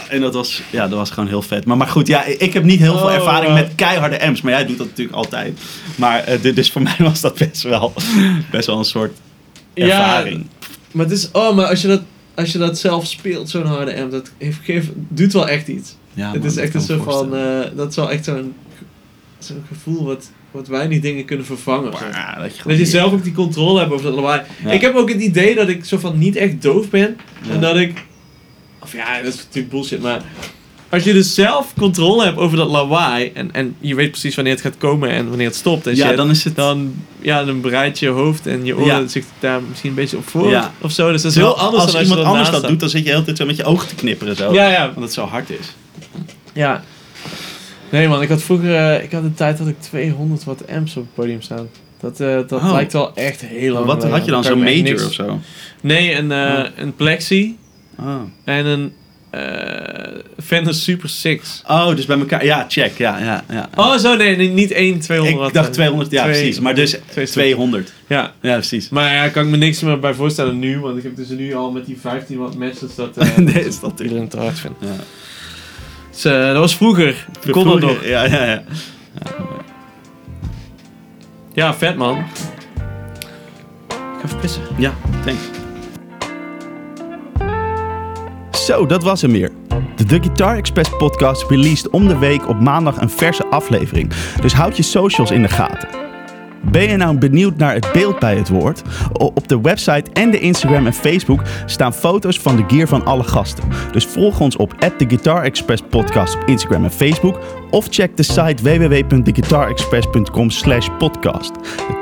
[0.09, 1.65] en dat was, ja, dat was gewoon heel vet.
[1.65, 3.61] Maar, maar goed, ja, ik heb niet heel veel Oh, ervaring wow.
[3.61, 4.41] met keiharde amps.
[4.41, 5.61] Maar jij doet dat natuurlijk altijd.
[5.97, 7.93] Maar eh, dus voor mij was dat best wel,
[8.51, 9.19] best wel een soort
[9.75, 10.47] ervaring.
[10.93, 12.03] Maar het is, oh, maar als je dat,
[12.35, 15.97] als je dat zelf speelt, zo'n harde amp, dat heeft, geeft, doet wel echt iets.
[16.15, 18.55] Ja, het man, is echt een soort van, eh, dat is wel echt zo'n,
[19.39, 21.91] zo'n gevoel wat, wat weinig dingen kunnen vervangen.
[21.91, 24.43] dat je, Dat je zelf ook die controle hebt over dat lawaai.
[24.65, 24.71] Ja.
[24.71, 27.17] Ik heb ook het idee dat ik zo van niet echt doof ben.
[27.43, 27.53] Ja.
[27.53, 28.05] En dat ik...
[28.83, 30.23] Of ja, dat is natuurlijk bullshit, maar...
[30.89, 33.31] Als je dus zelf controle hebt over dat lawaai...
[33.35, 36.07] En, en je weet precies wanneer het gaat komen en wanneer het stopt en Ja,
[36.07, 36.57] shit, dan is het...
[36.57, 39.07] dan, ja, dan bereidt je hoofd en je oren Ja.
[39.07, 40.71] zich daar misschien een beetje op voor.
[40.81, 41.13] Of zo.
[41.13, 43.05] Dus dat is heel anders als dan als iemand anders dat doet, dan zit je
[43.05, 44.53] de hele tijd zo met je ogen te knipperen zo.
[44.53, 44.87] Ja, ja.
[44.87, 45.75] Want het zo hard is.
[46.53, 46.83] Ja.
[47.93, 48.75] Nee man, ik had vroeger...
[48.75, 51.69] eh, ik had een tijd dat ik 200 watt amps op het podium staan.
[52.01, 52.73] Dat, eh, dat Oh.
[52.73, 54.45] lijkt wel echt heel lang Wat had je dan?
[54.45, 55.41] Zo'n major niks- of zo?
[55.81, 56.65] Nee, een, eh, Oh.
[56.77, 57.57] een Plexi
[57.99, 58.21] Oh.
[58.45, 58.93] en een
[60.45, 61.63] Fender Super 6.
[61.69, 62.45] oh, dus bij elkaar.
[62.45, 62.99] Ja, check.
[62.99, 63.69] Ja, ja, ja.
[63.77, 66.61] Oh, zo nee, nee, niet één 200 ik dacht eh, 200, ja twee- precies.
[66.61, 67.43] Maar dus twee stuk.
[67.43, 67.93] 200.
[68.07, 68.89] Ja, Ja, precies.
[68.89, 71.55] maar ja, kan ik me niks meer bij voorstellen nu, want ik heb dus nu
[71.55, 74.77] al met die 15 watt matches dat nee, is dat vindt.
[74.81, 74.89] Ja.
[76.13, 77.27] Dus, eh, dat was vroeger.
[77.51, 78.05] Kon dat nog.
[78.05, 78.63] Ja, ja, ja.
[81.53, 82.19] Ja, vet man.
[82.19, 82.25] Ik
[84.19, 84.63] ga even pissen.
[84.77, 84.93] Ja,
[85.25, 85.43] thanks.
[88.51, 89.51] Zo, dat was hem weer.
[89.97, 94.13] De The Guitar Express podcast released om de week op maandag een verse aflevering.
[94.41, 96.02] Dus houd je socials in de gaten.
[96.71, 98.83] Ben je nou benieuwd naar het beeld bij het woord?
[99.13, 103.25] Op de website en de Instagram en Facebook staan foto's van de gear van alle
[103.25, 103.65] gasten.
[103.93, 107.41] Dus volg ons op The Guitar Express podcast op Instagram en Facebook.
[107.71, 111.53] Of check de site www.theguitarexpress.com slash podcast.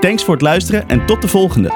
[0.01, 1.73] Thanks voor het luisteren en tot de volgende.